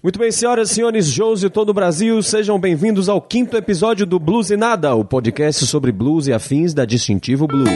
Muito 0.00 0.16
bem, 0.16 0.30
senhoras 0.30 0.70
e 0.70 0.74
senhores, 0.74 1.12
shows 1.12 1.40
de 1.40 1.50
todo 1.50 1.70
o 1.70 1.74
Brasil, 1.74 2.22
sejam 2.22 2.58
bem-vindos 2.58 3.08
ao 3.08 3.20
quinto 3.20 3.56
episódio 3.56 4.06
do 4.06 4.18
Blues 4.20 4.48
e 4.48 4.56
Nada, 4.56 4.94
o 4.94 5.04
podcast 5.04 5.66
sobre 5.66 5.90
blues 5.90 6.28
e 6.28 6.32
afins 6.32 6.72
da 6.72 6.84
Distintivo 6.84 7.48
Blue. 7.48 7.66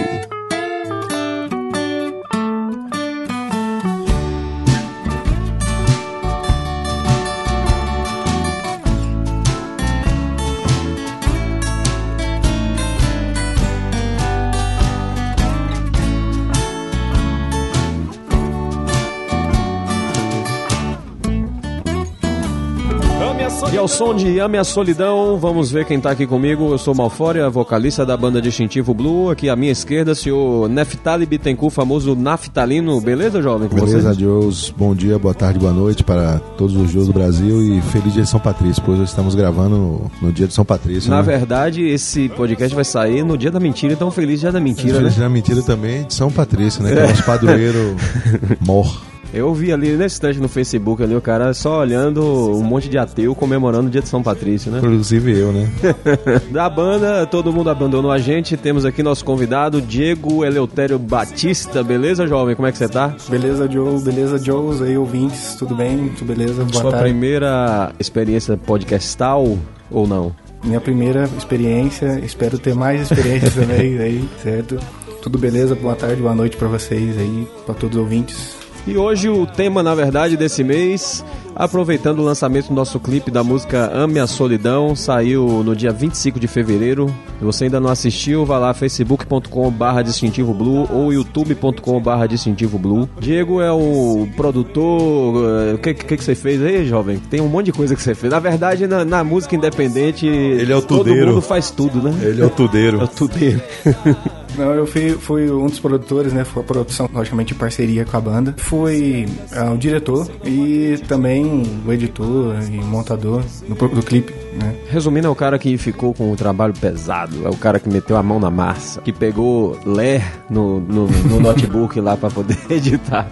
Som 23.92 24.14
de 24.14 24.40
Ame 24.40 24.56
a 24.56 24.64
Solidão, 24.64 25.38
vamos 25.38 25.70
ver 25.70 25.84
quem 25.84 26.00
tá 26.00 26.10
aqui 26.10 26.26
comigo. 26.26 26.72
Eu 26.72 26.78
sou 26.78 26.94
Malfória, 26.94 27.48
vocalista 27.50 28.06
da 28.06 28.16
banda 28.16 28.40
Distintivo 28.40 28.94
Blue. 28.94 29.30
Aqui 29.30 29.50
à 29.50 29.56
minha 29.56 29.70
esquerda, 29.70 30.14
senhor 30.14 30.66
Neftali 30.68 31.26
Bittencourt, 31.26 31.74
famoso 31.74 32.16
Naftalino. 32.16 32.98
Beleza, 33.02 33.42
jovem? 33.42 33.68
Com 33.68 33.76
Beleza? 33.76 34.14
Deus. 34.14 34.72
Bom 34.74 34.94
dia, 34.94 35.18
boa 35.18 35.34
tarde, 35.34 35.58
boa 35.58 35.74
noite 35.74 36.02
para 36.02 36.38
todos 36.56 36.74
os 36.74 36.90
dias 36.90 37.06
do 37.06 37.12
Brasil 37.12 37.62
e 37.62 37.82
feliz 37.82 38.14
dia 38.14 38.22
de 38.22 38.28
São 38.28 38.40
Patrício, 38.40 38.82
pois 38.84 38.98
estamos 39.00 39.34
gravando 39.34 39.76
no, 39.76 40.10
no 40.22 40.32
dia 40.32 40.46
de 40.46 40.54
São 40.54 40.64
Patrício. 40.64 41.10
Na 41.10 41.18
né? 41.18 41.22
verdade, 41.22 41.82
esse 41.82 42.30
podcast 42.30 42.74
vai 42.74 42.84
sair 42.84 43.22
no 43.22 43.36
dia 43.36 43.50
da 43.50 43.60
mentira, 43.60 43.92
então 43.92 44.10
feliz 44.10 44.40
dia 44.40 44.50
da 44.50 44.60
mentira, 44.60 44.94
Feliz 44.94 45.02
né? 45.02 45.10
dia 45.10 45.22
da 45.22 45.28
mentira 45.28 45.62
também 45.62 46.04
de 46.04 46.14
São 46.14 46.30
Patrício, 46.30 46.82
né? 46.82 46.92
Que 46.92 46.98
é 46.98 47.04
o 47.04 47.08
nosso 47.08 47.24
padroeiro 47.24 47.94
mor. 48.64 49.11
Eu 49.32 49.54
vi 49.54 49.72
ali 49.72 49.96
nesse 49.96 50.16
instante 50.16 50.38
no 50.38 50.48
Facebook 50.48 51.02
ali 51.02 51.16
o 51.16 51.20
cara 51.20 51.54
só 51.54 51.80
olhando 51.80 52.22
um 52.22 52.62
monte 52.62 52.88
de 52.88 52.98
ateu 52.98 53.34
comemorando 53.34 53.88
o 53.88 53.90
dia 53.90 54.02
de 54.02 54.08
São 54.08 54.22
Patrício, 54.22 54.70
né? 54.70 54.78
Inclusive 54.78 55.38
eu, 55.38 55.52
né? 55.52 55.70
Da 56.52 56.68
banda, 56.68 57.26
todo 57.26 57.52
mundo 57.52 57.70
abandonou 57.70 58.10
a 58.10 58.18
gente. 58.18 58.56
Temos 58.58 58.84
aqui 58.84 59.02
nosso 59.02 59.24
convidado, 59.24 59.80
Diego 59.80 60.44
Eleutério 60.44 60.98
Batista. 60.98 61.82
Beleza, 61.82 62.26
jovem? 62.26 62.54
Como 62.54 62.68
é 62.68 62.72
que 62.72 62.76
você 62.78 62.88
tá? 62.88 63.14
Beleza, 63.28 63.70
Joe, 63.70 64.00
beleza, 64.02 64.38
Joes, 64.38 64.82
aí 64.82 64.98
ouvintes, 64.98 65.54
tudo 65.54 65.74
bem? 65.74 66.08
Tudo 66.10 66.28
beleza? 66.28 66.64
Boa 66.64 66.82
Sua 66.82 66.90
tarde. 66.90 67.04
primeira 67.08 67.92
experiência 67.98 68.56
podcastal 68.58 69.56
ou 69.90 70.06
não? 70.06 70.34
Minha 70.62 70.80
primeira 70.80 71.28
experiência, 71.38 72.20
espero 72.22 72.58
ter 72.58 72.74
mais 72.74 73.00
experiências 73.00 73.54
também 73.56 73.98
aí, 73.98 74.28
certo? 74.42 74.78
Tudo 75.22 75.38
beleza? 75.38 75.74
Boa 75.74 75.94
tarde, 75.94 76.20
boa 76.20 76.34
noite 76.34 76.56
pra 76.56 76.68
vocês 76.68 77.16
aí, 77.16 77.48
pra 77.64 77.74
todos 77.74 77.96
os 77.96 78.02
ouvintes. 78.02 78.61
E 78.86 78.96
hoje 78.96 79.28
o 79.28 79.46
tema, 79.46 79.80
na 79.82 79.94
verdade, 79.94 80.36
desse 80.36 80.64
mês, 80.64 81.24
aproveitando 81.54 82.18
o 82.20 82.22
lançamento 82.22 82.68
do 82.68 82.74
nosso 82.74 82.98
clipe 83.00 83.30
da 83.30 83.42
música 83.44 83.90
Ame 83.94 84.18
a 84.18 84.26
Solidão, 84.26 84.94
saiu 84.96 85.62
no 85.64 85.74
dia 85.76 85.92
25 85.92 86.38
de 86.40 86.46
fevereiro. 86.46 87.06
Se 87.38 87.44
você 87.44 87.64
ainda 87.64 87.80
não 87.80 87.90
assistiu, 87.90 88.44
vá 88.44 88.58
lá 88.58 88.72
facebook.com.br 88.74 90.02
distintivo 90.04 90.52
blue 90.54 90.86
ou 90.90 91.12
youtube.com.br 91.12 92.26
distintivo 92.28 92.78
blue. 92.78 93.08
Diego 93.20 93.60
é 93.60 93.70
o 93.72 94.28
produtor. 94.36 95.44
eh, 95.70 95.74
O 95.74 95.78
que, 95.78 95.94
que, 95.94 96.16
que 96.16 96.24
você 96.24 96.34
fez 96.34 96.62
aí, 96.62 96.86
jovem? 96.86 97.18
Tem 97.30 97.40
um 97.40 97.48
monte 97.48 97.66
de 97.66 97.72
coisa 97.72 97.94
que 97.94 98.02
você 98.02 98.14
fez. 98.14 98.32
Na 98.32 98.38
verdade, 98.38 98.86
na, 98.86 99.04
na 99.04 99.24
música 99.24 99.54
independente, 99.56 100.26
Ele 100.26 100.72
é 100.72 100.76
o 100.76 100.82
todo 100.82 101.04
tudeiro. 101.04 101.28
mundo 101.28 101.42
faz 101.42 101.70
tudo, 101.70 102.02
né? 102.02 102.14
Ele 102.22 102.42
é 102.42 102.46
o 102.46 102.50
tudeiro. 102.50 103.00
É 103.02 103.04
o 103.04 103.08
tudeiro. 103.08 103.60
Não, 104.56 104.70
eu 104.74 104.86
fui, 104.86 105.12
fui 105.12 105.50
um 105.50 105.64
dos 105.66 105.80
produtores, 105.80 106.30
né? 106.34 106.44
Foi 106.44 106.62
a 106.62 106.66
produção, 106.66 107.08
logicamente, 107.10 107.54
em 107.54 107.56
parceria 107.56 108.04
com 108.04 108.14
a 108.16 108.20
banda. 108.20 108.54
Fui 108.58 109.26
ah, 109.50 109.72
o 109.72 109.78
diretor 109.78 110.28
e 110.44 110.98
também 111.08 111.41
o 111.44 111.92
editor 111.92 112.56
e 112.70 112.78
montador 112.80 113.42
do, 113.68 113.88
do 113.88 114.02
clipe, 114.02 114.32
né? 114.54 114.74
Resumindo, 114.88 115.26
é 115.26 115.30
o 115.30 115.34
cara 115.34 115.58
que 115.58 115.76
ficou 115.78 116.12
com 116.14 116.32
o 116.32 116.36
trabalho 116.36 116.74
pesado, 116.74 117.46
é 117.46 117.48
o 117.48 117.56
cara 117.56 117.78
que 117.78 117.88
meteu 117.88 118.16
a 118.16 118.22
mão 118.22 118.38
na 118.38 118.50
massa, 118.50 119.00
que 119.00 119.12
pegou 119.12 119.78
ler 119.84 120.22
no, 120.48 120.80
no, 120.80 121.06
no 121.06 121.40
notebook 121.40 122.00
lá 122.00 122.16
pra 122.16 122.30
poder 122.30 122.58
editar. 122.70 123.28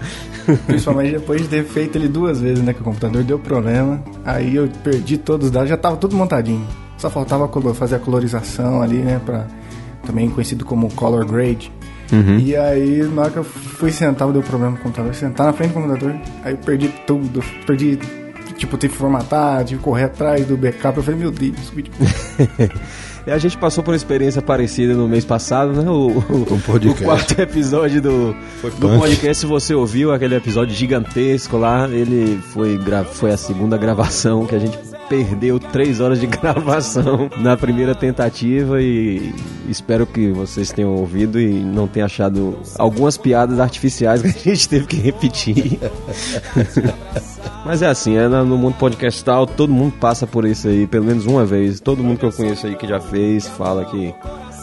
Principalmente 0.66 1.12
depois 1.12 1.42
de 1.42 1.48
ter 1.48 1.64
feito 1.64 1.96
ele 1.96 2.08
duas 2.08 2.40
vezes, 2.40 2.62
né? 2.62 2.72
Que 2.72 2.80
o 2.80 2.84
computador 2.84 3.22
deu 3.22 3.38
problema. 3.38 4.02
Aí 4.24 4.56
eu 4.56 4.68
perdi 4.82 5.16
todos 5.16 5.46
os 5.46 5.52
dados, 5.52 5.68
já 5.68 5.76
tava 5.76 5.96
tudo 5.96 6.16
montadinho. 6.16 6.66
Só 6.96 7.08
faltava 7.08 7.48
fazer 7.74 7.96
a 7.96 7.98
colorização 7.98 8.82
ali, 8.82 8.98
né? 8.98 9.20
Pra, 9.24 9.46
também 10.04 10.28
conhecido 10.28 10.64
como 10.64 10.92
color 10.94 11.24
grade. 11.24 11.72
E 12.40 12.56
aí, 12.56 13.02
na 13.04 13.22
hora 13.22 13.30
que 13.30 13.38
eu 13.38 13.44
fui 13.44 13.90
sentar, 13.90 14.30
deu 14.32 14.42
problema 14.42 14.74
com 14.74 14.80
o 14.80 14.82
computador. 14.84 15.14
Sentar 15.14 15.46
na 15.46 15.52
frente 15.52 15.70
do 15.70 15.74
computador, 15.74 16.14
aí 16.42 16.52
eu 16.52 16.58
perdi 16.58 16.88
tudo. 17.06 17.42
Perdi, 17.66 17.98
tipo, 18.56 18.76
tive 18.76 18.92
que 18.92 18.98
formatar, 18.98 19.64
tive 19.64 19.78
que 19.78 19.84
correr 19.84 20.04
atrás 20.04 20.46
do 20.46 20.56
backup. 20.56 20.96
Eu 20.96 21.02
falei, 21.02 21.20
meu 21.20 21.30
Deus. 21.30 21.72
E 23.26 23.30
a 23.30 23.38
gente 23.38 23.56
passou 23.58 23.84
por 23.84 23.90
uma 23.90 23.96
experiência 23.96 24.40
parecida 24.40 24.94
no 24.94 25.06
mês 25.06 25.24
passado, 25.24 25.72
né? 25.72 25.90
O, 25.90 26.08
o, 26.08 26.54
Um 26.54 26.60
podcast. 26.60 27.02
o 27.02 27.04
quarto 27.04 27.38
episódio 27.38 28.00
do, 28.00 28.34
do 28.78 28.98
podcast, 28.98 29.40
se 29.40 29.46
você 29.46 29.74
ouviu 29.74 30.12
aquele 30.12 30.36
episódio 30.36 30.74
gigantesco 30.74 31.58
lá, 31.58 31.86
ele 31.88 32.40
foi, 32.54 32.80
foi 33.12 33.30
a 33.30 33.36
segunda 33.36 33.76
gravação 33.76 34.46
que 34.46 34.54
a 34.54 34.58
gente 34.58 34.78
perdeu 35.10 35.58
três 35.58 36.00
horas 36.00 36.20
de 36.20 36.26
gravação 36.28 37.28
na 37.38 37.56
primeira 37.56 37.96
tentativa 37.96 38.80
e 38.80 39.34
espero 39.68 40.06
que 40.06 40.30
vocês 40.30 40.70
tenham 40.70 40.94
ouvido 40.94 41.40
e 41.40 41.48
não 41.48 41.88
tenham 41.88 42.06
achado 42.06 42.56
algumas 42.78 43.18
piadas 43.18 43.58
artificiais 43.58 44.22
que 44.22 44.48
a 44.48 44.54
gente 44.54 44.68
teve 44.68 44.86
que 44.86 44.96
repetir. 44.96 45.80
Mas 47.66 47.82
é 47.82 47.88
assim, 47.88 48.16
é 48.16 48.28
no 48.28 48.56
mundo 48.56 48.76
podcastal, 48.76 49.46
todo 49.46 49.72
mundo 49.72 49.94
passa 50.00 50.28
por 50.28 50.44
isso 50.44 50.68
aí, 50.68 50.86
pelo 50.86 51.04
menos 51.04 51.26
uma 51.26 51.44
vez. 51.44 51.80
Todo 51.80 52.04
mundo 52.04 52.18
que 52.18 52.24
eu 52.24 52.32
conheço 52.32 52.68
aí 52.68 52.76
que 52.76 52.86
já 52.86 53.00
fez, 53.00 53.48
fala 53.48 53.84
que 53.84 54.14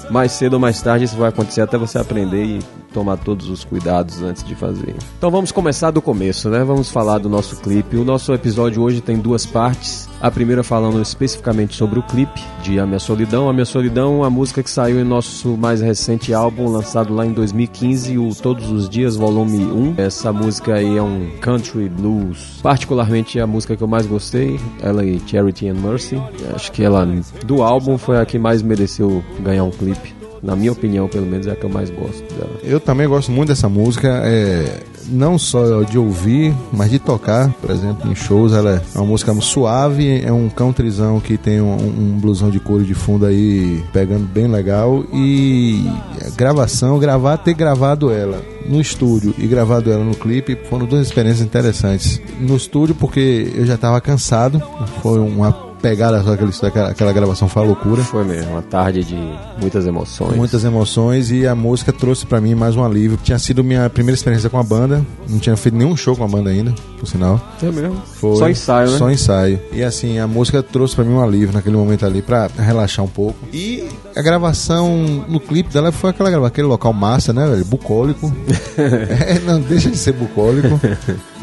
mais 0.10 0.32
cedo 0.32 0.54
ou 0.54 0.60
mais 0.60 0.82
tarde 0.82 1.04
isso 1.04 1.18
vai 1.18 1.28
acontecer 1.28 1.60
até 1.60 1.78
você 1.78 1.98
aprender 1.98 2.44
e 2.44 2.60
tomar 2.94 3.18
todos 3.18 3.50
os 3.50 3.64
cuidados 3.64 4.22
antes 4.22 4.44
de 4.44 4.56
fazer. 4.56 4.96
Então 5.18 5.30
vamos 5.30 5.52
começar 5.52 5.92
do 5.92 6.02
começo, 6.02 6.50
né? 6.50 6.64
Vamos 6.64 6.90
falar 6.90 7.20
do 7.20 7.30
nosso 7.30 7.58
clipe. 7.58 7.98
O 7.98 8.04
nosso 8.04 8.34
episódio 8.34 8.82
hoje 8.82 9.02
tem 9.02 9.18
duas 9.18 9.46
partes. 9.46 10.08
A 10.20 10.32
primeira 10.32 10.64
falando 10.64 11.02
especificamente 11.02 11.76
sobre 11.76 12.00
o 12.00 12.04
clipe 12.04 12.42
de 12.64 12.80
A 12.80 12.86
Minha 12.86 13.00
Solidão. 13.00 13.50
A 13.50 13.54
Minha 13.54 13.66
Solidão, 13.66 14.24
a 14.24 14.30
música 14.30 14.64
que 14.64 14.70
saiu 14.70 15.00
em 15.00 15.04
nosso 15.04 15.56
mais 15.56 15.80
recente 15.80 16.34
álbum, 16.34 16.70
lançado 16.70 17.14
lá 17.14 17.26
em 17.26 17.34
2015, 17.34 18.18
o 18.18 18.34
Todos 18.34 18.72
os 18.72 18.90
Dias, 18.90 19.16
volume 19.16 19.66
1. 19.66 19.96
Essa 19.98 20.34
música 20.34 20.76
aí 20.76 20.98
é 20.98 21.02
um 21.02 21.30
country 21.40 21.88
blues. 21.90 22.60
Particularmente 22.64 23.38
é 23.38 23.42
a 23.42 23.48
música 23.48 23.76
que 23.76 23.84
eu 23.84 23.88
mais 23.88 24.08
gostei, 24.08 24.60
ela 24.82 25.06
e 25.06 25.22
Charity 25.26 25.68
and 25.70 25.76
Mercy. 25.76 26.22
Acho 26.56 26.72
que 26.72 26.84
ela, 26.84 27.08
do 27.46 27.62
álbum, 27.62 27.98
foi 27.98 28.20
a 28.20 28.26
que 28.26 28.40
mais 28.40 28.62
mereceu 28.62 29.24
ganhar 29.40 29.64
um 29.64 29.72
clipe. 29.72 30.17
Na 30.48 30.56
minha 30.56 30.72
opinião, 30.72 31.10
pelo 31.10 31.26
menos, 31.26 31.46
é 31.46 31.52
a 31.52 31.56
que 31.58 31.66
eu 31.66 31.70
mais 31.70 31.90
gosto 31.90 32.24
dela. 32.34 32.58
Eu 32.64 32.80
também 32.80 33.06
gosto 33.06 33.30
muito 33.34 33.50
dessa 33.50 33.68
música, 33.68 34.22
é, 34.24 34.82
não 35.10 35.38
só 35.38 35.82
de 35.82 35.98
ouvir, 35.98 36.56
mas 36.72 36.90
de 36.90 37.00
tocar, 37.00 37.52
por 37.56 37.70
exemplo, 37.70 38.10
em 38.10 38.16
shows. 38.16 38.54
Ela 38.54 38.82
é 38.96 38.98
uma 38.98 39.08
música 39.08 39.34
suave, 39.42 40.24
é 40.24 40.32
um 40.32 40.48
countryzão 40.48 41.20
que 41.20 41.38
tem 41.38 41.60
um, 41.60 41.76
um 41.76 42.18
blusão 42.18 42.50
de 42.50 42.62
couro 42.62 42.86
de 42.86 42.94
fundo 42.94 43.26
aí 43.26 43.84
pegando 43.92 44.26
bem 44.26 44.48
legal. 44.48 45.04
E 45.14 45.86
a 46.26 46.30
gravação, 46.30 46.98
gravar, 46.98 47.36
ter 47.40 47.54
gravado 47.54 48.10
ela 48.10 48.42
no 48.66 48.80
estúdio 48.80 49.36
e 49.38 49.48
gravado 49.48 49.92
ela 49.92 50.04
no 50.04 50.16
clipe 50.16 50.58
foram 50.70 50.86
duas 50.86 51.08
experiências 51.08 51.46
interessantes. 51.46 52.22
No 52.40 52.56
estúdio, 52.56 52.96
porque 52.96 53.52
eu 53.54 53.66
já 53.66 53.76
estava 53.76 54.00
cansado, 54.00 54.64
foi 55.02 55.20
uma 55.20 55.67
pegada 55.82 56.22
só 56.24 56.34
aquele, 56.34 56.52
aquela, 56.64 56.90
aquela 56.90 57.14
gravação 57.14 57.48
foi 57.48 57.62
uma 57.62 57.68
loucura. 57.70 58.04
Foi 58.04 58.24
mesmo, 58.24 58.52
uma 58.52 58.62
tarde 58.62 59.04
de 59.04 59.16
muitas 59.62 59.86
emoções. 59.86 60.36
Muitas 60.36 60.64
emoções 60.64 61.32
e 61.32 61.46
a 61.48 61.56
música 61.56 61.92
trouxe 61.94 62.26
pra 62.26 62.42
mim 62.42 62.56
mais 62.56 62.76
um 62.76 62.84
alívio. 62.84 63.18
Tinha 63.24 63.40
sido 63.40 63.64
minha 63.64 63.90
primeira 63.90 64.16
experiência 64.16 64.50
com 64.50 64.60
a 64.60 64.64
banda, 64.64 65.06
não 65.30 65.40
tinha 65.40 65.56
feito 65.56 65.76
nenhum 65.78 65.96
show 65.96 66.16
com 66.16 66.24
a 66.24 66.28
banda 66.28 66.50
ainda, 66.50 66.74
por 67.00 67.08
sinal. 67.08 67.40
É 67.62 67.72
mesmo. 67.72 68.02
Foi 68.16 68.36
Só 68.38 68.50
ensaio, 68.50 68.92
né? 68.92 68.98
Só 68.98 69.10
ensaio. 69.12 69.60
E 69.72 69.84
assim, 69.84 70.20
a 70.20 70.28
música 70.28 70.62
trouxe 70.64 70.96
pra 70.96 71.04
mim 71.06 71.14
um 71.14 71.22
alívio 71.24 71.54
naquele 71.54 71.76
momento 71.78 72.06
ali 72.06 72.22
pra 72.22 72.50
relaxar 72.58 73.04
um 73.06 73.10
pouco. 73.10 73.36
E 73.54 73.88
a 74.16 74.22
gravação 74.22 75.26
no 75.28 75.40
clipe 75.40 75.72
dela 75.74 75.92
foi 75.92 76.10
aquela 76.10 76.30
grava- 76.30 76.48
aquele 76.48 76.68
local 76.68 76.92
massa, 76.94 77.32
né, 77.34 77.48
velho? 77.48 77.66
Bucólico. 77.66 78.34
é, 78.78 79.40
não 79.46 79.60
deixa 79.62 79.90
de 79.90 79.98
ser 79.98 80.14
bucólico. 80.14 80.80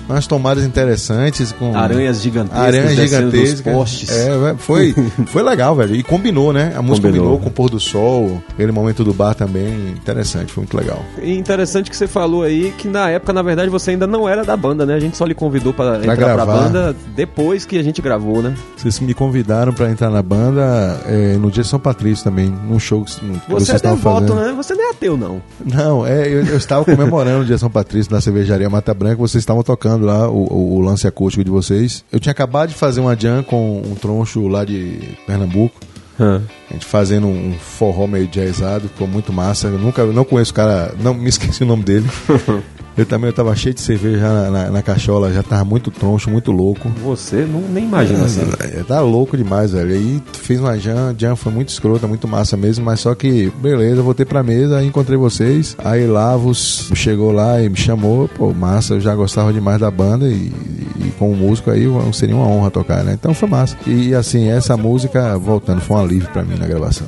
Umas 0.07 0.27
tomadas 0.27 0.65
interessantes 0.65 1.51
com 1.53 1.75
Aranhas 1.75 2.21
gigantescas 2.21 2.61
aranhas 2.63 2.95
descendo 2.97 3.31
dos 3.31 3.41
gigantescas. 3.41 3.73
postes. 3.75 4.11
É, 4.11 4.24
vai- 4.31 4.57
foi, 4.57 4.95
foi 5.27 5.43
legal, 5.43 5.75
velho. 5.77 5.95
E 5.95 6.03
combinou, 6.03 6.53
né? 6.53 6.73
A 6.77 6.83
música 6.83 7.07
Combinou. 7.09 7.27
combinou, 7.33 7.39
com 7.41 7.49
o 7.49 7.53
pôr 7.53 7.71
do 7.71 7.81
sol, 7.81 8.43
aquele 8.51 8.73
momento 8.73 9.05
do 9.05 9.13
bar 9.15 9.35
também. 9.35 9.91
Interessante, 9.91 10.53
foi 10.53 10.63
muito 10.63 10.77
legal. 10.77 11.03
E 11.23 11.33
interessante 11.37 11.91
que 11.91 11.97
você 11.97 12.07
falou 12.07 12.43
aí 12.43 12.73
que 12.79 12.89
na 12.89 13.11
época, 13.11 13.33
na 13.33 13.43
verdade, 13.43 13.71
você 13.71 13.91
ainda 13.93 14.07
não 14.07 14.29
era 14.29 14.45
da 14.45 14.57
banda, 14.57 14.85
né? 14.87 14.95
A 14.95 15.01
gente 15.01 15.17
só 15.17 15.25
lhe 15.25 15.35
convidou 15.35 15.73
pra 15.73 15.97
entrar 15.99 16.17
pra 16.17 16.35
gravar. 16.35 16.45
banda 16.63 16.97
depois 17.17 17.65
que 17.65 17.79
a 17.79 17.83
gente 17.83 18.01
gravou, 18.03 18.43
né? 18.43 18.55
Vocês 18.77 18.99
me 19.01 19.15
convidaram 19.15 19.73
pra 19.73 19.91
entrar 19.91 20.11
na 20.11 20.23
banda 20.23 21.01
é, 21.07 21.37
no 21.37 21.51
dia 21.51 21.63
de 21.63 21.69
São 21.69 21.79
Patrício 21.81 22.25
também, 22.25 22.47
num 22.69 22.79
show 22.79 23.03
que, 23.05 23.15
que 23.15 23.21
Você 23.21 23.41
vocês 23.49 23.71
é 23.71 23.77
estavam 23.77 23.97
devoto, 23.97 24.27
fazendo. 24.35 24.47
né? 24.49 24.53
Você 24.57 24.75
não 24.75 24.89
é 24.89 24.91
ateu, 24.91 25.17
não. 25.17 25.43
Não, 25.65 26.07
é, 26.07 26.27
eu, 26.29 26.45
eu 26.47 26.57
estava 26.57 26.85
comemorando 26.85 27.43
o 27.43 27.45
dia 27.45 27.55
de 27.55 27.61
São 27.61 27.71
Patrício 27.71 28.13
na 28.13 28.21
cervejaria 28.21 28.69
Mata 28.69 28.93
Branca, 28.95 29.17
vocês 29.17 29.43
estavam 29.43 29.63
tocando 29.63 30.05
lá 30.07 30.29
o, 30.29 30.47
o, 30.53 30.77
o 30.77 30.81
lance 30.81 31.07
acústico 31.07 31.43
de 31.45 31.51
vocês. 31.51 32.05
Eu 32.13 32.21
tinha 32.21 32.31
acabado 32.33 32.69
de 32.71 32.75
fazer 32.75 33.01
uma 33.01 33.17
jam 33.19 33.43
com 33.43 33.79
um 33.85 33.95
troncho 34.15 34.47
lá 34.47 34.65
de 34.65 35.17
Pernambuco. 35.27 35.81
Hã. 36.19 36.41
Gente 36.75 36.87
fazendo 36.87 37.27
um 37.27 37.55
forró 37.59 38.07
meio 38.07 38.27
jazzado, 38.27 38.89
ficou 38.89 39.07
muito 39.07 39.33
massa. 39.33 39.69
Eu 39.69 39.79
nunca, 39.79 40.05
não 40.05 40.25
conheço 40.25 40.53
o 40.53 40.55
cara, 40.55 40.95
não 41.01 41.15
me 41.15 41.29
esqueci 41.29 41.63
o 41.63 41.67
nome 41.67 41.83
dele. 41.83 42.07
Eu 42.97 43.05
também 43.05 43.29
eu 43.29 43.33
tava 43.33 43.55
cheio 43.57 43.75
de 43.75 43.81
cerveja 43.81 44.19
já 44.19 44.33
na, 44.33 44.51
na, 44.51 44.71
na 44.71 44.83
cachola, 44.83 45.33
já 45.33 45.43
tava 45.43 45.65
muito 45.65 45.91
troncho, 45.91 46.31
muito 46.31 46.53
louco. 46.53 46.89
Você 47.03 47.45
não, 47.45 47.61
nem 47.61 47.85
imagina 47.85 48.25
assim. 48.25 48.43
É, 48.61 48.85
tá 48.85 49.01
louco 49.01 49.37
demais, 49.37 49.73
velho. 49.73 49.93
Aí 49.93 50.23
fiz 50.33 50.61
uma 50.61 50.79
jam, 50.79 51.13
jam 51.19 51.35
foi 51.35 51.53
muito 51.53 51.71
escrota, 51.71 52.07
muito 52.07 52.29
massa 52.29 52.57
mesmo, 52.57 52.85
mas 52.85 53.01
só 53.01 53.13
que, 53.15 53.53
beleza, 53.61 54.01
voltei 54.01 54.25
pra 54.25 54.45
mesa, 54.45 54.79
aí 54.79 54.87
encontrei 54.87 55.19
vocês. 55.19 55.77
Aí 55.85 56.07
Lavos 56.07 56.91
chegou 56.95 57.33
lá 57.33 57.61
e 57.61 57.69
me 57.69 57.77
chamou, 57.77 58.29
pô, 58.29 58.53
massa, 58.53 58.95
eu 58.95 59.01
já 59.01 59.15
gostava 59.15 59.53
demais 59.53 59.81
da 59.81 59.91
banda 59.91 60.29
e, 60.29 60.53
e 60.97 61.13
como 61.19 61.35
músico 61.35 61.73
aí 61.73 61.87
seria 62.13 62.37
uma 62.37 62.47
honra 62.47 62.71
tocar, 62.71 63.03
né? 63.03 63.15
Então 63.15 63.35
foi 63.35 63.49
massa. 63.49 63.77
E 63.89 64.15
assim, 64.15 64.49
essa 64.49 64.77
música, 64.77 65.37
voltando, 65.37 65.81
foi 65.81 65.97
um 65.97 66.01
alívio 66.01 66.29
pra 66.33 66.45
mim 66.45 66.55
na 66.65 66.69
gravação. 66.69 67.07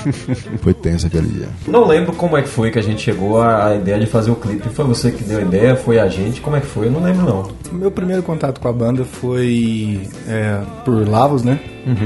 foi 0.62 0.74
tenso 0.74 1.06
aquele 1.06 1.28
dia. 1.28 1.48
Não 1.66 1.86
lembro 1.86 2.12
como 2.14 2.36
é 2.36 2.42
que 2.42 2.48
foi 2.48 2.70
que 2.70 2.78
a 2.78 2.82
gente 2.82 3.00
chegou 3.02 3.40
à 3.40 3.74
ideia 3.74 3.98
de 3.98 4.06
fazer 4.06 4.30
o 4.30 4.36
clipe. 4.36 4.68
Foi 4.70 4.84
você 4.84 5.10
que 5.10 5.22
deu 5.22 5.38
a 5.38 5.42
ideia? 5.42 5.76
Foi 5.76 5.98
a 5.98 6.08
gente? 6.08 6.40
Como 6.40 6.56
é 6.56 6.60
que 6.60 6.66
foi? 6.66 6.86
Eu 6.86 6.90
não 6.92 7.02
lembro 7.02 7.24
não. 7.26 7.50
Meu 7.72 7.90
primeiro 7.90 8.22
contato 8.22 8.60
com 8.60 8.68
a 8.68 8.72
banda 8.72 9.04
foi 9.04 10.00
é, 10.26 10.60
por 10.84 11.06
Lavos, 11.08 11.42
né? 11.42 11.60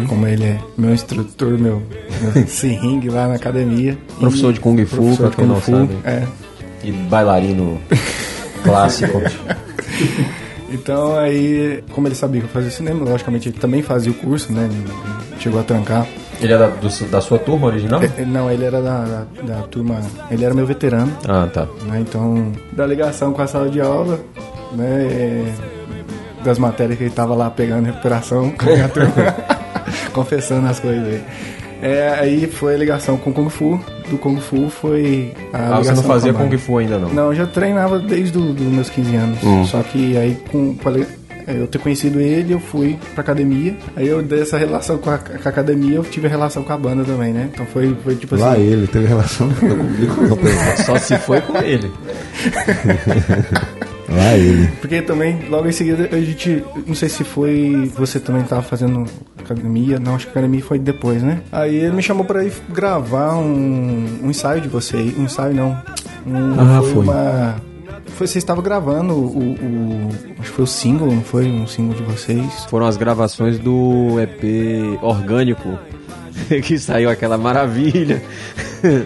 Como 0.08 0.26
ele 0.26 0.44
é 0.44 0.58
meu 0.78 0.92
instrutor, 0.94 1.58
meu, 1.58 1.82
meu 2.22 2.32
ring 2.80 3.08
lá 3.08 3.28
na 3.28 3.34
academia. 3.34 3.98
Professor 4.18 4.50
E- 4.50 4.54
de 4.54 4.60
Kung 4.60 4.84
Fu, 4.86 5.16
pra 5.16 5.30
quem 5.30 5.46
não 5.46 5.56
Kung 5.56 5.60
Fu, 5.62 5.70
sabe. 5.72 5.98
É. 6.04 6.22
E 6.84 6.92
bailarino 6.92 7.80
clássico. 8.62 9.20
Então 10.70 11.16
aí, 11.18 11.82
como 11.92 12.06
ele 12.08 12.14
sabia 12.14 12.40
que 12.40 12.46
eu 12.46 12.50
fazia 12.50 12.70
cinema, 12.70 13.04
logicamente 13.04 13.48
ele 13.48 13.58
também 13.58 13.82
fazia 13.82 14.10
o 14.12 14.14
curso, 14.14 14.52
né? 14.52 14.68
Ele 14.70 15.14
Chegou 15.40 15.60
a 15.60 15.64
trancar. 15.64 16.06
Ele 16.44 16.52
é 16.52 16.58
da, 16.58 16.66
do- 16.68 17.06
da 17.10 17.20
sua 17.20 17.38
turma 17.38 17.66
original? 17.68 18.02
É, 18.02 18.22
é, 18.22 18.24
Não, 18.24 18.50
ele 18.50 18.64
era 18.64 18.80
da, 18.82 19.04
da, 19.04 19.24
da 19.42 19.62
turma. 19.62 20.00
Ele 20.30 20.44
era 20.44 20.52
meu 20.54 20.66
veterano, 20.66 21.10
Ah, 21.28 21.48
tá. 21.52 21.66
né? 21.86 22.00
Então, 22.00 22.52
da 22.72 22.86
ligação 22.86 23.32
com 23.32 23.42
a 23.42 23.46
sala 23.46 23.68
de 23.68 23.80
aula, 23.80 24.20
né? 24.72 25.06
é, 25.10 25.44
das 26.44 26.58
matérias 26.58 26.98
que 26.98 27.04
ele 27.04 27.10
tava 27.14 27.34
lá 27.34 27.48
pegando 27.50 27.86
recuperação 27.86 28.50
com 28.50 28.68
a 28.68 28.72
minha 28.74 28.88
turma, 28.90 29.12
confessando 30.12 30.66
as 30.68 30.78
coisas 30.78 31.06
aí. 31.06 31.22
É, 31.82 32.08
aí 32.18 32.46
foi 32.46 32.74
a 32.74 32.78
ligação 32.78 33.16
com 33.16 33.30
o 33.30 33.32
Kung 33.34 33.48
Fu. 33.50 33.78
Do 34.10 34.16
Kung 34.18 34.36
Fu 34.40 34.68
foi 34.70 35.34
a 35.52 35.76
Ah, 35.76 35.78
você 35.78 35.92
não 35.92 36.02
fazia 36.02 36.32
Kung. 36.32 36.56
Fu 36.56 36.78
ainda 36.78 36.98
não? 36.98 37.08
Não, 37.10 37.24
eu 37.26 37.34
já 37.34 37.46
treinava 37.46 37.98
desde 37.98 38.38
os 38.38 38.58
meus 38.60 38.88
15 38.88 39.16
anos. 39.16 39.38
Hum. 39.42 39.64
Só 39.66 39.82
que 39.82 40.16
aí, 40.16 40.36
com, 40.50 40.74
com 40.76 40.88
a 40.88 40.92
é, 40.98 41.06
eu 41.46 41.66
ter 41.66 41.78
conhecido 41.78 42.20
ele, 42.20 42.52
eu 42.54 42.60
fui 42.60 42.98
pra 43.14 43.22
academia. 43.22 43.76
Aí 43.96 44.06
eu 44.08 44.22
dei 44.22 44.42
essa 44.42 44.56
relação 44.58 44.98
com 44.98 45.10
a, 45.10 45.18
com 45.18 45.32
a 45.46 45.48
academia, 45.48 45.96
eu 45.96 46.04
tive 46.04 46.26
a 46.26 46.30
relação 46.30 46.62
com 46.62 46.72
a 46.72 46.76
banda 46.78 47.04
também, 47.04 47.32
né? 47.32 47.48
Então 47.52 47.66
foi, 47.66 47.94
foi 48.02 48.14
tipo 48.16 48.36
Lá 48.36 48.52
assim. 48.52 48.62
ele, 48.62 48.86
teve 48.86 49.06
relação 49.06 49.48
comigo. 49.50 50.38
Só 50.84 50.96
se 50.98 51.16
foi 51.18 51.40
com 51.40 51.56
ele. 51.58 51.90
Lá 54.08 54.36
ele. 54.36 54.68
Porque 54.80 55.00
também, 55.02 55.40
logo 55.48 55.66
em 55.66 55.72
seguida, 55.72 56.08
a 56.12 56.20
gente. 56.20 56.62
Não 56.86 56.94
sei 56.94 57.08
se 57.08 57.24
foi. 57.24 57.90
Você 57.96 58.20
também 58.20 58.42
tava 58.42 58.62
fazendo 58.62 59.04
academia. 59.38 59.98
Não, 59.98 60.14
acho 60.14 60.26
que 60.26 60.30
academia 60.32 60.62
foi 60.62 60.78
depois, 60.78 61.22
né? 61.22 61.40
Aí 61.50 61.74
ele 61.76 61.92
me 61.96 62.02
chamou 62.02 62.24
pra 62.24 62.44
ir 62.44 62.52
gravar 62.72 63.34
um, 63.36 64.06
um 64.22 64.30
ensaio 64.30 64.60
de 64.60 64.68
você. 64.68 64.96
Um 65.18 65.24
ensaio 65.24 65.54
não. 65.54 65.70
Um, 66.26 66.54
Ah, 66.60 66.82
foi. 66.82 67.02
uma. 67.02 67.56
Foi, 68.06 68.26
você 68.26 68.38
estava 68.38 68.62
gravando 68.62 69.14
o, 69.14 69.54
o- 69.54 70.08
Acho 70.38 70.50
que 70.50 70.56
foi 70.56 70.64
o 70.64 70.68
single, 70.68 71.10
não 71.12 71.22
foi? 71.22 71.46
Um 71.46 71.66
single 71.66 71.94
de 71.96 72.02
vocês. 72.04 72.64
Foram 72.68 72.86
as 72.86 72.96
gravações 72.96 73.58
do 73.58 74.20
EP 74.20 74.98
Orgânico, 75.02 75.78
que 76.62 76.78
saiu 76.78 77.10
aquela 77.10 77.36
maravilha. 77.38 78.22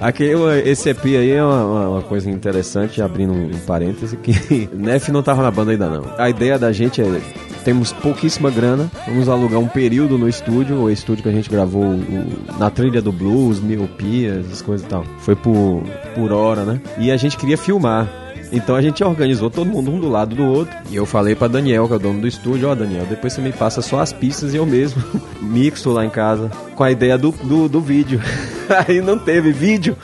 Aquele, 0.00 0.32
esse 0.64 0.88
EP 0.90 1.04
aí 1.06 1.32
é 1.32 1.42
uma, 1.42 1.88
uma- 1.88 2.02
coisa 2.02 2.30
interessante, 2.30 3.02
abrindo 3.02 3.32
um, 3.32 3.46
um 3.46 3.58
parêntese, 3.66 4.16
que 4.16 4.68
Nef 4.72 5.08
não 5.10 5.24
tava 5.24 5.42
na 5.42 5.50
banda 5.50 5.72
ainda 5.72 5.88
não. 5.88 6.04
A 6.16 6.30
ideia 6.30 6.56
da 6.56 6.70
gente 6.70 7.02
é, 7.02 7.20
temos 7.64 7.92
pouquíssima 7.92 8.48
grana, 8.48 8.88
vamos 9.08 9.28
alugar 9.28 9.58
um 9.58 9.66
período 9.66 10.16
no 10.16 10.28
estúdio, 10.28 10.76
o 10.82 10.88
estúdio 10.88 11.24
que 11.24 11.28
a 11.28 11.32
gente 11.32 11.50
gravou 11.50 11.82
o- 11.82 12.58
na 12.60 12.70
trilha 12.70 13.02
do 13.02 13.10
blues, 13.10 13.58
miopia, 13.58 14.38
essas 14.46 14.62
coisas 14.62 14.86
e 14.86 14.88
tal. 14.88 15.04
Foi 15.18 15.34
por, 15.34 15.82
por 16.14 16.30
hora, 16.32 16.62
né? 16.64 16.80
E 16.98 17.10
a 17.10 17.16
gente 17.16 17.36
queria 17.36 17.58
filmar. 17.58 18.08
Então 18.50 18.74
a 18.74 18.82
gente 18.82 19.02
organizou 19.04 19.50
todo 19.50 19.66
mundo 19.66 19.90
um 19.90 20.00
do 20.00 20.08
lado 20.08 20.34
do 20.34 20.44
outro. 20.44 20.74
E 20.90 20.96
eu 20.96 21.04
falei 21.04 21.34
pra 21.34 21.48
Daniel, 21.48 21.86
que 21.86 21.92
é 21.92 21.96
o 21.96 21.98
dono 21.98 22.20
do 22.20 22.28
estúdio, 22.28 22.68
ó 22.68 22.74
Daniel, 22.74 23.06
depois 23.06 23.32
você 23.32 23.40
me 23.40 23.52
passa 23.52 23.82
só 23.82 24.00
as 24.00 24.12
pistas 24.12 24.54
e 24.54 24.56
eu 24.56 24.66
mesmo 24.66 25.02
mixo 25.40 25.90
lá 25.90 26.04
em 26.04 26.10
casa. 26.10 26.50
Com 26.74 26.84
a 26.84 26.90
ideia 26.90 27.18
do, 27.18 27.30
do, 27.30 27.68
do 27.68 27.80
vídeo. 27.80 28.20
Aí 28.86 29.00
não 29.00 29.18
teve 29.18 29.52
vídeo. 29.52 29.96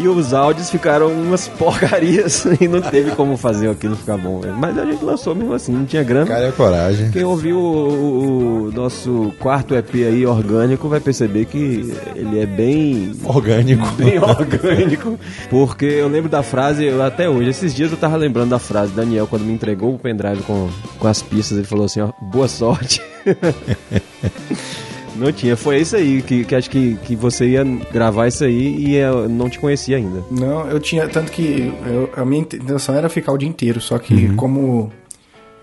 E 0.00 0.06
os 0.06 0.32
áudios 0.32 0.70
ficaram 0.70 1.08
umas 1.08 1.48
porcarias 1.58 2.46
e 2.60 2.68
não 2.68 2.80
teve 2.80 3.10
como 3.12 3.36
fazer 3.36 3.68
aquilo 3.68 3.96
ficar 3.96 4.16
bom. 4.16 4.40
Mas 4.56 4.78
a 4.78 4.84
gente 4.84 5.04
lançou 5.04 5.34
mesmo 5.34 5.52
assim, 5.54 5.72
não 5.72 5.84
tinha 5.84 6.02
grana. 6.04 6.24
Cara, 6.26 6.46
é 6.46 6.52
coragem. 6.52 7.10
Quem 7.10 7.24
ouviu 7.24 7.58
o, 7.58 7.88
o- 7.88 8.68
o 8.68 8.72
nosso 8.72 9.32
quarto 9.40 9.74
EP 9.74 9.92
aí 10.06 10.24
orgânico 10.24 10.88
vai 10.88 11.00
perceber 11.00 11.46
que 11.46 11.92
ele 12.14 12.38
é 12.40 12.46
bem 12.46 13.12
Orgânico. 13.24 13.86
bem 13.96 14.18
orgânico. 14.20 15.18
Porque 15.50 15.84
eu 15.86 16.06
lembro 16.08 16.28
da 16.30 16.42
frase, 16.42 16.84
eu, 16.84 17.02
até 17.02 17.28
hoje, 17.28 17.50
esses 17.50 17.74
dias 17.74 17.90
eu 17.90 17.96
tava 17.96 18.16
lembrando 18.16 18.50
da 18.50 18.58
frase, 18.58 18.92
Daniel, 18.92 19.26
quando 19.26 19.42
me 19.42 19.52
entregou 19.52 19.94
o 19.94 19.98
pendrive 19.98 20.42
com, 20.42 20.68
com 20.98 21.08
as 21.08 21.20
pistas, 21.22 21.58
ele 21.58 21.66
falou 21.66 21.86
assim, 21.86 22.00
ó, 22.00 22.10
boa 22.22 22.46
sorte. 22.46 23.00
Não 25.18 25.32
tinha, 25.32 25.56
foi 25.56 25.80
isso 25.80 25.96
aí, 25.96 26.22
que, 26.22 26.44
que 26.44 26.54
acho 26.54 26.70
que, 26.70 26.96
que 27.04 27.16
você 27.16 27.46
ia 27.48 27.64
gravar 27.92 28.28
isso 28.28 28.44
aí 28.44 28.76
e 28.78 28.94
eu 28.96 29.28
não 29.28 29.48
te 29.50 29.58
conhecia 29.58 29.96
ainda. 29.96 30.22
Não, 30.30 30.66
eu 30.68 30.78
tinha. 30.80 31.08
Tanto 31.08 31.32
que 31.32 31.72
eu- 31.86 32.10
a 32.16 32.24
minha 32.24 32.40
intenção 32.42 32.94
era 32.94 33.08
ficar 33.08 33.32
o 33.32 33.38
dia 33.38 33.48
inteiro. 33.48 33.80
Só 33.80 33.98
que, 33.98 34.14
como 34.36 34.92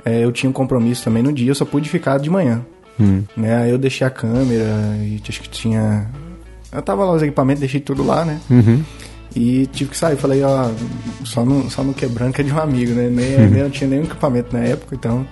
é, 0.04 0.24
eu 0.24 0.32
tinha 0.32 0.50
um 0.50 0.54
compromisso 0.54 1.04
também 1.04 1.24
no 1.24 1.32
dia, 1.34 1.50
eu 1.50 1.56
só 1.56 1.66
pude 1.66 1.90
ficar 1.90 2.18
de 2.20 2.30
manhã. 2.30 2.66
Né? 3.36 3.58
Aí 3.64 3.72
eu 3.72 3.78
deixei 3.78 4.06
a 4.06 4.10
câmera 4.10 4.98
e 5.02 5.22
acho 5.28 5.42
que 5.42 5.50
tinha. 5.50 6.10
Eu 6.72 6.82
tava 6.82 7.04
lá 7.06 7.14
os 7.14 7.22
equipamentos, 7.22 7.60
deixei 7.62 7.80
tudo 7.80 8.06
lá, 8.06 8.24
né? 8.26 8.40
E 9.36 9.66
tive 9.68 9.90
que 9.92 9.98
sair. 9.98 10.16
Falei, 10.16 10.42
ó, 10.44 10.70
só 11.24 11.44
no, 11.46 11.70
só 11.70 11.84
no 11.84 11.94
quebrando 11.94 12.34
que 12.34 12.42
é 12.42 12.44
de 12.44 12.54
um 12.54 12.60
amigo, 12.60 12.94
né? 12.94 13.10
Nem, 13.10 13.38
nem 13.52 13.62
eu 13.62 13.70
tinha 13.70 13.90
nenhum 13.90 14.04
equipamento 14.04 14.56
na 14.56 14.64
época, 14.64 14.96
então. 14.96 15.26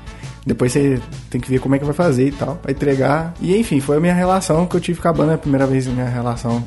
Depois 0.46 0.72
você 0.72 1.02
tem 1.30 1.40
que 1.40 1.50
ver 1.50 1.60
como 1.60 1.76
é 1.76 1.80
que 1.80 1.86
vai 1.86 1.94
fazer 1.94 2.28
e 2.28 2.32
tal, 2.32 2.56
pra 2.56 2.72
entregar. 2.72 3.34
E 3.42 3.56
enfim, 3.56 3.80
foi 3.80 3.98
a 3.98 4.00
minha 4.00 4.14
relação 4.14 4.66
que 4.66 4.76
eu 4.76 4.82
tive 4.82 5.02
com 5.02 5.08
a 5.08 5.14
banda, 5.14 5.36
a 5.36 5.38
primeira 5.38 5.66
vez 5.66 5.88
minha 5.88 6.08
relação 6.08 6.64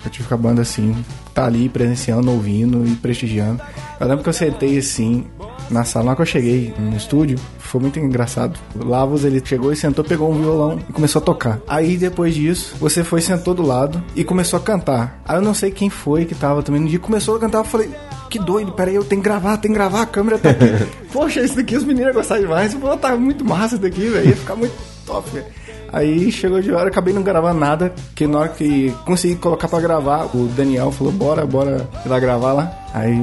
que 0.00 0.08
eu 0.08 0.12
tive 0.12 0.28
com 0.28 0.34
a 0.34 0.36
banda 0.36 0.62
assim, 0.62 1.04
tá 1.32 1.46
ali 1.46 1.68
presenciando, 1.68 2.30
ouvindo 2.30 2.86
e 2.86 2.94
prestigiando. 2.96 3.62
Eu 4.00 4.08
lembro 4.08 4.22
que 4.22 4.28
eu 4.28 4.32
sentei 4.32 4.76
assim 4.76 5.24
na 5.70 5.84
sala, 5.84 6.06
hora 6.06 6.16
que 6.16 6.22
eu 6.22 6.26
cheguei 6.26 6.74
no 6.78 6.96
estúdio, 6.96 7.38
foi 7.58 7.80
muito 7.80 7.98
engraçado. 7.98 8.58
O 8.74 8.84
Lavos 8.84 9.24
ele 9.24 9.40
chegou 9.42 9.72
e 9.72 9.76
sentou, 9.76 10.04
pegou 10.04 10.30
um 10.30 10.40
violão 10.40 10.78
e 10.88 10.92
começou 10.92 11.22
a 11.22 11.24
tocar. 11.24 11.60
Aí 11.66 11.96
depois 11.96 12.34
disso, 12.34 12.74
você 12.78 13.04
foi 13.04 13.20
sentou 13.20 13.54
do 13.54 13.62
lado 13.62 14.02
e 14.14 14.24
começou 14.24 14.58
a 14.58 14.62
cantar. 14.62 15.22
Aí 15.24 15.36
eu 15.36 15.42
não 15.42 15.54
sei 15.54 15.70
quem 15.70 15.88
foi 15.88 16.24
que 16.24 16.34
tava 16.34 16.62
também 16.62 16.80
no 16.80 16.88
dia, 16.88 16.98
começou 16.98 17.36
a 17.36 17.38
cantar, 17.38 17.58
eu 17.58 17.64
falei, 17.64 17.90
que 18.32 18.38
doido, 18.38 18.72
peraí, 18.72 18.94
eu 18.94 19.04
tenho 19.04 19.20
que 19.20 19.28
gravar, 19.28 19.58
tenho 19.58 19.74
que 19.74 19.78
gravar, 19.78 20.02
a 20.02 20.06
câmera 20.06 20.38
tá 20.38 20.48
aqui. 20.48 20.64
Poxa, 21.12 21.42
isso 21.42 21.54
daqui 21.54 21.76
os 21.76 21.84
meninos 21.84 22.06
iam 22.06 22.14
gostar 22.14 22.38
demais. 22.38 22.72
Pô, 22.72 22.96
tá 22.96 23.14
muito 23.14 23.44
massa 23.44 23.74
isso 23.74 23.82
daqui, 23.82 24.08
velho. 24.08 24.30
Ia 24.30 24.36
ficar 24.36 24.56
muito 24.56 24.72
top, 25.04 25.28
velho. 25.30 25.44
Aí 25.92 26.32
chegou 26.32 26.58
de 26.62 26.72
hora, 26.72 26.88
acabei 26.88 27.12
não 27.12 27.22
gravando 27.22 27.60
nada, 27.60 27.92
que 28.14 28.26
na 28.26 28.38
hora 28.38 28.48
que 28.48 28.90
consegui 29.04 29.36
colocar 29.36 29.68
pra 29.68 29.78
gravar, 29.78 30.34
o 30.34 30.46
Daniel 30.56 30.90
falou, 30.90 31.12
bora, 31.12 31.44
bora 31.44 31.86
ir 32.06 32.08
lá 32.08 32.18
gravar 32.18 32.54
lá. 32.54 32.72
Aí 32.94 33.22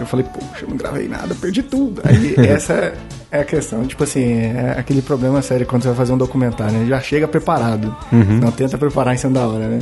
eu 0.00 0.06
falei, 0.06 0.26
poxa, 0.26 0.66
não 0.68 0.76
gravei 0.76 1.06
nada, 1.06 1.32
perdi 1.36 1.62
tudo. 1.62 2.02
Aí 2.04 2.34
essa 2.44 2.92
é 3.30 3.40
a 3.40 3.44
questão, 3.44 3.84
tipo 3.84 4.02
assim, 4.02 4.24
é 4.24 4.74
aquele 4.76 5.00
problema 5.00 5.40
sério 5.42 5.64
quando 5.64 5.82
você 5.82 5.88
vai 5.88 5.96
fazer 5.96 6.12
um 6.12 6.18
documentário, 6.18 6.76
né? 6.76 6.86
Já 6.88 7.00
chega 7.00 7.28
preparado, 7.28 7.94
não 8.40 8.50
tenta 8.50 8.76
preparar 8.76 9.14
em 9.14 9.18
cima 9.18 9.32
da 9.32 9.46
hora, 9.46 9.68
né? 9.68 9.78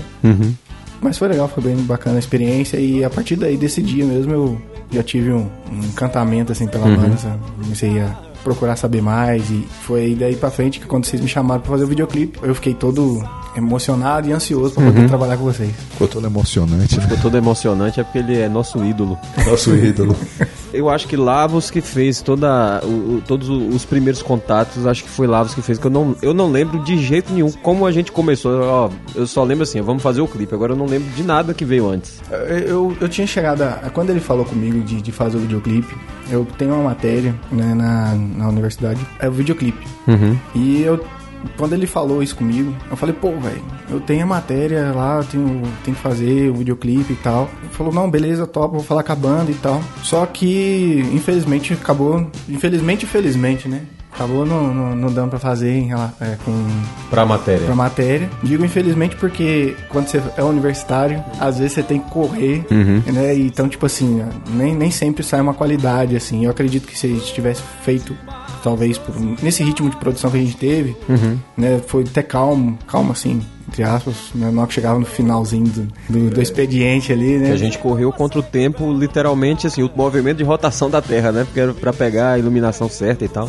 Mas 1.00 1.16
foi 1.16 1.28
legal, 1.28 1.48
foi 1.48 1.62
bem 1.62 1.76
bacana 1.76 2.16
a 2.16 2.18
experiência 2.18 2.76
e 2.76 3.04
a 3.04 3.10
partir 3.10 3.36
daí, 3.36 3.56
desse 3.56 3.80
dia 3.82 4.04
mesmo, 4.04 4.32
eu 4.32 4.62
já 4.90 5.02
tive 5.02 5.32
um, 5.32 5.48
um 5.72 5.78
encantamento, 5.84 6.52
assim, 6.52 6.66
pela 6.66 6.86
banda, 6.86 7.16
sabe? 7.16 7.38
Comecei 7.62 8.00
a 8.00 8.16
procurar 8.42 8.76
saber 8.76 9.02
mais 9.02 9.48
e 9.50 9.66
foi 9.82 10.00
aí 10.00 10.14
daí 10.14 10.36
pra 10.36 10.50
frente 10.50 10.80
que 10.80 10.86
quando 10.86 11.04
vocês 11.04 11.20
me 11.20 11.28
chamaram 11.28 11.60
pra 11.60 11.70
fazer 11.72 11.84
o 11.84 11.86
videoclipe, 11.86 12.38
eu 12.42 12.54
fiquei 12.54 12.74
todo 12.74 13.22
emocionado 13.56 14.28
e 14.28 14.32
ansioso 14.32 14.74
pra 14.74 14.84
poder 14.84 15.06
trabalhar 15.06 15.36
com 15.36 15.44
vocês. 15.44 15.70
Ficou 15.90 16.08
todo 16.08 16.26
emocionante, 16.26 16.96
né? 16.96 17.02
Ficou 17.02 17.18
todo 17.18 17.36
emocionante, 17.36 18.00
é 18.00 18.04
porque 18.04 18.18
ele 18.18 18.38
é 18.38 18.48
nosso 18.48 18.84
ídolo. 18.84 19.18
Nosso 19.46 19.74
ídolo. 19.74 20.16
Eu 20.72 20.88
acho 20.88 21.08
que 21.08 21.16
Lavos 21.16 21.70
que 21.70 21.80
fez 21.80 22.20
toda, 22.20 22.80
o, 22.84 23.22
todos 23.26 23.48
os 23.48 23.84
primeiros 23.84 24.22
contatos, 24.22 24.86
acho 24.86 25.02
que 25.02 25.08
foi 25.10 25.26
Lavos 25.26 25.54
que 25.54 25.62
fez, 25.62 25.78
que 25.78 25.86
eu 25.86 25.90
não, 25.90 26.14
eu 26.22 26.34
não 26.34 26.50
lembro 26.50 26.78
de 26.84 26.98
jeito 26.98 27.32
nenhum 27.32 27.50
como 27.50 27.86
a 27.86 27.92
gente 27.92 28.12
começou. 28.12 28.60
Ó, 28.62 28.90
eu 29.14 29.26
só 29.26 29.42
lembro 29.44 29.64
assim, 29.64 29.80
vamos 29.80 30.02
fazer 30.02 30.20
o 30.20 30.28
clipe. 30.28 30.54
Agora 30.54 30.72
eu 30.72 30.76
não 30.76 30.86
lembro 30.86 31.08
de 31.10 31.22
nada 31.22 31.54
que 31.54 31.64
veio 31.64 31.88
antes. 31.88 32.20
Eu, 32.66 32.96
eu 33.00 33.08
tinha 33.08 33.26
chegado 33.26 33.62
a, 33.62 33.90
Quando 33.92 34.10
ele 34.10 34.20
falou 34.20 34.44
comigo 34.44 34.80
de, 34.80 35.00
de 35.00 35.12
fazer 35.12 35.36
o 35.36 35.40
videoclipe, 35.40 35.94
eu 36.30 36.46
tenho 36.58 36.74
uma 36.74 36.84
matéria 36.84 37.34
né, 37.50 37.74
na, 37.74 38.14
na 38.14 38.48
universidade, 38.48 39.00
é 39.18 39.28
o 39.28 39.32
videoclipe. 39.32 39.86
E 40.54 40.82
eu. 40.82 41.04
Quando 41.56 41.72
ele 41.72 41.86
falou 41.86 42.22
isso 42.22 42.36
comigo, 42.36 42.74
eu 42.90 42.96
falei, 42.96 43.14
pô, 43.14 43.30
velho, 43.32 43.62
eu 43.90 44.00
tenho 44.00 44.22
a 44.22 44.26
matéria 44.26 44.92
lá, 44.92 45.18
eu 45.18 45.24
tenho, 45.24 45.62
tenho 45.84 45.96
que 45.96 46.02
fazer 46.02 46.50
o 46.50 46.54
videoclipe 46.54 47.12
e 47.12 47.16
tal. 47.16 47.48
Ele 47.62 47.72
falou, 47.72 47.92
não, 47.92 48.10
beleza, 48.10 48.46
top, 48.46 48.74
vou 48.74 48.84
falar 48.84 49.02
com 49.02 49.12
a 49.12 49.16
banda 49.16 49.50
e 49.50 49.54
tal. 49.54 49.80
Só 50.02 50.24
que, 50.26 51.04
infelizmente, 51.12 51.72
acabou. 51.72 52.30
Infelizmente, 52.48 53.04
infelizmente, 53.04 53.68
né? 53.68 53.82
Acabou 54.18 54.44
não, 54.44 54.74
não, 54.74 54.96
não 54.96 55.12
dando 55.12 55.30
pra 55.30 55.38
fazer 55.38 55.70
em 55.70 55.92
é, 55.92 56.36
com, 56.44 56.52
Pra 57.08 57.24
matéria. 57.24 57.64
pra 57.66 57.74
matéria. 57.76 58.28
Digo 58.42 58.64
infelizmente 58.64 59.14
porque 59.14 59.76
quando 59.88 60.08
você 60.08 60.20
é 60.36 60.42
universitário, 60.42 61.22
às 61.38 61.58
vezes 61.60 61.74
você 61.74 61.84
tem 61.84 62.00
que 62.00 62.10
correr, 62.10 62.64
né? 63.12 63.32
E 63.36 63.46
Então, 63.46 63.68
tipo 63.68 63.86
assim, 63.86 64.20
nem, 64.50 64.74
nem 64.74 64.90
sempre 64.90 65.22
sai 65.22 65.40
uma 65.40 65.54
qualidade, 65.54 66.16
assim. 66.16 66.44
Eu 66.44 66.50
acredito 66.50 66.88
que 66.88 66.98
se 66.98 67.06
a 67.06 67.10
gente 67.10 67.32
tivesse 67.32 67.62
feito, 67.82 68.16
talvez, 68.64 68.98
por, 68.98 69.14
nesse 69.40 69.62
ritmo 69.62 69.88
de 69.88 69.96
produção 69.96 70.32
que 70.32 70.36
a 70.36 70.40
gente 70.40 70.56
teve, 70.56 70.96
né? 71.56 71.80
Foi 71.86 72.02
até 72.02 72.20
calmo, 72.20 72.76
calmo 72.88 73.12
assim, 73.12 73.40
entre 73.68 73.82
aspas, 73.82 74.14
né? 74.34 74.50
Na 74.50 74.60
hora 74.62 74.68
que 74.68 74.74
chegava 74.74 74.98
no 74.98 75.04
finalzinho 75.04 75.66
do, 75.66 75.88
do, 76.08 76.30
do 76.30 76.42
expediente 76.42 77.12
ali, 77.12 77.36
né? 77.38 77.48
Que 77.48 77.52
a 77.52 77.56
gente 77.56 77.78
correu 77.78 78.10
contra 78.10 78.38
o 78.38 78.42
tempo, 78.42 78.92
literalmente, 78.92 79.66
assim, 79.66 79.82
o 79.82 79.90
movimento 79.94 80.38
de 80.38 80.44
rotação 80.44 80.88
da 80.88 81.02
Terra, 81.02 81.30
né? 81.32 81.44
Porque 81.44 81.60
era 81.60 81.74
pra 81.74 81.92
pegar 81.92 82.32
a 82.32 82.38
iluminação 82.38 82.88
certa 82.88 83.24
e 83.24 83.28
tal. 83.28 83.46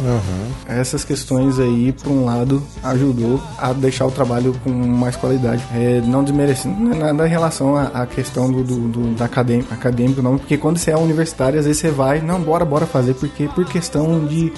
Essas 0.68 1.04
questões 1.04 1.58
aí, 1.60 1.92
por 1.94 2.12
um 2.12 2.26
lado, 2.26 2.62
ajudou 2.84 3.42
a 3.58 3.72
deixar 3.74 4.06
o 4.06 4.12
trabalho 4.12 4.54
com 4.64 4.70
mais 4.70 5.16
qualidade. 5.16 5.64
É, 5.74 6.02
não 6.06 6.24
desmerecendo 6.24 6.76
não 6.80 6.92
é 7.08 7.14
nada 7.14 7.26
em 7.28 7.30
relação 7.32 7.76
à, 7.76 7.84
à 7.88 8.06
questão 8.06 8.52
do, 8.52 8.64
do, 8.64 8.80
do- 8.88 9.16
da 9.16 9.26
acadêmico, 9.26 9.74
acadêmico, 9.74 10.22
não, 10.22 10.38
porque 10.38 10.58
quando 10.58 10.78
você 10.78 10.92
é 10.92 10.98
universitário, 10.98 11.58
às 11.60 11.66
vezes 11.66 11.80
você 11.82 11.90
vai, 11.92 12.20
não, 12.22 12.42
bora, 12.42 12.66
bora 12.66 12.86
fazer, 12.86 13.14
porque 13.14 13.48
por 13.48 13.64
questão 13.66 14.26
de, 14.26 14.52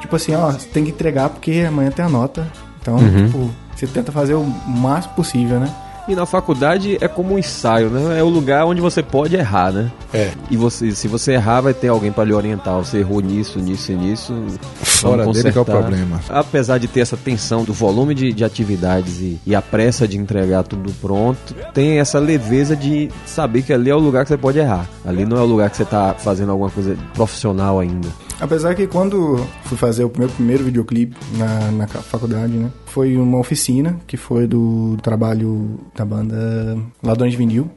tipo 0.00 0.16
assim, 0.16 0.34
ó, 0.34 0.50
você 0.50 0.66
tem 0.68 0.84
que 0.84 0.90
entregar 0.90 1.28
porque 1.28 1.64
amanhã 1.68 1.90
tem 1.90 2.04
a 2.04 2.08
nota. 2.08 2.50
Então, 2.80 2.98
tipo, 3.26 3.50
você 3.76 3.86
tenta 3.86 4.12
fazer 4.12 4.34
o 4.34 4.44
máximo 4.66 5.14
possível, 5.14 5.58
né? 5.60 5.74
E 6.06 6.14
na 6.14 6.26
faculdade 6.26 6.98
é 7.00 7.08
como 7.08 7.34
um 7.34 7.38
ensaio, 7.38 7.88
né? 7.88 8.18
É 8.18 8.22
o 8.22 8.28
lugar 8.28 8.66
onde 8.66 8.78
você 8.78 9.02
pode 9.02 9.36
errar, 9.36 9.72
né? 9.72 9.90
É. 10.12 10.32
E 10.50 10.56
você, 10.56 10.90
se 10.90 11.08
você 11.08 11.32
errar, 11.32 11.62
vai 11.62 11.72
ter 11.72 11.88
alguém 11.88 12.12
pra 12.12 12.24
lhe 12.24 12.32
orientar. 12.34 12.76
Você 12.76 12.98
errou 12.98 13.20
nisso, 13.20 13.58
nisso 13.58 13.90
e 13.90 13.96
nisso. 13.96 14.34
Fora 14.82 15.22
vamos 15.22 15.38
dele 15.38 15.50
que 15.50 15.56
é 15.56 15.60
o 15.62 15.64
consertar. 15.64 15.88
problema. 15.88 16.20
Apesar 16.28 16.76
de 16.76 16.88
ter 16.88 17.00
essa 17.00 17.16
tensão 17.16 17.64
do 17.64 17.72
volume 17.72 18.14
de, 18.14 18.34
de 18.34 18.44
atividades 18.44 19.18
e, 19.18 19.40
e 19.46 19.54
a 19.54 19.62
pressa 19.62 20.06
de 20.06 20.18
entregar 20.18 20.62
tudo 20.64 20.92
pronto, 21.00 21.54
tem 21.72 21.98
essa 21.98 22.18
leveza 22.18 22.76
de 22.76 23.10
saber 23.24 23.62
que 23.62 23.72
ali 23.72 23.88
é 23.88 23.94
o 23.94 23.98
lugar 23.98 24.24
que 24.24 24.28
você 24.28 24.36
pode 24.36 24.58
errar. 24.58 24.86
Ali 25.06 25.24
não 25.24 25.38
é 25.38 25.40
o 25.40 25.46
lugar 25.46 25.70
que 25.70 25.76
você 25.78 25.86
tá 25.86 26.14
fazendo 26.18 26.52
alguma 26.52 26.68
coisa 26.68 26.98
profissional 27.14 27.80
ainda. 27.80 28.08
Apesar 28.40 28.74
que 28.74 28.86
quando 28.86 29.36
fui 29.64 29.76
fazer 29.76 30.04
o 30.04 30.12
meu 30.16 30.28
primeiro 30.28 30.64
videoclipe 30.64 31.16
na, 31.38 31.70
na 31.70 31.86
faculdade, 31.86 32.52
né? 32.52 32.70
Foi 32.86 33.16
uma 33.16 33.38
oficina 33.38 33.98
que 34.06 34.16
foi 34.16 34.46
do 34.46 34.96
trabalho 35.02 35.80
da 35.94 36.04
banda 36.04 36.76
Ladrões 37.02 37.32
de 37.32 37.38
Vinil. 37.38 37.70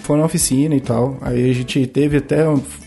Foi 0.00 0.18
na 0.18 0.24
oficina 0.24 0.74
e 0.74 0.80
tal. 0.80 1.16
Aí 1.20 1.50
a 1.50 1.54
gente 1.54 1.86
teve 1.86 2.18
até. 2.18 2.44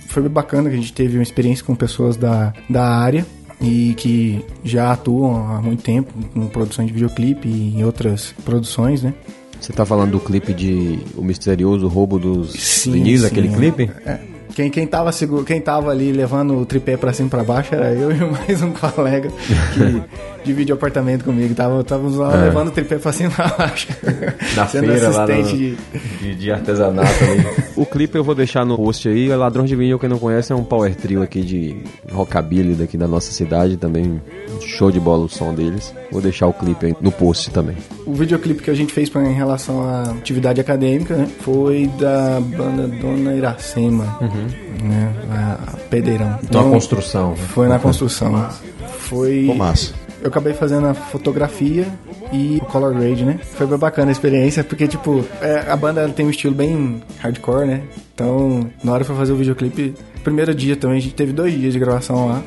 Foi 0.08 0.28
bacana 0.30 0.70
que 0.70 0.76
a 0.76 0.80
gente 0.80 0.94
teve 0.94 1.18
uma 1.18 1.24
experiência 1.24 1.64
com 1.66 1.76
pessoas 1.76 2.16
da, 2.16 2.54
da 2.70 2.84
área 2.84 3.26
e 3.60 3.94
que 3.96 4.46
já 4.64 4.92
atuam 4.92 5.48
há 5.48 5.62
muito 5.62 5.84
tempo 5.84 6.14
com 6.34 6.48
produção 6.48 6.86
de 6.86 6.94
videoclipe 6.94 7.48
e 7.48 7.80
em 7.80 7.84
outras 7.84 8.34
produções, 8.46 9.02
né? 9.02 9.14
Você 9.60 9.74
tá 9.74 9.86
falando 9.86 10.12
do 10.12 10.20
clipe 10.20 10.54
de 10.54 11.00
O 11.16 11.24
Misterioso 11.24 11.88
Roubo 11.88 12.20
dos 12.20 12.86
Vinis, 12.86 13.24
aquele 13.24 13.50
clipe? 13.50 13.90
É. 14.06 14.37
Quem, 14.58 14.72
quem, 14.72 14.88
tava 14.88 15.12
seguro, 15.12 15.44
quem 15.44 15.62
tava 15.62 15.92
ali 15.92 16.12
levando 16.12 16.58
o 16.58 16.66
tripé 16.66 16.98
pra 16.98 17.14
cima 17.14 17.28
e 17.28 17.30
pra 17.30 17.44
baixo 17.44 17.76
era 17.76 17.94
eu 17.94 18.10
e 18.12 18.16
mais 18.18 18.60
um 18.64 18.72
colega 18.72 19.30
que 19.76 20.02
divide 20.44 20.72
o 20.72 20.76
apartamento 20.76 21.24
comigo. 21.24 21.54
Tava, 21.54 21.84
tava 21.84 22.10
lá 22.10 22.34
É. 22.36 22.46
levando 22.46 22.70
o 22.70 22.72
tripé 22.72 22.98
pra 22.98 23.12
cima 23.12 23.30
e 23.30 23.34
pra 23.36 23.48
baixo. 23.50 23.88
Na 24.58 24.66
Sendo 24.66 24.88
feira 24.88 25.10
lá 25.10 25.24
assistente 25.26 25.54
no- 25.54 26.00
de... 26.00 26.30
de, 26.30 26.36
de 26.38 26.52
artesanato 26.52 27.08
o 27.76 27.86
clipe 27.86 28.18
eu 28.18 28.24
vou 28.24 28.34
deixar 28.34 28.66
no 28.66 28.76
post 28.76 29.08
aí. 29.08 29.28
Ladrões 29.28 29.70
de 29.70 29.76
Vinil, 29.76 30.00
quem 30.00 30.10
não 30.10 30.18
conhece, 30.18 30.52
é 30.52 30.56
um 30.56 30.64
power 30.64 30.96
trio 30.96 31.22
aqui 31.22 31.42
de 31.42 31.78
rockabilly 32.12 32.74
daqui 32.74 32.98
da 32.98 33.08
nossa 33.08 33.32
cidade. 33.32 33.78
Também 33.78 34.20
show 34.62 34.90
de 34.90 35.00
bola 35.00 35.26
o 35.26 35.30
som 35.30 35.54
deles. 35.54 35.94
Vou 36.12 36.20
deixar 36.20 36.48
o 36.48 36.54
clipe 36.54 36.88
aí 36.88 36.96
no 37.00 37.12
post 37.12 37.52
também. 37.52 37.76
O 38.08 38.14
videoclipe 38.14 38.64
que 38.64 38.72
a 38.72 38.74
gente 38.74 38.92
fez 38.92 39.08
pra, 39.08 39.22
em 39.24 39.34
relação 39.36 39.84
à 39.88 40.02
atividade 40.14 40.60
acadêmica 40.60 41.16
né, 41.16 41.28
foi 41.42 41.86
da 42.00 42.40
banda 42.42 42.88
Dona 42.88 43.36
Iracema, 43.36 44.18
né, 44.84 45.14
a 45.32 45.78
Pedeirão. 45.90 46.40
Então 46.44 46.68
a 46.68 46.72
construção. 46.72 47.32
né? 47.32 47.38
Foi 47.50 47.68
na 47.68 47.80
construção. 47.80 48.50
Foi... 49.00 49.52
Massa. 49.56 49.94
Eu 50.22 50.30
acabei 50.30 50.54
fazendo 50.54 50.88
a 50.88 50.94
fotografia 50.94 51.86
e 52.34 52.58
o 52.62 52.66
color 52.66 52.94
grade, 52.94 53.24
né? 53.24 53.40
Foi 53.54 53.68
bem 53.68 53.78
bacana 53.78 54.10
a 54.10 54.12
experiência, 54.12 54.64
porque, 54.64 54.88
tipo, 54.88 55.24
é, 55.42 55.66
a 55.70 55.76
banda 55.76 56.08
tem 56.10 56.26
um 56.26 56.30
estilo 56.30 56.56
bem 56.56 57.02
hardcore, 57.20 57.68
né? 57.68 57.82
Então, 58.14 58.68
na 58.84 58.92
hora 58.94 59.06
que 59.06 59.12
eu 59.12 59.16
fazer 59.16 59.32
o 59.32 59.36
videoclipe, 59.36 59.94
primeiro 60.24 60.54
dia 60.56 60.76
também, 60.76 60.98
a 60.98 61.02
gente 61.02 61.14
teve 61.14 61.32
dois 61.32 61.54
dias 61.54 61.72
de 61.72 61.80
gravação 61.80 62.28
lá. 62.28 62.42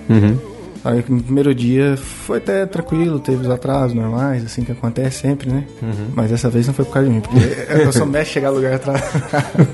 Aí, 0.85 1.04
no 1.09 1.23
primeiro 1.23 1.54
dia 1.54 1.97
foi 1.97 2.38
até 2.38 2.66
tranquilo, 2.66 3.21
teve 3.21 3.42
os 3.42 3.50
atrasos 3.50 3.95
normais, 3.95 4.45
assim 4.45 4.64
que 4.64 4.73
acontece 4.73 5.21
sempre, 5.21 5.50
né? 5.50 5.64
Mas 6.14 6.30
dessa 6.30 6.50
vez 6.50 6.66
não 6.66 6.75
foi 6.75 6.85
por 6.85 6.95
causa 6.95 7.09
de 7.09 7.14
mim, 7.14 7.21
porque 7.21 7.38
eu 7.71 7.92
sou 7.92 8.04
mestre 8.07 8.33
chegar 8.35 8.50
no 8.50 8.57
lugar 8.57 8.75
atrasado. 8.75 9.69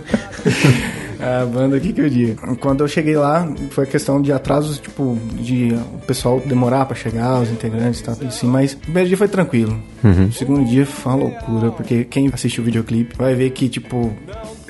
A 1.26 1.44
banda 1.44 1.76
aqui 1.76 1.92
que 1.92 2.00
eu 2.00 2.08
digo. 2.08 2.56
Quando 2.58 2.84
eu 2.84 2.88
cheguei 2.88 3.16
lá, 3.16 3.52
foi 3.70 3.84
questão 3.84 4.22
de 4.22 4.32
atrasos, 4.32 4.78
tipo, 4.78 5.18
de 5.34 5.74
o 5.94 6.06
pessoal 6.06 6.40
demorar 6.40 6.86
pra 6.86 6.94
chegar, 6.94 7.40
os 7.40 7.50
integrantes 7.50 8.00
e 8.00 8.04
tal, 8.04 8.14
tudo 8.14 8.28
assim. 8.28 8.46
Mas 8.46 8.74
o 8.74 8.76
primeiro 8.78 9.08
dia 9.08 9.18
foi 9.18 9.26
tranquilo. 9.28 9.76
O 10.28 10.32
segundo 10.32 10.64
dia 10.64 10.86
foi 10.86 11.12
uma 11.12 11.22
loucura, 11.24 11.70
porque 11.72 12.04
quem 12.04 12.30
assistiu 12.32 12.62
o 12.62 12.64
videoclipe 12.64 13.16
vai 13.16 13.34
ver 13.34 13.50
que, 13.50 13.68
tipo, 13.68 14.12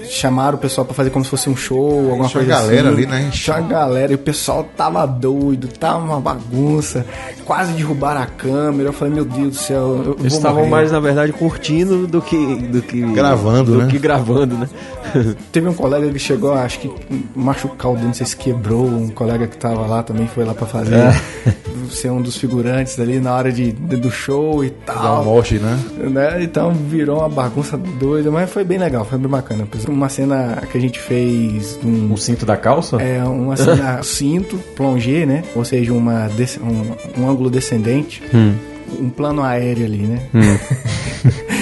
chamaram 0.05 0.57
o 0.57 0.61
pessoal 0.61 0.85
pra 0.85 0.95
fazer 0.95 1.11
como 1.11 1.25
se 1.25 1.31
fosse 1.31 1.49
um 1.49 1.57
show, 1.57 2.11
alguma 2.11 2.27
Encheu 2.27 2.41
a 2.41 2.45
coisa 2.45 2.61
galera 2.61 2.89
assim. 2.91 2.99
ali, 2.99 3.07
né? 3.07 3.23
Encheu 3.29 3.55
a 3.55 3.61
galera 3.61 4.13
e 4.13 4.15
o 4.15 4.19
pessoal 4.19 4.65
tava 4.77 5.07
doido, 5.07 5.69
tava 5.69 6.05
uma 6.05 6.21
bagunça. 6.21 7.05
Quase 7.45 7.73
derrubaram 7.73 8.21
a 8.21 8.27
câmera. 8.27 8.89
Eu 8.89 8.93
falei, 8.93 9.15
meu 9.15 9.25
Deus 9.25 9.49
do 9.49 9.55
céu, 9.55 9.79
eu 10.05 10.17
Eles 10.19 10.33
vou 10.33 10.39
estavam 10.39 10.59
morrer. 10.61 10.71
mais, 10.71 10.93
na 10.93 11.01
verdade, 11.01 11.33
curtindo 11.33 12.07
do 12.07 12.21
que. 12.21 12.37
Do 12.57 12.83
que 12.83 13.01
Gravando, 13.13 13.73
do 13.73 13.79
né? 13.83 13.89
que 13.89 13.99
gravando, 13.99 14.57
né? 14.57 14.69
Teve 15.53 15.69
um 15.69 15.75
colega 15.75 16.11
que 16.11 16.19
chegou, 16.19 16.53
acho 16.55 16.79
que 16.81 16.91
machucar 17.35 17.93
o 17.93 17.99
não 17.99 18.13
sei 18.13 18.27
se 18.27 18.37
quebrou. 18.37 18.87
Um 18.87 19.09
colega 19.09 19.47
que 19.47 19.57
tava 19.57 19.87
lá 19.87 20.03
também 20.03 20.27
foi 20.27 20.45
lá 20.45 20.55
pra 20.55 20.67
fazer, 20.67 20.95
É. 20.97 21.55
ser 21.87 22.11
um 22.11 22.21
dos 22.21 22.37
figurantes 22.37 22.99
ali 22.99 23.19
na 23.21 23.35
hora 23.35 23.51
de, 23.53 23.73
de- 23.73 23.97
do 23.97 24.11
show 24.11 24.65
e 24.65 24.73
Dá 24.87 24.93
um 24.95 24.97
tal. 24.97 25.25
moche, 25.25 25.59
né? 25.59 25.79
Né? 25.99 26.43
Então 26.43 26.73
virou 26.73 27.19
uma 27.21 27.29
bagunça 27.29 27.77
doida, 27.77 28.31
mas 28.31 28.51
foi 28.51 28.65
bem 28.65 28.79
legal, 28.79 29.05
foi 29.05 29.19
bem 29.19 29.29
bacana. 29.29 29.67
Uma 29.89 30.09
cena 30.09 30.63
que 30.71 30.77
a 30.77 30.81
gente 30.81 30.99
fez 30.99 31.79
um, 31.85 32.13
O 32.13 32.17
cinto 32.19 32.45
da 32.47 32.57
calça? 32.57 32.97
é 33.01 33.23
uma 33.25 33.57
cena 33.57 34.03
cinto, 34.05 34.57
plongé, 34.77 35.25
né? 35.27 35.43
Ou 35.55 35.65
seja, 35.65 35.93
uma 35.93 36.29
um, 36.63 37.23
um 37.23 37.31
ângulo 37.31 37.51
descendente, 37.51 38.23
um 39.01 39.09
plano 39.11 39.43
aéreo 39.43 39.85
ali, 39.85 39.99
né? 39.99 40.21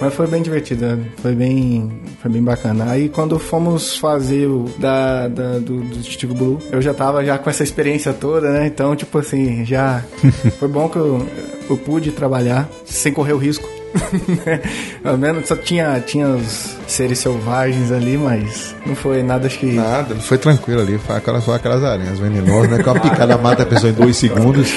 Mas 0.00 0.14
foi 0.14 0.26
bem 0.26 0.40
divertido, 0.42 0.86
né? 0.86 1.04
foi 1.18 1.34
bem, 1.34 2.00
foi 2.22 2.30
bem 2.30 2.42
bacana. 2.42 2.90
Aí 2.90 3.08
quando 3.08 3.38
fomos 3.38 3.96
fazer 3.96 4.46
o 4.46 4.64
da, 4.78 5.28
da- 5.28 5.58
do, 5.58 5.80
do 5.82 6.34
Blue, 6.34 6.58
eu 6.72 6.80
já 6.80 6.94
tava 6.94 7.24
já 7.24 7.36
com 7.38 7.50
essa 7.50 7.62
experiência 7.62 8.12
toda, 8.12 8.50
né? 8.50 8.66
Então, 8.66 8.96
tipo 8.96 9.18
assim, 9.18 9.64
já 9.64 10.02
foi 10.58 10.68
bom 10.68 10.88
que 10.88 10.96
eu, 10.96 11.26
eu 11.68 11.76
pude 11.76 12.10
trabalhar 12.12 12.68
sem 12.84 13.12
correr 13.12 13.32
o 13.34 13.38
risco. 13.38 13.68
Pelo 15.02 15.18
menos 15.18 15.46
só 15.48 15.56
tinha, 15.56 16.00
tinha 16.00 16.28
os 16.28 16.76
seres 16.86 17.18
selvagens 17.18 17.90
ali, 17.92 18.16
mas 18.16 18.74
não 18.86 18.94
foi 18.94 19.22
nada 19.22 19.46
acho 19.46 19.58
que. 19.58 19.66
Nada, 19.72 20.14
foi 20.16 20.38
tranquilo 20.38 20.80
ali. 20.80 20.98
Foi 20.98 21.16
aquelas, 21.16 21.44
só 21.44 21.54
aquelas 21.54 21.82
aranhas 21.82 22.18
venenosas, 22.18 22.70
né? 22.70 22.82
Com 22.82 22.90
a 22.90 23.00
picada 23.00 23.36
mata 23.38 23.62
a 23.62 23.66
pessoa 23.66 23.90
em 23.90 23.94
dois 23.94 24.16
segundos. 24.16 24.68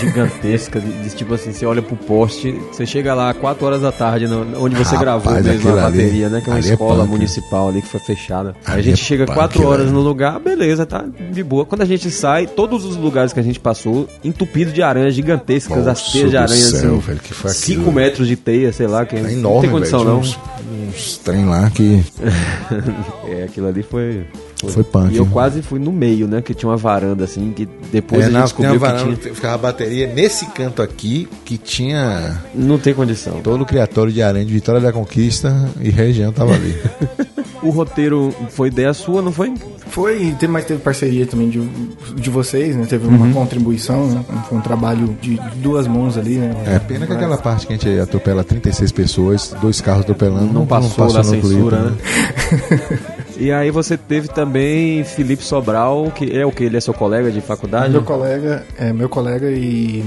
Gigantesca, 0.00 0.80
de, 0.80 0.90
de 1.02 1.10
tipo 1.16 1.34
assim, 1.34 1.52
você 1.52 1.66
olha 1.66 1.82
pro 1.82 1.96
poste, 1.96 2.52
você 2.72 2.86
chega 2.86 3.14
lá 3.14 3.32
4 3.34 3.64
horas 3.66 3.80
da 3.82 3.92
tarde, 3.92 4.26
no- 4.26 4.62
onde 4.62 4.74
você 4.76 4.96
Rapaz, 4.96 5.00
gravou 5.00 5.32
mesmo 5.42 5.68
a 5.70 5.72
ali- 5.86 5.98
bateria, 5.98 6.28
né? 6.28 6.40
Que 6.40 6.48
é 6.50 6.52
uma 6.52 6.58
ali 6.58 6.68
é 6.68 6.72
escola 6.72 7.00
punk. 7.04 7.10
municipal 7.10 7.68
ali 7.68 7.82
que 7.82 7.88
foi 7.88 8.00
fechada. 8.00 8.54
Aí 8.64 8.72
a 8.72 8.74
Ali 8.74 8.82
gente 8.84 8.94
é 9.00 9.04
chega 9.04 9.26
punk, 9.26 9.34
4 9.36 9.66
horas 9.66 9.90
no 9.90 10.00
lugar, 10.00 10.38
beleza, 10.38 10.86
tá 10.86 11.04
de 11.32 11.42
boa. 11.42 11.64
Quando 11.64 11.82
a 11.82 11.84
gente 11.84 12.10
sai, 12.10 12.46
todos 12.46 12.84
os 12.84 12.96
lugares 12.96 13.32
que 13.32 13.40
a 13.40 13.42
gente 13.42 13.58
passou, 13.60 14.08
entupido 14.24 14.72
de 14.72 14.82
aranhas 14.82 15.14
gigantescas, 15.14 15.86
as 15.86 16.12
teias 16.12 16.30
de 16.30 16.36
do 16.36 16.42
aranha 16.42 16.56
céu, 16.64 16.90
assim, 16.96 16.98
velho, 17.00 17.20
que 17.20 17.34
foi 17.34 17.50
5 17.50 17.80
aquilo? 17.80 17.92
metros 17.94 18.27
de 18.28 18.36
teia, 18.36 18.72
sei 18.72 18.86
lá, 18.86 19.04
que 19.04 19.16
É 19.16 19.22
não 19.22 19.30
enorme, 19.30 19.60
tem 19.62 19.70
condição 19.70 19.98
velho. 20.00 20.10
não. 20.12 20.20
Uns, 20.20 20.38
uns 20.88 21.16
trem 21.18 21.44
lá 21.46 21.68
que. 21.70 22.02
É, 23.28 23.42
aquilo 23.44 23.68
ali 23.68 23.82
foi 23.82 24.24
Foi 24.66 24.82
punk. 24.82 25.14
E 25.14 25.16
eu 25.18 25.26
quase 25.26 25.62
fui 25.62 25.78
no 25.78 25.92
meio, 25.92 26.26
né? 26.26 26.42
Que 26.42 26.52
tinha 26.52 26.68
uma 26.68 26.76
varanda 26.76 27.24
assim, 27.24 27.52
que 27.54 27.68
depois 27.92 28.22
É, 28.22 28.24
a 28.24 28.28
gente 28.28 28.38
na, 28.38 28.44
descobriu 28.44 28.70
tinha 28.72 28.80
uma 28.80 28.88
que 28.88 28.98
varanda, 29.02 29.16
tinha. 29.20 29.34
ficava 29.34 29.54
a 29.54 29.58
bateria 29.58 30.06
nesse 30.12 30.46
canto 30.46 30.82
aqui, 30.82 31.28
que 31.44 31.56
tinha 31.56 32.42
Não 32.54 32.78
tem 32.78 32.92
condição. 32.92 33.40
todo 33.42 33.62
o 33.62 33.66
criatório 33.66 34.12
de 34.12 34.20
aranha 34.20 34.44
de 34.44 34.52
Vitória 34.52 34.80
da 34.80 34.92
Conquista 34.92 35.54
e 35.80 35.90
região 35.90 36.32
tava 36.32 36.54
ali. 36.54 36.76
O 37.60 37.70
roteiro 37.70 38.32
foi 38.50 38.68
ideia 38.68 38.94
sua, 38.94 39.20
não 39.20 39.32
foi? 39.32 39.52
Foi, 39.88 40.32
mas 40.48 40.64
teve 40.64 40.80
parceria 40.80 41.26
também 41.26 41.48
de, 41.48 41.60
de 42.14 42.30
vocês, 42.30 42.76
né? 42.76 42.86
Teve 42.88 43.08
uma 43.08 43.32
contribuição, 43.32 44.06
né? 44.06 44.24
Foi 44.48 44.58
um 44.58 44.60
trabalho 44.60 45.16
de 45.20 45.40
duas 45.56 45.88
mãos 45.88 46.16
ali, 46.16 46.36
né? 46.36 46.54
É, 46.66 46.78
pena 46.78 47.04
que 47.04 47.12
aquela 47.12 47.36
parte 47.36 47.66
que 47.66 47.72
a 47.72 47.76
gente 47.76 48.00
atropela 48.00 48.44
36 48.44 48.92
pessoas, 48.92 49.54
dois 49.60 49.80
carros 49.80 50.02
atropelando, 50.02 50.52
Não 50.52 50.66
passou 50.66 51.12
da 51.12 51.22
no 51.22 51.30
clipe, 51.30 51.46
censura, 51.48 51.78
né? 51.80 51.90
né? 51.90 52.98
e 53.38 53.52
aí 53.52 53.70
você 53.70 53.96
teve 53.96 54.28
também 54.28 55.04
Felipe 55.04 55.42
Sobral, 55.42 56.10
que 56.14 56.36
é 56.36 56.44
o 56.44 56.50
que? 56.52 56.64
Ele 56.64 56.76
é 56.76 56.80
seu 56.80 56.92
colega 56.94 57.30
de 57.30 57.40
faculdade? 57.40 57.90
Meu 57.90 58.02
colega, 58.02 58.64
é 58.78 58.92
meu 58.92 59.08
colega 59.08 59.50
e 59.50 60.02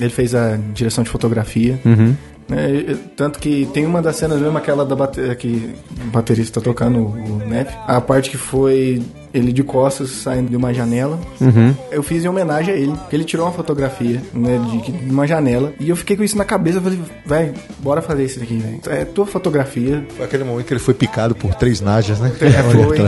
ele 0.00 0.10
fez 0.10 0.34
a 0.34 0.58
direção 0.74 1.04
de 1.04 1.10
fotografia. 1.10 1.78
Uhum. 1.84 2.14
E- 2.50 2.94
Tanto 3.16 3.38
que 3.38 3.66
tem 3.72 3.86
uma 3.86 4.02
das 4.02 4.16
cenas 4.16 4.40
mesmo, 4.40 4.58
aquela 4.58 4.84
da 4.84 4.94
bate 4.96 5.20
que 5.36 5.74
o 6.04 6.10
baterista 6.10 6.60
tá 6.60 6.64
tocando 6.64 6.98
o 6.98 7.42
Nef. 7.48 7.70
A 7.86 8.00
parte 8.00 8.28
que 8.30 8.36
foi 8.36 9.00
ele 9.32 9.52
de 9.52 9.62
costas 9.62 10.10
saindo 10.10 10.50
de 10.50 10.56
uma 10.56 10.74
janela. 10.74 11.18
Uhum. 11.40 11.74
Eu 11.90 12.02
fiz 12.02 12.24
em 12.24 12.28
homenagem 12.28 12.74
a 12.74 12.76
ele, 12.76 12.94
que 13.08 13.16
ele 13.16 13.24
tirou 13.24 13.46
uma 13.46 13.52
fotografia 13.52 14.20
né, 14.34 14.60
de, 14.70 14.92
de 14.92 15.10
uma 15.10 15.26
janela. 15.26 15.72
E 15.80 15.88
eu 15.88 15.96
fiquei 15.96 16.16
com 16.16 16.22
isso 16.22 16.36
na 16.36 16.44
cabeça. 16.44 16.78
Eu 16.78 16.82
falei, 16.82 17.00
vai, 17.24 17.54
bora 17.78 18.02
fazer 18.02 18.24
isso 18.24 18.42
aqui, 18.42 18.56
velho. 18.56 18.80
É 18.86 19.04
tua 19.04 19.26
fotografia. 19.26 20.04
Foi 20.16 20.26
aquele 20.26 20.44
momento 20.44 20.66
que 20.66 20.72
ele 20.72 20.80
foi 20.80 20.94
picado 20.94 21.34
por 21.34 21.54
três 21.54 21.80
najas, 21.80 22.20
né? 22.20 22.32
É, 22.40 22.62
foi, 22.70 22.98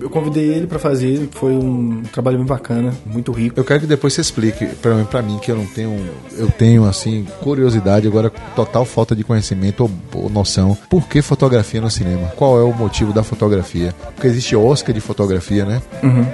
eu 0.00 0.10
convidei 0.10 0.54
ele 0.54 0.66
pra 0.66 0.78
fazer. 0.78 1.28
Foi 1.32 1.52
um 1.52 2.02
trabalho 2.12 2.38
bem 2.38 2.46
bacana, 2.46 2.92
muito 3.04 3.32
rico. 3.32 3.58
Eu 3.58 3.64
quero 3.64 3.80
que 3.80 3.86
depois 3.86 4.14
você 4.14 4.20
explique 4.20 4.66
pra 5.10 5.22
mim, 5.22 5.34
mim 5.34 5.38
que 5.38 5.50
eu 5.50 5.56
não 5.56 5.66
tenho, 5.66 6.08
eu 6.36 6.50
tenho 6.50 6.84
assim 6.84 7.26
curiosidade 7.40 8.06
agora 8.06 8.30
total 8.54 8.84
falta 8.84 9.14
de 9.14 9.24
conhecimento 9.24 9.82
ou, 9.84 10.22
ou 10.22 10.30
noção. 10.30 10.76
Por 10.88 11.08
que 11.08 11.20
fotografia 11.22 11.80
no 11.80 11.90
cinema? 11.90 12.28
Qual 12.36 12.58
é 12.58 12.62
o 12.62 12.72
motivo 12.72 13.12
da 13.12 13.22
fotografia? 13.22 13.94
Porque 14.14 14.26
existe 14.26 14.54
Oscar 14.56 14.94
de 14.94 15.00
fotografia, 15.00 15.64
né? 15.64 15.73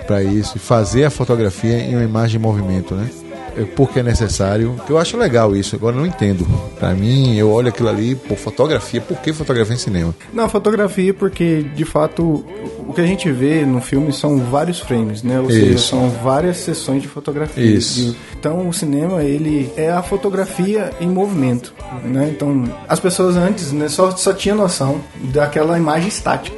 Pra 0.06 0.23
isso, 0.23 0.56
e 0.56 0.61
fazer 0.61 1.04
a 1.04 1.11
fotografia 1.11 1.78
em 1.78 1.94
uma 1.94 2.04
imagem 2.04 2.38
em 2.38 2.42
movimento, 2.42 2.94
né? 2.94 3.09
É 3.56 3.64
Porque 3.64 4.00
é 4.00 4.02
necessário. 4.02 4.76
Eu 4.88 4.99
acho 4.99 5.16
legal 5.16 5.54
isso. 5.56 5.75
Agora 5.76 5.97
eu 5.97 6.00
não 6.00 6.06
entendo. 6.06 6.47
Pra 6.78 6.92
mim, 6.92 7.37
eu 7.37 7.50
olho 7.50 7.68
aquilo 7.68 7.88
ali, 7.88 8.14
por 8.14 8.37
fotografia. 8.37 9.00
Por 9.00 9.18
que 9.18 9.32
fotografia 9.32 9.75
em 9.75 9.78
cinema? 9.78 10.14
Não, 10.32 10.49
fotografia 10.49 11.12
porque, 11.12 11.64
de 11.75 11.85
fato, 11.85 12.44
o 12.87 12.92
que 12.92 13.00
a 13.00 13.06
gente 13.06 13.30
vê 13.30 13.64
no 13.64 13.80
filme 13.80 14.12
são 14.12 14.38
vários 14.38 14.80
frames, 14.80 15.23
né? 15.23 15.40
Ou 15.40 15.50
seja, 15.50 15.75
Isso. 15.75 15.88
são 15.88 16.09
várias 16.11 16.59
sessões 16.59 17.02
de 17.02 17.09
fotografia. 17.09 17.64
Isso. 17.64 18.16
Então, 18.38 18.68
o 18.68 18.73
cinema, 18.73 19.23
ele 19.23 19.70
é 19.76 19.90
a 19.90 20.02
fotografia 20.02 20.90
em 21.00 21.09
movimento, 21.09 21.75
né? 22.04 22.30
Então, 22.35 22.64
as 22.88 22.99
pessoas 23.00 23.37
antes 23.37 23.73
né, 23.73 23.88
só, 23.88 24.11
só 24.12 24.32
tinham 24.32 24.56
noção 24.56 25.00
daquela 25.32 25.76
imagem 25.76 26.09
estática. 26.09 26.56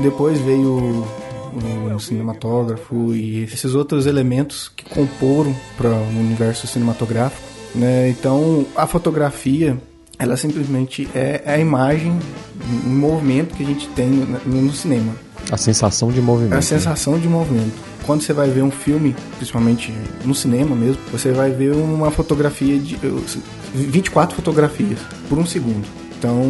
Depois 0.00 0.38
veio 0.40 1.04
o 1.94 2.00
cinematógrafo 2.00 3.14
e 3.14 3.42
esses 3.44 3.74
outros 3.74 4.06
elementos 4.06 4.70
que 4.74 4.84
comporam 4.84 5.54
para 5.76 5.88
o 5.90 6.08
universo 6.18 6.66
cinematográfico, 6.66 7.42
né? 7.74 8.08
Então, 8.10 8.64
a 8.76 8.86
fotografia 8.86 9.76
ela 10.18 10.36
simplesmente 10.36 11.08
é 11.14 11.42
a 11.46 11.58
imagem, 11.58 12.18
um 12.84 12.88
movimento 12.96 13.54
que 13.54 13.62
a 13.62 13.66
gente 13.66 13.86
tem 13.90 14.08
no, 14.08 14.62
no 14.62 14.72
cinema. 14.72 15.12
A 15.50 15.56
sensação 15.56 16.10
de 16.10 16.18
É 16.18 16.22
movimento. 16.22 16.54
a 16.58 16.62
sensação 16.62 17.18
de 17.18 17.28
movimento. 17.28 17.72
Quando 18.04 18.22
você 18.22 18.32
vai 18.32 18.50
ver 18.50 18.62
um 18.62 18.70
filme, 18.70 19.14
principalmente 19.36 19.94
no 20.24 20.34
cinema 20.34 20.74
mesmo, 20.74 21.00
você 21.12 21.30
vai 21.30 21.50
ver 21.52 21.72
uma 21.72 22.10
fotografia 22.10 22.78
de 22.78 22.98
eu- 23.02 23.22
24 23.74 24.34
fotografias 24.34 24.98
por 25.28 25.38
um 25.38 25.46
segundo. 25.46 25.86
Então, 26.18 26.42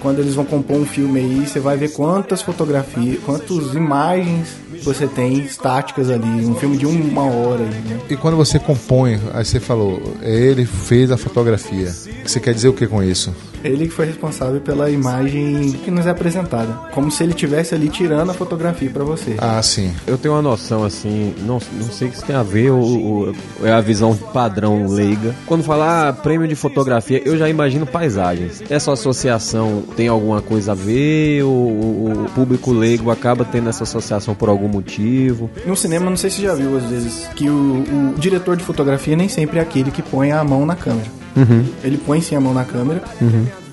quando 0.00 0.20
eles 0.20 0.34
vão 0.34 0.44
compor 0.44 0.76
um 0.76 0.86
filme 0.86 1.18
aí, 1.18 1.46
você 1.46 1.58
vai 1.58 1.76
ver 1.76 1.92
quantas 1.92 2.42
fotografias, 2.42 3.18
quantas 3.24 3.74
imagens 3.74 4.48
você 4.84 5.08
tem 5.08 5.40
estáticas 5.40 6.08
ali. 6.08 6.46
Um 6.46 6.54
filme 6.54 6.76
de 6.76 6.86
uma 6.86 7.24
hora 7.24 7.64
né? 7.64 8.00
E 8.08 8.16
quando 8.16 8.36
você 8.36 8.58
compõe, 8.58 9.20
aí 9.34 9.44
você 9.44 9.58
falou, 9.58 10.00
ele 10.22 10.64
fez 10.64 11.10
a 11.10 11.16
fotografia. 11.16 11.92
Você 12.24 12.38
quer 12.38 12.54
dizer 12.54 12.68
o 12.68 12.72
que 12.72 12.86
com 12.86 13.02
isso? 13.02 13.34
Ele 13.62 13.86
que 13.86 13.94
foi 13.94 14.06
responsável 14.06 14.60
pela 14.60 14.90
imagem 14.90 15.72
que 15.84 15.90
nos 15.90 16.06
é 16.06 16.10
apresentada. 16.10 16.72
Como 16.92 17.10
se 17.10 17.22
ele 17.22 17.34
tivesse 17.34 17.74
ali 17.74 17.88
tirando 17.88 18.30
a 18.30 18.34
fotografia 18.34 18.90
pra 18.90 19.04
você. 19.04 19.36
Ah, 19.38 19.60
sim. 19.62 19.92
Eu 20.06 20.16
tenho 20.18 20.34
uma 20.34 20.42
noção 20.42 20.84
assim, 20.84 21.34
não, 21.40 21.60
não 21.72 21.90
sei 21.90 22.10
se 22.12 22.24
tem 22.24 22.36
a 22.36 22.42
ver 22.42 22.70
ou, 22.70 23.04
ou 23.04 23.34
é 23.62 23.72
a 23.72 23.80
visão 23.80 24.16
padrão 24.16 24.86
leiga. 24.88 25.34
Quando 25.46 25.62
falar 25.62 26.08
ah, 26.08 26.12
prêmio 26.12 26.46
de 26.46 26.54
fotografia, 26.54 27.22
eu 27.24 27.36
já 27.36 27.48
imagino 27.48 27.86
paisagens. 27.86 28.62
Essa 28.70 28.92
associação 28.92 29.82
tem 29.96 30.08
alguma 30.08 30.40
coisa 30.40 30.72
a 30.72 30.74
ver 30.74 31.42
ou 31.42 32.22
o 32.24 32.30
público 32.34 32.72
leigo 32.72 33.10
acaba 33.10 33.44
tendo 33.44 33.68
essa 33.68 33.84
associação 33.84 34.34
por 34.34 34.48
algum 34.48 34.68
motivo? 34.68 35.50
No 35.66 35.76
cinema, 35.76 36.08
não 36.08 36.16
sei 36.16 36.30
se 36.30 36.36
você 36.36 36.42
já 36.42 36.54
viu 36.54 36.76
às 36.76 36.84
vezes, 36.84 37.28
que 37.34 37.48
o, 37.48 37.82
o 37.82 38.14
diretor 38.18 38.56
de 38.56 38.64
fotografia 38.64 39.16
nem 39.16 39.28
sempre 39.28 39.58
é 39.58 39.62
aquele 39.62 39.90
que 39.90 40.02
põe 40.02 40.32
a 40.32 40.42
mão 40.42 40.64
na 40.64 40.76
câmera. 40.76 41.19
Ele 41.84 41.98
põe 41.98 42.20
sim 42.20 42.34
a 42.34 42.40
mão 42.40 42.52
na 42.54 42.64
câmera, 42.64 43.02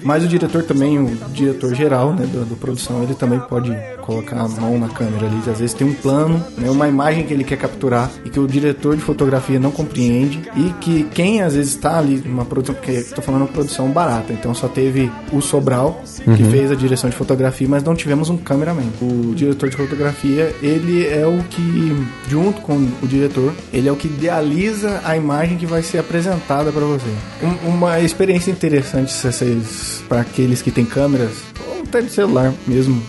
mas 0.04 0.24
o 0.24 0.28
diretor 0.28 0.64
também, 0.64 0.98
o 1.00 1.16
diretor 1.34 1.74
geral 1.76 2.14
né, 2.14 2.26
da, 2.32 2.42
da 2.42 2.56
produção, 2.56 3.04
ele 3.04 3.14
também 3.16 3.40
pode 3.40 3.76
colocar 4.02 4.38
a 4.40 4.48
mão 4.48 4.78
na 4.78 4.88
câmera 4.90 5.26
ali. 5.26 5.38
Às 5.50 5.60
vezes 5.60 5.74
tem 5.74 5.86
um 5.88 5.94
plano, 5.94 6.44
né, 6.58 6.70
uma 6.70 6.88
imagem 6.88 7.26
que 7.26 7.34
ele 7.34 7.44
quer 7.44 7.58
capturar 7.58 8.10
e 8.24 8.30
que 8.30 8.40
o 8.40 8.48
diretor 8.48 8.96
de 8.96 9.02
fotografia 9.02 9.60
não 9.60 9.72
compreende 9.72 10.42
e 10.56 10.70
que 10.80 11.04
quem 11.14 11.42
às 11.42 11.56
vezes 11.56 11.72
está 11.76 11.98
ali 11.98 12.22
numa 12.26 12.46
produção, 12.46 12.76
porque 12.76 12.92
estou 12.92 13.24
falando 13.24 13.42
uma 13.42 13.48
produção 13.48 13.90
barata, 13.90 14.32
então 14.34 14.54
só 14.54 14.68
teve 14.68 15.12
o 15.32 15.42
Sobral 15.42 16.02
que 16.38 16.44
fez 16.52 16.72
a 16.72 16.76
direção 16.76 17.10
de 17.10 17.16
fotografia, 17.16 17.68
mas 17.70 17.84
não 17.84 17.96
tivemos 17.96 18.30
um 18.30 18.38
cameraman. 18.38 18.84
O 19.02 19.34
diretor 19.36 19.70
de 19.70 19.76
fotografia, 19.78 20.54
ele 20.62 21.06
é 21.08 21.26
o 21.26 21.44
que, 21.50 21.96
junto 22.30 22.62
com 22.62 22.76
o 23.02 23.08
diretor, 23.08 23.54
ele 23.74 23.88
é 23.90 23.92
o 23.92 23.96
que 23.96 24.08
idealiza 24.08 25.02
a 25.04 25.16
imagem 25.18 25.58
que 25.58 25.66
vai 25.66 25.82
ser 25.84 25.98
apresentada 26.00 26.72
para 26.72 26.86
você. 26.86 27.08
Um- 27.44 27.70
uma 27.78 28.00
experiência 28.00 28.52
interessante 28.52 29.12
se 29.12 29.32
vocês, 29.32 29.64
para 30.08 30.22
aqueles 30.22 30.62
que 30.62 30.72
têm 30.72 30.86
câmeras, 30.86 31.32
ou 31.68 31.84
até 31.84 32.02
de 32.02 32.12
celular 32.12 32.54
mesmo, 32.68 33.02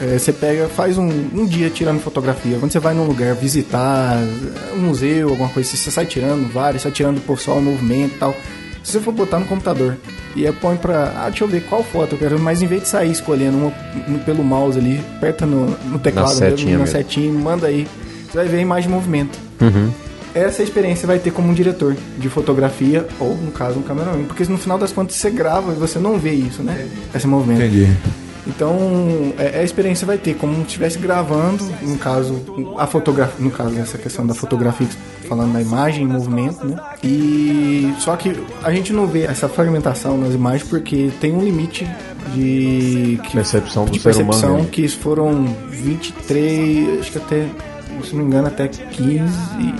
é, 0.00 0.18
você 0.18 0.32
pega, 0.32 0.68
faz 0.68 0.98
um, 0.98 1.08
um 1.08 1.46
dia 1.46 1.70
tirando 1.70 2.00
fotografia. 2.00 2.58
Quando 2.58 2.72
você 2.72 2.78
vai 2.78 2.94
num 2.94 3.04
lugar 3.04 3.34
visitar, 3.34 4.16
um 4.74 4.78
museu, 4.78 5.30
alguma 5.30 5.48
coisa, 5.48 5.76
você 5.76 5.90
sai 5.90 6.06
tirando 6.06 6.50
vários, 6.52 6.82
sai 6.82 6.92
tirando 6.92 7.20
por 7.24 7.38
sol, 7.38 7.60
movimento 7.60 8.14
e 8.14 8.18
tal. 8.18 8.34
Se 8.82 8.92
você 8.92 9.00
for 9.00 9.12
botar 9.12 9.40
no 9.40 9.46
computador 9.46 9.96
e 10.36 10.50
põe 10.52 10.76
pra. 10.76 11.12
Ah, 11.16 11.28
deixa 11.28 11.42
eu 11.42 11.48
ver 11.48 11.64
qual 11.64 11.82
foto 11.82 12.14
eu 12.14 12.18
quero, 12.18 12.38
mas 12.38 12.62
em 12.62 12.66
vez 12.66 12.82
de 12.82 12.88
sair 12.88 13.10
escolhendo 13.10 13.56
uma, 13.56 13.72
um 14.06 14.18
pelo 14.18 14.44
mouse 14.44 14.78
ali, 14.78 15.02
aperta 15.16 15.44
no, 15.44 15.70
no 15.86 15.98
teclado 15.98 16.28
Na 16.28 16.34
setinha 16.34 16.78
mesmo, 16.78 16.80
na 16.80 16.86
setinha, 16.86 17.32
manda 17.32 17.66
aí. 17.66 17.88
Você 18.30 18.38
vai 18.38 18.46
ver 18.46 18.58
a 18.58 18.60
imagem 18.60 18.88
em 18.88 18.92
movimento. 18.92 19.36
Essa 20.38 20.62
experiência 20.62 21.00
você 21.02 21.06
vai 21.06 21.18
ter 21.18 21.30
como 21.32 21.48
um 21.48 21.54
diretor 21.54 21.96
de 22.18 22.28
fotografia, 22.28 23.06
ou 23.18 23.34
no 23.36 23.50
caso, 23.50 23.78
um 23.78 23.82
cameraman. 23.82 24.24
Porque 24.24 24.44
no 24.44 24.58
final 24.58 24.76
das 24.78 24.92
contas 24.92 25.16
você 25.16 25.30
grava 25.30 25.72
e 25.72 25.76
você 25.76 25.98
não 25.98 26.18
vê 26.18 26.32
isso, 26.32 26.62
né? 26.62 26.86
Esse 27.14 27.26
movimento. 27.26 27.62
Entendi. 27.62 27.88
Então, 28.46 29.32
é, 29.38 29.56
é 29.56 29.60
a 29.60 29.64
experiência 29.64 30.06
vai 30.06 30.18
ter, 30.18 30.34
como 30.34 30.54
se 30.56 30.60
estivesse 30.62 30.98
gravando, 30.98 31.64
no 31.82 31.98
caso, 31.98 32.40
a 32.78 32.86
fotografia, 32.86 33.34
no 33.44 33.50
caso, 33.50 33.76
essa 33.78 33.98
questão 33.98 34.24
da 34.24 34.34
fotografia, 34.34 34.86
falando 35.28 35.52
da 35.52 35.60
imagem 35.60 36.04
em 36.04 36.06
movimento, 36.06 36.64
né? 36.64 36.76
E 37.02 37.92
só 37.98 38.14
que 38.14 38.36
a 38.62 38.70
gente 38.70 38.92
não 38.92 39.06
vê 39.06 39.22
essa 39.22 39.48
fragmentação 39.48 40.16
nas 40.16 40.32
imagens 40.34 40.62
porque 40.68 41.10
tem 41.20 41.32
um 41.34 41.42
limite 41.42 41.84
de 42.34 43.18
que- 43.24 43.32
Percepção 43.32 43.84
do 43.84 43.90
de 43.92 43.98
ser 44.00 44.10
humano 44.10 44.26
percepção 44.28 44.54
mesmo. 44.58 44.68
que 44.70 44.88
foram 44.88 45.44
23, 45.68 47.00
acho 47.00 47.12
que 47.12 47.18
até, 47.18 47.46
se 48.04 48.14
não 48.14 48.22
me 48.22 48.28
engano, 48.28 48.46
até 48.46 48.68
15 48.68 49.74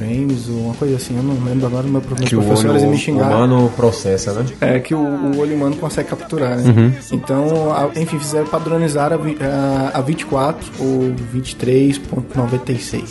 frames 0.00 0.48
ou 0.48 0.56
uma 0.66 0.74
coisa 0.74 0.96
assim, 0.96 1.14
eu 1.16 1.22
não 1.22 1.34
lembro 1.44 1.66
agora, 1.66 1.82
meu 1.86 2.00
meus 2.00 2.20
Que 2.28 2.34
o 2.36 2.42
professores 2.42 2.82
olho 2.82 2.90
me 2.90 2.96
xingaram. 2.98 3.36
humano 3.44 3.72
processa, 3.76 4.32
né? 4.32 4.46
É 4.60 4.78
que 4.80 4.94
o, 4.94 4.98
o 4.98 5.38
olho 5.38 5.54
humano 5.54 5.76
consegue 5.76 6.08
capturar, 6.08 6.56
né? 6.56 6.70
Uhum. 6.70 6.92
Então, 7.12 7.72
a- 7.72 7.90
enfim, 8.00 8.18
fizeram 8.18 8.46
padronizar 8.46 9.12
a, 9.12 9.16
a, 9.16 9.98
a 9.98 10.00
24 10.00 10.70
ou 10.78 11.12
23.96, 11.34 13.02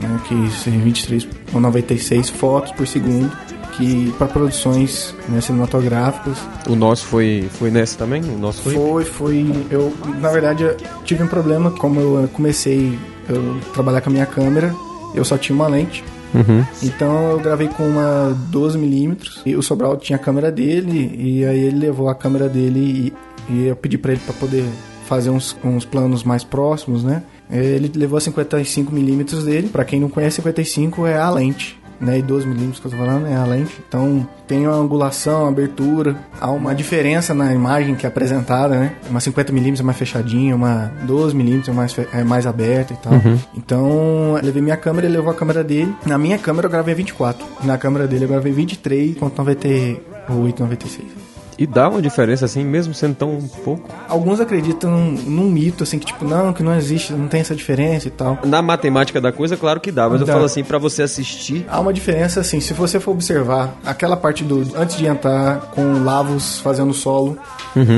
né? 0.00 0.20
Que 0.26 0.34
são 0.50 0.72
23.96 0.72 2.30
fotos 2.32 2.72
por 2.72 2.86
segundo, 2.86 3.30
que 3.76 4.12
para 4.18 4.26
produções 4.26 5.14
né, 5.28 5.40
cinematográficas 5.40 6.36
O 6.68 6.74
nosso 6.76 7.06
foi, 7.06 7.48
foi 7.52 7.70
nesse 7.70 7.96
também? 7.96 8.22
O 8.22 8.38
nosso 8.38 8.62
foi? 8.62 8.74
foi, 8.74 9.04
foi. 9.04 9.46
Eu, 9.70 9.92
na 10.20 10.28
verdade, 10.30 10.64
eu 10.64 10.76
tive 11.04 11.22
um 11.22 11.26
problema. 11.28 11.70
Como 11.70 12.00
eu 12.00 12.28
comecei 12.32 12.98
a 13.28 13.72
trabalhar 13.72 14.00
com 14.00 14.10
a 14.10 14.12
minha 14.12 14.26
câmera, 14.26 14.74
eu 15.14 15.24
só 15.24 15.38
tinha 15.38 15.54
uma 15.56 15.68
lente. 15.68 16.04
Uhum. 16.34 16.64
Então 16.82 17.30
eu 17.30 17.40
gravei 17.40 17.68
com 17.68 17.84
uma 17.86 18.36
12mm 18.50 19.42
e 19.44 19.54
o 19.56 19.62
Sobral 19.62 19.96
tinha 19.96 20.16
a 20.16 20.18
câmera 20.18 20.50
dele 20.50 21.14
e 21.18 21.44
aí 21.44 21.60
ele 21.60 21.78
levou 21.78 22.08
a 22.08 22.14
câmera 22.14 22.48
dele 22.48 23.12
e, 23.48 23.52
e 23.52 23.66
eu 23.66 23.76
pedi 23.76 23.98
pra 23.98 24.12
ele 24.12 24.20
pra 24.24 24.34
poder 24.34 24.64
fazer 25.06 25.30
uns, 25.30 25.56
uns 25.62 25.84
planos 25.84 26.24
mais 26.24 26.42
próximos, 26.42 27.04
né? 27.04 27.22
Ele 27.50 27.90
levou 27.94 28.18
55mm 28.18 29.44
dele. 29.44 29.68
Pra 29.68 29.84
quem 29.84 30.00
não 30.00 30.08
conhece, 30.08 30.36
55 30.36 31.06
é 31.06 31.18
a 31.18 31.28
lente 31.28 31.81
né, 32.00 32.18
e 32.18 32.22
12 32.22 32.46
milímetros 32.46 32.80
que 32.80 32.86
eu 32.86 32.90
tô 32.90 32.96
falando, 32.96 33.26
é 33.26 33.34
a 33.34 33.44
lente. 33.44 33.82
Então 33.86 34.26
tem 34.46 34.66
uma 34.66 34.76
angulação, 34.76 35.42
uma 35.42 35.48
abertura, 35.48 36.16
há 36.40 36.50
uma 36.50 36.74
diferença 36.74 37.32
na 37.32 37.52
imagem 37.54 37.94
que 37.94 38.06
é 38.06 38.08
apresentada, 38.08 38.78
né? 38.78 38.92
Uma 39.08 39.20
50 39.20 39.52
milímetros 39.52 39.80
é 39.80 39.84
mais 39.84 39.98
fechadinha, 39.98 40.54
uma 40.54 40.92
12 41.02 41.34
milímetros 41.34 41.68
é 41.68 41.72
mais, 41.72 41.96
é 42.12 42.24
mais 42.24 42.46
aberta 42.46 42.92
e 42.92 42.96
tal. 42.96 43.12
Uhum. 43.12 43.38
Então 43.56 44.36
eu 44.36 44.44
levei 44.44 44.62
minha 44.62 44.76
câmera, 44.76 45.06
ele 45.06 45.16
levou 45.16 45.30
a 45.30 45.34
câmera 45.34 45.62
dele. 45.64 45.94
Na 46.04 46.18
minha 46.18 46.38
câmera 46.38 46.66
eu 46.66 46.70
gravei 46.70 46.94
24, 46.94 47.44
na 47.64 47.78
câmera 47.78 48.06
dele 48.06 48.24
eu 48.24 48.28
gravei 48.28 48.52
23, 48.52 49.16
quanto 49.16 49.38
98, 49.38 50.62
96. 50.62 51.31
E 51.58 51.66
dá 51.66 51.88
uma 51.88 52.00
diferença 52.00 52.44
assim, 52.44 52.64
mesmo 52.64 52.94
sendo 52.94 53.14
tão 53.14 53.38
pouco. 53.64 53.88
Alguns 54.08 54.40
acreditam 54.40 54.90
num, 54.90 55.50
mito, 55.50 55.84
assim, 55.84 55.98
que 55.98 56.06
tipo, 56.06 56.24
não, 56.24 56.52
que 56.52 56.62
não 56.62 56.74
existe, 56.74 57.12
não 57.12 57.28
tem 57.28 57.40
essa 57.40 57.54
diferença 57.54 58.08
e 58.08 58.10
tal. 58.10 58.38
Na 58.44 58.62
matemática 58.62 59.20
da 59.20 59.30
coisa, 59.30 59.56
claro 59.56 59.80
que 59.80 59.92
dá, 59.92 60.08
mas 60.08 60.20
eu 60.20 60.26
Dá. 60.26 60.32
falo 60.32 60.44
assim, 60.44 60.64
pra 60.64 60.78
você 60.78 61.02
assistir. 61.02 61.66
Há 61.68 61.80
uma 61.80 61.92
diferença, 61.92 62.40
assim, 62.40 62.60
se 62.60 62.72
você 62.72 62.98
for 62.98 63.12
observar 63.12 63.76
aquela 63.84 64.16
parte 64.16 64.44
do. 64.44 64.62
Antes 64.76 64.96
de 64.96 65.06
entrar 65.06 65.70
com 65.74 66.02
Lavos 66.04 66.58
fazendo 66.60 66.92
solo, 66.94 67.36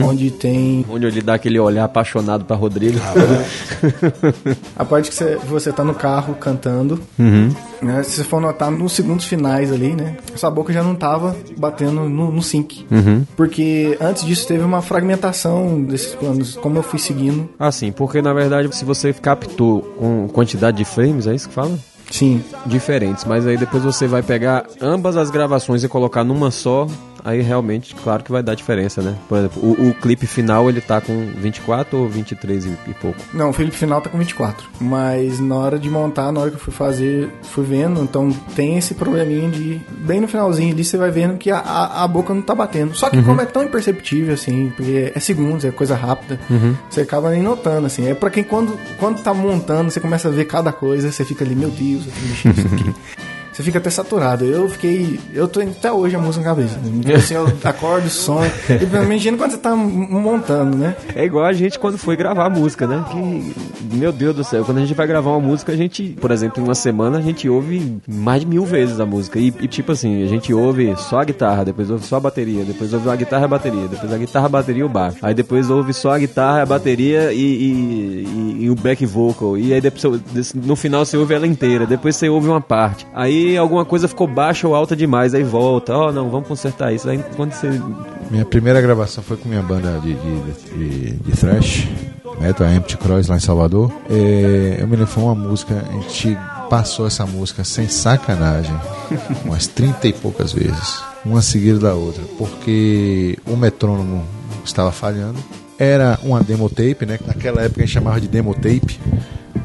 onde 0.04 0.30
tem 0.30 0.84
Onde 0.88 1.06
ele 1.06 1.20
dá 1.20 1.34
aquele 1.34 1.58
olhar 1.58 1.84
apaixonado 1.84 2.44
pra 2.44 2.56
Rodrigo. 2.56 2.98
a 4.76 4.84
parte 4.84 5.10
que 5.10 5.14
você, 5.14 5.36
você 5.36 5.72
tá 5.72 5.84
no 5.84 5.94
carro 5.94 6.34
cantando, 6.34 7.00
né? 7.84 8.02
Se 8.02 8.12
você 8.12 8.24
for 8.24 8.40
notar 8.40 8.70
nos 8.70 8.92
segundos 8.92 9.26
finais 9.26 9.72
ali, 9.72 9.94
né? 9.94 10.16
Sua 10.34 10.50
boca 10.50 10.72
já 10.72 10.82
não 10.82 10.94
tava 10.94 11.36
batendo 11.56 12.08
no, 12.08 12.30
no 12.30 12.42
sync. 12.42 12.86
Porque 13.36 13.96
antes 14.00 14.24
disso 14.24 14.46
teve 14.46 14.64
uma 14.64 14.82
fragmentação 14.82 15.82
desses 15.82 16.14
planos, 16.14 16.56
como 16.56 16.78
eu 16.78 16.82
fui 16.82 16.98
seguindo. 16.98 17.48
Assim, 17.58 17.92
porque 17.92 18.20
na 18.20 18.32
verdade, 18.32 18.74
se 18.74 18.84
você 18.84 19.12
captou 19.12 19.82
com 19.98 20.28
quantidade 20.28 20.76
de 20.76 20.84
frames, 20.84 21.26
é 21.26 21.34
isso 21.34 21.48
que 21.48 21.54
fala? 21.54 21.78
Sim. 22.10 22.42
Diferentes, 22.66 23.24
mas 23.24 23.46
aí 23.46 23.56
depois 23.56 23.82
você 23.82 24.06
vai 24.06 24.22
pegar 24.22 24.66
ambas 24.80 25.16
as 25.16 25.30
gravações 25.30 25.82
e 25.82 25.88
colocar 25.88 26.22
numa 26.22 26.50
só, 26.50 26.86
aí 27.24 27.40
realmente, 27.40 27.94
claro 27.94 28.22
que 28.22 28.30
vai 28.30 28.42
dar 28.42 28.54
diferença, 28.54 29.00
né? 29.00 29.16
Por 29.28 29.38
exemplo, 29.38 29.62
o, 29.62 29.88
o 29.88 29.94
clipe 29.94 30.26
final 30.26 30.68
ele 30.68 30.80
tá 30.80 31.00
com 31.00 31.26
24 31.37 31.98
ou 31.98 32.08
23 32.08 32.66
e, 32.66 32.78
e 32.87 32.94
pouco. 32.94 33.18
Não, 33.32 33.48
o 33.48 33.52
Felipe 33.52 33.76
final 33.76 34.00
tá 34.00 34.10
com 34.10 34.18
24. 34.18 34.68
Mas 34.78 35.40
na 35.40 35.56
hora 35.56 35.78
de 35.78 35.88
montar, 35.88 36.30
na 36.30 36.40
hora 36.40 36.50
que 36.50 36.56
eu 36.56 36.60
fui 36.60 36.72
fazer, 36.72 37.30
fui 37.42 37.64
vendo, 37.64 38.02
então 38.02 38.30
tem 38.54 38.76
esse 38.76 38.94
probleminha 38.94 39.48
de. 39.50 39.80
Bem 39.90 40.20
no 40.20 40.28
finalzinho 40.28 40.72
ali, 40.72 40.84
você 40.84 40.98
vai 40.98 41.10
vendo 41.10 41.38
que 41.38 41.50
a, 41.50 41.58
a, 41.58 42.04
a 42.04 42.08
boca 42.08 42.34
não 42.34 42.42
tá 42.42 42.54
batendo. 42.54 42.94
Só 42.94 43.08
que 43.08 43.22
como 43.22 43.40
é 43.40 43.46
tão 43.46 43.64
imperceptível, 43.64 44.34
assim, 44.34 44.70
porque 44.76 45.10
é 45.14 45.18
segundos, 45.18 45.64
é 45.64 45.70
coisa 45.70 45.94
rápida, 45.94 46.38
você 46.90 47.00
acaba 47.00 47.30
nem 47.30 47.42
notando, 47.42 47.87
assim. 47.87 48.06
É 48.08 48.14
pra 48.14 48.28
quem 48.28 48.44
quando, 48.44 48.78
quando 48.98 49.22
tá 49.22 49.32
montando, 49.32 49.90
você 49.90 50.00
começa 50.00 50.28
a 50.28 50.30
ver 50.30 50.44
cada 50.44 50.72
coisa, 50.72 51.10
você 51.10 51.24
fica 51.24 51.44
ali, 51.44 51.54
meu 51.54 51.70
Deus, 51.70 52.06
eu 52.06 52.12
mexendo 52.28 52.58
isso 52.58 52.74
aqui. 52.74 52.94
Você 53.54 53.62
fica 53.62 53.78
até 53.78 53.88
saturado. 53.88 54.44
Eu 54.44 54.68
fiquei. 54.68 55.18
Eu 55.32 55.46
tô 55.46 55.60
até 55.60 55.90
hoje 55.92 56.16
a 56.16 56.18
música 56.18 56.44
na 56.44 56.50
cabeça. 56.54 56.76
Então, 56.84 57.14
assim, 57.14 57.34
eu 57.34 57.46
acordo, 57.64 58.10
som. 58.10 58.42
E 58.68 58.84
imagina 58.84 59.36
quando 59.38 59.52
você 59.52 59.58
tá 59.58 59.74
montando, 59.76 60.76
né? 60.76 60.96
É 61.14 61.24
igual 61.24 61.44
a 61.44 61.52
gente 61.52 61.78
quando 61.78 61.96
foi 61.96 62.16
gravar 62.16 62.46
a 62.46 62.50
música, 62.50 62.86
né? 62.86 63.04
Que, 63.10 63.54
meu 63.96 64.10
Deus 64.10 64.34
do 64.34 64.42
céu, 64.42 64.64
quando 64.64 64.78
a 64.78 64.80
gente 64.80 64.92
vai 64.94 65.06
gravar 65.06 65.30
uma 65.30 65.40
música, 65.40 65.70
a 65.72 65.76
gente, 65.76 66.16
por 66.20 66.30
exemplo, 66.32 66.60
em 66.60 66.64
uma 66.64 66.74
semana, 66.74 67.18
a 67.18 67.22
gente 67.22 67.48
ouve 67.48 67.98
mais 68.08 68.40
de 68.40 68.46
mil 68.48 68.64
vezes 68.64 68.98
a 68.98 69.06
música. 69.06 69.38
E, 69.38 69.54
e, 69.60 69.68
tipo 69.68 69.92
assim, 69.92 70.24
a 70.24 70.26
gente 70.26 70.52
ouve 70.52 70.92
só 70.96 71.20
a 71.20 71.24
guitarra, 71.24 71.64
depois 71.64 71.88
ouve 71.90 72.04
só 72.04 72.16
a 72.16 72.20
bateria, 72.20 72.64
depois 72.64 72.92
ouve 72.92 73.08
a 73.08 73.14
guitarra 73.16 73.42
e 73.42 73.44
a 73.44 73.48
bateria, 73.48 73.86
depois 73.88 74.12
a 74.12 74.18
guitarra, 74.18 74.46
a 74.46 74.48
bateria 74.48 74.80
e 74.82 74.84
o 74.84 74.88
baixo. 74.88 75.18
Aí 75.22 75.32
depois 75.32 75.70
ouve 75.70 75.92
só 75.92 76.10
a 76.12 76.18
guitarra, 76.18 76.62
a 76.62 76.66
bateria 76.66 77.32
e, 77.32 77.38
e, 77.38 78.24
e- 78.58 78.64
e 78.64 78.70
o 78.70 78.74
back 78.74 79.04
vocal. 79.06 79.56
E 79.56 79.72
aí 79.72 79.80
depois, 79.80 80.52
no 80.54 80.74
final 80.74 81.04
você 81.04 81.16
ouve 81.16 81.34
ela 81.34 81.46
inteira, 81.46 81.86
depois 81.86 82.16
você 82.16 82.28
ouve 82.28 82.48
uma 82.48 82.60
parte. 82.60 83.06
Aí 83.14 83.43
alguma 83.57 83.85
coisa 83.85 84.09
ficou 84.09 84.26
baixa 84.26 84.66
ou 84.66 84.74
alta 84.74 84.94
demais, 84.96 85.35
aí 85.35 85.42
volta. 85.42 85.94
Ó, 85.96 86.12
não, 86.12 86.28
vamos 86.30 86.48
consertar 86.48 86.92
isso. 86.92 87.09
Aí 87.09 87.22
quando 87.37 87.52
você. 87.52 87.68
Minha 88.30 88.44
primeira 88.44 88.80
gravação 88.80 89.22
foi 89.22 89.37
com 89.37 89.48
minha 89.48 89.62
banda 89.62 90.00
de, 90.00 90.14
de, 90.14 90.40
de, 90.76 91.11
de 91.12 91.33
thrash, 91.33 91.87
Metal 92.40 92.66
Empty 92.66 92.96
Cross 92.96 93.28
lá 93.28 93.37
em 93.37 93.40
Salvador. 93.40 93.92
É, 94.11 94.78
eu 94.80 94.87
me 94.87 94.96
lembro, 94.96 95.07
foi 95.07 95.22
uma 95.22 95.35
música, 95.35 95.85
a 95.88 95.92
gente 95.92 96.37
passou 96.70 97.07
essa 97.07 97.26
música 97.26 97.62
sem 97.64 97.88
sacanagem, 97.88 98.74
umas 99.44 99.66
30 99.66 100.09
e 100.09 100.12
poucas 100.14 100.52
vezes, 100.52 101.02
uma 101.24 101.42
seguida 101.42 101.78
da 101.78 101.94
outra, 101.94 102.22
porque 102.38 103.38
o 103.46 103.57
metrônomo 103.57 104.24
estava 104.64 104.90
falhando. 104.90 105.38
Era 105.78 106.18
uma 106.22 106.40
demo 106.40 106.68
tape, 106.68 107.04
né? 107.04 107.18
que 107.18 107.26
Naquela 107.26 107.62
época 107.62 107.83
a 107.83 107.85
gente 107.85 107.92
chamava 107.94 108.20
de 108.20 108.28
demo 108.28 108.54
tape, 108.54 108.98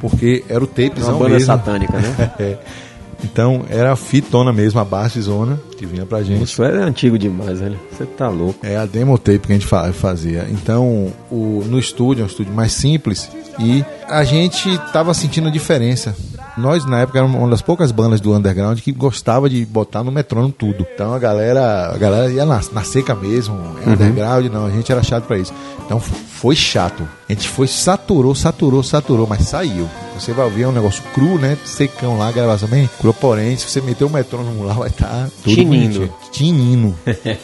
porque 0.02 0.44
era 0.50 0.64
o 0.64 0.68
tapezão 0.68 1.12
Uma 1.12 1.20
banda 1.20 1.34
mesmo. 1.36 1.46
satânica, 1.46 1.98
né? 1.98 2.32
É. 2.40 2.58
Então 3.24 3.66
era 3.70 3.92
a 3.92 3.96
fitona 3.96 4.52
mesmo, 4.54 4.80
a 4.80 4.86
baixezona 4.86 5.60
que 5.78 5.86
vinha 5.86 6.06
pra 6.06 6.24
gente. 6.24 6.44
Isso 6.44 6.64
é 6.64 6.72
antigo 6.78 7.18
demais, 7.18 7.60
velho. 7.60 7.80
Você 7.92 8.06
tá 8.06 8.30
louco. 8.30 8.60
É 8.66 8.76
a 8.78 8.86
demo 8.86 9.18
tape 9.18 9.40
que 9.40 9.52
a 9.52 9.56
gente 9.56 9.66
fa- 9.68 9.92
fazia. 9.94 10.48
Então, 10.50 11.12
o, 11.30 11.64
no 11.68 11.78
estúdio, 11.80 12.22
é 12.22 12.24
um 12.24 12.28
estúdio 12.28 12.54
mais 12.54 12.72
simples, 12.74 13.30
e 13.60 13.84
a 14.08 14.24
gente 14.24 14.78
tava 14.94 15.14
sentindo 15.14 15.48
a 15.48 15.52
diferença. 15.52 16.16
Nós, 16.60 16.86
na 16.86 17.00
época, 17.00 17.20
éramos 17.20 17.40
uma 17.40 17.50
das 17.50 17.62
poucas 17.62 17.92
bandas 17.92 18.20
do 18.20 18.36
underground 18.36 18.80
que 18.80 18.92
gostava 18.92 19.50
de 19.50 19.66
botar 19.66 20.04
no 20.04 20.12
metrônomo 20.12 20.52
tudo. 20.52 20.86
Então 20.94 21.14
a 21.14 21.20
galera, 21.20 21.94
a 21.94 21.98
galera 21.98 22.30
ia 22.32 22.46
na, 22.46 22.60
na 22.74 22.84
seca 22.84 23.16
mesmo, 23.16 23.58
é 23.86 23.90
underground, 23.90 24.46
não, 24.48 24.66
a 24.66 24.70
gente 24.70 24.92
era 24.92 25.02
chato 25.02 25.26
pra 25.26 25.38
isso. 25.38 25.54
Então 25.86 26.00
foi 26.00 26.56
chato. 26.56 27.08
A 27.28 27.34
gente 27.34 27.48
foi, 27.48 27.68
saturou, 27.68 28.36
saturou, 28.36 28.84
saturou, 28.84 29.26
mas 29.26 29.48
saiu. 29.48 29.90
Você 30.16 30.34
vai 30.34 30.46
ouvir 30.46 30.64
é 30.64 30.68
um 30.68 30.74
negócio 30.74 31.02
cru, 31.14 31.40
né? 31.40 31.58
Secão 31.64 32.18
lá, 32.18 32.30
gravação 32.32 32.68
bem 32.68 32.90
cru, 33.00 33.14
porém, 33.14 33.56
se 33.56 33.70
você 33.70 33.80
meter 33.80 34.04
o 34.04 34.10
metrônomo 34.10 34.64
lá, 34.66 34.74
vai 34.74 34.90
estar 34.90 35.30
tudo 35.42 35.56
Tinindo. 35.56 36.14
Tinindo. 36.32 36.96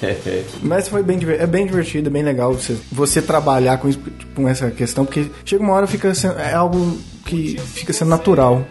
Mas 0.62 0.90
foi 0.90 1.02
bem, 1.02 1.20
é 1.40 1.48
bem 1.48 1.66
divertido, 1.66 2.10
é 2.10 2.12
bem 2.12 2.24
legal 2.24 2.54
você, 2.54 2.76
você 2.92 3.22
trabalhar 3.22 3.78
com, 3.78 3.88
isso, 3.88 4.00
com 4.36 4.48
essa 4.48 4.70
questão, 4.72 5.06
porque 5.06 5.30
chega 5.46 5.64
uma 5.64 5.74
hora 5.74 5.88
fica 5.88 6.14
sendo, 6.14 6.38
é 6.38 6.54
algo 6.54 6.98
que 7.26 7.60
fica 7.74 7.92
sendo 7.92 8.10
natural. 8.10 8.66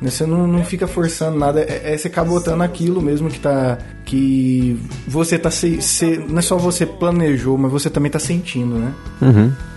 né? 0.00 0.10
Você 0.10 0.24
não, 0.24 0.46
não 0.46 0.64
fica 0.64 0.86
forçando 0.88 1.38
nada, 1.38 1.60
é, 1.60 1.92
é- 1.92 1.96
você 1.98 2.08
acaba 2.08 2.30
botando 2.30 2.62
aquilo 2.62 3.00
mesmo 3.02 3.28
que 3.28 3.38
tá. 3.38 3.76
que 4.04 4.80
você 5.06 5.38
tá 5.38 5.50
se, 5.50 5.82
se- 5.82 6.16
Não 6.26 6.38
é 6.38 6.42
só 6.42 6.56
você 6.56 6.86
planejou, 6.86 7.58
mas 7.58 7.70
você 7.70 7.90
também 7.90 8.10
tá 8.10 8.18
sentindo, 8.18 8.76
né? 8.76 8.92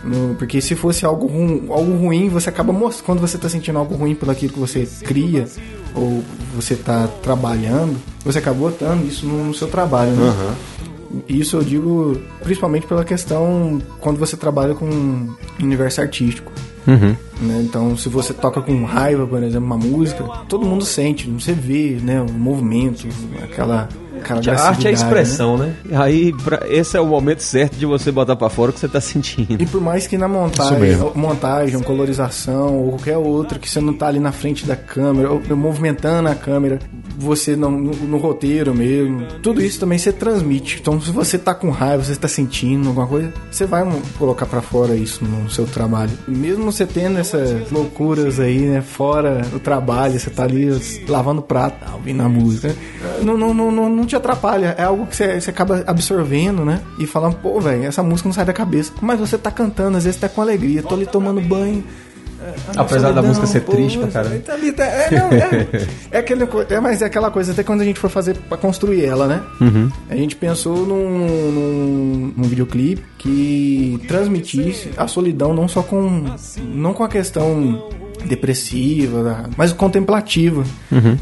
No- 0.05 0.35
porque 0.35 0.61
se 0.61 0.73
fosse 0.75 1.05
algo, 1.05 1.27
ru, 1.27 1.73
algo 1.73 1.93
ruim, 1.97 2.29
você 2.29 2.47
acaba 2.49 2.71
mostrando. 2.71 3.05
Quando 3.05 3.19
você 3.19 3.37
tá 3.37 3.49
sentindo 3.49 3.77
algo 3.77 3.93
ruim 3.95 4.15
por 4.15 4.29
aquilo 4.29 4.53
que 4.53 4.59
você 4.59 4.87
cria, 5.03 5.45
ou 5.93 6.23
você 6.55 6.75
tá 6.75 7.09
trabalhando, 7.21 7.97
você 8.23 8.39
acaba 8.39 8.57
botando 8.57 9.05
isso 9.05 9.25
no, 9.25 9.43
no 9.47 9.53
seu 9.53 9.67
trabalho, 9.67 10.11
né? 10.13 10.55
Isso 11.27 11.57
eu 11.57 11.61
digo 11.63 12.17
principalmente 12.41 12.87
pela 12.87 13.03
questão 13.03 13.81
quando 13.99 14.17
você 14.17 14.37
trabalha 14.37 14.73
com 14.73 15.27
universo 15.61 15.99
artístico. 15.99 16.49
Né? 17.41 17.61
Então, 17.63 17.95
se 17.97 18.09
você 18.09 18.33
toca 18.33 18.61
com 18.61 18.83
raiva, 18.83 19.25
por 19.27 19.43
exemplo, 19.43 19.65
uma 19.65 19.77
música, 19.77 20.23
todo 20.47 20.65
mundo 20.65 20.83
sente, 20.83 21.29
você 21.29 21.53
vê 21.53 21.99
né, 22.01 22.21
o 22.21 22.31
movimento, 22.31 23.07
aquela, 23.43 23.87
aquela 24.21 24.39
A 24.59 24.67
arte 24.69 24.85
é 24.85 24.89
a 24.89 24.91
né? 24.93 24.97
expressão, 24.97 25.57
né? 25.57 25.73
Aí, 25.93 26.33
pra- 26.43 26.61
esse 26.69 26.95
é 26.97 27.01
o 27.01 27.05
momento 27.05 27.41
certo 27.41 27.75
de 27.75 27.85
você 27.85 28.11
botar 28.11 28.35
pra 28.35 28.49
fora 28.49 28.71
o 28.71 28.73
que 28.73 28.79
você 28.79 28.87
tá 28.87 29.01
sentindo. 29.01 29.61
E 29.61 29.65
por 29.65 29.81
mais 29.81 30.07
que 30.07 30.17
na 30.17 30.27
montagem, 30.27 30.97
montagem, 31.15 31.79
colorização 31.81 32.77
ou 32.77 32.89
qualquer 32.91 33.17
outra 33.17 33.57
que 33.59 33.69
você 33.69 33.79
não 33.79 33.93
tá 33.93 34.07
ali 34.07 34.19
na 34.19 34.31
frente 34.31 34.65
da 34.65 34.75
câmera, 34.75 35.31
ou 35.31 35.41
movimentando 35.55 36.29
a 36.29 36.35
câmera, 36.35 36.79
você 37.17 37.55
não 37.55 37.71
no, 37.71 37.91
no 37.93 38.17
roteiro 38.17 38.73
mesmo, 38.73 39.25
tudo 39.41 39.61
isso 39.61 39.79
também 39.79 39.97
você 39.97 40.11
transmite. 40.11 40.79
Então, 40.81 40.99
se 40.99 41.11
você 41.11 41.37
tá 41.37 41.53
com 41.53 41.69
raiva, 41.69 42.03
você 42.03 42.15
tá 42.15 42.27
sentindo 42.27 42.87
alguma 42.89 43.07
coisa, 43.07 43.31
você 43.49 43.65
vai 43.65 43.85
colocar 44.17 44.45
pra 44.45 44.61
fora 44.61 44.95
isso 44.95 45.23
no 45.23 45.49
seu 45.49 45.65
trabalho. 45.65 46.11
Mesmo 46.27 46.71
você 46.71 46.85
tendo 46.85 47.17
essas 47.19 47.69
loucuras 47.71 48.39
aí, 48.39 48.59
né, 48.61 48.81
fora 48.81 49.41
do 49.51 49.59
trabalho, 49.59 50.19
você 50.19 50.29
tá 50.29 50.43
ali 50.43 50.69
lavando 51.07 51.41
prato, 51.41 51.75
ouvindo 51.93 52.21
a 52.23 52.29
música, 52.29 52.73
não, 53.21 53.37
não, 53.37 53.53
não, 53.53 53.71
não, 53.71 53.89
não 53.89 54.05
te 54.11 54.15
atrapalha. 54.15 54.75
É 54.77 54.83
algo 54.83 55.07
que 55.07 55.15
você, 55.15 55.49
acaba 55.49 55.83
absorvendo, 55.87 56.63
né? 56.63 56.81
E 56.99 57.07
falando, 57.07 57.35
pô, 57.35 57.59
velho, 57.59 57.85
essa 57.85 58.03
música 58.03 58.27
não 58.27 58.33
sai 58.33 58.45
da 58.45 58.53
cabeça. 58.53 58.93
Mas 59.01 59.19
você 59.19 59.37
tá 59.37 59.49
cantando, 59.49 59.97
às 59.97 60.03
vezes 60.03 60.19
tá 60.19 60.29
com 60.29 60.41
alegria, 60.41 60.83
tô 60.83 60.95
ali 60.95 61.05
tomando 61.05 61.41
banho. 61.41 61.83
Apesar 62.75 63.11
da 63.11 63.21
música 63.21 63.45
ser 63.45 63.61
pô, 63.61 63.71
triste 63.73 63.99
pra 63.99 64.07
caramba. 64.07 64.39
tá 64.39 64.53
tá- 64.75 64.83
é, 64.83 65.09
é, 65.11 65.87
é, 66.11 66.17
aquele, 66.17 66.47
é, 66.69 66.79
mas 66.79 67.01
é 67.03 67.05
aquela 67.05 67.29
coisa, 67.29 67.51
até 67.51 67.61
quando 67.63 67.81
a 67.81 67.85
gente 67.85 67.99
foi 67.99 68.09
fazer 68.09 68.35
pra 68.35 68.57
construir 68.57 69.05
ela, 69.05 69.27
né? 69.27 69.43
A 70.09 70.15
gente 70.15 70.35
pensou 70.35 70.75
num, 70.77 71.51
num, 71.51 72.33
num 72.35 72.43
videoclipe 72.43 73.03
que 73.19 74.01
transmitisse 74.07 74.89
a 74.97 75.07
solidão 75.07 75.53
não 75.53 75.67
só 75.67 75.83
com. 75.83 76.25
não 76.73 76.93
com 76.93 77.03
a 77.03 77.09
questão 77.09 77.87
depressiva, 78.25 79.49
mas 79.57 79.73
contemplativa, 79.73 80.63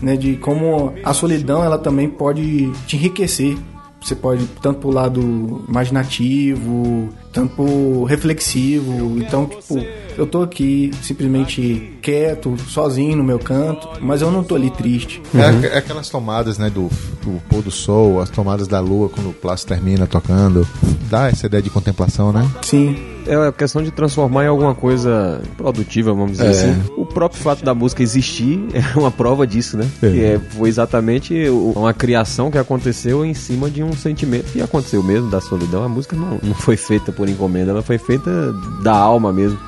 né? 0.01 0.15
De 0.15 0.35
como 0.38 0.93
a 1.03 1.13
solidão 1.13 1.63
ela 1.63 1.77
também 1.77 2.09
pode 2.09 2.71
te 2.85 2.95
enriquecer. 2.95 3.57
você 4.01 4.15
pode 4.15 4.45
tanto 4.62 4.79
pro 4.79 4.89
lado 4.89 5.63
imaginativo, 5.67 7.09
tanto 7.31 8.03
reflexivo. 8.05 9.17
Então, 9.19 9.45
tipo, 9.45 9.79
eu 10.17 10.25
tô 10.25 10.41
aqui 10.41 10.91
simplesmente 11.01 11.93
quieto, 12.01 12.55
sozinho 12.67 13.17
no 13.17 13.23
meu 13.23 13.39
canto, 13.39 13.87
mas 14.01 14.21
eu 14.21 14.31
não 14.31 14.43
tô 14.43 14.55
ali 14.55 14.69
triste. 14.69 15.21
É, 15.35 15.67
é 15.75 15.77
aquelas 15.77 16.09
tomadas, 16.09 16.57
né, 16.57 16.69
do, 16.69 16.89
do 17.23 17.39
pôr 17.49 17.61
do 17.61 17.71
sol, 17.71 18.19
as 18.19 18.29
tomadas 18.29 18.67
da 18.67 18.79
lua 18.79 19.09
quando 19.09 19.29
o 19.29 19.33
Plácio 19.33 19.67
termina 19.67 20.07
tocando. 20.07 20.67
Dá 21.09 21.27
essa 21.27 21.45
ideia 21.45 21.61
de 21.63 21.69
contemplação, 21.69 22.31
né? 22.31 22.49
Sim. 22.61 22.95
É 23.27 23.35
a 23.35 23.51
questão 23.51 23.83
de 23.83 23.91
transformar 23.91 24.45
em 24.45 24.47
alguma 24.47 24.73
coisa 24.73 25.41
produtiva, 25.55 26.11
vamos 26.13 26.31
dizer 26.31 26.47
É. 26.47 26.49
assim. 26.49 26.81
O 26.97 27.05
próprio 27.05 27.39
fato 27.39 27.63
da 27.63 27.75
música 27.75 28.01
existir 28.01 28.59
é 28.73 28.97
uma 28.97 29.11
prova 29.11 29.45
disso, 29.45 29.77
né? 29.77 29.87
É. 30.01 30.09
Que 30.09 30.23
é, 30.23 30.39
foi 30.39 30.69
exatamente 30.69 31.47
uma 31.49 31.93
criação 31.93 32.49
que 32.49 32.57
aconteceu 32.57 33.23
em 33.23 33.33
cima 33.33 33.69
de 33.69 33.83
um 33.83 33.93
sentimento 33.93 34.51
que 34.51 34.61
aconteceu 34.61 35.03
mesmo, 35.03 35.29
da 35.29 35.39
solidão. 35.41 35.83
A 35.83 35.89
música 35.89 36.15
não, 36.15 36.39
não 36.41 36.55
foi 36.55 36.75
feita 36.77 37.11
por 37.19 37.27
encomenda, 37.27 37.71
ela 37.71 37.82
foi 37.82 37.97
feita 37.97 38.53
da 38.82 38.95
alma 38.95 39.34
mesmo. 39.34 39.60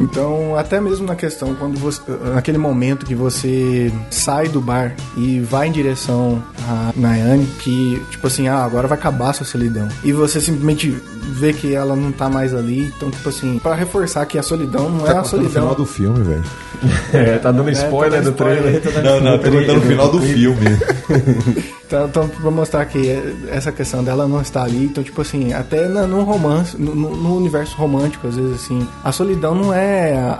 Então, 0.00 0.56
até 0.56 0.80
mesmo 0.80 1.06
na 1.06 1.14
questão, 1.14 1.54
quando 1.54 1.78
você. 1.78 2.00
Naquele 2.34 2.58
momento 2.58 3.04
que 3.06 3.14
você 3.14 3.92
sai 4.10 4.48
do 4.48 4.60
bar 4.60 4.94
e 5.16 5.40
vai 5.40 5.68
em 5.68 5.72
direção 5.72 6.42
a 6.68 6.92
Nayane, 6.96 7.46
que, 7.60 8.02
tipo 8.10 8.26
assim, 8.26 8.48
ah, 8.48 8.64
agora 8.64 8.88
vai 8.88 8.98
acabar 8.98 9.30
a 9.30 9.32
sua 9.32 9.46
solidão. 9.46 9.88
E 10.02 10.12
você 10.12 10.40
simplesmente 10.40 10.90
vê 11.32 11.52
que 11.52 11.74
ela 11.74 11.94
não 11.94 12.10
tá 12.12 12.28
mais 12.28 12.54
ali. 12.54 12.92
Então, 12.96 13.10
tipo 13.10 13.28
assim, 13.28 13.58
pra 13.58 13.74
reforçar 13.74 14.24
que 14.26 14.38
a 14.38 14.42
solidão 14.42 14.88
não 14.90 15.06
é 15.06 15.12
a 15.12 15.18
no 15.20 15.24
solidão. 15.24 15.50
final 15.52 15.74
do 15.74 15.86
filme, 15.86 16.22
velho. 16.22 16.44
É, 17.12 17.36
tá 17.36 17.52
dando 17.52 17.68
spoiler 17.72 18.22
do 18.22 18.32
trailer. 18.32 18.80
Não, 19.04 19.20
não, 19.20 19.38
tô 19.38 19.50
contando 19.50 19.74
no 19.74 19.82
final 19.82 20.10
do 20.10 20.20
filme. 20.22 20.64
Então, 21.90 22.06
então, 22.06 22.28
pra 22.28 22.50
mostrar 22.52 22.84
que 22.86 23.10
é- 23.10 23.34
essa 23.50 23.72
questão 23.72 24.04
dela 24.04 24.28
não 24.28 24.40
está 24.40 24.62
ali, 24.62 24.84
então, 24.84 25.02
tipo 25.02 25.20
assim, 25.22 25.52
até 25.52 25.88
no 25.88 26.22
romance, 26.22 26.80
no- 26.80 26.94
no 26.94 27.36
universo 27.36 27.74
romântico, 27.76 28.28
às 28.28 28.36
vezes, 28.36 28.54
assim, 28.62 28.86
a 29.02 29.10
solidão 29.10 29.56
não 29.56 29.74
é 29.74 29.89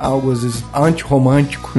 algo, 0.01 0.31
às 0.33 0.43
vezes, 0.43 0.65
anti-romântico, 0.75 1.73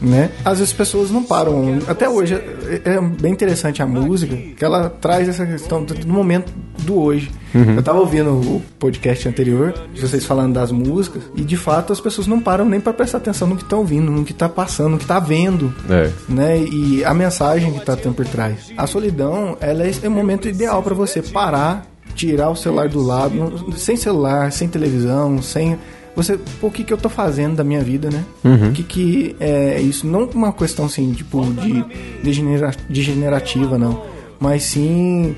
né? 0.00 0.30
Às 0.44 0.58
vezes 0.58 0.72
as 0.72 0.76
pessoas 0.76 1.10
não 1.10 1.22
param. 1.22 1.78
Até 1.86 2.08
hoje, 2.08 2.34
é, 2.34 2.80
é 2.84 3.00
bem 3.00 3.32
interessante 3.32 3.82
a 3.82 3.86
música, 3.86 4.36
que 4.36 4.64
ela 4.64 4.88
traz 4.88 5.28
essa 5.28 5.44
questão 5.46 5.84
do 5.84 6.08
momento 6.08 6.52
do 6.80 6.98
hoje. 7.00 7.30
Eu 7.54 7.82
tava 7.82 7.98
ouvindo 7.98 8.30
o 8.30 8.62
podcast 8.78 9.26
anterior, 9.28 9.74
de 9.92 10.00
vocês 10.00 10.24
falando 10.24 10.52
das 10.54 10.70
músicas, 10.70 11.22
e 11.34 11.42
de 11.42 11.56
fato 11.56 11.92
as 11.92 12.00
pessoas 12.00 12.26
não 12.26 12.40
param 12.40 12.64
nem 12.64 12.78
pra 12.78 12.92
prestar 12.92 13.18
atenção 13.18 13.48
no 13.48 13.56
que 13.56 13.62
estão 13.62 13.80
ouvindo, 13.80 14.10
no 14.12 14.24
que 14.24 14.34
tá 14.34 14.48
passando, 14.48 14.90
no 14.90 14.98
que 14.98 15.06
tá 15.06 15.18
vendo 15.18 15.72
É. 15.88 16.10
né? 16.28 16.58
E 16.58 17.04
a 17.04 17.12
mensagem 17.14 17.72
que 17.72 17.84
tá 17.84 17.96
tendo 17.96 18.14
por 18.14 18.26
trás. 18.26 18.70
A 18.76 18.86
solidão, 18.86 19.56
ela 19.60 19.82
é 19.84 19.88
é 20.02 20.08
o 20.08 20.10
momento 20.10 20.46
ideal 20.48 20.82
para 20.82 20.94
você 20.94 21.20
parar, 21.22 21.86
tirar 22.14 22.50
o 22.50 22.54
celular 22.56 22.88
do 22.88 23.02
lado, 23.02 23.72
sem 23.76 23.96
celular, 23.96 24.52
sem 24.52 24.68
televisão, 24.68 25.40
sem 25.42 25.78
você, 26.22 26.38
pô, 26.60 26.66
o 26.66 26.70
que 26.70 26.84
que 26.84 26.92
eu 26.92 26.98
tô 26.98 27.08
fazendo 27.08 27.56
da 27.56 27.64
minha 27.64 27.80
vida, 27.82 28.10
né? 28.10 28.24
O 28.68 28.72
que 28.72 28.82
que 28.82 29.36
é 29.40 29.80
isso? 29.80 30.06
Não 30.06 30.24
uma 30.34 30.52
questão 30.52 30.84
assim, 30.86 31.12
tipo, 31.12 31.44
de 31.54 31.84
degenera- 32.22 32.74
degenerativa, 32.88 33.78
não. 33.78 34.02
Mas 34.40 34.62
sim 34.64 35.34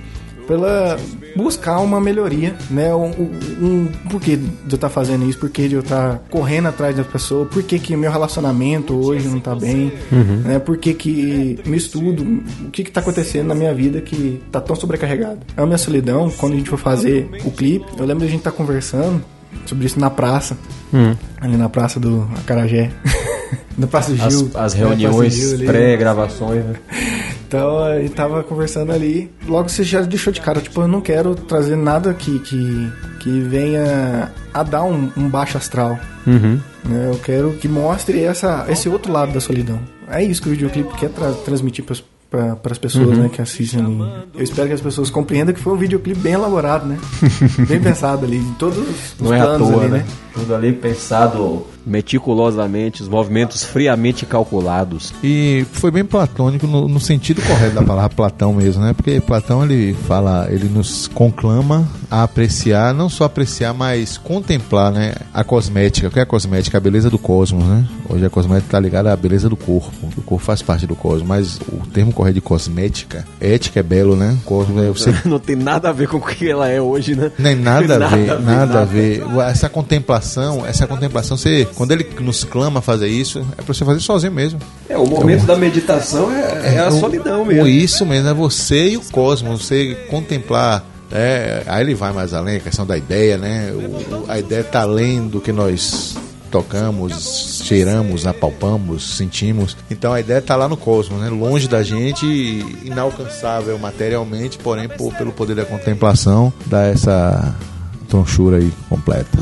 pela 0.46 0.96
buscar 1.36 1.78
uma 1.78 2.00
melhoria, 2.00 2.56
né? 2.68 2.92
Um, 2.92 3.04
um, 3.10 3.30
um- 3.62 3.88
por 4.10 4.20
que 4.20 4.36
de 4.36 4.48
eu 4.68 4.74
estar 4.74 4.88
fazendo 4.88 5.24
isso? 5.28 5.38
Por 5.38 5.48
que 5.48 5.68
de 5.68 5.76
eu 5.76 5.80
estar 5.80 6.18
correndo 6.28 6.66
atrás 6.66 6.96
da 6.96 7.04
pessoa? 7.04 7.46
Por 7.46 7.62
que 7.62 7.78
que 7.78 7.96
meu 7.96 8.10
relacionamento 8.10 8.94
hoje 8.94 9.28
não 9.28 9.38
tá 9.38 9.54
bem? 9.54 9.92
Né? 10.44 10.58
Por 10.58 10.76
que 10.76 10.92
que 10.92 11.58
meu 11.64 11.76
estudo, 11.76 12.24
o 12.66 12.70
que 12.70 12.82
que 12.82 12.90
tá 12.90 13.00
acontecendo 13.00 13.46
na 13.46 13.54
minha 13.54 13.72
vida 13.72 14.00
que 14.00 14.40
tá 14.50 14.60
tão 14.60 14.74
sobrecarregado? 14.74 15.38
É 15.56 15.62
a 15.62 15.66
minha 15.66 15.78
solidão, 15.78 16.28
quando 16.30 16.54
a 16.54 16.56
gente 16.56 16.68
for 16.68 16.78
fazer 16.78 17.30
o 17.44 17.52
clipe, 17.52 17.86
eu 17.96 18.04
lembro 18.04 18.20
de 18.24 18.26
a 18.26 18.30
gente 18.30 18.40
estar 18.40 18.50
conversando 18.52 19.22
sobre 19.66 19.86
isso 19.86 19.98
na 19.98 20.10
praça, 20.10 20.56
ali 21.40 21.56
na 21.56 21.68
praça 21.68 21.98
do 22.00 22.28
Acarajé. 22.38 22.90
na 23.76 23.86
Praça 23.86 24.12
do 24.12 24.16
Gil. 24.16 24.50
As, 24.54 24.56
as 24.56 24.74
reuniões 24.74 25.54
pré-gravações, 25.62 26.64
né? 26.64 26.74
Então, 27.48 27.82
a 27.82 27.98
gente 28.00 28.12
tava 28.14 28.42
conversando 28.44 28.92
ali. 28.92 29.30
Logo 29.46 29.68
você 29.68 29.82
já 29.82 30.02
deixou 30.02 30.32
de 30.32 30.40
cara, 30.40 30.60
tipo, 30.60 30.80
eu 30.82 30.86
não 30.88 31.00
quero 31.00 31.34
trazer 31.34 31.76
nada 31.76 32.14
que, 32.14 32.38
que, 32.40 32.92
que 33.20 33.40
venha 33.40 34.30
a 34.54 34.62
dar 34.62 34.84
um, 34.84 35.10
um 35.16 35.28
baixo 35.28 35.56
astral. 35.58 35.98
Uhum. 36.26 36.60
né? 36.84 37.08
Eu 37.10 37.18
quero 37.18 37.52
que 37.54 37.66
mostre 37.66 38.22
essa, 38.22 38.66
esse 38.68 38.88
outro 38.88 39.12
lado 39.12 39.32
da 39.32 39.40
solidão. 39.40 39.80
É 40.08 40.22
isso 40.22 40.42
que 40.42 40.48
o 40.48 40.52
videoclipe 40.52 40.94
quer 40.96 41.08
tra- 41.10 41.32
transmitir 41.44 41.84
pras, 42.30 42.44
pra, 42.46 42.56
pras 42.56 42.78
pessoas 42.78 43.08
Uhum. 43.08 43.24
né, 43.24 43.28
que 43.28 43.42
assistem 43.42 43.84
ali. 43.84 43.98
Eu 44.34 44.42
espero 44.42 44.68
que 44.68 44.74
as 44.74 44.80
pessoas 44.80 45.10
compreendam 45.10 45.52
que 45.52 45.60
foi 45.60 45.72
um 45.72 45.76
videoclipe 45.76 46.20
bem 46.20 46.34
elaborado, 46.34 46.86
né? 46.86 46.98
bem 47.68 47.80
pensado 47.80 48.24
ali, 48.24 48.36
em 48.36 48.52
todos 48.54 48.78
os 48.78 49.14
Não 49.20 49.34
é 49.34 49.40
à 49.40 49.44
planos 49.44 49.68
toa, 49.68 49.82
ali, 49.82 49.90
né? 49.90 50.06
Tudo 50.32 50.54
ali 50.54 50.72
pensado 50.72 51.66
meticulosamente, 51.86 53.02
os 53.02 53.08
movimentos 53.08 53.64
friamente 53.64 54.26
calculados. 54.26 55.12
E 55.22 55.66
foi 55.72 55.90
bem 55.90 56.04
platônico 56.04 56.66
no, 56.66 56.88
no 56.88 57.00
sentido 57.00 57.42
correto 57.42 57.74
da 57.74 57.82
palavra 57.82 58.10
Platão 58.10 58.52
mesmo, 58.52 58.82
né? 58.82 58.92
Porque 58.92 59.20
Platão 59.20 59.64
ele 59.64 59.94
fala, 60.06 60.48
ele 60.50 60.68
nos 60.68 61.08
conclama 61.08 61.88
a 62.10 62.22
apreciar, 62.22 62.92
não 62.92 63.08
só 63.08 63.24
apreciar, 63.24 63.72
mas 63.72 64.18
contemplar, 64.18 64.92
né? 64.92 65.14
A 65.32 65.44
cosmética. 65.44 66.08
O 66.08 66.10
que 66.10 66.18
é 66.18 66.22
a 66.22 66.26
cosmética? 66.26 66.78
A 66.78 66.80
beleza 66.80 67.08
do 67.08 67.18
cosmos, 67.18 67.64
né? 67.64 67.86
Hoje 68.08 68.24
a 68.24 68.30
cosmética 68.30 68.68
está 68.68 68.80
ligada 68.80 69.12
à 69.12 69.16
beleza 69.16 69.48
do 69.48 69.56
corpo. 69.56 69.90
O 70.16 70.22
corpo 70.22 70.44
faz 70.44 70.62
parte 70.62 70.86
do 70.86 70.96
cosmos, 70.96 71.26
mas 71.26 71.58
o 71.72 71.86
termo 71.86 72.12
correto 72.12 72.34
de 72.34 72.40
cosmética, 72.40 73.26
ética 73.40 73.80
é 73.80 73.82
belo, 73.82 74.16
né? 74.16 74.36
Cosmos 74.44 74.82
é 74.82 74.88
você 74.88 75.14
Não 75.24 75.38
tem 75.38 75.56
nada 75.56 75.90
a 75.90 75.92
ver 75.92 76.08
com 76.08 76.16
o 76.16 76.20
que 76.20 76.48
ela 76.48 76.68
é 76.68 76.80
hoje, 76.80 77.14
né? 77.14 77.30
nem 77.38 77.54
nada, 77.54 77.96
a 77.96 78.08
ver, 78.08 78.26
nada, 78.26 78.40
nada. 78.40 78.80
a 78.80 78.84
ver. 78.84 79.22
Essa 79.48 79.68
contemplação, 79.68 80.66
essa 80.66 80.86
contemplação, 80.86 81.36
você, 81.36 81.66
quando 81.74 81.92
ele 81.92 82.06
nos 82.20 82.44
clama 82.44 82.78
a 82.80 82.82
fazer 82.82 83.08
isso, 83.08 83.40
é 83.58 83.62
pra 83.62 83.72
você 83.74 83.84
fazer 83.84 84.00
sozinho 84.00 84.32
mesmo. 84.32 84.58
É, 84.88 84.96
o 84.98 85.06
momento 85.06 85.44
da 85.46 85.56
meditação 85.56 86.30
é, 86.32 86.74
é 86.76 86.78
a 86.78 86.88
O- 86.88 87.00
solidão 87.00 87.44
mesmo. 87.44 87.66
Isso 87.66 88.04
mesmo, 88.06 88.28
é 88.28 88.34
você 88.34 88.90
e 88.90 88.96
o 88.96 89.00
cosmos, 89.10 89.62
você 89.66 89.94
contemplar. 90.10 90.84
É, 91.12 91.62
aí 91.66 91.82
ele 91.82 91.94
vai 91.94 92.12
mais 92.12 92.32
além, 92.32 92.56
a 92.56 92.60
questão 92.60 92.86
da 92.86 92.96
ideia, 92.96 93.36
né? 93.36 93.72
O- 93.72 94.30
a 94.30 94.38
ideia 94.38 94.60
está 94.60 94.82
além 94.82 95.26
do 95.26 95.40
que 95.40 95.50
nós 95.52 96.16
tocamos, 96.50 97.62
cheiramos, 97.64 98.26
apalpamos, 98.26 99.16
sentimos. 99.16 99.76
Então 99.90 100.12
a 100.12 100.20
ideia 100.20 100.38
está 100.38 100.56
lá 100.56 100.68
no 100.68 100.76
cosmos, 100.76 101.20
né? 101.20 101.28
Longe 101.28 101.68
da 101.68 101.82
gente, 101.82 102.26
inalcançável 102.84 103.78
materialmente, 103.78 104.58
porém 104.58 104.88
por- 104.88 105.14
pelo 105.14 105.32
poder 105.32 105.54
da 105.56 105.64
contemplação, 105.64 106.52
dá 106.66 106.82
essa 106.86 107.54
tronchura 108.08 108.56
aí 108.58 108.72
completa. 108.88 109.38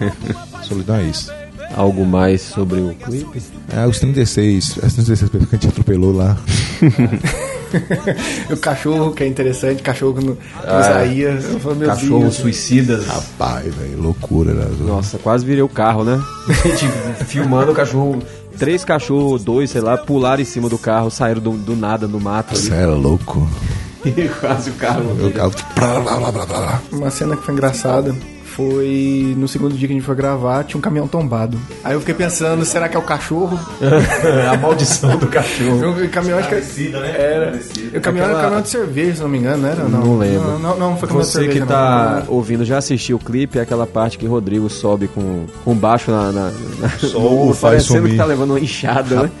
Solidão 0.68 0.96
é 0.96 1.04
isso. 1.04 1.32
Algo 1.76 2.04
mais 2.04 2.42
sobre 2.42 2.80
o 2.80 2.94
clipe? 2.94 3.40
É, 3.72 3.86
os 3.86 3.98
36, 4.00 4.78
as 4.82 4.94
36 4.94 5.20
pessoas 5.20 5.30
que 5.30 5.54
a 5.54 5.58
gente 5.58 5.68
atropelou 5.68 6.12
lá. 6.12 6.36
o 8.50 8.56
cachorro, 8.56 9.12
que 9.12 9.22
é 9.22 9.26
interessante, 9.26 9.82
cachorro 9.82 10.20
no, 10.20 10.32
no 10.32 10.38
Ah, 10.64 10.80
Isaías. 10.80 11.44
Cachorros 11.86 12.22
Deus. 12.22 12.34
suicidas. 12.34 13.06
Rapaz, 13.06 13.72
velho, 13.74 14.02
loucura. 14.02 14.52
Né? 14.52 14.66
Nossa, 14.80 15.18
quase 15.18 15.44
virei 15.46 15.62
o 15.62 15.68
carro, 15.68 16.02
né? 16.04 16.20
Gente 16.48 16.88
filmando 17.26 17.70
o 17.72 17.74
cachorro. 17.74 18.20
Três 18.58 18.84
cachorros, 18.84 19.44
dois, 19.44 19.70
sei 19.70 19.80
lá, 19.80 19.96
pularam 19.96 20.42
em 20.42 20.44
cima 20.44 20.68
do 20.68 20.76
carro, 20.76 21.10
saíram 21.10 21.40
do, 21.40 21.52
do 21.52 21.76
nada 21.76 22.06
no 22.06 22.20
mato 22.20 22.56
Você 22.56 22.72
era 22.74 22.92
louco. 22.94 23.48
quase 24.40 24.70
o 24.70 24.74
carro. 24.74 25.16
Eu 25.18 25.30
carro. 25.30 25.52
Blá, 25.76 26.00
blá, 26.00 26.16
blá, 26.16 26.32
blá, 26.32 26.46
blá. 26.46 26.82
Uma 26.92 27.10
cena 27.10 27.36
que 27.36 27.44
foi 27.44 27.54
engraçada 27.54 28.14
foi 28.68 29.34
no 29.38 29.48
segundo 29.48 29.74
dia 29.74 29.88
que 29.88 29.94
a 29.94 29.96
gente 29.96 30.04
foi 30.04 30.14
gravar, 30.14 30.64
tinha 30.64 30.76
um 30.78 30.80
caminhão 30.82 31.08
tombado. 31.08 31.56
Aí 31.82 31.94
eu 31.94 32.00
fiquei 32.00 32.14
pensando, 32.14 32.64
será 32.64 32.88
que 32.88 32.96
é 32.96 32.98
o 32.98 33.02
cachorro? 33.02 33.58
a 34.50 34.56
maldição 34.56 35.16
do 35.16 35.26
cachorro. 35.26 35.92
O 36.04 36.08
caminhão 36.08 36.38
acho 36.38 36.48
que 36.48 36.54
era. 36.94 37.58
O 37.94 38.00
caminhão 38.00 38.24
era 38.26 38.32
Aquela- 38.34 38.40
caminhão 38.42 38.62
de 38.62 38.68
cerveja, 38.68 39.14
se 39.16 39.22
não 39.22 39.28
me 39.28 39.38
engano, 39.38 39.62
não 39.62 39.68
era? 39.68 39.84
Não, 39.84 40.00
Não 40.00 40.18
lembro. 40.18 40.40
Não, 40.50 40.58
não, 40.58 40.78
não 40.78 40.96
foi 40.96 41.08
caminhão 41.08 41.26
de 41.26 41.32
Você 41.32 41.38
cerveja. 41.40 41.60
que 41.60 41.66
tá 41.66 42.24
não. 42.26 42.34
ouvindo 42.34 42.64
já 42.64 42.78
assistiu 42.78 43.16
o 43.16 43.20
clipe, 43.20 43.58
é 43.58 43.62
aquela 43.62 43.86
parte 43.86 44.18
que 44.18 44.26
Rodrigo 44.26 44.68
sobe 44.68 45.08
com, 45.08 45.46
com 45.64 45.74
baixo 45.74 46.10
na. 46.10 46.30
na, 46.30 46.50
na 46.80 46.88
Sol 46.98 47.46
no- 47.46 47.54
faz 47.54 47.74
parecendo 47.86 47.98
sumir. 48.00 48.10
que 48.12 48.16
tá 48.18 48.24
levando 48.24 48.50
uma 48.50 48.60
enxada, 48.60 49.22
né? 49.22 49.30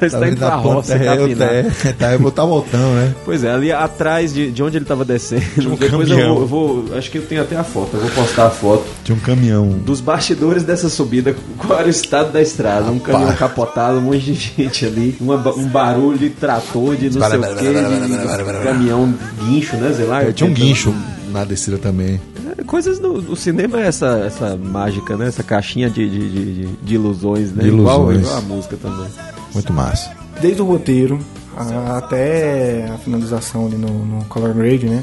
Você 0.00 0.10
tá 0.10 0.28
indo 0.28 0.36
pra 0.36 0.54
roça, 0.56 0.94
é, 0.94 0.98
capinar. 1.16 1.48
é, 1.48 1.62
tá, 1.98 2.12
eu 2.12 2.18
vou 2.18 2.30
tá 2.30 2.44
voltando, 2.44 2.94
né? 2.94 3.14
Pois 3.24 3.42
é, 3.44 3.50
ali 3.50 3.72
atrás 3.72 4.32
de, 4.32 4.50
de 4.50 4.62
onde 4.62 4.76
ele 4.76 4.84
tava 4.84 5.04
descendo. 5.04 5.42
um 5.72 5.74
Depois 5.76 6.08
eu 6.10 6.16
caminhão. 6.16 6.34
vou, 6.34 6.40
eu 6.42 6.46
vou- 6.46 6.96
Acho 6.96 7.10
que 7.10 7.15
eu 7.16 7.26
tenho 7.26 7.42
até 7.42 7.56
a 7.56 7.64
foto, 7.64 7.90
eu 7.96 8.00
vou 8.00 8.10
postar 8.10 8.46
a 8.46 8.50
foto. 8.50 8.84
Tinha 9.04 9.16
um 9.16 9.20
caminhão. 9.20 9.68
Dos 9.68 10.00
bastidores 10.00 10.62
dessa 10.64 10.88
subida, 10.88 11.34
qual 11.58 11.78
era 11.78 11.86
o 11.86 11.90
estado 11.90 12.32
da 12.32 12.40
estrada? 12.40 12.90
Um 12.90 12.98
caminhão 12.98 13.34
capotado, 13.34 13.98
um 13.98 14.02
monte 14.02 14.20
de 14.20 14.34
gente 14.56 14.84
ali, 14.86 15.16
uma 15.20 15.36
um 15.54 15.66
barulho 15.68 16.18
de 16.18 16.30
trator, 16.30 16.96
de 16.96 17.10
não 17.10 17.28
sei 17.28 17.38
o 17.38 17.56
que, 17.56 18.52
de 18.52 18.62
caminhão 18.64 19.14
guincho, 19.44 19.76
né? 19.76 19.92
Sei 19.94 20.04
lá. 20.06 20.22
É, 20.22 20.32
tinha 20.32 20.48
um 20.48 20.52
guincho 20.54 20.94
na 21.32 21.44
descida 21.44 21.78
também. 21.78 22.20
É, 22.58 22.62
Coisas 22.64 22.98
do, 22.98 23.20
do 23.20 23.36
cinema 23.36 23.80
é 23.80 23.86
essa, 23.86 24.22
essa 24.26 24.56
mágica, 24.56 25.16
né? 25.16 25.26
Essa 25.28 25.42
caixinha 25.42 25.88
de, 25.90 26.08
de, 26.08 26.28
de, 26.30 26.54
de- 26.54 26.76
de 26.82 26.94
ilusões, 26.94 27.52
né? 27.52 27.62
De 27.64 27.68
Igual, 27.68 28.12
ilusões. 28.12 28.20
igual 28.26 28.36
a 28.38 28.40
música 28.40 28.76
também. 28.80 29.06
Muito 29.54 29.72
massa. 29.72 30.10
Desde 30.40 30.60
o 30.62 30.64
roteiro 30.64 31.18
a- 31.56 31.98
até 31.98 32.86
a 32.92 32.98
finalização 32.98 33.66
ali 33.66 33.76
no, 33.76 33.88
no 33.88 34.24
Color 34.26 34.52
Grade, 34.54 34.86
né? 34.86 35.02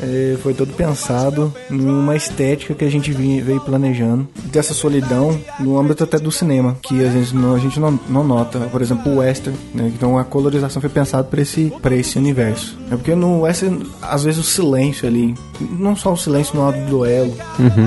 É, 0.00 0.36
foi 0.42 0.54
todo 0.54 0.72
pensado 0.72 1.52
numa 1.70 2.16
estética 2.16 2.74
que 2.74 2.84
a 2.84 2.90
gente 2.90 3.12
veio 3.12 3.60
planejando 3.60 4.26
dessa 4.44 4.74
solidão 4.74 5.38
no 5.60 5.78
âmbito 5.78 6.04
até 6.04 6.18
do 6.18 6.30
cinema 6.30 6.76
que 6.82 7.04
às 7.04 7.12
vezes 7.12 7.32
não, 7.32 7.54
a 7.54 7.58
gente 7.58 7.78
não, 7.78 7.98
não 8.08 8.24
nota. 8.24 8.60
Por 8.60 8.82
exemplo 8.82 9.12
o 9.12 9.18
western 9.18 9.56
né? 9.74 9.90
então 9.94 10.18
a 10.18 10.24
colorização 10.24 10.80
foi 10.80 10.90
pensada 10.90 11.24
para 11.24 11.40
esse 11.40 11.72
para 11.80 11.94
esse 11.94 12.18
universo. 12.18 12.76
É 12.90 12.96
porque 12.96 13.14
no 13.14 13.42
western 13.42 13.86
às 14.02 14.24
vezes 14.24 14.40
o 14.40 14.44
silêncio 14.44 15.06
ali 15.06 15.34
não 15.78 15.94
só 15.94 16.12
o 16.12 16.16
silêncio 16.16 16.56
no 16.56 16.64
lado 16.64 16.78
do 16.84 16.90
duelo 16.90 17.34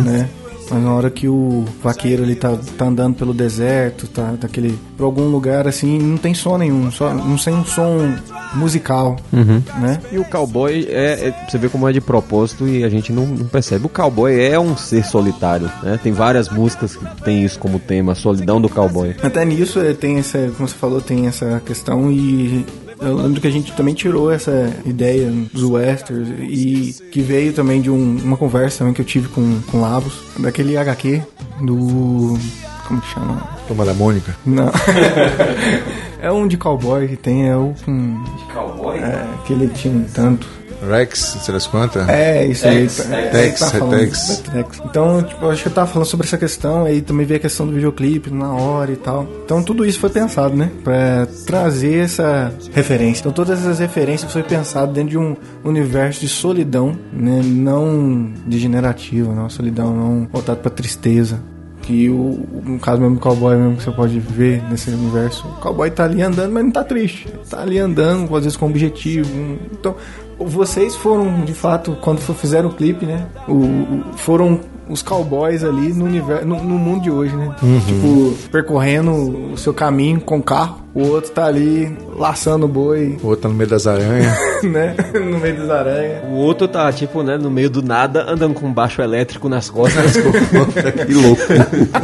né 0.06 0.30
mas 0.70 0.84
na 0.84 0.94
hora 0.94 1.10
que 1.10 1.28
o 1.28 1.66
vaqueiro 1.82 2.24
ele 2.24 2.36
tá, 2.36 2.58
tá 2.78 2.86
andando 2.86 3.16
pelo 3.16 3.34
deserto, 3.34 4.08
tá 4.08 4.34
daquele 4.40 4.78
por 4.98 5.06
algum 5.06 5.28
lugar 5.30 5.68
assim, 5.68 5.98
não 6.00 6.18
tem 6.18 6.34
som 6.34 6.58
nenhum, 6.58 6.92
só 6.92 7.14
não 7.14 7.38
tem 7.38 7.54
um 7.54 7.66
som 7.66 8.16
musical, 8.56 9.18
né? 9.80 10.00
E 10.12 10.18
o 10.18 10.26
cowboy 10.26 10.88
é, 10.90 11.28
é- 11.28 11.46
Você 11.50 11.58
vê 11.58 11.70
como 11.70 11.88
é 11.88 11.92
de 11.94 12.02
propósito 12.02 12.68
e 12.68 12.84
a 12.84 12.90
gente 12.90 13.12
não, 13.12 13.26
não 13.26 13.46
percebe. 13.46 13.86
O 13.86 13.90
cowboy 13.90 14.40
é 14.40 14.60
um 14.60 14.76
ser 14.76 15.06
solitário, 15.06 15.70
né? 15.84 16.00
Tem 16.02 16.12
várias 16.12 16.50
músicas 16.50 16.96
que 16.96 17.06
tem 17.24 17.44
isso 17.44 17.60
como 17.60 17.80
tema, 17.80 18.14
a 18.14 18.16
solidão 18.16 18.60
do 18.62 18.70
cowboy. 18.70 19.16
Até 19.22 19.46
nisso 19.46 19.80
eh, 19.80 19.94
tem 19.94 20.18
essa, 20.18 20.38
como 20.56 20.68
você 20.68 20.76
falou, 20.76 21.02
tem 21.02 21.28
essa 21.28 21.62
questão 21.66 22.12
e 22.12 22.66
eu 23.00 23.16
lembro 23.16 23.40
que 23.42 23.48
a 23.48 23.52
gente 23.52 23.72
também 23.74 23.94
tirou 23.94 24.32
essa 24.32 24.74
ideia 24.86 25.32
dos 25.54 25.64
westerns 25.64 26.28
e 26.50 26.96
que 27.12 27.22
veio 27.22 27.54
também 27.54 27.82
de 27.82 27.90
um- 27.90 28.18
uma 28.24 28.38
conversa 28.38 28.80
também 28.80 28.94
que 28.94 29.02
eu 29.02 29.06
tive 29.06 29.28
com, 29.30 29.60
com 29.72 29.80
Labos, 29.82 30.14
daquele 30.40 30.78
HQ 30.78 31.22
do... 31.62 32.38
como 32.88 33.02
que 33.02 33.08
chama? 33.14 33.42
Toma 33.68 33.86
da 33.86 33.94
Mônica. 33.94 34.36
Não. 34.46 34.72
é 36.22 36.32
um 36.32 36.48
de 36.48 36.58
cowboy 36.58 37.08
que 37.08 37.16
tem, 37.16 37.48
é 37.50 37.56
o... 37.56 37.74
Um, 37.88 38.24
Cowboy? 38.54 38.98
é, 38.98 39.28
que 39.46 39.54
ele 39.54 39.68
tinha 39.70 39.94
um 39.94 40.04
tanto. 40.04 40.48
Rex, 40.82 41.38
sei 41.42 41.54
lá 41.54 41.60
quantas? 41.72 42.08
É, 42.08 42.46
isso 42.46 42.68
aí. 42.68 42.82
Tex, 42.82 43.12
é, 43.12 43.30
Tex, 43.30 43.60
tá 43.60 43.88
Tex. 43.88 44.44
Tex. 44.52 44.82
Então, 44.86 45.24
tipo, 45.24 45.46
eu 45.46 45.52
acho 45.52 45.64
que 45.64 45.70
eu 45.70 45.74
tava 45.74 45.88
falando 45.88 46.08
sobre 46.08 46.28
essa 46.28 46.38
questão, 46.38 46.86
aí 46.86 47.02
também 47.02 47.26
veio 47.26 47.40
a 47.40 47.42
questão 47.42 47.66
do 47.66 47.74
videoclipe 47.74 48.30
na 48.30 48.52
hora 48.52 48.92
e 48.92 48.96
tal. 48.96 49.28
Então, 49.44 49.64
tudo 49.64 49.86
isso 49.86 50.00
foi 50.00 50.10
pensado, 50.10 50.56
né? 50.56 50.70
Pra 50.84 51.28
trazer 51.46 52.06
essa 52.06 52.54
referência. 52.74 53.22
Então, 53.22 53.32
todas 53.32 53.60
essas 53.60 53.80
referências 53.80 54.32
foi 54.32 54.44
pensado 54.44 54.94
dentro 54.94 55.10
de 55.10 55.18
um 55.18 55.36
universo 55.64 56.22
de 56.22 56.30
solidão, 56.30 56.98
né? 57.12 57.42
Não 57.44 58.32
degenerativa, 58.46 59.34
não. 59.34 59.50
Solidão 59.50 59.94
não 59.94 60.28
voltado 60.32 60.60
pra 60.60 60.70
tristeza. 60.70 61.42
Que 61.82 62.10
o, 62.10 62.46
no 62.66 62.80
caso 62.80 63.00
mesmo 63.00 63.16
do 63.16 63.22
cowboy 63.22 63.56
mesmo 63.56 63.78
que 63.78 63.84
você 63.84 63.92
pode 63.92 64.20
ver 64.20 64.62
nesse 64.70 64.90
universo. 64.90 65.48
O 65.48 65.62
cowboy 65.62 65.90
tá 65.90 66.04
ali 66.04 66.22
andando, 66.22 66.52
mas 66.52 66.64
não 66.66 66.72
tá 66.72 66.84
triste. 66.84 67.28
Tá 67.50 67.62
ali 67.62 67.80
andando, 67.80 68.36
às 68.36 68.44
vezes 68.44 68.58
com 68.58 68.66
objetivo. 68.66 69.30
Então, 69.72 69.96
vocês 70.40 70.96
foram, 70.96 71.44
de 71.46 71.54
fato, 71.54 71.98
quando 72.02 72.20
fizeram 72.36 72.70
o 72.70 72.74
clipe, 72.74 73.06
né? 73.06 73.26
O- 73.48 74.16
foram 74.18 74.60
os 74.90 75.02
cowboys 75.02 75.64
ali 75.64 75.94
no, 75.94 76.06
universo, 76.06 76.46
no, 76.46 76.64
no 76.64 76.78
mundo 76.78 77.02
de 77.04 77.12
hoje, 77.12 77.36
né? 77.36 77.56
Tipo, 77.86 78.34
percorrendo 78.52 79.12
o 79.54 79.58
seu 79.58 79.74
caminho 79.74 80.20
com 80.22 80.38
o 80.38 80.44
carro. 80.44 80.86
O 80.94 81.10
outro 81.10 81.30
tá 81.30 81.46
ali 81.46 81.96
laçando 82.16 82.66
o 82.66 82.68
boi, 82.68 83.18
O 83.22 83.28
outro 83.28 83.44
tá 83.44 83.50
no 83.50 83.54
meio 83.54 83.70
das 83.70 83.86
aranhas. 83.86 84.36
né? 84.64 84.96
no 85.14 85.38
meio 85.40 85.56
das 85.58 85.70
aranhas. 85.70 86.24
O 86.28 86.34
outro 86.38 86.68
tá, 86.68 86.92
tipo, 86.92 87.22
né, 87.22 87.38
no 87.38 87.52
meio 87.52 87.70
do 87.70 87.84
nada, 87.84 88.26
andando 88.28 88.56
com 88.56 88.66
um 88.66 88.74
baixo 88.74 89.00
elétrico 89.02 89.48
nas 89.48 89.70
costas. 89.70 90.14
que 90.18 91.14
louco. 91.14 91.42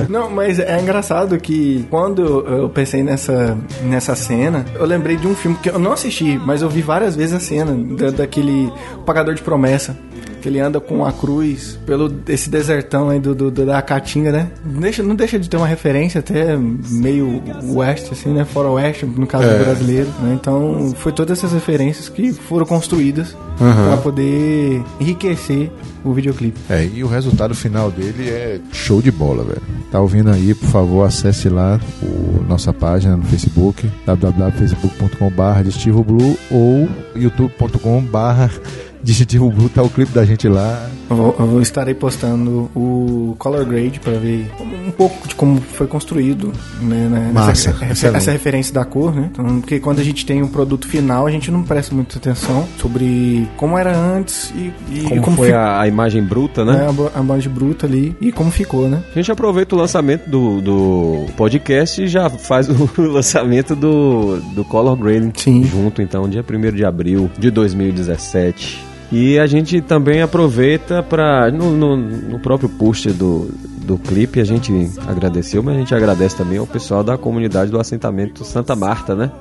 Não, 0.10 0.30
mas 0.30 0.60
é 0.60 0.80
engraçado 0.80 1.40
que 1.40 1.88
quando 1.90 2.22
eu 2.48 2.70
pensei 2.70 3.02
nessa, 3.02 3.58
nessa 3.84 4.16
cena, 4.16 4.64
eu 4.76 4.86
lembrei 4.86 5.18
de 5.18 5.26
um 5.28 5.34
filme 5.34 5.58
que 5.58 5.70
eu 5.70 5.80
não 5.80 5.94
assisti, 5.94 6.38
mas 6.46 6.62
eu 6.62 6.70
vi 6.70 6.82
várias 6.84 7.16
vezes 7.16 7.34
a 7.34 7.40
cena 7.40 7.74
da- 7.96 8.12
daquele 8.12 8.72
O 8.98 9.00
Pagador 9.04 9.34
de 9.34 9.42
Promessa. 9.42 9.98
Que 10.44 10.50
ele 10.50 10.60
anda 10.60 10.78
com 10.82 11.06
a 11.06 11.12
cruz 11.14 11.80
pelo 11.86 12.14
esse 12.28 12.50
desertão 12.50 13.10
aí 13.10 13.18
do, 13.18 13.34
do- 13.34 13.50
do- 13.50 13.66
da 13.66 13.82
Caatinga, 13.82 14.30
né? 14.30 14.50
Não 14.66 14.82
deixa, 14.82 15.02
não 15.02 15.16
deixa 15.16 15.40
de 15.40 15.50
ter 15.50 15.56
uma 15.56 15.66
referência 15.66 16.20
até 16.20 16.58
meio 16.58 17.42
oeste, 17.74 18.10
assim, 18.12 18.34
né? 18.34 18.44
Fora 18.44 18.68
oeste, 18.68 19.06
no 19.06 19.26
caso 19.26 19.48
do 19.48 19.64
brasileiro, 19.64 20.10
né? 20.22 20.38
Então, 20.40 20.94
foi 20.98 21.14
todas 21.14 21.38
essas 21.38 21.54
referências 21.54 22.10
que 22.10 22.34
foram 22.34 22.66
construídas 22.66 23.38
para 23.58 23.96
poder 23.98 24.84
enriquecer 25.00 25.72
o 26.04 26.12
videoclipe. 26.14 26.60
É, 26.70 26.86
e 26.94 27.02
o 27.06 27.08
resultado 27.08 27.56
final 27.56 27.90
dele 27.90 28.28
é 28.30 28.60
show 28.74 29.02
de 29.02 29.12
bola, 29.12 29.46
velho. 29.46 29.62
Tá 29.90 30.02
ouvindo 30.02 30.30
aí, 30.30 30.54
por 30.54 30.68
favor, 30.68 31.06
acesse 31.08 31.48
lá 31.48 31.80
o, 32.02 32.44
nossa 32.50 32.74
página 32.74 33.16
no 33.16 33.24
Facebook, 33.24 33.90
www.facebook.com.br 34.06 36.34
ou 36.52 36.90
youtube.com.br 37.16 38.60
Distintivo 39.04 39.52
Blue, 39.52 39.68
tá 39.70 39.84
o 39.84 39.90
clipe 39.90 40.12
da 40.14 40.24
gente 40.26 40.48
lá. 40.48 40.90
Eu 41.10 41.36
eu 41.38 41.46
vou 41.46 41.62
estar 41.62 41.88
aí 41.88 41.94
postando 41.94 42.70
o 42.76 43.36
Color 43.38 43.66
Grade 43.66 44.00
para 44.00 44.14
ver 44.14 44.50
um 44.88 44.92
pouco 44.92 45.28
de 45.28 45.36
como 45.36 45.60
foi 45.62 45.86
construído, 45.88 46.52
né? 46.82 47.08
né, 47.10 47.32
Massa, 47.34 47.70
Essa, 47.72 47.86
excelente. 47.92 48.18
essa 48.18 48.32
referência 48.32 48.74
da 48.74 48.86
cor, 48.86 49.14
né? 49.14 49.30
Então, 49.32 49.60
porque 49.60 49.80
quando 49.80 50.00
a 50.00 50.04
gente 50.04 50.26
tem 50.26 50.42
um 50.42 50.48
produto 50.48 50.88
final, 50.88 51.28
a 51.28 51.32
gente 51.32 51.52
não 51.52 51.64
presta 51.64 51.94
muita 51.94 52.18
atenção 52.18 52.66
sobre 52.80 53.48
como 53.58 53.78
era 53.78 53.96
antes 53.96 54.52
e, 54.56 54.72
e 54.92 55.20
como, 55.20 55.36
foi 55.38 55.50
fi- 55.50 55.54
a, 55.54 55.82
a 55.82 55.88
imagem 55.88 56.24
bruta, 56.24 56.64
né? 56.64 56.74
né, 56.74 57.10
a, 57.14 57.20
a 57.20 57.24
base 57.24 57.50
bruta 57.50 57.86
ali 57.86 58.16
e 58.22 58.32
como 58.32 58.50
ficou, 58.52 58.88
né? 58.90 59.04
A 59.12 59.20
gente 59.20 59.32
aproveita 59.32 59.76
o 59.76 59.78
lançamento 59.78 60.30
do, 60.30 60.62
do 60.62 61.26
podcast 61.36 62.02
e 62.02 62.08
já 62.08 62.30
faz 62.30 62.68
o 62.98 63.02
lançamento 63.02 63.76
do, 63.76 64.38
do 64.56 64.64
Color 64.64 64.96
Grading 64.96 65.32
Sim. 65.36 65.64
junto, 65.66 66.02
então, 66.02 66.28
dia 66.30 66.44
1 66.48 66.72
de 66.76 66.86
abril 66.86 67.30
de 67.38 67.52
2017. 67.52 68.93
E 69.16 69.38
a 69.38 69.46
gente 69.46 69.80
também 69.80 70.24
aproveita 70.24 71.04
para 71.04 71.52
no, 71.52 71.70
no, 71.70 71.96
no 71.96 72.40
próprio 72.40 72.68
post 72.68 73.12
do, 73.12 73.48
do 73.86 73.96
clipe, 73.96 74.40
a 74.40 74.44
gente 74.44 74.72
agradeceu, 75.08 75.62
mas 75.62 75.76
a 75.76 75.80
gente 75.80 75.94
agradece 75.94 76.36
também 76.36 76.58
ao 76.58 76.66
pessoal 76.66 77.04
da 77.04 77.16
comunidade 77.16 77.70
do 77.70 77.80
assentamento 77.80 78.44
Santa 78.44 78.76
Marta, 78.76 79.14
né? 79.14 79.32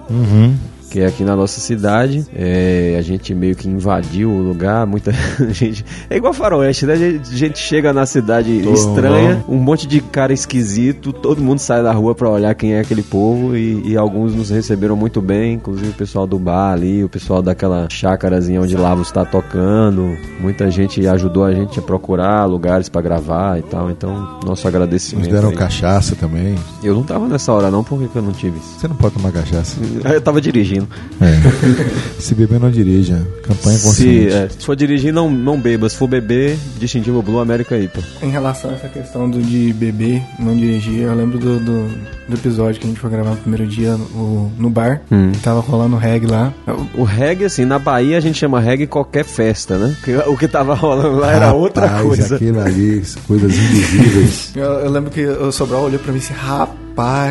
Que 0.93 1.01
é 1.01 1.07
aqui 1.07 1.25
na 1.25 1.35
nossa 1.35 1.59
cidade. 1.59 2.27
É, 2.35 2.97
a 2.99 3.03
gente 3.03 3.35
meio 3.35 3.57
que 3.57 3.67
invadiu 3.67 4.31
o 4.31 4.43
lugar, 4.43 4.87
muita 4.87 5.11
gente. 5.49 5.83
É 6.11 6.17
igual 6.19 6.35
faroeste, 6.35 6.85
né? 6.85 6.93
A 6.93 6.97
gente, 6.97 7.33
a 7.33 7.37
gente 7.37 7.59
chega 7.59 7.95
na 7.95 8.05
cidade 8.05 8.61
Todo 8.63 8.75
estranha, 8.75 9.43
um 9.49 9.57
monte 9.57 9.87
de 9.87 10.03
cara 10.03 10.35
esquisito, 10.35 11.11
todo 11.11 11.43
mundo 11.43 11.61
sai 11.61 11.83
da 11.83 11.93
rua 11.93 12.15
pra 12.15 12.29
olhar 12.29 12.55
quem 12.55 12.75
é 12.75 12.81
aquele 12.81 13.03
povo 13.03 13.57
e, 13.57 13.93
e 13.93 13.97
alguns 13.97 14.35
nos 14.35 14.51
receberam 14.51 14.95
muito 14.95 15.23
bem, 15.23 15.55
inclusive 15.55 15.89
o 15.89 15.95
pessoal 15.95 16.27
do 16.27 16.39
bar 16.39 16.73
ali, 16.73 17.03
o 17.03 17.09
pessoal 17.09 17.41
daquela 17.41 17.89
chácarazinha 17.89 18.61
onde 18.61 18.77
Lavos 18.77 19.07
está 19.07 19.25
tocando. 19.25 20.15
Muita 20.41 20.71
gente 20.71 21.07
ajudou 21.07 21.45
a 21.45 21.55
gente 21.55 21.79
a 21.79 21.83
procurar 21.83 22.45
lugares 22.45 22.91
pra 22.91 23.01
gravar 23.01 23.59
e 23.59 23.63
tal. 23.63 23.91
Então, 23.91 24.15
nosso 24.45 24.51
Nos 24.51 24.67
agradecimento. 24.67 25.31
deram 25.31 25.49
aí. 25.49 25.57
cachaça 25.57 26.15
também. 26.15 26.55
Eu 26.85 26.95
não 26.95 27.03
tava 27.03 27.27
nessa 27.27 27.51
hora 27.51 27.71
não, 27.71 27.83
por 27.83 27.99
que 27.99 28.09
que 28.09 28.17
eu 28.17 28.23
não 28.23 28.33
tive 28.33 28.59
isso? 28.59 28.79
Você 28.79 28.89
não 28.89 28.97
pode 28.97 29.15
tomar 29.15 29.33
cachaça. 29.33 29.81
Eu 30.05 30.21
tava 30.21 30.41
dirigindo. 30.41 30.82
É. 31.21 31.41
Se 32.21 32.35
beber, 32.35 32.61
não 32.61 32.71
dirija. 32.71 33.27
Campanha 33.43 33.77
Se, 33.79 33.87
consciente. 33.87 34.33
é, 34.35 34.49
se 34.49 34.65
for 34.65 34.77
dirigir, 34.77 35.13
não, 35.13 35.31
não 35.31 35.59
beba. 35.59 35.89
Se 35.89 35.97
for 35.97 36.07
beber, 36.07 36.57
distintivo 36.79 37.23
Blue 37.23 37.41
América 37.41 37.77
IPA. 37.77 38.01
Em 38.23 38.31
relação 38.31 38.71
a 38.71 38.75
essa 38.75 38.89
questão 38.89 39.29
do 39.29 39.43
de 39.43 39.73
beber, 39.73 40.23
não 40.39 40.55
dirigir, 40.57 41.01
eu 41.03 41.15
lembro 41.15 41.39
do, 41.39 41.59
do, 41.59 41.89
do 42.29 42.35
episódio 42.35 42.81
que 42.81 42.87
a 42.87 42.91
gente 42.91 43.01
foi 43.01 43.11
gravar 43.11 43.31
no 43.31 43.37
primeiro 43.37 43.67
dia 43.67 43.97
no, 43.97 44.51
no 44.57 44.71
bar. 44.71 45.03
Hum. 45.11 45.33
Tava 45.43 45.61
rolando 45.61 45.97
reggae 45.97 46.27
lá. 46.27 46.53
O 46.95 47.03
reggae, 47.03 47.45
assim, 47.45 47.65
na 47.65 47.79
Bahia 47.79 48.17
a 48.17 48.21
gente 48.21 48.39
chama 48.39 48.61
reggae 48.61 48.87
qualquer 48.87 49.25
festa, 49.25 49.77
né? 49.77 49.97
O 50.27 50.37
que 50.37 50.47
tava 50.47 50.75
rolando 50.75 51.19
lá 51.19 51.33
era 51.33 51.53
outra 51.53 51.87
Rapaz, 51.87 52.07
coisa. 52.07 52.37
aquilo 52.37 52.61
ali, 52.61 53.03
coisas 53.27 53.53
invisíveis. 53.53 54.53
Eu, 54.55 54.65
eu 54.65 54.91
lembro 54.91 55.11
que 55.11 55.25
o 55.27 55.51
Sobral 55.51 55.85
olhou 55.85 55.99
pra 55.99 56.13
mim 56.13 56.19
e 56.19 56.21
disse, 56.21 56.33
rapaz, 56.33 56.82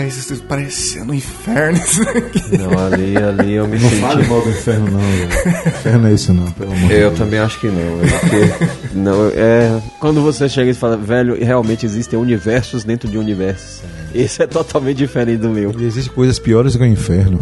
isso 0.07 0.35
tá 0.37 0.43
parecendo 0.49 1.11
um 1.11 1.15
inferno 1.15 1.77
isso 1.77 2.01
aqui. 2.01 2.57
Não, 2.57 2.77
ali, 2.85 3.15
ali 3.17 3.53
eu 3.53 3.67
me 3.67 3.77
Não 3.79 3.89
senti. 3.89 4.01
fale 4.01 4.27
mal 4.27 4.41
do 4.41 4.49
inferno, 4.49 4.91
não, 4.91 4.99
velho. 4.99 5.67
Inferno 5.67 6.07
é 6.07 6.13
isso, 6.13 6.33
não, 6.33 6.51
pelo 6.51 6.71
amor 6.71 6.87
de 6.87 6.93
Eu 6.93 6.99
Deus. 7.09 7.17
também 7.19 7.39
acho 7.39 7.59
que 7.59 7.67
não. 7.67 8.01
é 8.03 8.19
porque- 8.19 8.93
não, 8.93 9.27
é, 9.35 9.81
quando 9.99 10.21
você 10.21 10.49
chega 10.49 10.71
e 10.71 10.73
fala, 10.73 10.97
velho, 10.97 11.37
realmente 11.43 11.85
existem 11.85 12.17
universos 12.19 12.83
dentro 12.83 13.09
de 13.09 13.17
universos. 13.17 13.81
Esse 14.13 14.43
é 14.43 14.47
totalmente 14.47 14.97
diferente 14.97 15.39
do 15.39 15.49
meu. 15.49 15.73
E 15.77 15.83
Existem 15.85 16.13
coisas 16.13 16.37
piores 16.39 16.75
que 16.75 16.81
o 16.83 16.85
inferno. 16.85 17.39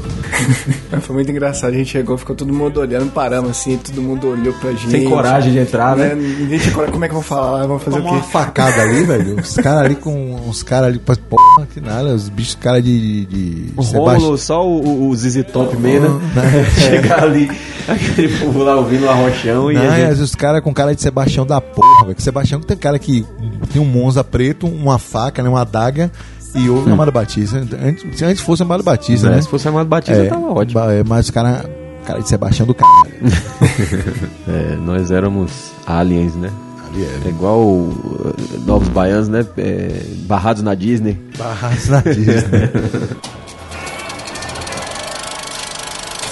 Mas 0.92 1.04
Foi 1.10 1.16
muito 1.16 1.32
engraçado, 1.32 1.74
a 1.74 1.78
gente 1.78 1.90
chegou, 1.92 2.18
ficou 2.18 2.36
todo 2.36 2.54
mundo 2.54 2.80
olhando, 2.80 3.12
paramos 3.12 3.52
assim, 3.52 3.78
todo 3.78 4.02
mundo 4.02 4.28
olhou 4.28 4.54
pra 4.54 4.72
gente. 4.72 4.92
Sem 4.92 5.10
coragem 5.10 5.52
de 5.52 5.60
entrar, 5.60 5.96
né? 5.96 6.14
Ninguém 6.16 6.60
tinha 6.60 6.72
coragem, 6.74 6.94
como 6.94 7.06
é 7.06 7.08
que 7.08 7.14
eu 7.16 7.20
vou 7.20 7.24
falar? 7.24 7.66
Vamos 7.66 7.84
fazer 7.84 7.98
Tomar 7.98 8.10
o 8.12 8.14
uma 8.16 8.22
quê? 8.22 8.28
facada 8.32 8.82
ali, 8.82 9.04
velho. 9.04 9.40
Os 9.40 9.56
caras 9.56 9.86
ali 9.86 9.96
com. 9.96 10.48
Os 10.50 10.62
caras 10.64 10.88
ali. 10.90 11.00
Porra, 11.00 11.68
que 11.74 11.80
nada. 11.82 12.10
Os 12.14 12.30
bichos, 12.30 12.56
cara 12.56 12.82
de. 12.82 13.26
de 13.26 13.74
O 13.76 13.84
Sebastião- 13.84 14.13
Rômulo, 14.20 14.38
só 14.38 14.67
o, 14.67 15.10
o 15.10 15.15
ZZ 15.15 15.44
Top 15.52 15.76
mesmo, 15.78 16.20
né? 16.36 16.65
Chegar 16.78 17.24
ali, 17.24 17.50
aquele 17.88 18.28
povo 18.40 18.63
lá 18.63 18.76
ouvindo 18.76 19.06
o 19.06 19.10
arrochão 19.10 19.72
e 19.72 19.76
Não, 19.76 19.82
a 19.82 20.00
e 20.00 20.08
gente... 20.12 20.22
os 20.22 20.36
caras 20.36 20.62
com 20.62 20.74
cara 20.74 20.94
de 20.96 21.02
Sebastião 21.02 21.46
da 21.46 21.60
porra, 21.60 22.04
velho. 22.04 22.15
Que 22.15 22.24
Sebastião 22.24 22.60
tem 22.62 22.78
cara 22.78 23.00
que 23.00 23.26
tem 23.74 23.82
um 23.82 23.86
Monza 23.86 24.24
preto, 24.24 24.67
uma 24.67 24.98
faca, 25.00 25.42
né, 25.44 25.50
uma 25.50 25.62
adaga 25.62 26.12
E 26.56 26.69
houve 26.69 26.91
Amado 26.91 27.12
Batista. 27.12 27.58
Antes, 27.58 28.17
se 28.17 28.25
antes 28.25 28.41
fosse 28.41 28.63
Amado 28.63 28.83
Batista, 28.83 29.27
É, 29.27 29.31
né? 29.31 29.41
Se 29.41 29.47
fosse 29.47 29.67
Amado 29.67 29.87
Batista, 29.87 30.25
tava 30.25 30.52
ótimo. 30.52 30.79
ba- 30.81 30.93
é, 30.93 31.04
mas 31.04 31.29
o 31.29 31.33
cara, 31.33 31.63
cara 32.06 32.19
de 32.21 32.27
Sebastião 32.29 32.65
do 32.67 32.73
caralho. 32.73 33.13
É, 34.47 34.75
nós 34.77 35.12
éramos 35.12 35.71
aliens, 35.85 36.33
né? 36.35 36.50
Ali 36.87 37.06
É 37.25 37.29
igual 37.29 37.60
uh, 37.62 38.33
Novos 38.65 38.87
Baianos, 38.89 39.27
né? 39.27 39.45
É, 39.58 40.02
barrados 40.25 40.63
na 40.63 40.73
Disney. 40.73 41.19
Barras 41.37 41.87
na 41.87 42.02
Disney. 42.02 42.41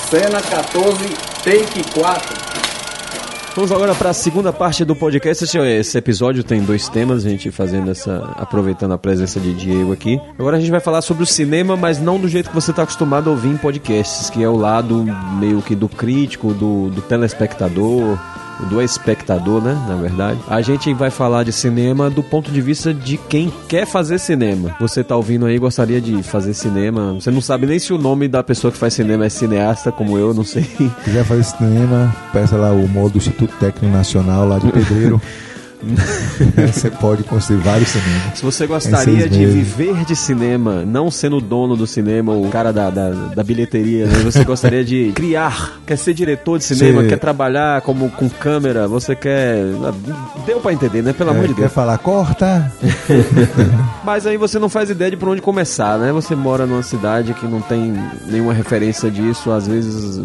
Cena 0.09 0.41
14, 0.41 0.97
take 1.43 1.83
4. 1.93 2.46
Vamos 3.57 3.71
agora 3.71 3.95
para 3.95 4.11
a 4.11 4.13
segunda 4.13 4.53
parte 4.53 4.85
do 4.85 4.95
podcast. 4.95 5.43
Esse, 5.43 5.57
esse 5.57 5.97
episódio 5.97 6.43
tem 6.43 6.61
dois 6.61 6.87
temas, 6.87 7.25
a 7.25 7.29
gente 7.31 7.49
fazendo 7.49 7.89
essa. 7.89 8.17
aproveitando 8.35 8.91
a 8.91 8.99
presença 8.99 9.39
de 9.39 9.51
Diego 9.51 9.91
aqui. 9.91 10.21
Agora 10.37 10.57
a 10.57 10.59
gente 10.59 10.69
vai 10.69 10.79
falar 10.79 11.01
sobre 11.01 11.23
o 11.23 11.25
cinema, 11.25 11.75
mas 11.75 11.99
não 11.99 12.19
do 12.19 12.27
jeito 12.27 12.49
que 12.49 12.55
você 12.55 12.69
está 12.69 12.83
acostumado 12.83 13.31
a 13.31 13.33
ouvir 13.33 13.49
em 13.49 13.57
podcasts, 13.57 14.29
que 14.29 14.43
é 14.43 14.47
o 14.47 14.55
lado 14.55 15.03
meio 15.39 15.59
que 15.63 15.73
do 15.73 15.89
crítico, 15.89 16.53
do, 16.53 16.91
do 16.91 17.01
telespectador. 17.01 18.19
Do 18.69 18.81
espectador, 18.81 19.61
né? 19.61 19.77
Na 19.87 19.95
verdade. 19.95 20.39
A 20.47 20.61
gente 20.61 20.93
vai 20.93 21.09
falar 21.09 21.43
de 21.43 21.51
cinema 21.51 22.09
do 22.09 22.23
ponto 22.23 22.51
de 22.51 22.61
vista 22.61 22.93
de 22.93 23.17
quem 23.17 23.51
quer 23.67 23.85
fazer 23.85 24.19
cinema. 24.19 24.75
Você 24.79 25.03
tá 25.03 25.15
ouvindo 25.15 25.45
aí, 25.45 25.57
gostaria 25.57 26.01
de 26.01 26.23
fazer 26.23 26.53
cinema. 26.53 27.13
Você 27.13 27.29
não 27.31 27.41
sabe 27.41 27.67
nem 27.67 27.79
se 27.79 27.93
o 27.93 27.97
nome 27.97 28.27
da 28.27 28.43
pessoa 28.43 28.71
que 28.71 28.77
faz 28.77 28.93
cinema 28.93 29.25
é 29.25 29.29
cineasta, 29.29 29.91
como 29.91 30.17
eu, 30.17 30.33
não 30.33 30.43
sei. 30.43 30.63
quiser 31.03 31.23
fazer 31.23 31.43
cinema, 31.43 32.15
peça 32.33 32.57
lá 32.57 32.71
o 32.71 32.87
modo 32.87 33.13
do 33.13 33.17
Instituto 33.17 33.53
Técnico 33.59 33.95
Nacional 33.95 34.47
lá 34.47 34.59
de 34.59 34.71
Pedreiro. 34.71 35.21
Você 36.73 36.89
pode 36.89 37.23
construir 37.23 37.57
vários 37.59 37.89
cinemas. 37.89 38.37
Se 38.39 38.43
você 38.43 38.65
gostaria 38.67 39.21
seis 39.27 39.31
de 39.31 39.45
viver 39.45 40.05
de 40.05 40.15
cinema, 40.15 40.83
não 40.85 41.09
sendo 41.11 41.37
o 41.37 41.41
dono 41.41 41.75
do 41.75 41.85
cinema, 41.87 42.33
o 42.33 42.49
cara 42.49 42.71
da, 42.73 42.89
da, 42.89 43.09
da 43.35 43.43
bilheteria, 43.43 44.05
né? 44.07 44.19
você 44.23 44.43
gostaria 44.43 44.83
de 44.83 45.11
criar, 45.15 45.79
quer 45.85 45.95
ser 45.97 46.13
diretor 46.13 46.57
de 46.57 46.63
cinema, 46.65 47.01
Você- 47.01 47.09
quer 47.09 47.19
trabalhar 47.19 47.81
como 47.81 48.09
com 48.09 48.27
câmera, 48.29 48.87
você 48.87 49.15
quer. 49.15 49.57
Deu 50.45 50.59
pra 50.59 50.73
entender, 50.73 51.01
né? 51.03 51.13
Pelo 51.13 51.29
amor 51.31 51.45
É, 51.45 51.47
de 51.47 51.53
quer 51.53 51.61
Deus. 51.61 51.73
falar, 51.73 51.97
corta? 51.99 52.71
Mas 54.03 54.25
aí 54.25 54.37
você 54.37 54.57
não 54.59 54.69
faz 54.69 54.89
ideia 54.89 55.11
de 55.11 55.17
por 55.17 55.29
onde 55.29 55.41
começar, 55.41 55.97
né? 55.97 56.11
Você 56.11 56.35
mora 56.35 56.65
numa 56.65 56.83
cidade 56.83 57.33
que 57.33 57.45
não 57.45 57.61
tem 57.61 57.93
nenhuma 58.27 58.53
referência 58.53 59.09
disso, 59.11 59.51
às 59.51 59.67
vezes, 59.67 60.19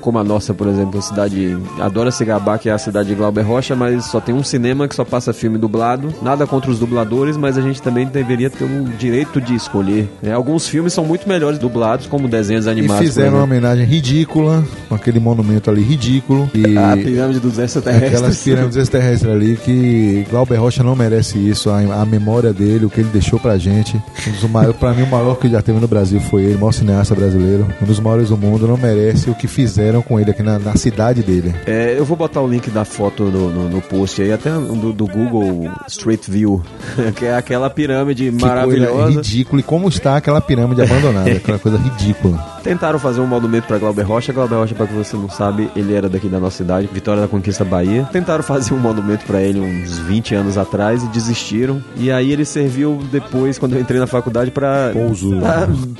como 0.00 0.18
a 0.18 0.24
nossa, 0.24 0.54
por 0.54 0.68
exemplo, 0.68 0.98
a 0.98 1.02
cidade 1.02 1.56
adora 1.80 2.10
se 2.10 2.24
gabar 2.24 2.58
que 2.58 2.68
é 2.68 2.72
a 2.72 2.78
cidade 2.78 3.08
de 3.08 3.14
Glauber 3.14 3.42
Rocha, 3.42 3.74
mas 3.76 4.04
só 4.06 4.20
tem 4.20 4.34
um 4.34 4.42
cinema 4.44 4.85
que 4.88 4.94
só 4.94 5.04
passa 5.04 5.32
filme 5.32 5.58
dublado. 5.58 6.12
Nada 6.22 6.46
contra 6.46 6.70
os 6.70 6.78
dubladores, 6.78 7.36
mas 7.36 7.56
a 7.58 7.60
gente 7.60 7.80
também 7.82 8.06
deveria 8.06 8.50
ter 8.50 8.64
um 8.64 8.84
direito 8.84 9.40
de 9.40 9.54
escolher. 9.54 10.08
né? 10.22 10.32
Alguns 10.32 10.68
filmes 10.68 10.92
são 10.92 11.04
muito 11.04 11.28
melhores 11.28 11.58
dublados, 11.58 12.06
como 12.06 12.28
desenhos 12.28 12.66
E 12.66 12.70
animados. 12.70 12.96
por 12.96 13.04
fizeram 13.06 13.36
uma 13.38 13.44
homenagem 13.44 13.84
ridícula, 13.84 14.64
com 14.88 14.94
aquele 14.94 15.18
monumento 15.20 15.70
ali 15.70 15.82
ridículo. 15.82 16.50
E 16.54 16.76
A 16.78 16.96
pirâmide 16.96 17.40
dos 17.40 17.52
aquelas 17.52 17.76
extraterrestres. 17.76 18.42
pirâmides 18.42 18.76
extraterrestres 18.76 19.32
ali 19.32 19.56
que 19.56 20.26
Glauber 20.30 20.56
Rocha 20.56 20.82
não 20.82 20.94
merece 20.96 21.38
isso, 21.38 21.70
a, 21.70 21.78
a 22.02 22.04
memória 22.06 22.52
dele, 22.52 22.84
o 22.86 22.90
que 22.90 23.00
ele 23.00 23.10
deixou 23.12 23.38
pra 23.38 23.56
gente. 23.58 23.96
Um 24.26 24.30
dos 24.32 24.50
maiores, 24.50 24.76
pra 24.76 24.92
mim, 24.92 25.02
o 25.02 25.06
maior 25.10 25.36
que 25.36 25.48
já 25.48 25.60
teve 25.62 25.78
no 25.80 25.88
Brasil 25.88 26.20
foi 26.20 26.42
ele, 26.44 26.54
o 26.54 26.58
maior 26.60 26.72
cineasta 26.72 27.14
brasileiro. 27.14 27.66
Um 27.82 27.86
dos 27.86 27.98
maiores 28.00 28.28
do 28.28 28.36
mundo, 28.36 28.66
não 28.66 28.76
merece 28.76 29.30
o 29.30 29.34
que 29.34 29.46
fizeram 29.48 30.02
com 30.02 30.18
ele 30.20 30.30
aqui 30.30 30.42
na, 30.42 30.58
na 30.58 30.76
cidade 30.76 31.22
dele. 31.22 31.54
É, 31.66 31.94
eu 31.98 32.04
vou 32.04 32.16
botar 32.16 32.40
o 32.40 32.48
link 32.48 32.70
da 32.70 32.84
foto 32.84 33.24
no, 33.24 33.50
no, 33.50 33.68
no 33.68 33.80
post 33.80 34.20
aí, 34.22 34.32
até 34.32 34.50
do, 34.78 34.92
do 34.92 35.06
Google 35.06 35.70
Street 35.88 36.22
View, 36.28 36.62
que 37.16 37.24
é 37.24 37.36
aquela 37.36 37.68
pirâmide 37.70 38.24
Que 38.24 38.30
coisa 38.30 38.46
maravilhosa. 38.46 39.10
ridícula. 39.10 39.60
E 39.60 39.62
como 39.62 39.88
está 39.88 40.16
aquela 40.16 40.40
pirâmide 40.40 40.82
abandonada, 40.82 41.30
aquela 41.36 41.58
coisa 41.58 41.78
ridícula. 41.78 42.56
Tentaram 42.62 42.98
fazer 42.98 43.20
um 43.20 43.26
monumento 43.26 43.66
pra 43.68 43.78
Glauber 43.78 44.02
Rocha. 44.02 44.32
Glauber 44.32 44.56
Rocha, 44.56 44.74
pra 44.74 44.86
que 44.88 44.92
você 44.94 45.16
não 45.16 45.30
sabe, 45.30 45.70
ele 45.76 45.94
era 45.94 46.08
daqui 46.08 46.28
da 46.28 46.40
nossa 46.40 46.56
cidade, 46.56 46.88
Vitória 46.92 47.22
da 47.22 47.28
Conquista, 47.28 47.64
Bahia. 47.64 48.08
Tentaram 48.12 48.42
fazer 48.42 48.74
um 48.74 48.78
monumento 48.78 49.24
pra 49.24 49.40
ele 49.40 49.60
uns 49.60 49.96
20 49.98 50.34
anos 50.34 50.58
atrás 50.58 51.02
e 51.04 51.06
desistiram. 51.08 51.80
E 51.96 52.10
aí 52.10 52.32
ele 52.32 52.44
serviu 52.44 52.98
depois, 53.12 53.56
quando 53.58 53.74
eu 53.74 53.80
entrei 53.80 54.00
na 54.00 54.06
faculdade, 54.08 54.50
pra 54.50 54.92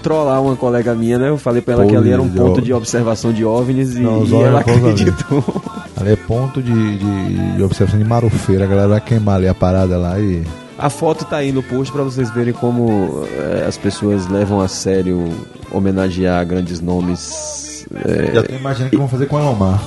trollar 0.02 0.42
uma 0.42 0.56
colega 0.56 0.94
minha, 0.94 1.18
né? 1.18 1.28
Eu 1.28 1.38
falei 1.38 1.62
pra 1.62 1.74
ela 1.74 1.84
que 1.84 1.90
Pouso 1.92 2.02
ali 2.04 2.12
era 2.12 2.22
um 2.22 2.28
de 2.28 2.36
ponto 2.36 2.58
ó- 2.58 2.62
de 2.64 2.72
observação 2.72 3.32
de 3.32 3.44
OVNIs 3.44 3.94
e, 3.96 4.00
Não, 4.00 4.24
e 4.24 4.34
ela 4.34 4.60
ali. 4.60 4.70
acreditou. 4.72 5.62
Ali 5.96 6.10
é 6.12 6.16
ponto 6.16 6.60
de, 6.62 6.98
de, 6.98 7.56
de 7.56 7.62
observação 7.62 7.98
de 7.98 8.04
marofeira. 8.04 8.65
A 8.66 8.68
galera 8.68 8.88
vai 8.88 9.00
queimar 9.00 9.36
ali 9.36 9.46
a 9.48 9.54
parada 9.54 9.96
lá 9.96 10.18
e. 10.18 10.42
A 10.78 10.90
foto 10.90 11.24
tá 11.24 11.36
aí 11.38 11.52
no 11.52 11.62
post 11.62 11.90
pra 11.92 12.02
vocês 12.02 12.30
verem 12.30 12.52
como 12.52 13.24
eh, 13.32 13.64
as 13.66 13.78
pessoas 13.78 14.26
levam 14.26 14.60
a 14.60 14.68
sério 14.68 15.32
homenagear 15.70 16.44
grandes 16.44 16.80
nomes. 16.80 17.86
eh, 18.04 18.32
Já 18.34 18.42
tô 18.42 18.54
imaginando 18.54 18.88
o 18.88 18.90
que 18.90 18.96
vão 18.96 19.08
fazer 19.08 19.26
com 19.26 19.36
o 19.36 19.38
Elomar. 19.38 19.80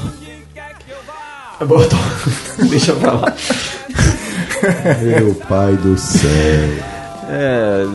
Botou. 1.59 1.99
Deixa 2.69 2.93
pra 2.95 3.11
lá. 3.11 3.33
Meu 5.03 5.35
pai 5.35 5.75
do 5.75 5.97
céu. 5.97 6.29
É, 7.31 7.85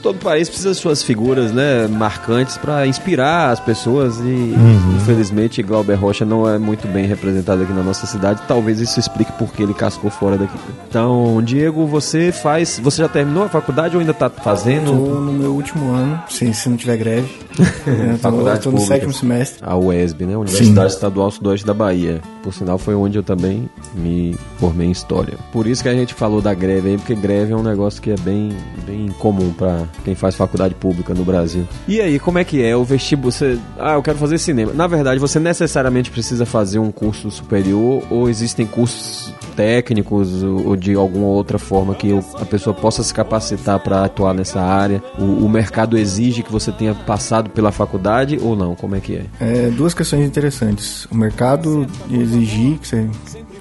todo 0.00 0.18
país 0.18 0.48
precisa 0.48 0.70
de 0.72 0.76
suas 0.76 1.02
figuras, 1.02 1.52
né, 1.52 1.86
marcantes 1.86 2.56
para 2.56 2.86
inspirar 2.86 3.50
as 3.50 3.60
pessoas 3.60 4.18
e 4.20 4.54
infelizmente 4.96 5.62
Glauber 5.62 5.94
Rocha 5.94 6.24
não 6.24 6.48
é 6.48 6.58
muito 6.58 6.86
bem 6.88 7.06
representado 7.06 7.62
aqui 7.62 7.72
na 7.72 7.82
nossa 7.82 8.06
cidade. 8.06 8.40
Talvez 8.48 8.80
isso 8.80 8.98
explique 8.98 9.32
por 9.32 9.52
que 9.52 9.62
ele 9.62 9.74
cascou 9.74 10.10
fora 10.10 10.36
daqui. 10.36 10.58
Então, 10.88 11.40
Diego, 11.42 11.86
você 11.86 12.32
faz, 12.32 12.80
você 12.82 13.02
já 13.02 13.08
terminou 13.08 13.44
a 13.44 13.48
faculdade 13.48 13.96
ou 13.96 14.00
ainda 14.00 14.14
tá 14.14 14.28
Tô 14.30 14.42
fazendo 14.42 14.92
no 14.92 15.32
meu 15.32 15.52
último 15.52 15.92
ano, 15.92 16.22
se, 16.28 16.52
se 16.54 16.68
não 16.68 16.76
tiver 16.76 16.96
greve. 16.96 17.28
Eu 17.86 18.12
tô, 18.12 18.18
Faculdade 18.18 18.58
eu 18.58 18.62
tô 18.64 18.70
no 18.70 18.76
pública. 18.76 18.94
sétimo 18.94 19.12
semestre. 19.12 19.58
a 19.62 19.76
UESB, 19.76 20.24
né, 20.24 20.36
Universidade 20.36 20.92
Estadual 20.92 21.30
Sudoeste 21.30 21.66
da 21.66 21.74
Bahia. 21.74 22.20
Por 22.42 22.54
sinal, 22.54 22.78
foi 22.78 22.94
onde 22.94 23.18
eu 23.18 23.22
também 23.22 23.68
me 23.94 24.36
formei 24.58 24.86
em 24.86 24.90
história. 24.90 25.34
Por 25.52 25.66
isso 25.66 25.82
que 25.82 25.88
a 25.88 25.92
gente 25.92 26.14
falou 26.14 26.40
da 26.40 26.54
greve 26.54 26.90
aí, 26.90 26.96
porque 26.96 27.14
greve 27.14 27.52
é 27.52 27.56
um 27.56 27.62
negócio 27.62 28.00
que 28.00 28.10
é 28.10 28.16
bem, 28.16 28.50
bem 28.86 29.08
comum 29.18 29.52
para 29.52 29.82
quem 30.04 30.14
faz 30.14 30.34
faculdade 30.34 30.74
pública 30.74 31.12
no 31.14 31.24
Brasil. 31.24 31.66
E 31.86 32.00
aí, 32.00 32.18
como 32.18 32.38
é 32.38 32.44
que 32.44 32.62
é 32.62 32.74
o 32.76 32.84
vestibular? 32.84 33.30
Você, 33.32 33.58
ah, 33.78 33.92
eu 33.94 34.02
quero 34.02 34.18
fazer 34.18 34.38
cinema. 34.38 34.72
Na 34.72 34.86
verdade, 34.86 35.18
você 35.20 35.38
necessariamente 35.38 36.10
precisa 36.10 36.46
fazer 36.46 36.78
um 36.78 36.90
curso 36.90 37.30
superior 37.30 38.02
ou 38.10 38.28
existem 38.30 38.66
cursos 38.66 39.32
técnicos 39.54 40.42
ou 40.42 40.74
de 40.76 40.94
alguma 40.94 41.26
outra 41.26 41.58
forma 41.58 41.94
que 41.94 42.10
a 42.40 42.44
pessoa 42.46 42.74
possa 42.74 43.02
se 43.02 43.12
capacitar 43.12 43.78
para 43.80 44.04
atuar 44.04 44.32
nessa 44.34 44.60
área? 44.60 45.02
O, 45.18 45.44
o 45.44 45.48
mercado 45.48 45.98
exige 45.98 46.42
que 46.42 46.50
você 46.50 46.72
tenha 46.72 46.94
passado 46.94 47.50
pela 47.50 47.70
faculdade 47.70 48.38
ou 48.40 48.56
não? 48.56 48.74
Como 48.74 48.96
é 48.96 49.00
que 49.00 49.16
é? 49.16 49.24
É, 49.40 49.70
duas 49.70 49.92
questões 49.92 50.24
interessantes. 50.26 51.06
O 51.10 51.14
mercado 51.16 51.86
exigir, 52.10 52.78
que 52.78 52.88
você 52.88 53.08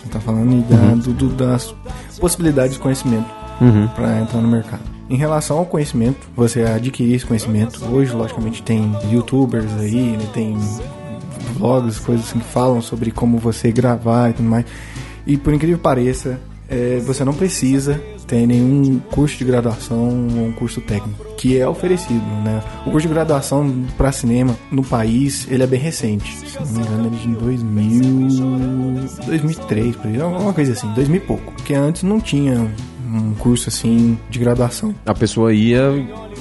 está 0.06 0.20
falando, 0.20 0.54
e 0.54 0.62
da, 0.62 0.96
do- 0.96 1.14
do- 1.14 1.30
das 1.36 1.74
possibilidades 2.20 2.74
de 2.74 2.80
conhecimento 2.80 3.26
Uhum. 3.62 3.88
para 3.90 4.22
entrar 4.22 4.40
no 4.42 4.48
mercado. 4.48 4.82
Em 5.10 5.16
relação 5.16 5.58
ao 5.58 5.66
conhecimento, 5.66 6.30
você 6.36 6.62
adquirir 6.64 7.16
esse 7.16 7.26
conhecimento. 7.26 7.84
Hoje, 7.86 8.14
logicamente, 8.14 8.62
tem 8.62 8.92
youtubers 9.12 9.72
aí, 9.80 10.16
né, 10.18 10.28
tem 10.34 10.56
vlogs, 11.58 12.00
coisas 12.00 12.28
assim 12.28 12.40
que 12.40 12.46
falam 12.46 12.82
sobre 12.82 13.10
como 13.10 13.38
você 13.38 13.72
gravar 13.72 14.30
e 14.30 14.34
tudo 14.34 14.48
mais. 14.48 14.66
E 15.26 15.36
por 15.36 15.54
incrível 15.54 15.78
que 15.78 15.84
pareça, 15.84 16.40
é, 16.70 17.02
você 17.06 17.26
não 17.26 17.34
precisa 17.34 18.00
ter 18.28 18.46
nenhum 18.46 19.00
curso 19.00 19.36
de 19.38 19.44
graduação 19.44 19.98
ou 20.38 20.46
um 20.46 20.52
curso 20.52 20.80
técnico, 20.82 21.26
que 21.36 21.58
é 21.58 21.68
oferecido, 21.68 22.24
né? 22.44 22.62
O 22.86 22.92
curso 22.92 23.08
de 23.08 23.14
graduação 23.14 23.86
para 23.98 24.12
cinema 24.12 24.56
no 24.72 24.84
país, 24.84 25.48
ele 25.50 25.64
é 25.64 25.68
bem 25.68 25.80
recente. 25.80 26.32
Se 26.48 26.60
não 26.60 26.68
me 26.68 26.80
engano, 26.80 27.08
ele 27.08 27.16
é 27.16 27.20
de 27.20 27.34
2000, 27.36 29.10
2003, 29.26 29.96
por 29.96 30.08
aí, 30.08 30.22
alguma 30.22 30.54
coisa 30.54 30.74
assim, 30.74 30.88
2000 30.94 31.18
e 31.18 31.26
pouco. 31.26 31.52
Porque 31.54 31.74
antes 31.74 32.04
não 32.04 32.22
tinha 32.22 32.72
um 33.12 33.34
curso 33.34 33.70
assim 33.70 34.18
de 34.30 34.40
graduação. 34.40 34.94
A 35.06 35.14
pessoa 35.14 35.54
ia, 35.54 35.82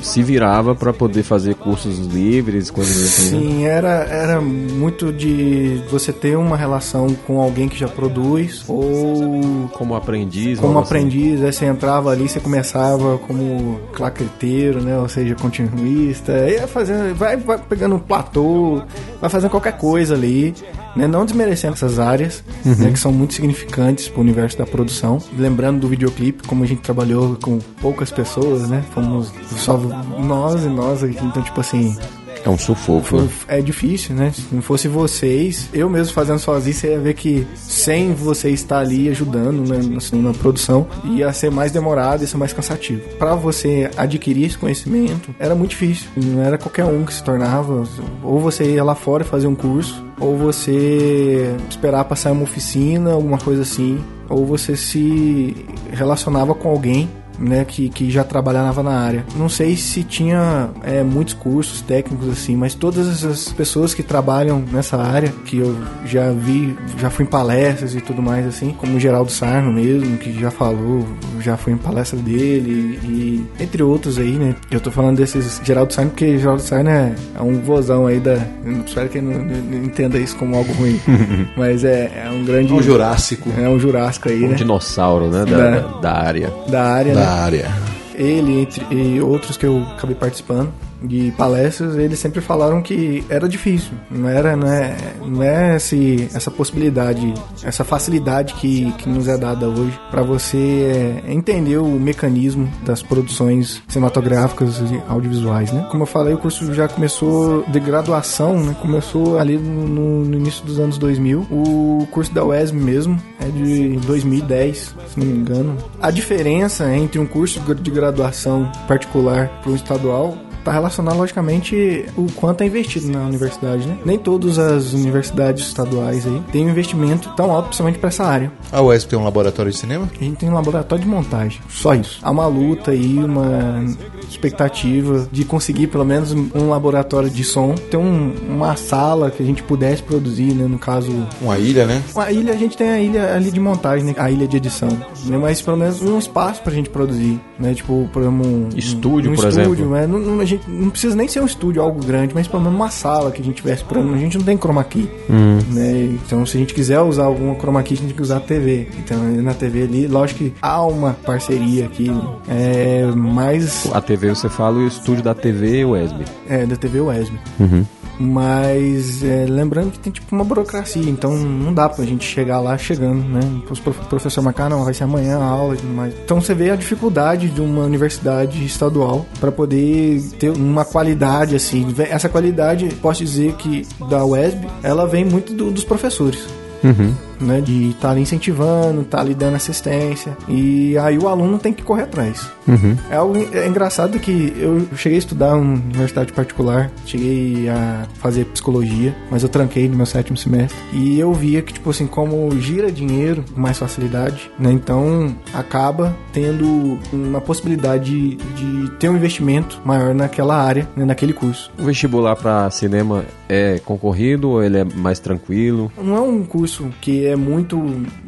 se 0.02 0.22
virava 0.22 0.74
para 0.74 0.92
poder 0.92 1.22
fazer 1.22 1.54
cursos 1.54 1.98
livres, 2.06 2.70
coisas 2.70 2.96
assim. 2.96 3.30
né? 3.36 3.40
Sim, 3.40 3.64
era, 3.64 3.88
era 4.04 4.40
muito 4.40 5.12
de 5.12 5.80
você 5.90 6.12
ter 6.12 6.36
uma 6.36 6.56
relação 6.56 7.08
com 7.26 7.40
alguém 7.40 7.68
que 7.68 7.78
já 7.78 7.88
produz 7.88 8.64
ou 8.68 9.68
Como 9.72 9.94
aprendiz. 9.94 10.58
como 10.60 10.78
assim. 10.78 10.86
aprendiz, 10.88 11.42
aí 11.42 11.52
você 11.52 11.66
entrava 11.66 12.10
ali, 12.10 12.28
você 12.28 12.40
começava 12.40 13.18
como 13.18 13.80
claqueteiro, 13.92 14.82
né? 14.82 14.98
Ou 14.98 15.08
seja, 15.08 15.34
continuista, 15.34 16.32
ia 16.48 16.66
fazendo, 16.66 17.14
vai, 17.14 17.36
vai 17.36 17.58
pegando 17.58 17.96
um 17.96 17.98
platô, 18.00 18.82
vai 19.20 19.30
fazendo 19.30 19.50
qualquer 19.50 19.76
coisa 19.78 20.14
ali, 20.14 20.54
né? 20.98 21.06
Não 21.06 21.24
desmerecendo 21.24 21.74
essas 21.74 21.98
áreas, 21.98 22.42
né? 22.64 22.90
Que 22.90 22.98
são 22.98 23.12
muito 23.12 23.34
significantes 23.34 24.08
para 24.08 24.18
o 24.18 24.22
universo 24.22 24.58
da 24.58 24.66
produção. 24.66 25.18
Lembrando 25.38 25.80
do 25.80 25.88
videoclipe, 25.88 26.46
como 26.46 26.64
a 26.64 26.66
gente 26.66 26.82
trabalhou 26.82 27.36
com 27.40 27.58
poucas 27.80 28.10
pessoas, 28.10 28.68
né? 28.68 28.84
Fomos 28.92 29.32
só 29.56 29.76
nós 29.76 30.64
e 30.64 30.68
nós 30.68 31.02
aqui, 31.04 31.24
então 31.24 31.42
tipo 31.42 31.60
assim, 31.60 31.96
É 32.44 32.48
um 32.48 32.58
sufoco. 32.58 33.28
É 33.46 33.60
difícil, 33.60 34.14
né? 34.14 34.32
Se 34.32 34.54
não 34.54 34.62
fosse 34.62 34.88
vocês, 34.88 35.68
eu 35.72 35.88
mesmo 35.88 36.12
fazendo 36.12 36.38
sozinho, 36.38 36.74
você 36.74 36.88
ia 36.92 37.00
ver 37.00 37.14
que 37.14 37.46
sem 37.54 38.12
você 38.12 38.50
estar 38.50 38.78
ali 38.78 39.08
ajudando 39.08 39.68
né, 39.68 39.96
assim, 39.96 40.20
na 40.20 40.32
produção, 40.32 40.86
ia 41.04 41.32
ser 41.32 41.50
mais 41.50 41.72
demorado, 41.72 42.22
ia 42.22 42.26
ser 42.26 42.36
mais 42.36 42.52
cansativo. 42.52 43.02
Pra 43.18 43.34
você 43.34 43.90
adquirir 43.96 44.46
esse 44.46 44.58
conhecimento, 44.58 45.34
era 45.38 45.54
muito 45.54 45.70
difícil. 45.70 46.08
Não 46.16 46.42
era 46.42 46.58
qualquer 46.58 46.84
um 46.84 47.04
que 47.04 47.12
se 47.12 47.22
tornava. 47.22 47.84
Ou 48.22 48.40
você 48.40 48.64
ia 48.64 48.84
lá 48.84 48.94
fora 48.94 49.24
fazer 49.24 49.46
um 49.46 49.54
curso, 49.54 50.04
ou 50.20 50.36
você 50.36 51.54
esperar 51.68 52.04
passar 52.04 52.32
uma 52.32 52.42
oficina, 52.42 53.12
alguma 53.12 53.38
coisa 53.38 53.62
assim, 53.62 53.98
ou 54.28 54.44
você 54.44 54.76
se 54.76 55.56
relacionava 55.92 56.54
com 56.54 56.68
alguém 56.68 57.08
né, 57.38 57.64
que, 57.64 57.88
que 57.88 58.10
já 58.10 58.24
trabalhava 58.24 58.82
na 58.82 58.92
área. 58.98 59.24
Não 59.36 59.48
sei 59.48 59.76
se 59.76 60.02
tinha 60.02 60.68
é, 60.82 61.02
muitos 61.02 61.34
cursos 61.34 61.80
técnicos 61.80 62.28
assim, 62.28 62.56
mas 62.56 62.74
todas 62.74 63.08
essas 63.08 63.52
pessoas 63.52 63.94
que 63.94 64.02
trabalham 64.02 64.62
nessa 64.72 64.96
área, 64.96 65.32
que 65.44 65.58
eu 65.58 65.76
já 66.04 66.30
vi, 66.32 66.76
já 66.98 67.10
fui 67.10 67.24
em 67.24 67.28
palestras 67.28 67.94
e 67.94 68.00
tudo 68.00 68.22
mais 68.22 68.46
assim, 68.46 68.74
como 68.76 68.96
o 68.96 69.00
Geraldo 69.00 69.30
Sarno 69.30 69.72
mesmo, 69.72 70.16
que 70.18 70.38
já 70.38 70.50
falou, 70.50 71.06
já 71.40 71.56
fui 71.56 71.72
em 71.72 71.76
palestra 71.76 72.18
dele 72.18 72.98
e 73.04 73.62
entre 73.62 73.82
outros 73.82 74.18
aí, 74.18 74.32
né. 74.32 74.54
Eu 74.70 74.80
tô 74.80 74.90
falando 74.90 75.16
desses 75.16 75.60
Geraldo 75.64 75.92
Sarno 75.92 76.10
porque 76.10 76.38
Geraldo 76.38 76.62
Sarno 76.62 76.90
é, 76.90 77.14
é 77.36 77.42
um 77.42 77.60
vozão 77.60 78.06
aí 78.06 78.20
da... 78.20 78.38
Espero 78.86 79.08
que 79.08 79.18
ele 79.18 79.26
não, 79.26 79.44
não 79.44 79.84
entenda 79.84 80.18
isso 80.18 80.36
como 80.36 80.56
algo 80.56 80.72
ruim, 80.74 81.00
mas 81.56 81.84
é, 81.84 82.24
é 82.26 82.30
um 82.30 82.44
grande... 82.44 82.72
Um 82.72 82.82
Jurássico 82.82 83.50
É 83.58 83.68
um 83.68 83.78
Jurássico 83.78 84.28
aí, 84.28 84.44
Um 84.44 84.48
né? 84.48 84.54
dinossauro, 84.54 85.28
né? 85.30 85.44
Da, 85.44 85.58
É. 85.58 85.84
da 86.00 86.12
área. 86.14 86.52
Da 86.68 86.82
área, 86.84 87.14
da 87.14 87.20
né? 87.20 87.26
Área. 87.28 87.70
ele 88.14 88.60
entre, 88.60 88.84
e 88.94 89.20
outros 89.20 89.56
que 89.56 89.66
eu 89.66 89.82
acabei 89.92 90.14
participando 90.14 90.72
de 91.02 91.32
palestras, 91.36 91.96
eles 91.96 92.18
sempre 92.18 92.40
falaram 92.40 92.82
que 92.82 93.24
era 93.28 93.48
difícil, 93.48 93.92
não 94.10 94.28
era, 94.28 94.56
não 94.56 94.68
é, 94.68 94.96
não 95.24 95.42
é 95.42 95.76
esse, 95.76 96.28
essa 96.34 96.50
possibilidade, 96.50 97.32
essa 97.62 97.84
facilidade 97.84 98.54
que, 98.54 98.90
que 98.92 99.08
nos 99.08 99.28
é 99.28 99.36
dada 99.36 99.68
hoje 99.68 99.98
para 100.10 100.22
você 100.22 101.22
é, 101.26 101.32
entender 101.32 101.78
o 101.78 101.86
mecanismo 101.86 102.68
das 102.84 103.02
produções 103.02 103.82
cinematográficas 103.88 104.78
e 104.78 105.00
audiovisuais, 105.08 105.72
né? 105.72 105.86
Como 105.90 106.02
eu 106.02 106.06
falei, 106.06 106.34
o 106.34 106.38
curso 106.38 106.72
já 106.74 106.88
começou 106.88 107.64
de 107.68 107.80
graduação, 107.80 108.58
né? 108.58 108.76
Começou 108.80 109.38
ali 109.38 109.56
no, 109.56 110.24
no 110.24 110.36
início 110.36 110.64
dos 110.64 110.78
anos 110.78 110.98
2000. 110.98 111.46
O 111.50 112.06
curso 112.10 112.32
da 112.32 112.44
UESM 112.44 112.76
mesmo 112.76 113.20
é 113.40 113.46
de 113.46 113.96
2010, 114.06 114.94
se 115.08 115.18
não 115.18 115.26
me 115.26 115.38
engano. 115.38 115.76
A 116.00 116.10
diferença 116.10 116.92
entre 116.94 117.18
um 117.18 117.26
curso 117.26 117.60
de 117.60 117.90
graduação 117.90 118.70
particular 118.86 119.48
para 119.62 119.72
o 119.72 119.74
estadual 119.74 120.36
está 120.68 120.72
relacionado, 120.72 121.16
logicamente, 121.16 122.04
o 122.16 122.26
quanto 122.36 122.62
é 122.62 122.66
investido 122.66 123.08
na 123.08 123.20
universidade, 123.24 123.86
né? 123.86 123.96
Nem 124.04 124.18
todas 124.18 124.58
as 124.58 124.92
universidades 124.92 125.66
estaduais 125.66 126.26
aí 126.26 126.42
têm 126.52 126.66
um 126.66 126.70
investimento 126.70 127.30
tão 127.36 127.50
alto, 127.50 127.66
principalmente 127.66 127.98
para 127.98 128.08
essa 128.08 128.24
área. 128.24 128.52
A 128.70 128.80
UESP 128.82 129.10
tem 129.10 129.18
um 129.18 129.24
laboratório 129.24 129.70
de 129.72 129.78
cinema? 129.78 130.08
A 130.20 130.24
gente 130.24 130.36
tem 130.36 130.48
um 130.48 130.54
laboratório 130.54 131.02
de 131.04 131.10
montagem, 131.10 131.60
só 131.68 131.94
isso. 131.94 132.18
Há 132.22 132.30
uma 132.30 132.46
luta 132.46 132.90
aí, 132.90 133.18
uma 133.18 133.84
expectativa 134.28 135.28
de 135.32 135.44
conseguir 135.44 135.86
pelo 135.88 136.04
menos 136.04 136.32
um 136.32 136.68
laboratório 136.70 137.30
de 137.30 137.42
som, 137.44 137.74
ter 137.74 137.96
um- 137.96 138.32
uma 138.48 138.76
sala 138.76 139.30
que 139.30 139.42
a 139.42 139.46
gente 139.46 139.62
pudesse 139.62 140.02
produzir, 140.02 140.54
né? 140.54 140.66
No 140.66 140.78
caso, 140.78 141.10
Uma 141.40 141.58
ilha, 141.58 141.86
né? 141.86 142.02
a 142.16 142.32
ilha, 142.32 142.52
a 142.52 142.56
gente 142.56 142.76
tem 142.76 142.90
a 142.90 143.00
ilha 143.00 143.34
ali 143.34 143.50
de 143.50 143.60
montagem, 143.60 144.04
né? 144.06 144.14
A 144.18 144.30
ilha 144.30 144.46
de 144.46 144.56
edição. 144.56 144.88
Né? 145.26 145.38
Mas 145.38 145.60
pelo 145.60 145.76
menos 145.76 146.00
um 146.02 146.18
espaço 146.18 146.62
pra 146.62 146.72
gente 146.72 146.90
produzir, 146.90 147.40
né? 147.58 147.74
Tipo, 147.74 148.08
por 148.12 148.22
exemplo, 148.22 148.46
um... 148.46 148.68
Estúdio, 148.76 149.32
um 149.32 149.34
por 149.34 149.48
estúdio, 149.48 149.72
exemplo. 149.72 149.90
né? 149.92 150.06
Não, 150.06 150.18
não- 150.18 150.40
a 150.40 150.44
gente 150.44 150.57
não 150.66 150.90
precisa 150.90 151.14
nem 151.14 151.28
ser 151.28 151.40
um 151.40 151.46
estúdio, 151.46 151.82
algo 151.82 152.04
grande, 152.04 152.34
mas 152.34 152.46
pelo 152.48 152.62
menos 152.62 152.76
uma 152.76 152.90
sala 152.90 153.30
que 153.30 153.40
a 153.40 153.44
gente 153.44 153.56
tivesse 153.56 153.84
pra... 153.84 154.00
A 154.00 154.16
gente 154.18 154.38
não 154.38 154.44
tem 154.44 154.56
chroma 154.56 154.82
key, 154.84 155.08
Hum. 155.30 155.58
né? 155.72 156.16
Então, 156.24 156.44
se 156.46 156.56
a 156.56 156.60
gente 156.60 156.74
quiser 156.74 157.00
usar 157.00 157.24
alguma 157.24 157.54
chroma 157.54 157.82
key, 157.82 157.94
a 157.94 157.96
gente 157.96 158.06
tem 158.08 158.16
que 158.16 158.22
usar 158.22 158.38
a 158.38 158.40
TV. 158.40 158.88
Então, 158.98 159.18
na 159.42 159.54
TV 159.54 159.82
ali, 159.82 160.06
lógico 160.06 160.38
que 160.40 160.54
há 160.60 160.84
uma 160.84 161.12
parceria 161.12 161.84
aqui, 161.86 162.10
é... 162.48 163.06
Mais... 163.14 163.88
A 163.92 164.00
TV, 164.00 164.30
você 164.30 164.48
fala 164.48 164.78
o 164.78 164.86
estúdio 164.86 165.22
da 165.22 165.34
TV 165.34 165.84
UESB. 165.84 166.24
É, 166.48 166.64
da 166.66 166.76
TV 166.76 167.00
UESB. 167.00 167.38
Uhum. 167.60 167.84
Mas 168.18 169.22
é, 169.22 169.46
lembrando 169.48 169.92
que 169.92 169.98
tem 169.98 170.12
tipo 170.12 170.34
uma 170.34 170.44
burocracia, 170.44 171.08
então 171.08 171.36
não 171.36 171.72
dá 171.72 171.88
pra 171.88 172.04
gente 172.04 172.24
chegar 172.24 172.60
lá 172.60 172.76
chegando, 172.76 173.22
né? 173.28 173.40
Prof- 173.82 174.06
professor 174.08 174.42
marcar, 174.42 174.68
não, 174.68 174.84
vai 174.84 174.92
ser 174.94 175.04
amanhã 175.04 175.38
a 175.38 175.44
aula 175.44 175.74
e 175.74 175.78
tudo 175.78 175.92
mais. 175.94 176.14
Então 176.24 176.40
você 176.40 176.54
vê 176.54 176.70
a 176.70 176.76
dificuldade 176.76 177.48
de 177.48 177.60
uma 177.60 177.84
universidade 177.84 178.64
estadual 178.64 179.24
pra 179.40 179.52
poder 179.52 180.20
ter 180.38 180.50
uma 180.50 180.84
qualidade 180.84 181.54
assim. 181.54 181.86
Essa 181.98 182.28
qualidade, 182.28 182.88
posso 183.00 183.24
dizer 183.24 183.52
que 183.54 183.86
da 184.08 184.24
UESB, 184.24 184.66
ela 184.82 185.06
vem 185.06 185.24
muito 185.24 185.54
do- 185.54 185.70
dos 185.70 185.84
professores. 185.84 186.40
Uhum. 186.82 187.12
Né, 187.40 187.60
de 187.60 187.90
estar 187.90 188.10
ali 188.10 188.22
incentivando, 188.22 189.02
estar 189.02 189.20
ali 189.20 189.32
dando 189.32 189.54
assistência 189.54 190.36
e 190.48 190.98
aí 190.98 191.16
o 191.16 191.28
aluno 191.28 191.58
tem 191.58 191.72
que 191.72 191.82
correr 191.82 192.02
atrás. 192.02 192.50
Uhum. 192.66 192.96
É 193.10 193.16
algo 193.16 193.36
é 193.52 193.66
engraçado 193.66 194.18
que 194.18 194.52
eu 194.58 194.86
cheguei 194.96 195.16
a 195.16 195.20
estudar 195.20 195.56
em 195.56 195.60
universidade 195.60 196.32
particular, 196.32 196.90
cheguei 197.06 197.68
a 197.68 198.06
fazer 198.14 198.44
psicologia, 198.46 199.14
mas 199.30 199.42
eu 199.42 199.48
tranquei 199.48 199.88
no 199.88 199.96
meu 199.96 200.06
sétimo 200.06 200.36
semestre. 200.36 200.76
E 200.92 201.18
eu 201.18 201.32
via 201.32 201.62
que, 201.62 201.72
tipo 201.72 201.90
assim, 201.90 202.06
como 202.06 202.50
gira 202.60 202.90
dinheiro 202.90 203.44
com 203.54 203.60
mais 203.60 203.78
facilidade, 203.78 204.50
né? 204.58 204.72
Então 204.72 205.36
acaba 205.52 206.16
tendo 206.32 206.98
uma 207.12 207.40
possibilidade 207.40 207.98
de, 207.98 208.36
de 208.36 208.90
ter 208.98 209.08
um 209.08 209.16
investimento 209.16 209.80
maior 209.84 210.14
naquela 210.14 210.56
área, 210.56 210.88
né? 210.96 211.04
naquele 211.04 211.32
curso. 211.32 211.70
O 211.78 211.84
vestibular 211.84 212.36
pra 212.36 212.70
cinema 212.70 213.24
é 213.48 213.80
concorrido 213.84 214.50
ou 214.50 214.62
ele 214.62 214.78
é 214.78 214.84
mais 214.84 215.18
tranquilo? 215.18 215.90
Não 215.96 216.16
é 216.16 216.20
um 216.20 216.44
curso 216.44 216.88
que 217.00 217.26
é 217.28 217.36
muito 217.36 217.80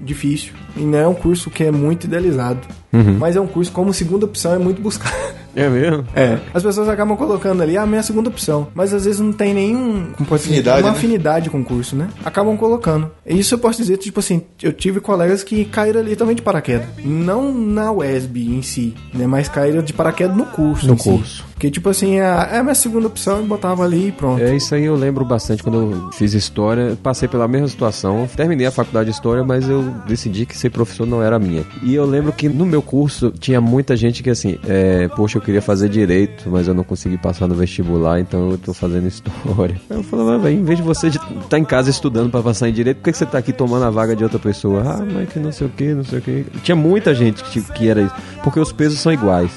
difícil 0.02 0.52
e 0.76 0.80
não 0.80 0.98
é 0.98 1.08
um 1.08 1.14
curso 1.14 1.50
que 1.50 1.64
é 1.64 1.70
muito 1.70 2.04
idealizado. 2.04 2.60
Uhum. 2.92 3.16
Mas 3.18 3.36
é 3.36 3.40
um 3.40 3.46
curso 3.46 3.72
como 3.72 3.92
segunda 3.92 4.26
opção 4.26 4.54
é 4.54 4.58
muito 4.58 4.80
buscado. 4.80 5.14
É 5.54 5.68
mesmo? 5.68 6.04
É. 6.14 6.38
As 6.54 6.62
pessoas 6.62 6.88
acabam 6.88 7.16
colocando 7.16 7.62
ali 7.62 7.76
"Ah, 7.76 7.82
a 7.82 7.86
minha 7.86 8.02
segunda 8.02 8.28
opção, 8.28 8.68
mas 8.74 8.92
às 8.94 9.04
vezes 9.04 9.20
não 9.20 9.32
tem 9.32 9.52
nenhum 9.54 10.06
Afinidade, 10.30 10.82
uma 10.82 10.90
né? 10.92 10.96
afinidade 10.96 11.50
com 11.50 11.60
o 11.60 11.64
curso, 11.64 11.96
né? 11.96 12.08
Acabam 12.24 12.56
colocando. 12.56 13.10
E 13.26 13.38
Isso 13.38 13.54
eu 13.54 13.58
posso 13.58 13.78
dizer, 13.78 13.96
tipo 13.96 14.20
assim, 14.20 14.42
eu 14.62 14.72
tive 14.72 15.00
colegas 15.00 15.42
que 15.42 15.64
caíram 15.64 16.00
ali 16.00 16.14
também 16.16 16.34
de 16.36 16.42
paraquedas. 16.42 16.86
Não 17.04 17.52
na 17.52 17.90
UESB 17.92 18.54
em 18.54 18.62
si, 18.62 18.94
né? 19.14 19.26
Mas 19.26 19.48
caíram 19.48 19.82
de 19.82 19.92
paraquedas 19.92 20.36
no 20.36 20.46
curso. 20.46 20.86
No 20.86 20.94
em 20.94 20.98
si. 20.98 21.04
curso. 21.10 21.44
Porque, 21.54 21.70
tipo 21.70 21.90
assim, 21.90 22.14
é 22.16 22.22
a, 22.24 22.48
é 22.52 22.58
a 22.58 22.62
minha 22.62 22.74
segunda 22.74 23.06
opção 23.06 23.42
e 23.42 23.46
botava 23.46 23.84
ali 23.84 24.08
e 24.08 24.12
pronto. 24.12 24.42
É 24.42 24.54
isso 24.56 24.74
aí 24.74 24.84
eu 24.84 24.94
lembro 24.96 25.24
bastante 25.26 25.62
quando 25.62 25.92
eu 25.92 26.12
fiz 26.12 26.32
história, 26.32 26.96
passei 27.02 27.28
pela 27.28 27.46
mesma 27.46 27.68
situação, 27.68 28.26
terminei 28.34 28.66
a 28.66 28.70
faculdade 28.70 29.10
de 29.10 29.14
história, 29.14 29.44
mas 29.44 29.68
eu 29.68 29.82
decidi 30.06 30.46
que 30.46 30.56
ser 30.56 30.70
professor 30.70 31.06
não 31.06 31.22
era 31.22 31.36
a 31.36 31.38
minha. 31.38 31.64
E 31.82 31.94
eu 31.94 32.06
lembro 32.06 32.32
que 32.32 32.48
no 32.48 32.64
meu 32.64 32.80
curso 32.80 33.30
tinha 33.38 33.60
muita 33.60 33.94
gente 33.94 34.22
que 34.22 34.30
assim, 34.30 34.58
é, 34.66 35.08
poxa, 35.08 35.39
eu 35.40 35.44
queria 35.44 35.62
fazer 35.62 35.88
direito, 35.88 36.48
mas 36.50 36.68
eu 36.68 36.74
não 36.74 36.84
consegui 36.84 37.16
passar 37.16 37.48
no 37.48 37.54
vestibular, 37.54 38.20
então 38.20 38.50
eu 38.50 38.58
tô 38.58 38.74
fazendo 38.74 39.08
história. 39.08 39.80
Eu 39.88 40.02
falava, 40.02 40.38
velho, 40.38 40.60
em 40.60 40.64
vez 40.64 40.78
de 40.78 40.84
você 40.84 41.08
estar 41.08 41.26
tá 41.48 41.58
em 41.58 41.64
casa 41.64 41.88
estudando 41.88 42.30
pra 42.30 42.42
passar 42.42 42.68
em 42.68 42.72
direito, 42.72 42.98
por 42.98 43.04
que, 43.04 43.12
que 43.12 43.18
você 43.18 43.26
tá 43.26 43.38
aqui 43.38 43.52
tomando 43.52 43.84
a 43.84 43.90
vaga 43.90 44.14
de 44.14 44.22
outra 44.22 44.38
pessoa? 44.38 44.82
Ah, 44.86 45.04
mas 45.04 45.28
que 45.30 45.38
não 45.38 45.50
sei 45.50 45.66
o 45.66 45.70
que, 45.70 45.94
não 45.94 46.04
sei 46.04 46.18
o 46.18 46.22
que. 46.22 46.46
Tinha 46.62 46.76
muita 46.76 47.14
gente 47.14 47.42
que, 47.44 47.62
que 47.62 47.88
era 47.88 48.02
isso, 48.02 48.14
porque 48.44 48.60
os 48.60 48.72
pesos 48.72 49.00
são 49.00 49.12
iguais. 49.12 49.50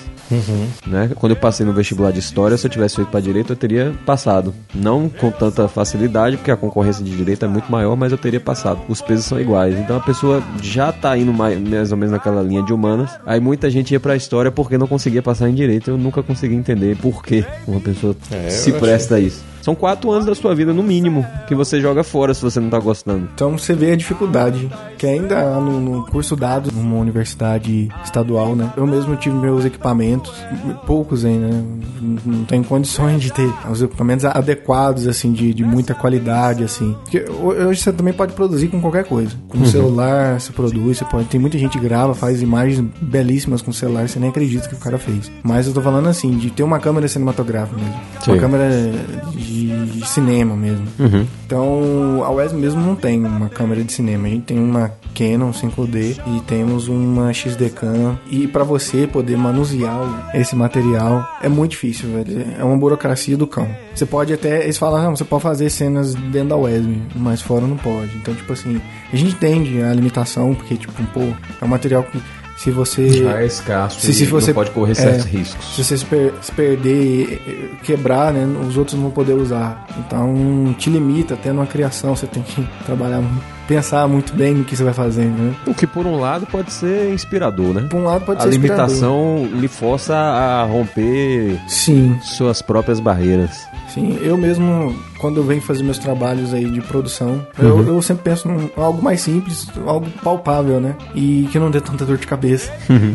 Né? 0.86 1.12
Quando 1.16 1.32
eu 1.32 1.36
passei 1.36 1.66
no 1.66 1.74
vestibular 1.74 2.12
de 2.12 2.20
história, 2.20 2.58
se 2.58 2.66
eu 2.66 2.72
tivesse 2.72 2.96
feito 2.96 3.10
para 3.10 3.20
direito, 3.20 3.54
eu 3.54 3.58
teria 3.58 3.94
passado. 4.06 4.54
Não 4.74 5.10
com 5.10 5.32
tanta 5.32 5.68
facilidade, 5.68 6.38
porque 6.38 6.52
a 6.52 6.58
concorrência 6.58 7.04
de 7.04 7.16
direito 7.16 7.46
é 7.46 7.48
muito 7.48 7.72
maior, 7.72 7.96
mas 7.96 8.12
eu 8.12 8.18
teria 8.18 8.40
passado. 8.40 8.82
Os 8.88 9.02
pesos 9.02 9.26
são 9.26 9.40
iguais. 9.40 9.78
Então 9.78 9.98
a 9.98 10.02
pessoa 10.02 10.42
já 10.62 10.92
tá 10.92 11.18
indo 11.18 11.34
mais, 11.34 11.60
mais 11.60 11.92
ou 11.92 11.98
menos 11.98 12.12
naquela 12.12 12.42
linha 12.42 12.64
de 12.64 12.74
humanas. 12.74 13.12
Aí 13.26 13.40
muita 13.40 13.70
gente 13.70 13.92
ia 13.92 14.00
pra 14.00 14.16
história 14.16 14.52
porque 14.52 14.78
não 14.78 14.88
conseguia 14.88 15.22
passar 15.22 15.50
em 15.50 15.54
direito. 15.54 15.92
Eu 15.92 15.98
nunca 15.98 16.24
consegui 16.24 16.56
entender 16.56 16.98
por 16.98 17.24
que 17.24 17.46
uma 17.68 17.80
pessoa 17.80 18.16
É, 18.32 18.50
se 18.50 18.72
presta 18.74 19.16
a 19.16 19.20
isso. 19.20 19.44
São 19.64 19.74
quatro 19.76 20.12
anos 20.12 20.26
da 20.26 20.36
sua 20.36 20.54
vida, 20.54 20.74
no 20.74 20.84
mínimo, 20.84 21.26
que 21.48 21.56
você 21.56 21.80
joga 21.80 22.04
fora 22.04 22.34
se 22.34 22.42
você 22.42 22.60
não 22.60 22.70
tá 22.70 22.80
gostando. 22.80 23.30
Então 23.34 23.58
você 23.58 23.74
vê 23.74 23.94
a 23.94 23.96
dificuldade 23.96 24.70
que 25.04 25.08
ainda 25.08 25.60
no, 25.60 25.82
no 25.82 26.06
curso 26.06 26.34
dado 26.34 26.72
numa 26.72 26.96
universidade 26.98 27.90
estadual, 28.06 28.56
né? 28.56 28.72
Eu 28.78 28.88
mesmo 28.88 29.18
tive 29.18 29.36
meus 29.36 29.66
equipamentos, 29.66 30.32
poucos 30.88 31.26
ainda, 31.26 31.48
né? 31.48 31.64
Não- 32.26 32.46
tenho 32.46 32.64
condições 32.64 33.22
de 33.22 33.32
ter 33.34 33.52
os 33.70 33.82
equipamentos 33.82 34.24
adequados, 34.24 35.06
assim, 35.06 35.34
de, 35.34 35.54
de 35.54 35.64
muita 35.64 35.94
qualidade, 35.94 36.64
assim. 36.64 36.96
Porque 37.04 37.20
ho- 37.30 37.68
hoje 37.68 37.82
você 37.82 37.92
também 37.92 38.14
pode 38.14 38.32
produzir 38.34 38.70
com 38.70 38.80
qualquer 38.80 39.04
coisa. 39.04 39.36
Com 39.50 39.58
o 39.58 39.66
celular 39.66 40.40
você 40.40 40.54
produz, 40.54 40.98
você 41.00 41.04
pode. 41.06 41.26
Tem 41.28 41.40
muita 41.40 41.58
gente 41.58 41.78
que 41.78 41.84
grava, 41.84 42.14
faz 42.14 42.42
imagens 42.42 42.80
belíssimas 43.02 43.62
com 43.62 43.74
celular, 43.74 44.08
você 44.08 44.20
nem 44.20 44.30
acredita 44.30 44.70
que 44.70 44.76
o 44.76 44.80
cara 44.80 44.98
fez. 44.98 45.30
Mas 45.44 45.68
eu 45.68 45.74
tô 45.74 45.82
falando 45.82 46.08
assim, 46.08 46.38
de 46.38 46.50
ter 46.50 46.64
uma 46.64 46.80
câmera 46.80 47.10
cinematográfica 47.10 47.76
mesmo. 47.78 48.00
Sim. 48.24 48.32
Uma 48.32 48.40
câmera 48.40 48.70
de 49.36 50.08
cinema 50.08 50.56
mesmo. 50.56 50.86
Uhum. 51.00 51.26
Então, 51.46 52.24
a 52.24 52.32
UES 52.32 52.54
mesmo 52.54 52.82
não 52.82 52.96
tem 52.96 53.24
uma 53.24 53.50
câmera 53.50 53.84
de 53.84 53.92
cinema. 53.92 54.28
A 54.28 54.30
gente 54.30 54.44
tem 54.44 54.60
uma 54.60 54.93
Canon 55.16 55.52
5D 55.52 56.20
e 56.26 56.42
temos 56.42 56.88
uma 56.88 57.32
XD-Cam. 57.34 58.18
E 58.30 58.48
para 58.48 58.64
você 58.64 59.06
poder 59.08 59.38
manusear 59.38 60.32
esse 60.34 60.56
material 60.56 61.28
é 61.42 61.48
muito 61.50 61.72
difícil, 61.72 62.10
velho. 62.12 62.46
É 62.60 62.64
uma 62.64 62.78
burocracia 62.78 63.38
do 63.38 63.46
cão. 63.48 63.68
Você 63.94 64.06
pode 64.06 64.34
até. 64.34 64.64
Eles 64.64 64.78
falam, 64.78 65.04
não, 65.04 65.16
você 65.16 65.24
pode 65.24 65.44
fazer 65.44 65.70
cenas 65.70 66.14
dentro 66.16 66.50
da 66.50 66.56
web, 66.56 67.02
mas 67.16 67.42
fora 67.42 67.66
não 67.68 67.78
pode. 67.78 68.16
Então, 68.18 68.34
tipo 68.34 68.52
assim, 68.54 68.82
a 69.12 69.16
gente 69.16 69.36
entende 69.36 69.82
a 69.82 69.94
limitação, 69.94 70.54
porque, 70.56 70.76
tipo, 70.76 70.94
pô, 71.14 71.22
é 71.22 71.64
um 71.66 71.68
material 71.68 72.04
que 72.04 72.20
se 72.58 72.70
você 72.72 73.10
Já 73.10 73.42
é 73.42 73.46
escasso 73.48 74.00
Se- 74.00 74.14
se 74.14 74.26
você- 74.26 74.54
pode 74.54 74.70
correr 74.72 74.92
é, 74.92 74.96
certos 74.96 75.26
riscos. 75.26 75.76
se 75.76 75.84
você 75.84 75.98
se, 75.98 76.06
per- 76.06 76.34
se 76.42 76.52
perder, 76.52 77.74
quebrar, 77.84 78.32
né, 78.32 78.46
os 78.68 78.78
outros 78.78 78.96
não 78.96 79.04
vão 79.04 79.12
poder 79.12 79.34
usar. 79.34 79.86
Então, 79.98 80.74
te 80.78 80.90
limita 80.90 81.34
até 81.34 81.52
numa 81.52 81.66
criação, 81.66 82.16
você 82.16 82.28
tem 82.28 82.44
que 82.44 82.64
trabalhar, 82.86 83.22
mu- 83.22 83.42
pensar 83.68 84.08
muito 84.08 84.34
bem 84.34 84.54
no 84.54 84.64
que 84.64 84.76
você 84.76 84.84
vai 84.84 84.94
fazer, 84.94 85.26
né? 85.26 85.54
O 85.68 85.74
que 85.74 85.88
por 85.88 86.06
um 86.06 86.20
lado 86.20 86.46
pode 86.46 86.72
ser 86.72 87.12
inspirador, 87.14 87.74
né? 87.74 87.88
Por 87.90 87.98
um 88.00 88.04
lado 88.06 88.26
pode 88.26 88.40
A 88.40 88.44
ser 88.44 88.50
inspirador. 88.50 88.86
limitação 88.88 89.46
lhe 89.54 89.68
força 89.68 90.16
a 90.16 90.64
romper 90.64 91.60
Sim, 91.68 92.18
suas 92.22 92.62
próprias 92.62 93.00
barreiras. 93.00 93.66
sim. 93.94 94.18
Eu 94.22 94.38
mesmo, 94.38 94.96
quando 95.20 95.38
eu 95.38 95.44
venho 95.44 95.62
fazer 95.62 95.84
meus 95.84 95.98
trabalhos 96.00 96.54
aí 96.54 96.66
de 96.70 96.82
produção, 96.82 97.46
eu, 97.58 97.86
eu 97.88 98.02
sempre 98.02 98.24
penso 98.24 98.50
em 98.50 98.70
algo 98.76 99.02
mais 99.02 99.22
simples, 99.22 99.68
algo 99.86 100.08
palpável, 100.24 100.80
né? 100.80 100.96
E 101.16 101.48
que 101.52 101.60
não 101.60 101.72
dê 101.72 101.80
tanta 101.82 102.06
dor 102.06 102.18
de 102.18 102.28
cabeça, 102.28 102.72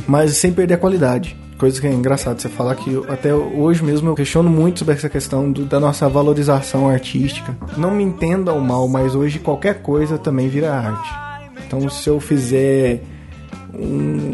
mas 0.06 0.32
sem 0.36 0.52
perder 0.52 0.74
a 0.74 0.78
qualidade. 0.78 1.36
Coisa 1.58 1.80
que 1.80 1.86
é 1.88 1.92
engraçado 1.92 2.40
você 2.40 2.48
falar 2.48 2.76
que 2.76 2.92
eu- 2.92 3.04
até 3.08 3.34
hoje 3.34 3.82
mesmo 3.82 4.08
eu 4.08 4.14
questiono 4.14 4.48
muito 4.48 4.78
sobre 4.78 4.94
essa 4.94 5.08
questão 5.08 5.50
do- 5.50 5.64
da 5.64 5.80
nossa 5.80 6.08
valorização 6.08 6.88
artística. 6.88 7.56
Não 7.76 7.90
me 7.90 8.04
entenda 8.04 8.52
o 8.52 8.60
mal, 8.60 8.86
mas 8.86 9.14
hoje 9.14 9.38
qualquer 9.40 9.82
coisa 9.82 10.16
também 10.18 10.48
vira 10.48 10.72
arte. 10.72 11.10
Então 11.66 11.88
se 11.90 12.08
eu 12.08 12.20
fizer 12.20 13.02
um. 13.74 14.32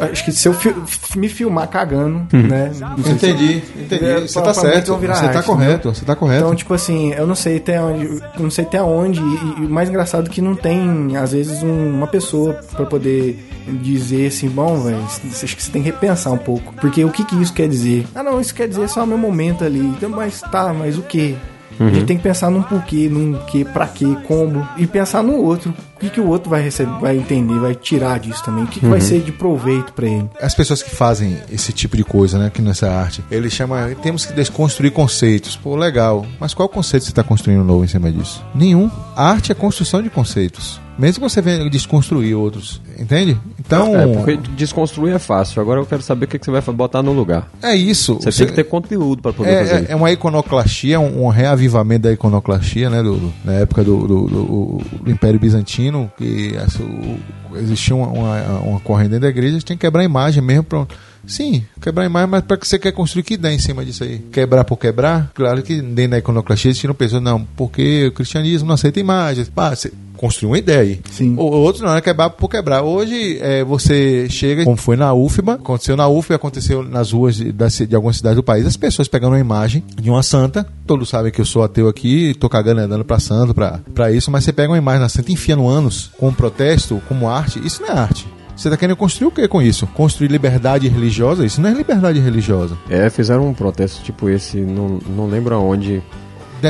Acho 0.00 0.24
que 0.24 0.32
se 0.32 0.48
eu 0.48 0.54
fi- 0.54 0.74
me 1.16 1.28
filmar 1.28 1.68
cagando, 1.68 2.26
né? 2.32 2.70
não 2.80 3.04
sei 3.04 3.18
se- 3.18 3.26
Entendi, 3.30 3.62
entendi. 3.80 4.04
É, 4.04 4.20
Você 4.20 4.40
tá 4.40 4.54
certo. 4.54 4.92
Você 4.96 5.06
tá 5.06 5.38
arte, 5.38 5.46
correto, 5.46 5.94
você 5.94 6.04
tá 6.04 6.16
correto. 6.16 6.42
Então, 6.44 6.54
tipo 6.54 6.74
assim, 6.74 7.12
eu 7.12 7.26
não 7.26 7.34
sei 7.34 7.58
até 7.58 7.80
onde. 7.80 8.04
eu 8.06 8.20
Não 8.40 8.50
sei 8.50 8.64
até 8.64 8.82
onde. 8.82 9.20
E, 9.20 9.62
e 9.62 9.66
o 9.66 9.70
mais 9.70 9.88
engraçado 9.88 10.26
é 10.26 10.30
que 10.30 10.40
não 10.40 10.54
tem, 10.54 11.16
às 11.16 11.32
vezes, 11.32 11.62
um- 11.62 11.90
uma 11.94 12.06
pessoa 12.06 12.54
pra 12.74 12.86
poder 12.86 13.38
dizer 13.66 14.28
assim, 14.28 14.48
bom, 14.48 14.80
velho, 14.80 14.98
acho 15.02 15.56
que 15.56 15.62
você 15.62 15.72
tem 15.72 15.82
que 15.82 15.90
repensar 15.90 16.32
um 16.32 16.38
pouco. 16.38 16.74
Porque 16.74 17.04
o 17.04 17.10
que, 17.10 17.24
que 17.24 17.36
isso 17.36 17.52
quer 17.52 17.68
dizer? 17.68 18.06
Ah, 18.14 18.22
não, 18.22 18.40
isso 18.40 18.54
quer 18.54 18.68
dizer 18.68 18.88
só 18.88 19.04
o 19.04 19.06
meu 19.06 19.18
momento 19.18 19.64
ali. 19.64 19.80
Então, 19.80 20.10
mas 20.10 20.40
tá, 20.40 20.72
mas 20.72 20.98
o 20.98 21.02
quê? 21.02 21.34
A 21.80 21.88
gente 21.88 22.06
tem 22.06 22.16
que 22.16 22.22
pensar 22.22 22.50
num 22.50 22.62
porquê, 22.62 23.08
num 23.08 23.34
que, 23.46 23.64
pra 23.64 23.86
quê, 23.86 24.06
como. 24.26 24.66
E 24.76 24.86
pensar 24.86 25.22
no 25.22 25.34
outro. 25.34 25.74
O 26.04 26.08
que, 26.08 26.14
que 26.14 26.20
o 26.20 26.28
outro 26.28 26.50
vai 26.50 26.60
receber, 26.62 26.92
vai 27.00 27.16
entender, 27.16 27.58
vai 27.58 27.74
tirar 27.74 28.18
disso 28.20 28.44
também. 28.44 28.64
O 28.64 28.66
que, 28.66 28.80
que 28.80 28.86
vai 28.86 29.00
ser 29.00 29.20
de 29.22 29.32
proveito 29.32 29.92
pra 29.92 30.06
ele. 30.06 30.28
As 30.40 30.54
pessoas 30.54 30.82
que 30.82 30.90
fazem 30.90 31.38
esse 31.50 31.72
tipo 31.72 31.96
de 31.96 32.04
coisa, 32.04 32.38
né, 32.38 32.46
aqui 32.46 32.60
nessa 32.60 32.90
arte, 32.90 33.22
eles 33.30 33.52
chamam, 33.52 33.78
temos 34.02 34.26
que 34.26 34.32
desconstruir 34.34 34.90
conceitos. 34.92 35.56
Pô, 35.56 35.76
legal. 35.76 36.26
Mas 36.38 36.52
qual 36.52 36.68
conceito 36.68 37.04
você 37.04 37.10
está 37.10 37.22
construindo 37.22 37.64
novo 37.64 37.84
em 37.84 37.88
cima 37.88 38.10
disso? 38.12 38.44
Nenhum. 38.54 38.90
A 39.16 39.30
arte 39.30 39.50
é 39.52 39.54
construção 39.54 40.02
de 40.02 40.10
conceitos. 40.10 40.80
Mesmo 40.96 41.24
que 41.26 41.28
você 41.32 41.42
venha 41.42 41.68
desconstruir 41.68 42.36
outros, 42.36 42.80
entende? 42.96 43.36
Então, 43.58 43.96
É, 43.96 44.06
porque 44.06 44.36
desconstruir 44.56 45.12
é 45.12 45.18
fácil. 45.18 45.60
Agora 45.60 45.80
eu 45.80 45.86
quero 45.86 46.00
saber 46.02 46.26
o 46.26 46.28
que 46.28 46.38
que 46.38 46.44
você 46.44 46.52
vai 46.52 46.60
botar 46.72 47.02
no 47.02 47.12
lugar. 47.12 47.50
é 47.60 47.74
isso. 47.74 48.14
Você 48.22 48.30
tem 48.30 48.46
que 48.46 48.52
ter 48.52 48.62
conteúdo 48.62 49.20
pra 49.20 49.32
poder 49.32 49.58
fazer 49.58 49.70
É, 49.72 49.76
é, 49.78 49.82
isso. 49.82 49.92
é 49.92 49.96
uma 49.96 50.12
iconoclastia, 50.12 51.00
um, 51.00 51.24
um 51.24 51.28
reavivamento 51.30 52.02
da 52.04 52.12
iconoclastia, 52.12 52.88
né? 52.90 53.02
Do, 53.02 53.16
do- 53.16 53.32
na 53.44 53.54
época 53.54 53.82
do, 53.82 54.06
do- 54.06 54.26
do- 54.28 54.80
do 55.02 55.10
Império 55.10 55.40
Bizantino, 55.40 55.93
que 56.18 56.54
essa- 56.56 56.82
o- 56.82 57.18
existia 57.56 57.94
uma, 57.94 58.08
uma, 58.08 58.58
uma 58.60 58.80
corrente 58.80 59.10
dentro 59.10 59.22
da 59.22 59.28
igreja, 59.28 59.58
tinha 59.60 59.76
que 59.76 59.80
quebrar 59.86 60.02
a 60.02 60.04
imagem 60.04 60.42
mesmo. 60.42 60.64
Pronto. 60.64 60.94
Sim, 61.26 61.64
quebrar 61.80 62.02
a 62.02 62.06
imagem, 62.06 62.28
mas 62.28 62.42
para 62.42 62.56
que 62.58 62.68
você 62.68 62.78
quer 62.78 62.92
construir 62.92 63.22
que 63.22 63.34
ideia 63.34 63.54
em 63.54 63.58
cima 63.58 63.82
disso 63.84 64.04
aí? 64.04 64.18
Quebrar 64.30 64.62
por 64.64 64.76
quebrar? 64.76 65.30
Claro 65.34 65.62
que 65.62 65.80
dentro 65.80 66.10
da 66.10 66.18
iconoclastia 66.18 66.70
existiram 66.70 66.94
pessoas, 66.94 67.22
não, 67.22 67.42
porque 67.56 68.08
o 68.08 68.12
cristianismo 68.12 68.68
não 68.68 68.74
aceita 68.74 69.00
imagens. 69.00 69.48
Pá, 69.48 69.74
construiu 70.24 70.50
uma 70.50 70.58
ideia 70.58 70.80
aí. 70.80 71.00
Sim. 71.10 71.34
O- 71.36 71.42
Outros 71.42 71.82
não, 71.82 71.94
é 71.94 72.00
quebrar 72.00 72.30
por 72.30 72.48
quebrar. 72.48 72.82
Hoje 72.82 73.38
é, 73.40 73.62
você 73.62 74.26
chega, 74.30 74.64
como 74.64 74.76
foi 74.76 74.96
na 74.96 75.12
UFBA, 75.12 75.54
aconteceu 75.54 75.96
na 75.96 76.08
UFBA, 76.08 76.34
aconteceu 76.36 76.82
nas 76.82 77.12
ruas 77.12 77.36
de, 77.36 77.52
de 77.52 77.94
algumas 77.96 78.16
cidades 78.16 78.36
do 78.36 78.42
país, 78.42 78.66
as 78.66 78.76
pessoas 78.76 79.06
pegando 79.08 79.32
uma 79.32 79.40
imagem 79.40 79.84
de 80.00 80.08
uma 80.10 80.22
santa, 80.22 80.66
todos 80.86 81.08
sabem 81.08 81.30
que 81.30 81.40
eu 81.40 81.44
sou 81.44 81.62
ateu 81.62 81.88
aqui, 81.88 82.34
tô 82.40 82.48
cagando 82.48 82.80
e 82.80 82.84
andando 82.84 83.04
pra 83.04 83.18
santo, 83.20 83.54
pra, 83.54 83.80
pra 83.94 84.10
isso, 84.12 84.30
mas 84.30 84.44
você 84.44 84.52
pega 84.52 84.70
uma 84.70 84.78
imagem 84.78 85.00
da 85.00 85.08
santa 85.08 85.30
e 85.30 85.34
enfia 85.34 85.56
no 85.56 85.68
ânus, 85.68 86.10
como 86.18 86.32
protesto, 86.32 87.02
como 87.08 87.28
arte, 87.28 87.60
isso 87.64 87.82
não 87.82 87.88
é 87.90 87.92
arte. 87.98 88.26
Você 88.56 88.70
tá 88.70 88.76
querendo 88.76 88.96
construir 88.96 89.26
o 89.26 89.30
que 89.32 89.48
com 89.48 89.60
isso? 89.60 89.84
Construir 89.88 90.28
liberdade 90.30 90.86
religiosa? 90.86 91.44
Isso 91.44 91.60
não 91.60 91.68
é 91.68 91.74
liberdade 91.74 92.20
religiosa. 92.20 92.76
É, 92.88 93.10
fizeram 93.10 93.48
um 93.48 93.52
protesto 93.52 94.00
tipo 94.04 94.28
esse, 94.30 94.58
não, 94.58 95.00
não 95.16 95.26
lembro 95.26 95.56
aonde. 95.56 96.00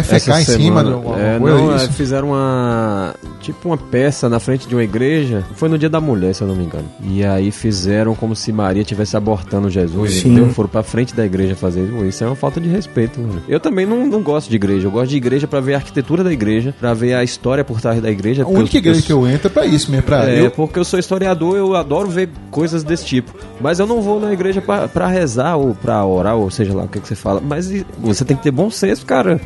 Defecar 0.02 0.40
em 0.40 0.44
cima 0.44 0.84
de 0.84 0.92
alguma 0.92 1.20
é, 1.20 1.38
coisa, 1.38 1.58
não, 1.58 1.72
é, 1.72 1.76
isso. 1.76 1.92
fizeram 1.92 2.28
uma 2.28 3.14
tipo 3.40 3.68
uma 3.68 3.76
peça 3.76 4.28
na 4.28 4.40
frente 4.40 4.66
de 4.66 4.74
uma 4.74 4.82
igreja. 4.82 5.44
Foi 5.54 5.68
no 5.68 5.78
Dia 5.78 5.88
da 5.88 6.00
Mulher, 6.00 6.34
se 6.34 6.42
eu 6.42 6.48
não 6.48 6.56
me 6.56 6.64
engano. 6.64 6.84
E 7.02 7.24
aí 7.24 7.50
fizeram 7.50 8.14
como 8.14 8.34
se 8.34 8.50
Maria 8.52 8.82
estivesse 8.82 9.16
abortando 9.16 9.68
Jesus. 9.70 10.14
Sim. 10.14 10.30
Entendeu? 10.30 10.48
Foram 10.50 10.68
pra 10.68 10.82
frente 10.82 11.14
da 11.14 11.24
igreja 11.24 11.54
fazer 11.54 11.84
isso. 11.84 12.04
Isso 12.04 12.24
é 12.24 12.26
uma 12.26 12.36
falta 12.36 12.60
de 12.60 12.68
respeito. 12.68 13.20
Mano. 13.20 13.42
Eu 13.48 13.60
também 13.60 13.84
não, 13.86 14.06
não 14.06 14.22
gosto 14.22 14.48
de 14.48 14.56
igreja. 14.56 14.86
Eu 14.86 14.90
gosto 14.90 15.10
de 15.10 15.16
igreja 15.16 15.46
pra 15.46 15.60
ver 15.60 15.74
a 15.74 15.76
arquitetura 15.76 16.24
da 16.24 16.32
igreja, 16.32 16.74
pra 16.78 16.94
ver 16.94 17.14
a 17.14 17.22
história 17.22 17.64
por 17.64 17.80
trás 17.80 18.00
da 18.00 18.10
igreja. 18.10 18.44
A 18.44 18.46
única 18.48 18.76
eu- 18.76 18.80
igreja 18.80 19.00
eu- 19.00 19.04
que 19.04 19.12
eu 19.12 19.28
entro 19.28 19.48
é 19.48 19.50
pra 19.50 19.66
isso 19.66 19.90
mesmo, 19.90 20.04
pra 20.04 20.28
é, 20.30 20.40
eu 20.40 20.50
porque 20.50 20.78
eu 20.78 20.84
sou 20.84 20.98
historiador, 20.98 21.56
eu 21.56 21.74
adoro 21.74 22.08
ver 22.08 22.28
coisas 22.50 22.82
desse 22.82 23.04
tipo. 23.04 23.32
Mas 23.60 23.78
eu 23.78 23.86
não 23.86 24.00
vou 24.00 24.18
na 24.20 24.32
igreja 24.32 24.60
pra, 24.60 24.88
pra 24.88 25.06
rezar 25.06 25.56
ou 25.56 25.74
pra 25.74 26.04
orar, 26.04 26.36
ou 26.36 26.50
seja 26.50 26.74
lá 26.74 26.84
o 26.84 26.88
que, 26.88 27.00
que 27.00 27.08
você 27.08 27.14
fala. 27.14 27.40
Mas 27.44 27.70
você 27.98 28.24
tem 28.24 28.36
que 28.36 28.42
ter 28.42 28.50
bom 28.50 28.70
senso, 28.70 29.04
cara. 29.04 29.40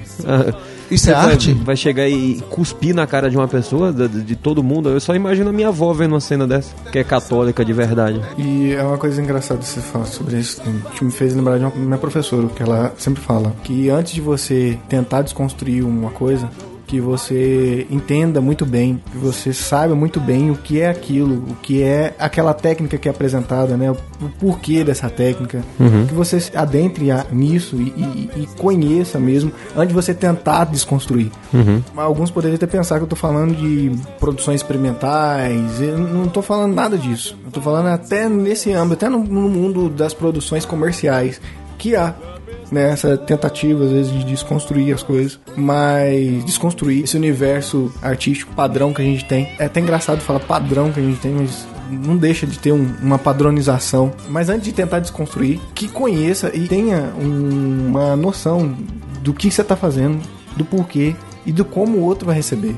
Isso 0.90 1.10
é 1.10 1.12
vai- 1.12 1.32
arte? 1.32 1.52
Vai 1.52 1.76
chegar 1.76 2.08
e 2.08 2.40
cuspir 2.48 2.94
na 2.94 3.06
cara 3.06 3.30
de 3.30 3.36
uma 3.36 3.46
pessoa, 3.46 3.92
de, 3.92 4.08
de 4.08 4.36
todo 4.36 4.62
mundo. 4.62 4.88
Eu 4.88 5.00
só 5.00 5.14
imagino 5.14 5.50
a 5.50 5.52
minha 5.52 5.68
avó 5.68 5.92
vendo 5.92 6.12
uma 6.12 6.20
cena 6.20 6.46
dessa, 6.46 6.74
que 6.90 6.98
é 6.98 7.04
católica 7.04 7.62
de 7.64 7.72
verdade. 7.74 8.20
E 8.38 8.72
é 8.72 8.82
uma 8.82 8.96
coisa 8.96 9.20
engraçada 9.20 9.60
você 9.60 9.80
falar 9.80 10.06
sobre 10.06 10.38
isso, 10.38 10.62
que 10.94 11.04
me 11.04 11.10
fez 11.10 11.34
lembrar 11.34 11.58
de 11.58 11.64
uma 11.64 11.74
minha 11.74 11.98
professora, 11.98 12.46
que 12.48 12.62
ela 12.62 12.92
sempre 12.96 13.22
fala 13.22 13.54
que 13.62 13.90
antes 13.90 14.14
de 14.14 14.20
você 14.22 14.78
tentar 14.88 15.22
desconstruir 15.22 15.84
uma 15.84 16.10
coisa, 16.10 16.48
que 16.88 17.00
você 17.00 17.86
entenda 17.90 18.40
muito 18.40 18.64
bem, 18.66 19.00
que 19.12 19.18
você 19.18 19.52
saiba 19.52 19.94
muito 19.94 20.18
bem 20.18 20.50
o 20.50 20.56
que 20.56 20.80
é 20.80 20.88
aquilo, 20.88 21.34
o 21.50 21.54
que 21.62 21.82
é 21.82 22.14
aquela 22.18 22.52
técnica 22.54 22.96
que 22.98 23.06
é 23.06 23.10
apresentada, 23.10 23.76
né? 23.76 23.90
O 23.90 23.96
porquê 24.40 24.82
dessa 24.82 25.08
técnica, 25.10 25.62
que 26.08 26.14
você 26.14 26.42
adentre 26.54 27.08
nisso 27.30 27.76
e, 27.76 27.88
e- 27.90 28.30
e 28.42 28.46
conheça 28.56 29.18
mesmo 29.20 29.52
antes 29.76 29.88
de 29.88 29.94
você 29.94 30.12
tentar 30.14 30.64
desconstruir. 30.64 31.30
Alguns 31.96 32.30
poderiam 32.30 32.56
até 32.56 32.66
pensar 32.66 32.96
que 32.98 33.04
eu 33.04 33.08
tô 33.08 33.14
falando 33.16 33.54
de 33.54 33.92
produções 34.18 34.62
experimentais, 34.62 35.80
eu 35.80 35.98
não 35.98 36.26
tô 36.28 36.40
falando 36.42 36.74
nada 36.74 36.96
disso. 36.96 37.36
Eu 37.44 37.50
tô 37.52 37.60
falando 37.60 37.86
até 37.88 38.28
nesse 38.28 38.72
âmbito, 38.72 38.94
até 39.04 39.08
no, 39.08 39.22
no 39.22 39.48
mundo 39.48 39.88
das 39.90 40.14
produções 40.14 40.64
comerciais, 40.64 41.40
que 41.76 41.94
há 41.94 42.14
né, 42.70 42.90
essa 42.90 43.16
tentativa 43.16 43.84
às 43.84 43.90
vezes 43.90 44.12
de 44.12 44.24
desconstruir 44.24 44.94
as 44.94 45.02
coisas, 45.02 45.38
mas 45.56 46.44
desconstruir 46.44 47.04
esse 47.04 47.16
universo 47.16 47.92
artístico 48.02 48.54
padrão 48.54 48.92
que 48.92 49.00
a 49.00 49.04
gente 49.04 49.24
tem. 49.24 49.48
É 49.58 49.64
até 49.66 49.80
engraçado 49.80 50.20
falar 50.20 50.40
padrão 50.40 50.92
que 50.92 51.00
a 51.00 51.02
gente 51.02 51.20
tem, 51.20 51.32
mas 51.32 51.66
não 51.90 52.16
deixa 52.16 52.46
de 52.46 52.58
ter 52.58 52.72
um- 52.72 52.94
uma 53.02 53.18
padronização. 53.18 54.12
Mas 54.28 54.48
antes 54.48 54.64
de 54.64 54.72
tentar 54.72 54.98
desconstruir, 55.00 55.58
que 55.74 55.88
conheça 55.88 56.50
e 56.54 56.66
tenha 56.68 57.12
um- 57.18 57.86
uma 57.88 58.14
noção 58.16 58.74
do 59.22 59.32
que 59.32 59.50
você 59.50 59.62
está 59.62 59.74
fazendo, 59.76 60.20
do 60.56 60.64
porquê 60.64 61.14
e 61.46 61.52
do 61.52 61.64
como 61.64 61.98
o 61.98 62.02
outro 62.02 62.26
vai 62.26 62.36
receber. 62.36 62.76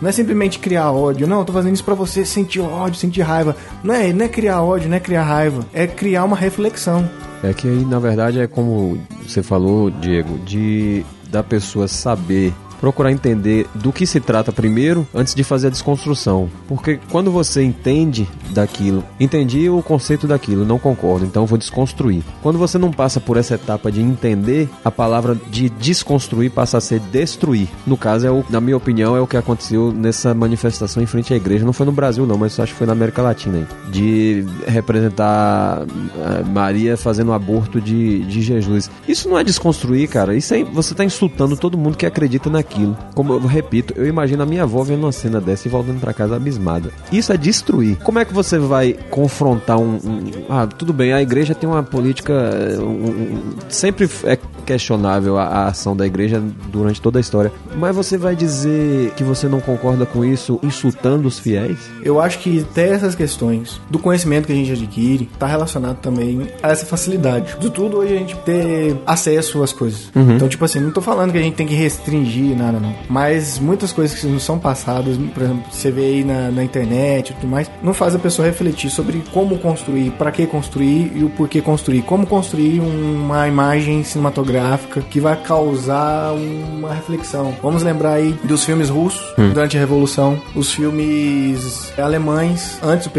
Não 0.00 0.08
é 0.08 0.12
simplesmente 0.12 0.58
criar 0.58 0.90
ódio, 0.92 1.26
não, 1.26 1.38
eu 1.40 1.44
tô 1.44 1.52
fazendo 1.52 1.74
isso 1.74 1.84
pra 1.84 1.94
você 1.94 2.24
sentir 2.24 2.60
ódio, 2.60 2.98
sentir 2.98 3.22
raiva. 3.22 3.56
Não 3.82 3.94
é, 3.94 4.12
não 4.12 4.24
é 4.24 4.28
criar 4.28 4.60
ódio, 4.62 4.88
não 4.88 4.96
é 4.96 5.00
criar 5.00 5.22
raiva, 5.22 5.64
é 5.72 5.86
criar 5.86 6.24
uma 6.24 6.36
reflexão. 6.36 7.08
É 7.44 7.52
que 7.52 7.68
aí, 7.68 7.84
na 7.84 7.98
verdade, 7.98 8.40
é 8.40 8.46
como 8.46 8.98
você 9.22 9.42
falou, 9.42 9.90
Diego, 9.90 10.38
de 10.46 11.04
da 11.30 11.42
pessoa 11.42 11.86
saber 11.86 12.54
procurar 12.84 13.10
entender 13.10 13.66
do 13.74 13.90
que 13.90 14.06
se 14.06 14.20
trata 14.20 14.52
primeiro 14.52 15.08
antes 15.14 15.34
de 15.34 15.42
fazer 15.42 15.68
a 15.68 15.70
desconstrução. 15.70 16.50
Porque 16.68 17.00
quando 17.10 17.30
você 17.30 17.62
entende 17.62 18.28
daquilo, 18.50 19.02
entendi 19.18 19.70
o 19.70 19.82
conceito 19.82 20.26
daquilo, 20.26 20.66
não 20.66 20.78
concordo, 20.78 21.24
então 21.24 21.46
vou 21.46 21.56
desconstruir. 21.56 22.22
Quando 22.42 22.58
você 22.58 22.76
não 22.76 22.90
passa 22.92 23.18
por 23.20 23.38
essa 23.38 23.54
etapa 23.54 23.90
de 23.90 24.02
entender, 24.02 24.68
a 24.84 24.90
palavra 24.90 25.34
de 25.50 25.70
desconstruir 25.70 26.50
passa 26.50 26.76
a 26.76 26.80
ser 26.80 27.00
destruir. 27.00 27.68
No 27.86 27.96
caso, 27.96 28.26
é 28.26 28.30
o, 28.30 28.44
na 28.50 28.60
minha 28.60 28.76
opinião, 28.76 29.16
é 29.16 29.20
o 29.20 29.26
que 29.26 29.38
aconteceu 29.38 29.90
nessa 29.90 30.34
manifestação 30.34 31.02
em 31.02 31.06
frente 31.06 31.32
à 31.32 31.36
igreja. 31.38 31.64
Não 31.64 31.72
foi 31.72 31.86
no 31.86 31.92
Brasil, 31.92 32.26
não, 32.26 32.36
mas 32.36 32.60
acho 32.60 32.72
que 32.72 32.78
foi 32.78 32.86
na 32.86 32.92
América 32.92 33.22
Latina 33.22 33.56
aí. 33.56 33.90
De 33.90 34.44
representar 34.66 35.86
eh, 36.18 36.44
Maria 36.52 36.98
fazendo 36.98 37.32
aborto 37.32 37.80
de, 37.80 38.26
de 38.26 38.42
Jesus. 38.42 38.90
Isso 39.08 39.26
não 39.26 39.38
é 39.38 39.42
desconstruir, 39.42 40.06
cara. 40.06 40.36
Isso 40.36 40.52
é, 40.52 40.62
você 40.62 40.94
tá 40.94 41.02
insultando 41.02 41.56
todo 41.56 41.78
mundo 41.78 41.96
que 41.96 42.04
acredita 42.04 42.50
naquilo 42.50 42.73
aquilo. 42.74 42.98
Como 43.14 43.32
eu 43.32 43.46
repito, 43.46 43.94
eu 43.96 44.06
imagino 44.06 44.42
a 44.42 44.46
minha 44.46 44.64
avó 44.64 44.82
vendo 44.82 45.04
uma 45.04 45.12
cena 45.12 45.40
dessa 45.40 45.68
e 45.68 45.70
voltando 45.70 46.00
para 46.00 46.12
casa 46.12 46.36
abismada. 46.36 46.90
Isso 47.12 47.32
é 47.32 47.36
destruir. 47.36 47.96
Como 47.98 48.18
é 48.18 48.24
que 48.24 48.34
você 48.34 48.58
vai 48.58 48.96
confrontar 49.10 49.78
um, 49.78 49.94
um, 49.94 50.30
ah, 50.48 50.66
tudo 50.66 50.92
bem, 50.92 51.12
a 51.12 51.22
igreja 51.22 51.54
tem 51.54 51.68
uma 51.68 51.82
política 51.82 52.32
um, 52.80 53.54
sempre 53.68 54.08
é 54.24 54.36
questionável 54.64 55.38
a, 55.38 55.44
a, 55.44 55.66
ação 55.68 55.94
da 55.96 56.06
igreja 56.06 56.42
durante 56.68 57.00
toda 57.00 57.18
a 57.18 57.20
história. 57.20 57.52
Mas 57.76 57.94
você 57.94 58.16
vai 58.16 58.34
dizer 58.34 59.12
que 59.12 59.22
você 59.22 59.46
não 59.46 59.60
concorda 59.60 60.06
com 60.06 60.24
isso 60.24 60.58
insultando 60.62 61.28
os 61.28 61.38
fiéis? 61.38 61.78
Eu 62.02 62.20
acho 62.20 62.38
que 62.38 62.60
até 62.60 62.88
essas 62.88 63.14
questões 63.14 63.80
do 63.90 63.98
conhecimento 63.98 64.46
que 64.46 64.52
a 64.52 64.56
gente 64.56 64.72
adquire 64.72 65.28
está 65.32 65.46
relacionado 65.46 65.98
também 65.98 66.48
a 66.62 66.70
essa 66.70 66.86
facilidade. 66.86 67.56
De 67.60 67.70
tudo 67.70 67.98
hoje 67.98 68.14
a 68.14 68.18
gente 68.18 68.36
ter 68.36 68.96
acesso 69.06 69.62
às 69.62 69.72
coisas. 69.72 70.10
Uhum. 70.14 70.36
Então, 70.36 70.48
tipo 70.48 70.64
assim, 70.64 70.80
não 70.80 70.90
tô 70.90 71.02
falando 71.02 71.32
que 71.32 71.38
a 71.38 71.42
gente 71.42 71.54
tem 71.54 71.66
que 71.66 71.74
restringir 71.74 72.53
nada, 72.54 72.78
não. 72.78 72.94
Mas 73.08 73.58
muitas 73.58 73.92
coisas 73.92 74.18
que 74.18 74.26
não 74.26 74.38
são 74.38 74.58
passadas, 74.58 75.16
por 75.16 75.42
exemplo, 75.42 75.64
você 75.70 75.90
vê 75.90 76.02
aí 76.02 76.24
na, 76.24 76.50
na 76.50 76.64
internet 76.64 77.30
e 77.30 77.34
tudo 77.34 77.48
mais, 77.48 77.70
não 77.82 77.94
faz 77.94 78.14
a 78.14 78.18
pessoa 78.18 78.46
refletir 78.46 78.90
sobre 78.90 79.22
como 79.32 79.58
construir, 79.58 80.10
para 80.12 80.30
que 80.30 80.46
construir 80.46 81.12
e 81.14 81.24
o 81.24 81.30
porquê 81.30 81.60
construir. 81.60 82.02
Como 82.02 82.26
construir 82.26 82.80
uma 82.80 83.46
imagem 83.48 84.02
cinematográfica 84.02 85.00
que 85.00 85.20
vai 85.20 85.36
causar 85.36 86.32
uma 86.32 86.94
reflexão. 86.94 87.54
Vamos 87.62 87.82
lembrar 87.82 88.14
aí 88.14 88.32
dos 88.44 88.64
filmes 88.64 88.88
russos 88.88 89.22
hum. 89.38 89.50
durante 89.50 89.76
a 89.76 89.80
Revolução, 89.80 90.40
os 90.54 90.72
filmes 90.72 91.92
alemães 91.98 92.78
antes 92.82 93.06
do 93.06 93.10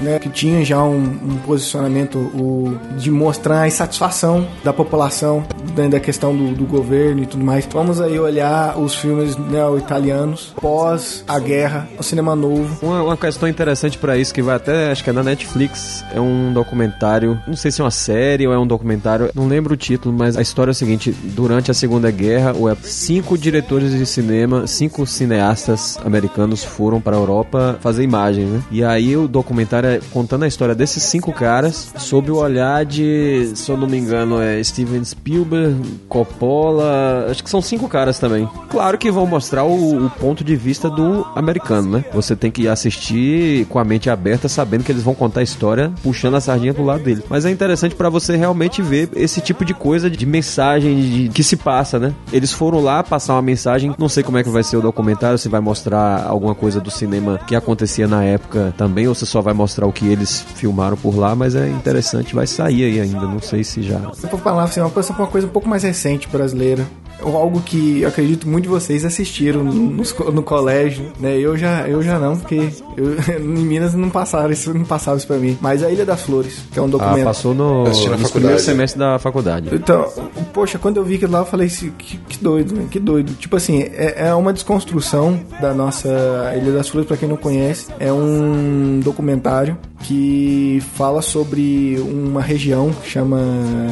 né, 0.00 0.18
que 0.18 0.28
tinha 0.28 0.64
já 0.64 0.82
um, 0.82 0.96
um 0.96 1.36
posicionamento 1.46 2.18
o, 2.18 2.76
de 2.96 3.10
mostrar 3.10 3.62
a 3.62 3.68
insatisfação 3.68 4.46
da 4.64 4.72
população 4.72 5.44
dentro 5.74 5.92
da 5.92 6.00
questão 6.00 6.34
do, 6.34 6.54
do, 6.54 6.64
governo 6.64 7.22
e 7.22 7.26
tudo 7.26 7.44
mais. 7.44 7.66
Vamos 7.66 8.00
aí 8.00 8.18
olhar 8.18 8.78
os 8.78 8.94
filmes 8.94 9.36
neo-italianos 9.36 10.54
pós 10.60 11.24
a 11.26 11.38
guerra, 11.38 11.88
o 11.98 12.02
cinema 12.02 12.34
novo. 12.34 12.84
Uma, 12.84 13.02
uma 13.02 13.16
questão 13.16 13.48
interessante 13.48 13.98
para 13.98 14.16
isso 14.16 14.32
que 14.32 14.42
vai 14.42 14.56
até, 14.56 14.90
acho 14.90 15.04
que 15.04 15.10
é 15.10 15.12
na 15.12 15.22
Netflix, 15.22 16.04
é 16.14 16.20
um 16.20 16.52
documentário, 16.52 17.40
não 17.46 17.56
sei 17.56 17.70
se 17.70 17.80
é 17.80 17.84
uma 17.84 17.90
série 17.90 18.46
ou 18.46 18.52
é 18.52 18.58
um 18.58 18.66
documentário, 18.66 19.30
não 19.34 19.46
lembro 19.46 19.74
o 19.74 19.76
título, 19.76 20.16
mas 20.16 20.36
a 20.36 20.42
história 20.42 20.70
é 20.70 20.72
a 20.72 20.74
seguinte: 20.74 21.14
durante 21.22 21.70
a 21.70 21.74
Segunda 21.74 22.10
Guerra, 22.10 22.54
cinco 22.82 23.36
diretores 23.36 23.92
de 23.92 24.06
cinema, 24.06 24.66
cinco 24.66 25.06
cineastas 25.06 25.98
americanos 26.04 26.64
foram 26.64 27.00
para 27.00 27.16
a 27.16 27.18
Europa 27.18 27.78
fazer 27.80 28.02
imagens, 28.02 28.48
né? 28.48 28.62
E 28.70 28.84
aí 28.84 29.16
o 29.16 29.28
documentário 29.28 29.89
é 29.90 30.00
contando 30.12 30.44
a 30.44 30.48
história 30.48 30.74
desses 30.74 31.02
cinco 31.02 31.32
caras 31.32 31.92
sob 31.98 32.30
o 32.30 32.36
olhar 32.36 32.84
de, 32.84 33.52
se 33.54 33.70
eu 33.70 33.76
não 33.76 33.86
me 33.86 33.98
engano, 33.98 34.40
é 34.40 34.62
Steven 34.62 35.04
Spielberg, 35.04 35.76
Coppola, 36.08 37.26
acho 37.30 37.42
que 37.42 37.50
são 37.50 37.60
cinco 37.60 37.88
caras 37.88 38.18
também. 38.18 38.48
Claro 38.68 38.96
que 38.98 39.10
vão 39.10 39.26
mostrar 39.26 39.64
o, 39.64 40.06
o 40.06 40.10
ponto 40.10 40.44
de 40.44 40.56
vista 40.56 40.88
do 40.88 41.26
americano, 41.34 41.90
né? 41.90 42.04
Você 42.12 42.36
tem 42.36 42.50
que 42.50 42.68
assistir 42.68 43.66
com 43.66 43.78
a 43.78 43.84
mente 43.84 44.08
aberta, 44.08 44.48
sabendo 44.48 44.84
que 44.84 44.92
eles 44.92 45.02
vão 45.02 45.14
contar 45.14 45.40
a 45.40 45.42
história 45.42 45.92
puxando 46.02 46.36
a 46.36 46.40
sardinha 46.40 46.74
pro 46.74 46.84
lado 46.84 47.02
dele. 47.02 47.22
Mas 47.28 47.44
é 47.44 47.50
interessante 47.50 47.94
para 47.94 48.08
você 48.08 48.36
realmente 48.36 48.82
ver 48.82 49.08
esse 49.14 49.40
tipo 49.40 49.64
de 49.64 49.74
coisa 49.74 50.10
de 50.10 50.26
mensagem 50.26 51.00
de, 51.00 51.28
que 51.28 51.42
se 51.42 51.56
passa, 51.56 51.98
né? 51.98 52.14
Eles 52.32 52.52
foram 52.52 52.80
lá 52.80 53.02
passar 53.02 53.34
uma 53.34 53.42
mensagem, 53.42 53.94
não 53.98 54.08
sei 54.08 54.22
como 54.22 54.38
é 54.38 54.42
que 54.42 54.48
vai 54.48 54.62
ser 54.62 54.76
o 54.76 54.82
documentário, 54.82 55.38
se 55.38 55.48
vai 55.48 55.60
mostrar 55.60 56.26
alguma 56.26 56.54
coisa 56.54 56.80
do 56.80 56.90
cinema 56.90 57.40
que 57.46 57.54
acontecia 57.54 58.06
na 58.06 58.24
época 58.24 58.74
também, 58.76 59.08
ou 59.08 59.14
se 59.14 59.26
só 59.26 59.40
vai 59.40 59.54
mostrar 59.54 59.79
mostrar 59.80 59.86
o 59.86 59.92
que 59.92 60.06
eles 60.06 60.44
filmaram 60.54 60.96
por 60.96 61.16
lá, 61.16 61.34
mas 61.34 61.54
é 61.54 61.68
interessante, 61.68 62.34
vai 62.34 62.46
sair 62.46 62.84
aí 62.84 63.00
ainda, 63.00 63.20
não 63.20 63.40
sei 63.40 63.64
se 63.64 63.82
já. 63.82 63.96
Eu 63.96 64.28
vou 64.28 64.38
falar 64.40 64.64
assim, 64.64 64.80
uma 64.80 64.90
coisa, 64.90 65.12
uma 65.12 65.26
coisa 65.26 65.46
um 65.46 65.50
pouco 65.50 65.68
mais 65.68 65.82
recente 65.82 66.28
brasileira, 66.28 66.86
algo 67.22 67.60
que 67.60 68.00
eu 68.02 68.08
acredito 68.08 68.48
muito 68.48 68.64
de 68.64 68.68
vocês 68.68 69.04
assistiram 69.04 69.62
no, 69.62 70.04
no, 70.32 70.42
colégio, 70.42 71.12
né? 71.18 71.36
Eu 71.38 71.56
já, 71.56 71.86
eu 71.88 72.02
já 72.02 72.18
não, 72.18 72.36
porque 72.36 72.70
eu, 72.96 73.16
em 73.38 73.64
Minas 73.64 73.94
não 73.94 74.10
passaram 74.10 74.50
isso, 74.50 74.72
não 74.72 74.84
passava 74.84 75.16
isso 75.18 75.26
pra 75.26 75.36
mim. 75.36 75.56
Mas 75.60 75.82
a 75.82 75.90
Ilha 75.90 76.04
das 76.04 76.22
Flores, 76.22 76.62
que 76.72 76.78
é 76.78 76.82
um 76.82 76.86
ah, 76.86 76.88
documento. 76.88 77.22
Ah, 77.22 77.24
passou 77.24 77.54
no, 77.54 77.84
no 77.84 78.28
primeiro 78.30 78.58
semestre 78.58 78.98
da 78.98 79.18
faculdade. 79.18 79.68
Então, 79.72 80.10
poxa, 80.52 80.78
quando 80.78 80.96
eu 80.96 81.04
vi 81.04 81.16
aquilo 81.16 81.32
lá, 81.32 81.40
eu 81.40 81.46
falei 81.46 81.66
assim, 81.66 81.90
que, 81.96 82.16
que 82.16 82.42
doido, 82.42 82.74
né? 82.74 82.86
que 82.90 82.98
doido. 82.98 83.34
Tipo 83.34 83.56
assim, 83.56 83.82
é, 83.82 84.28
é 84.28 84.34
uma 84.34 84.52
desconstrução 84.52 85.40
da 85.60 85.74
nossa 85.74 86.08
Ilha 86.56 86.72
das 86.72 86.88
Flores, 86.88 87.06
pra 87.06 87.16
quem 87.16 87.28
não 87.28 87.36
conhece. 87.36 87.88
É 87.98 88.12
um 88.12 89.00
documentário 89.02 89.69
que 90.02 90.82
fala 90.94 91.22
sobre 91.22 91.98
uma 92.00 92.40
região 92.42 92.90
que 92.92 93.08
chama 93.08 93.38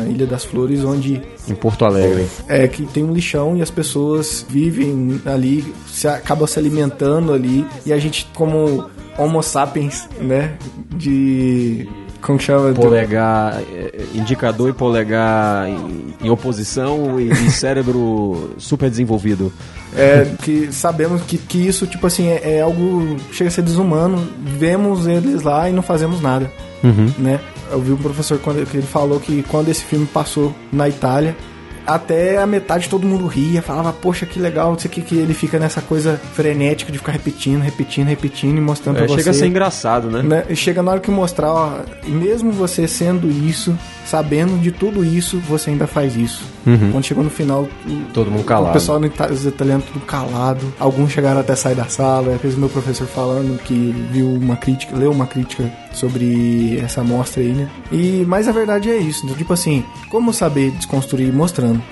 Ilha 0.09 0.27
das 0.27 0.45
Flores, 0.45 0.85
onde 0.85 1.21
em 1.49 1.55
Porto 1.55 1.85
Alegre. 1.85 2.27
É 2.49 2.67
que 2.69 2.85
tem 2.87 3.05
um 3.05 3.13
lixão 3.13 3.57
e 3.57 3.63
as 3.63 3.71
pessoas 3.71 4.45
vivem 4.49 5.21
ali, 5.25 5.75
se 5.87 6.07
acabam 6.09 6.47
se 6.47 6.59
alimentando 6.59 7.33
ali 7.33 7.67
e 7.85 7.93
a 7.93 7.99
gente 7.99 8.29
como 8.35 8.89
Homo 9.19 9.43
sapiens, 9.43 10.09
né, 10.21 10.57
de 10.97 11.89
como 12.21 12.39
chama? 12.39 12.73
Polegar, 12.73 13.61
é, 13.61 14.05
indicador 14.15 14.71
e 14.71 14.73
polegar 14.73 15.69
em, 15.69 16.15
em 16.23 16.31
oposição 16.31 17.21
e, 17.21 17.31
e 17.31 17.51
cérebro 17.51 18.55
super 18.59 18.91
desenvolvido. 18.91 19.53
É, 19.97 20.31
que 20.43 20.73
sabemos 20.73 21.23
que, 21.23 21.39
que 21.39 21.67
isso, 21.67 21.87
tipo 21.87 22.07
assim, 22.07 22.29
é, 22.29 22.57
é, 22.57 22.61
algo 22.61 23.17
chega 23.33 23.49
a 23.49 23.51
ser 23.51 23.63
desumano. 23.63 24.29
Vemos 24.39 25.07
eles 25.07 25.43
lá 25.43 25.69
e 25.69 25.73
não 25.73 25.83
fazemos 25.83 26.21
nada, 26.21 26.51
uhum. 26.83 27.13
né? 27.19 27.41
Eu 27.71 27.81
vi 27.81 27.93
um 27.93 27.97
professor 27.97 28.39
quando 28.39 28.65
que 28.67 28.79
ele 28.79 28.87
falou 28.87 29.21
que 29.21 29.43
quando 29.45 29.69
esse 29.69 29.85
filme 29.85 30.07
passou 30.07 30.55
na 30.73 30.89
Itália, 30.89 31.37
até 31.89 32.37
a 32.37 32.47
metade 32.47 32.87
todo 32.89 33.07
mundo 33.07 33.27
ria, 33.27 33.63
falava, 33.63 33.93
poxa, 33.95 34.27
que 34.27 34.39
legal, 34.39 34.73
não 34.73 34.79
sei 34.79 34.91
o 34.91 34.93
que, 34.93 35.01
que 35.01 35.17
ele 35.17 35.33
fica 35.33 35.59
nessa 35.59 35.81
coisa 35.81 36.21
frenética 36.35 36.93
de 36.93 36.99
ficar 36.99 37.13
repetindo, 37.13 37.63
repetindo, 37.63 38.07
repetindo 38.07 38.59
e 38.59 38.61
mostrando 38.61 38.97
é, 38.97 38.99
pra 39.01 39.09
chega 39.09 39.23
você. 39.23 39.25
Chega 39.25 39.37
a 39.37 39.41
ser 39.41 39.47
engraçado, 39.47 40.11
né? 40.11 40.23
né? 40.23 40.55
Chega 40.55 40.83
na 40.83 40.91
hora 40.91 41.01
que 41.01 41.11
mostrar, 41.11 41.51
ó, 41.51 41.81
mesmo 42.07 42.53
você 42.53 42.87
sendo 42.87 43.31
isso, 43.31 43.77
sabendo 44.05 44.61
de 44.61 44.71
tudo 44.71 45.03
isso, 45.03 45.39
você 45.49 45.71
ainda 45.71 45.87
faz 45.87 46.15
isso. 46.15 46.45
Uhum. 46.67 46.93
Quando 46.93 47.05
chegou 47.05 47.25
no 47.25 47.31
final, 47.31 47.67
todo 48.13 48.31
mundo 48.31 48.45
calado. 48.45 48.71
O 48.71 48.73
pessoal 48.75 49.01
os 49.33 49.47
italianos 49.47 49.87
tudo 49.87 50.05
calado. 50.05 50.67
Alguns 50.79 51.11
chegaram 51.11 51.41
até 51.41 51.57
sair 51.57 51.75
da 51.75 51.87
sala. 51.87 52.39
Fez 52.39 52.55
o 52.55 52.61
meu 52.61 52.69
professor 52.69 53.07
falando 53.07 53.59
que 53.63 53.95
viu 54.11 54.29
uma 54.29 54.57
crítica, 54.57 54.95
leu 54.95 55.11
uma 55.11 55.27
crítica 55.27 55.65
sobre 55.93 56.79
essa 56.79 57.01
amostra 57.01 57.43
aí, 57.43 57.53
né? 57.53 57.69
E 57.91 58.25
mas 58.27 58.49
a 58.49 58.53
verdade 58.53 58.91
é 58.91 58.97
isso, 58.97 59.27
né? 59.27 59.35
tipo 59.37 59.53
assim, 59.53 59.85
como 60.11 60.33
saber 60.33 60.71
desconstruir 60.73 61.33
mostrando. 61.33 61.83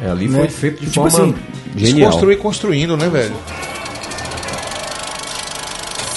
É, 0.00 0.10
ali 0.10 0.28
né? 0.28 0.40
foi 0.40 0.48
feito 0.48 0.80
de 0.80 0.90
tipo 0.90 1.08
forma 1.08 1.28
assim, 1.30 1.34
genial. 1.76 2.10
Desconstruir 2.10 2.38
construindo, 2.38 2.96
né, 2.96 3.08
velho? 3.08 3.34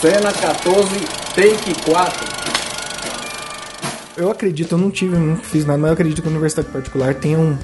Cena 0.01 0.31
14, 0.31 0.89
take 1.35 1.81
4 1.83 2.39
eu 4.19 4.29
acredito, 4.29 4.73
eu 4.73 4.77
não 4.77 4.91
tive, 4.91 5.17
não 5.17 5.37
fiz 5.37 5.65
nada, 5.65 5.77
mas 5.79 5.87
eu 5.87 5.93
acredito 5.93 6.21
que 6.21 6.27
a 6.27 6.31
universidade 6.31 6.67
particular 6.67 7.15
tem 7.15 7.37
um, 7.37 7.57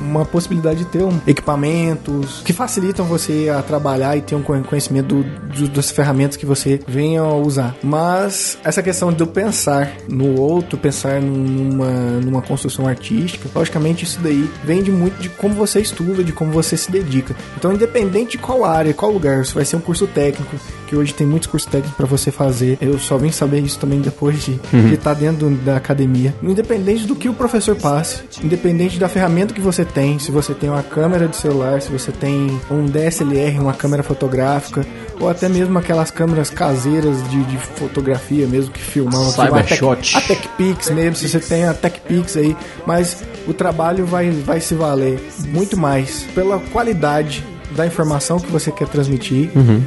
uma 0.00 0.24
possibilidade 0.24 0.80
de 0.80 0.84
ter 0.86 1.02
um, 1.02 1.20
equipamentos 1.26 2.42
que 2.44 2.52
facilitam 2.52 3.04
você 3.04 3.48
a 3.48 3.62
trabalhar 3.62 4.16
e 4.16 4.22
ter 4.22 4.34
um 4.34 4.42
conhecimento 4.42 5.16
do, 5.16 5.22
do, 5.22 5.68
das 5.68 5.90
ferramentas 5.90 6.36
que 6.36 6.46
você 6.46 6.80
venha 6.86 7.20
a 7.20 7.34
usar. 7.34 7.76
Mas 7.82 8.58
essa 8.64 8.82
questão 8.82 9.12
de 9.12 9.20
eu 9.20 9.26
pensar 9.26 9.92
no 10.08 10.40
outro, 10.40 10.78
pensar 10.78 11.20
numa, 11.20 11.90
numa 12.20 12.42
construção 12.42 12.86
artística, 12.86 13.48
logicamente 13.54 14.04
isso 14.04 14.20
daí 14.20 14.48
vem 14.64 14.82
de 14.82 14.90
muito 14.90 15.20
de 15.20 15.28
como 15.28 15.54
você 15.54 15.80
estuda, 15.80 16.22
de 16.22 16.32
como 16.32 16.50
você 16.50 16.76
se 16.76 16.90
dedica. 16.90 17.34
Então, 17.56 17.72
independente 17.72 18.32
de 18.32 18.38
qual 18.38 18.64
área, 18.64 18.92
qual 18.94 19.10
lugar, 19.10 19.44
se 19.44 19.54
vai 19.54 19.64
ser 19.64 19.76
um 19.76 19.80
curso 19.80 20.06
técnico, 20.06 20.56
que 20.86 20.96
hoje 20.96 21.12
tem 21.12 21.26
muitos 21.26 21.48
cursos 21.48 21.70
técnicos 21.70 21.96
para 21.96 22.06
você 22.06 22.30
fazer. 22.30 22.78
Eu 22.80 22.98
só 22.98 23.16
vim 23.18 23.30
saber 23.30 23.60
isso 23.60 23.78
também 23.78 24.00
depois 24.00 24.44
de 24.44 24.58
uhum. 24.72 24.92
estar 24.92 25.14
tá 25.14 25.20
dentro 25.20 25.50
da 25.50 25.76
academia. 25.76 26.34
Independente 26.42 27.06
do 27.06 27.14
que 27.14 27.28
o 27.28 27.34
professor 27.34 27.76
passe, 27.76 28.22
independente 28.42 28.98
da 28.98 29.08
ferramenta 29.08 29.54
que 29.54 29.60
você 29.60 29.84
tem, 29.94 30.18
se 30.18 30.30
você 30.30 30.54
tem 30.54 30.68
uma 30.68 30.82
câmera 30.82 31.28
de 31.28 31.36
celular, 31.36 31.80
se 31.80 31.90
você 31.90 32.12
tem 32.12 32.60
um 32.70 32.86
DSLR, 32.86 33.58
uma 33.58 33.72
câmera 33.72 34.02
fotográfica, 34.02 34.86
ou 35.20 35.28
até 35.28 35.48
mesmo 35.48 35.78
aquelas 35.78 36.10
câmeras 36.10 36.50
caseiras 36.50 37.16
de, 37.28 37.42
de 37.44 37.56
fotografia 37.58 38.46
mesmo 38.46 38.72
que 38.72 38.80
filmam. 38.80 39.30
Cybershot. 39.30 40.16
A, 40.16 40.20
Tech, 40.20 40.34
a 40.34 40.36
TechPix 40.36 40.90
mesmo, 40.90 41.16
se 41.16 41.28
você 41.28 41.40
tem 41.40 41.64
a 41.64 41.74
TechPix 41.74 42.36
aí, 42.36 42.56
mas 42.86 43.22
o 43.46 43.54
trabalho 43.54 44.06
vai, 44.06 44.30
vai 44.30 44.60
se 44.60 44.74
valer 44.74 45.20
muito 45.48 45.76
mais 45.76 46.24
pela 46.34 46.58
qualidade 46.58 47.44
da 47.72 47.86
informação 47.86 48.38
que 48.38 48.50
você 48.50 48.72
quer 48.72 48.88
transmitir, 48.88 49.50
uhum 49.54 49.82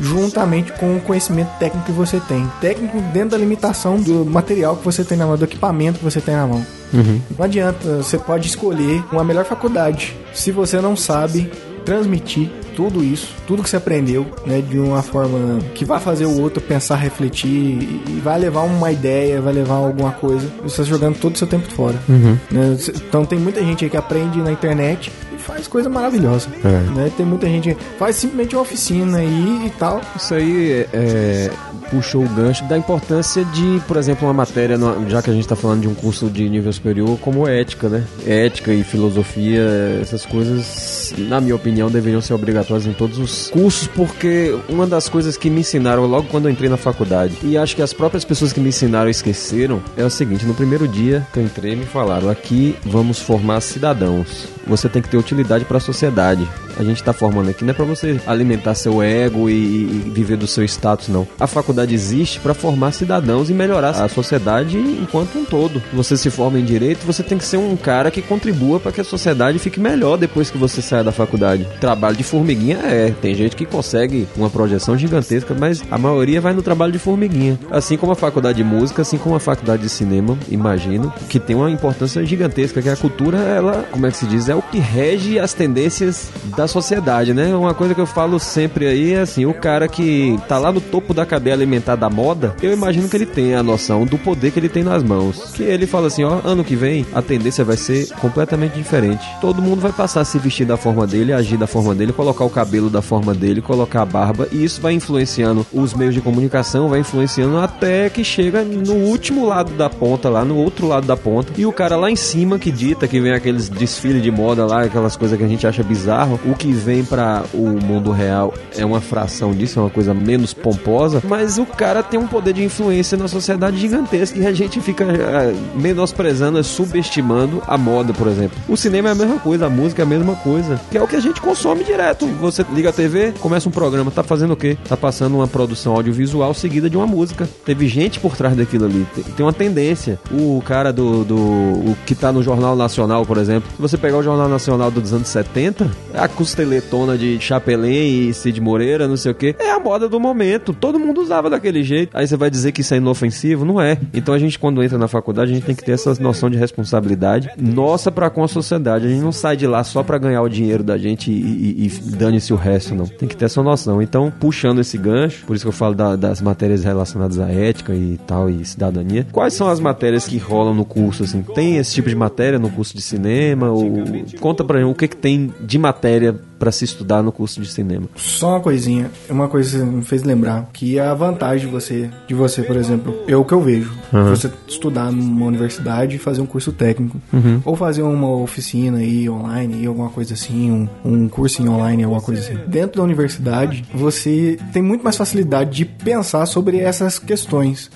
juntamente 0.00 0.72
com 0.72 0.96
o 0.96 1.00
conhecimento 1.00 1.50
técnico 1.58 1.86
que 1.86 1.92
você 1.92 2.20
tem. 2.20 2.50
Técnico 2.60 3.00
dentro 3.12 3.30
da 3.30 3.38
limitação 3.38 4.00
do 4.00 4.24
material 4.24 4.76
que 4.76 4.84
você 4.84 5.04
tem 5.04 5.16
na 5.16 5.26
mão, 5.26 5.36
do 5.36 5.44
equipamento 5.44 5.98
que 5.98 6.04
você 6.04 6.20
tem 6.20 6.34
na 6.34 6.46
mão. 6.46 6.64
Uhum. 6.92 7.20
Não 7.36 7.44
adianta, 7.44 7.96
você 7.98 8.18
pode 8.18 8.46
escolher 8.46 9.02
uma 9.12 9.24
melhor 9.24 9.44
faculdade. 9.44 10.16
Se 10.32 10.50
você 10.52 10.80
não 10.80 10.96
sabe 10.96 11.50
transmitir 11.84 12.50
tudo 12.74 13.02
isso, 13.02 13.34
tudo 13.46 13.62
que 13.62 13.70
você 13.70 13.76
aprendeu, 13.76 14.26
né, 14.46 14.60
de 14.60 14.78
uma 14.78 15.02
forma 15.02 15.58
que 15.74 15.84
vai 15.84 16.00
fazer 16.00 16.26
o 16.26 16.40
outro 16.40 16.60
pensar, 16.60 16.96
refletir 16.96 17.48
e 17.48 18.20
vai 18.22 18.38
levar 18.38 18.62
uma 18.62 18.90
ideia, 18.90 19.40
vai 19.40 19.52
levar 19.52 19.74
alguma 19.74 20.12
coisa. 20.12 20.46
Você 20.62 20.82
está 20.82 20.84
jogando 20.84 21.18
todo 21.18 21.34
o 21.34 21.38
seu 21.38 21.46
tempo 21.46 21.70
fora. 21.70 21.98
Uhum. 22.08 22.38
Né? 22.50 22.76
Então 23.08 23.24
tem 23.24 23.38
muita 23.38 23.62
gente 23.62 23.84
aí 23.84 23.90
que 23.90 23.96
aprende 23.96 24.38
na 24.38 24.52
internet 24.52 25.10
faz 25.44 25.68
coisa 25.68 25.88
maravilhosa. 25.88 26.48
É. 26.64 26.68
Né? 26.68 27.12
Tem 27.16 27.24
muita 27.24 27.46
gente 27.46 27.74
que 27.74 27.84
faz 27.98 28.16
simplesmente 28.16 28.56
uma 28.56 28.62
oficina 28.62 29.18
aí 29.18 29.66
e 29.66 29.70
tal. 29.78 30.00
Isso 30.16 30.34
aí 30.34 30.86
é, 30.92 31.50
puxou 31.94 32.24
o 32.24 32.28
gancho 32.28 32.64
da 32.64 32.76
importância 32.76 33.44
de, 33.44 33.80
por 33.86 33.96
exemplo, 33.96 34.26
uma 34.26 34.34
matéria, 34.34 34.76
já 35.06 35.22
que 35.22 35.30
a 35.30 35.32
gente 35.32 35.44
está 35.44 35.54
falando 35.54 35.82
de 35.82 35.88
um 35.88 35.94
curso 35.94 36.28
de 36.28 36.48
nível 36.48 36.72
superior, 36.72 37.16
como 37.20 37.46
ética, 37.46 37.88
né? 37.88 38.04
Ética 38.26 38.72
e 38.72 38.82
filosofia, 38.82 39.62
essas 40.02 40.26
coisas, 40.26 41.14
na 41.16 41.40
minha 41.40 41.54
opinião, 41.54 41.88
deveriam 41.88 42.20
ser 42.20 42.34
obrigatórias 42.34 42.84
em 42.86 42.92
todos 42.92 43.18
os 43.18 43.48
cursos, 43.48 43.86
porque 43.86 44.56
uma 44.68 44.86
das 44.86 45.08
coisas 45.08 45.36
que 45.36 45.48
me 45.48 45.60
ensinaram 45.60 46.06
logo 46.06 46.26
quando 46.28 46.46
eu 46.46 46.50
entrei 46.50 46.68
na 46.68 46.76
faculdade, 46.76 47.36
e 47.42 47.56
acho 47.56 47.76
que 47.76 47.82
as 47.82 47.92
próprias 47.92 48.24
pessoas 48.24 48.52
que 48.52 48.58
me 48.58 48.70
ensinaram 48.70 49.08
esqueceram, 49.08 49.80
é 49.96 50.04
o 50.04 50.10
seguinte: 50.10 50.44
no 50.44 50.54
primeiro 50.54 50.88
dia 50.88 51.24
que 51.32 51.38
eu 51.38 51.44
entrei, 51.44 51.76
me 51.76 51.86
falaram, 51.86 52.28
aqui 52.28 52.74
vamos 52.84 53.20
formar 53.20 53.60
cidadãos. 53.60 54.48
Você 54.66 54.88
tem 54.88 55.02
que 55.02 55.08
ter 55.08 55.18
utilidade 55.18 55.64
para 55.64 55.76
a 55.76 55.80
sociedade. 55.80 56.48
A 56.76 56.82
gente 56.82 56.96
está 56.96 57.12
formando 57.12 57.50
aqui 57.50 57.64
não 57.64 57.70
é 57.70 57.74
para 57.74 57.84
você 57.84 58.20
alimentar 58.26 58.74
seu 58.74 59.02
ego 59.02 59.48
e, 59.48 59.52
e 59.52 60.10
viver 60.12 60.36
do 60.36 60.46
seu 60.46 60.64
status, 60.64 61.08
não. 61.08 61.28
A 61.38 61.46
faculdade 61.46 61.83
existe 61.92 62.40
para 62.40 62.54
formar 62.54 62.92
cidadãos 62.92 63.50
e 63.50 63.54
melhorar 63.54 63.90
a 63.90 64.08
sociedade 64.08 64.78
enquanto 64.78 65.38
um 65.38 65.44
todo. 65.44 65.82
Você 65.92 66.16
se 66.16 66.30
forma 66.30 66.58
em 66.58 66.64
direito, 66.64 67.04
você 67.04 67.22
tem 67.22 67.36
que 67.36 67.44
ser 67.44 67.56
um 67.56 67.76
cara 67.76 68.10
que 68.10 68.22
contribua 68.22 68.80
para 68.80 68.92
que 68.92 69.00
a 69.00 69.04
sociedade 69.04 69.58
fique 69.58 69.80
melhor 69.80 70.16
depois 70.16 70.50
que 70.50 70.58
você 70.58 70.80
saia 70.80 71.04
da 71.04 71.12
faculdade. 71.12 71.66
Trabalho 71.80 72.16
de 72.16 72.22
formiguinha 72.22 72.78
é, 72.78 73.12
tem 73.20 73.34
gente 73.34 73.56
que 73.56 73.66
consegue 73.66 74.28
uma 74.36 74.48
projeção 74.48 74.96
gigantesca, 74.96 75.54
mas 75.58 75.82
a 75.90 75.98
maioria 75.98 76.40
vai 76.40 76.52
no 76.52 76.62
trabalho 76.62 76.92
de 76.92 76.98
formiguinha. 76.98 77.58
Assim 77.70 77.96
como 77.96 78.12
a 78.12 78.16
faculdade 78.16 78.58
de 78.58 78.64
música, 78.64 79.02
assim 79.02 79.18
como 79.18 79.34
a 79.34 79.40
faculdade 79.40 79.82
de 79.82 79.88
cinema, 79.88 80.38
imagino, 80.48 81.12
que 81.28 81.40
tem 81.40 81.56
uma 81.56 81.70
importância 81.70 82.24
gigantesca, 82.24 82.80
que 82.80 82.88
a 82.88 82.96
cultura, 82.96 83.38
ela, 83.38 83.84
como 83.90 84.06
é 84.06 84.10
que 84.10 84.16
se 84.16 84.26
diz, 84.26 84.48
é 84.48 84.54
o 84.54 84.62
que 84.62 84.78
rege 84.78 85.38
as 85.38 85.52
tendências 85.52 86.30
da 86.56 86.66
sociedade, 86.66 87.34
né? 87.34 87.54
Uma 87.54 87.74
coisa 87.74 87.94
que 87.94 88.00
eu 88.00 88.06
falo 88.06 88.38
sempre 88.38 88.86
aí 88.86 89.12
é 89.14 89.20
assim, 89.20 89.46
o 89.46 89.54
cara 89.54 89.88
que 89.88 90.38
tá 90.48 90.58
lá 90.58 90.72
no 90.72 90.80
topo 90.80 91.12
da 91.12 91.26
cadeia 91.26 91.54
alimentar 91.64 91.96
da 91.96 92.10
moda, 92.10 92.54
eu 92.62 92.72
imagino 92.72 93.08
que 93.08 93.16
ele 93.16 93.26
tenha 93.26 93.60
a 93.60 93.62
noção 93.62 94.04
do 94.04 94.18
poder 94.18 94.50
que 94.50 94.58
ele 94.58 94.68
tem 94.68 94.84
nas 94.84 95.02
mãos. 95.02 95.52
Que 95.54 95.62
ele 95.62 95.86
fala 95.86 96.08
assim, 96.08 96.22
ó, 96.24 96.40
ano 96.44 96.62
que 96.62 96.76
vem 96.76 97.06
a 97.14 97.22
tendência 97.22 97.64
vai 97.64 97.76
ser 97.76 98.08
completamente 98.20 98.74
diferente. 98.74 99.24
Todo 99.40 99.62
mundo 99.62 99.80
vai 99.80 99.92
passar 99.92 100.20
a 100.20 100.24
se 100.24 100.38
vestir 100.38 100.66
da 100.66 100.76
forma 100.76 101.06
dele, 101.06 101.32
agir 101.32 101.56
da 101.56 101.66
forma 101.66 101.94
dele, 101.94 102.12
colocar 102.12 102.44
o 102.44 102.50
cabelo 102.50 102.90
da 102.90 103.00
forma 103.00 103.34
dele, 103.34 103.62
colocar 103.62 104.02
a 104.02 104.06
barba, 104.06 104.48
e 104.52 104.62
isso 104.62 104.80
vai 104.80 104.92
influenciando 104.92 105.66
os 105.72 105.94
meios 105.94 106.14
de 106.14 106.20
comunicação, 106.20 106.88
vai 106.88 107.00
influenciando 107.00 107.58
até 107.58 108.08
que 108.10 108.22
chega 108.22 108.62
no 108.62 108.94
último 108.94 109.46
lado 109.46 109.72
da 109.72 109.88
ponta, 109.88 110.28
lá 110.28 110.44
no 110.44 110.56
outro 110.56 110.86
lado 110.86 111.06
da 111.06 111.16
ponta, 111.16 111.52
e 111.56 111.64
o 111.64 111.72
cara 111.72 111.96
lá 111.96 112.10
em 112.10 112.16
cima 112.16 112.58
que 112.58 112.70
dita, 112.70 113.08
que 113.08 113.20
vem 113.20 113.32
aqueles 113.32 113.68
desfiles 113.68 114.22
de 114.22 114.30
moda 114.30 114.66
lá, 114.66 114.82
aquelas 114.82 115.16
coisas 115.16 115.38
que 115.38 115.44
a 115.44 115.48
gente 115.48 115.66
acha 115.66 115.82
bizarro, 115.82 116.38
o 116.44 116.54
que 116.54 116.72
vem 116.72 117.04
para 117.04 117.44
o 117.54 117.68
mundo 117.82 118.10
real 118.10 118.52
é 118.76 118.84
uma 118.84 119.00
fração 119.00 119.52
disso, 119.52 119.78
é 119.78 119.82
uma 119.82 119.90
coisa 119.90 120.12
menos 120.12 120.52
pomposa, 120.52 121.22
mas 121.26 121.53
o 121.58 121.66
cara 121.66 122.02
tem 122.02 122.18
um 122.18 122.26
poder 122.26 122.52
de 122.52 122.64
influência 122.64 123.16
na 123.16 123.28
sociedade 123.28 123.76
gigantesca 123.78 124.38
e 124.38 124.46
a 124.46 124.52
gente 124.52 124.80
fica 124.80 125.04
eh, 125.04 125.54
menosprezando, 125.74 126.62
subestimando 126.62 127.62
a 127.66 127.76
moda, 127.76 128.12
por 128.12 128.26
exemplo. 128.26 128.58
O 128.68 128.76
cinema 128.76 129.10
é 129.10 129.12
a 129.12 129.14
mesma 129.14 129.38
coisa, 129.38 129.66
a 129.66 129.70
música 129.70 130.02
é 130.02 130.04
a 130.04 130.08
mesma 130.08 130.36
coisa, 130.36 130.80
que 130.90 130.98
é 130.98 131.02
o 131.02 131.06
que 131.06 131.16
a 131.16 131.20
gente 131.20 131.40
consome 131.40 131.84
direto. 131.84 132.26
Você 132.26 132.64
liga 132.72 132.90
a 132.90 132.92
TV, 132.92 133.32
começa 133.40 133.68
um 133.68 133.72
programa, 133.72 134.10
tá 134.10 134.22
fazendo 134.22 134.52
o 134.52 134.56
quê? 134.56 134.76
Tá 134.88 134.96
passando 134.96 135.36
uma 135.36 135.48
produção 135.48 135.94
audiovisual 135.94 136.54
seguida 136.54 136.88
de 136.88 136.96
uma 136.96 137.06
música. 137.06 137.48
Teve 137.64 137.88
gente 137.88 138.20
por 138.20 138.36
trás 138.36 138.56
daquilo 138.56 138.86
ali, 138.86 139.06
tem, 139.36 139.44
uma 139.44 139.52
tendência. 139.52 140.18
O 140.30 140.62
cara 140.64 140.92
do, 140.92 141.24
do 141.24 141.36
o 141.36 141.96
que 142.06 142.14
tá 142.14 142.32
no 142.32 142.42
Jornal 142.42 142.76
Nacional, 142.76 143.24
por 143.26 143.38
exemplo, 143.38 143.68
se 143.74 143.80
você 143.80 143.96
pegar 143.96 144.18
o 144.18 144.22
Jornal 144.22 144.48
Nacional 144.48 144.90
dos 144.90 145.12
anos 145.12 145.28
70, 145.28 145.90
a 146.14 146.28
costeletona 146.28 147.16
de 147.18 147.38
Chapelin 147.40 148.28
e 148.28 148.34
Cid 148.34 148.60
Moreira, 148.60 149.06
não 149.06 149.16
sei 149.16 149.32
o 149.32 149.34
que, 149.34 149.54
é 149.58 149.70
a 149.70 149.78
moda 149.78 150.08
do 150.08 150.18
momento. 150.18 150.72
Todo 150.72 150.98
mundo 150.98 151.20
usava 151.20 151.43
daquele 151.50 151.82
jeito. 151.82 152.16
Aí 152.16 152.26
você 152.26 152.36
vai 152.36 152.50
dizer 152.50 152.72
que 152.72 152.80
isso 152.80 152.94
é 152.94 152.96
inofensivo? 152.98 153.64
Não 153.64 153.80
é. 153.80 153.98
Então 154.12 154.34
a 154.34 154.38
gente, 154.38 154.58
quando 154.58 154.82
entra 154.82 154.98
na 154.98 155.08
faculdade, 155.08 155.50
a 155.52 155.54
gente 155.54 155.64
tem 155.64 155.74
que 155.74 155.84
ter 155.84 155.92
essa 155.92 156.14
noção 156.20 156.48
de 156.50 156.56
responsabilidade 156.56 157.50
nossa 157.58 158.10
para 158.10 158.30
com 158.30 158.42
a 158.44 158.48
sociedade. 158.48 159.06
A 159.06 159.08
gente 159.10 159.22
não 159.22 159.32
sai 159.32 159.56
de 159.56 159.66
lá 159.66 159.82
só 159.84 160.02
para 160.02 160.18
ganhar 160.18 160.42
o 160.42 160.48
dinheiro 160.48 160.82
da 160.82 160.96
gente 160.98 161.30
e, 161.30 161.34
e, 161.34 161.86
e 161.86 161.88
dane-se 162.16 162.52
o 162.52 162.56
resto, 162.56 162.94
não. 162.94 163.06
Tem 163.06 163.28
que 163.28 163.36
ter 163.36 163.46
essa 163.46 163.62
noção. 163.62 164.00
Então, 164.02 164.32
puxando 164.40 164.80
esse 164.80 164.96
gancho, 164.98 165.44
por 165.46 165.54
isso 165.56 165.64
que 165.64 165.68
eu 165.68 165.72
falo 165.72 165.94
da- 165.94 166.16
das 166.16 166.40
matérias 166.40 166.84
relacionadas 166.84 167.38
à 167.38 167.50
ética 167.50 167.94
e 167.94 168.18
tal, 168.26 168.48
e 168.50 168.64
cidadania. 168.64 169.26
Quais 169.32 169.54
são 169.54 169.68
as 169.68 169.80
matérias 169.80 170.26
que 170.26 170.38
rolam 170.38 170.74
no 170.74 170.84
curso, 170.84 171.24
assim? 171.24 171.42
Tem 171.54 171.76
esse 171.76 171.92
tipo 171.94 172.08
de 172.08 172.14
matéria 172.16 172.58
no 172.58 172.70
curso 172.70 172.94
de 172.96 173.02
cinema? 173.02 173.70
Ou... 173.70 174.04
Conta 174.40 174.64
pra 174.64 174.78
gente 174.80 174.90
o 174.90 174.94
que, 174.94 175.08
que 175.08 175.16
tem 175.16 175.52
de 175.60 175.78
matéria 175.78 176.34
para 176.64 176.72
se 176.72 176.82
estudar 176.82 177.22
no 177.22 177.30
curso 177.30 177.60
de 177.60 177.68
cinema. 177.68 178.06
Só 178.16 178.52
uma 178.52 178.60
coisinha, 178.60 179.10
uma 179.28 179.48
coisa 179.48 179.78
que 179.78 179.84
me 179.84 180.02
fez 180.02 180.22
lembrar, 180.22 180.70
que 180.72 180.98
é 180.98 181.06
a 181.06 181.12
vantagem 181.12 181.66
de 181.66 181.72
você, 181.72 182.08
de 182.26 182.32
você, 182.32 182.62
por 182.62 182.74
exemplo, 182.74 183.14
é 183.28 183.36
o 183.36 183.44
que 183.44 183.52
eu 183.52 183.60
vejo. 183.60 183.92
Você 184.10 184.50
estudar 184.66 185.12
numa 185.12 185.44
universidade 185.44 186.16
e 186.16 186.18
fazer 186.18 186.40
um 186.40 186.46
curso 186.46 186.72
técnico. 186.72 187.20
Ou 187.66 187.76
fazer 187.76 188.00
uma 188.00 188.34
oficina 188.34 188.98
aí 188.98 189.28
online, 189.28 189.74
aí, 189.74 189.86
alguma 189.86 190.08
coisa 190.08 190.32
assim, 190.32 190.70
um, 190.70 190.88
um 191.04 191.28
curso 191.28 191.62
em 191.62 191.68
online, 191.68 192.02
alguma 192.04 192.22
coisa 192.22 192.40
assim. 192.40 192.58
Dentro 192.66 192.96
da 192.96 193.02
universidade, 193.02 193.84
você 193.94 194.58
tem 194.72 194.80
muito 194.80 195.02
mais 195.02 195.18
facilidade 195.18 195.70
de 195.70 195.84
pensar 195.84 196.46
sobre 196.46 196.78
essas 196.78 197.18
questões. 197.18 197.90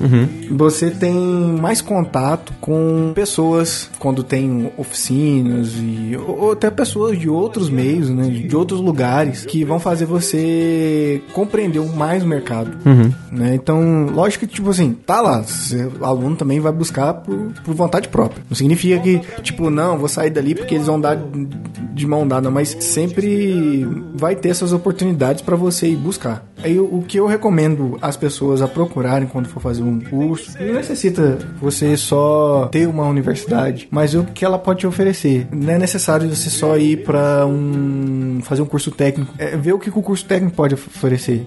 Você 0.50 0.90
tem 0.90 1.14
mais 1.14 1.80
contato 1.80 2.52
com 2.60 3.12
pessoas 3.14 3.88
quando 3.98 4.22
tem 4.22 4.70
oficinas 4.76 5.72
e 5.74 6.14
ou 6.18 6.52
até 6.52 6.70
pessoas 6.70 7.18
de 7.18 7.30
outros 7.30 7.70
meios, 7.70 8.10
né, 8.10 8.28
de 8.28 8.42
outros 8.58 8.80
lugares 8.80 9.44
que 9.44 9.64
vão 9.64 9.80
fazer 9.80 10.04
você 10.04 11.22
compreender 11.32 11.80
mais 11.94 12.22
o 12.22 12.26
mercado, 12.26 12.70
né? 13.32 13.54
Então, 13.54 14.06
lógico 14.06 14.46
que 14.46 14.54
tipo 14.54 14.70
assim, 14.70 14.92
tá 14.92 15.20
lá, 15.20 15.44
o 16.00 16.04
aluno 16.04 16.36
também 16.36 16.60
vai 16.60 16.72
buscar 16.72 17.14
por, 17.14 17.52
por 17.64 17.74
vontade 17.74 18.08
própria. 18.08 18.42
Não 18.48 18.56
significa 18.56 18.98
que 19.00 19.20
tipo, 19.42 19.70
não, 19.70 19.98
vou 19.98 20.08
sair 20.08 20.30
dali 20.30 20.54
porque 20.54 20.74
eles 20.74 20.86
vão 20.86 21.00
dar 21.00 21.18
de 21.94 22.06
mão 22.06 22.26
dada, 22.26 22.50
mas 22.50 22.76
sempre 22.80 23.86
vai 24.14 24.36
ter 24.36 24.50
essas 24.50 24.72
oportunidades 24.72 25.42
para 25.42 25.56
você 25.56 25.88
ir 25.88 25.96
buscar. 25.96 26.46
Aí 26.62 26.78
o 26.78 26.98
o 26.98 27.02
que 27.02 27.18
eu 27.18 27.26
recomendo 27.26 27.96
as 28.02 28.16
pessoas 28.16 28.60
a 28.60 28.68
procurarem 28.68 29.28
quando 29.28 29.48
for 29.48 29.60
fazer 29.60 29.82
um 29.82 30.00
curso, 30.00 30.52
não 30.60 30.74
necessita 30.74 31.38
você 31.60 31.96
só 31.96 32.68
ter 32.70 32.86
uma 32.88 33.06
universidade, 33.06 33.88
mas 33.90 34.14
o 34.14 34.24
que 34.24 34.44
ela 34.44 34.58
pode 34.58 34.80
te 34.80 34.86
oferecer. 34.86 35.46
Não 35.52 35.72
é 35.72 35.78
necessário 35.78 36.28
você 36.28 36.50
só 36.50 36.76
ir 36.76 37.04
para 37.04 37.46
um 37.46 38.37
fazer 38.42 38.62
um 38.62 38.66
curso 38.66 38.90
técnico, 38.90 39.32
é 39.38 39.56
ver 39.56 39.72
o 39.72 39.78
que 39.78 39.88
o 39.88 40.02
curso 40.02 40.24
técnico 40.24 40.56
pode 40.56 40.74
oferecer. 40.74 41.46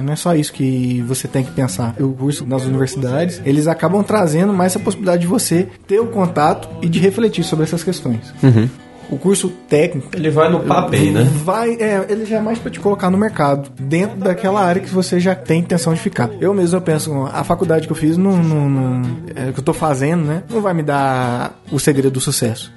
Não 0.00 0.12
é 0.12 0.16
só 0.16 0.34
isso 0.34 0.52
que 0.52 1.02
você 1.06 1.26
tem 1.28 1.44
que 1.44 1.50
pensar. 1.52 1.94
O 2.00 2.12
curso 2.12 2.46
nas 2.46 2.64
universidades, 2.64 3.40
eles 3.44 3.66
acabam 3.66 4.02
trazendo 4.02 4.52
mais 4.52 4.72
essa 4.72 4.78
possibilidade 4.82 5.22
de 5.22 5.26
você 5.28 5.68
ter 5.86 6.00
o 6.00 6.06
contato 6.06 6.68
e 6.80 6.88
de 6.88 6.98
refletir 6.98 7.44
sobre 7.44 7.64
essas 7.64 7.82
questões. 7.84 8.32
O 9.10 9.18
curso 9.18 9.50
técnico 9.68 10.08
Ele 10.14 10.30
vai 10.30 10.50
no 10.50 10.60
papel, 10.60 11.12
né? 11.12 11.30
Vai, 11.44 11.74
é, 11.74 12.06
ele 12.08 12.24
já 12.24 12.38
é 12.38 12.40
mais 12.40 12.58
pra 12.58 12.70
te 12.70 12.80
colocar 12.80 13.10
no 13.10 13.18
mercado, 13.18 13.68
dentro 13.78 14.16
daquela 14.18 14.62
área 14.64 14.80
que 14.80 14.88
você 14.88 15.20
já 15.20 15.34
tem 15.34 15.60
intenção 15.60 15.92
de 15.92 16.00
ficar. 16.00 16.30
Eu 16.40 16.54
mesmo 16.54 16.78
eu 16.78 16.80
penso, 16.80 17.12
a 17.30 17.44
faculdade 17.44 17.86
que 17.86 17.92
eu 17.92 17.96
fiz, 17.96 18.16
não, 18.16 18.42
não, 18.42 18.70
não- 18.70 19.02
é, 19.36 19.52
que 19.52 19.58
eu 19.60 19.64
tô 19.64 19.74
fazendo, 19.74 20.24
né, 20.24 20.42
não 20.48 20.62
vai 20.62 20.72
me 20.72 20.82
dar 20.82 21.60
o 21.70 21.78
segredo 21.78 22.10
do 22.12 22.20
sucesso. 22.20 22.72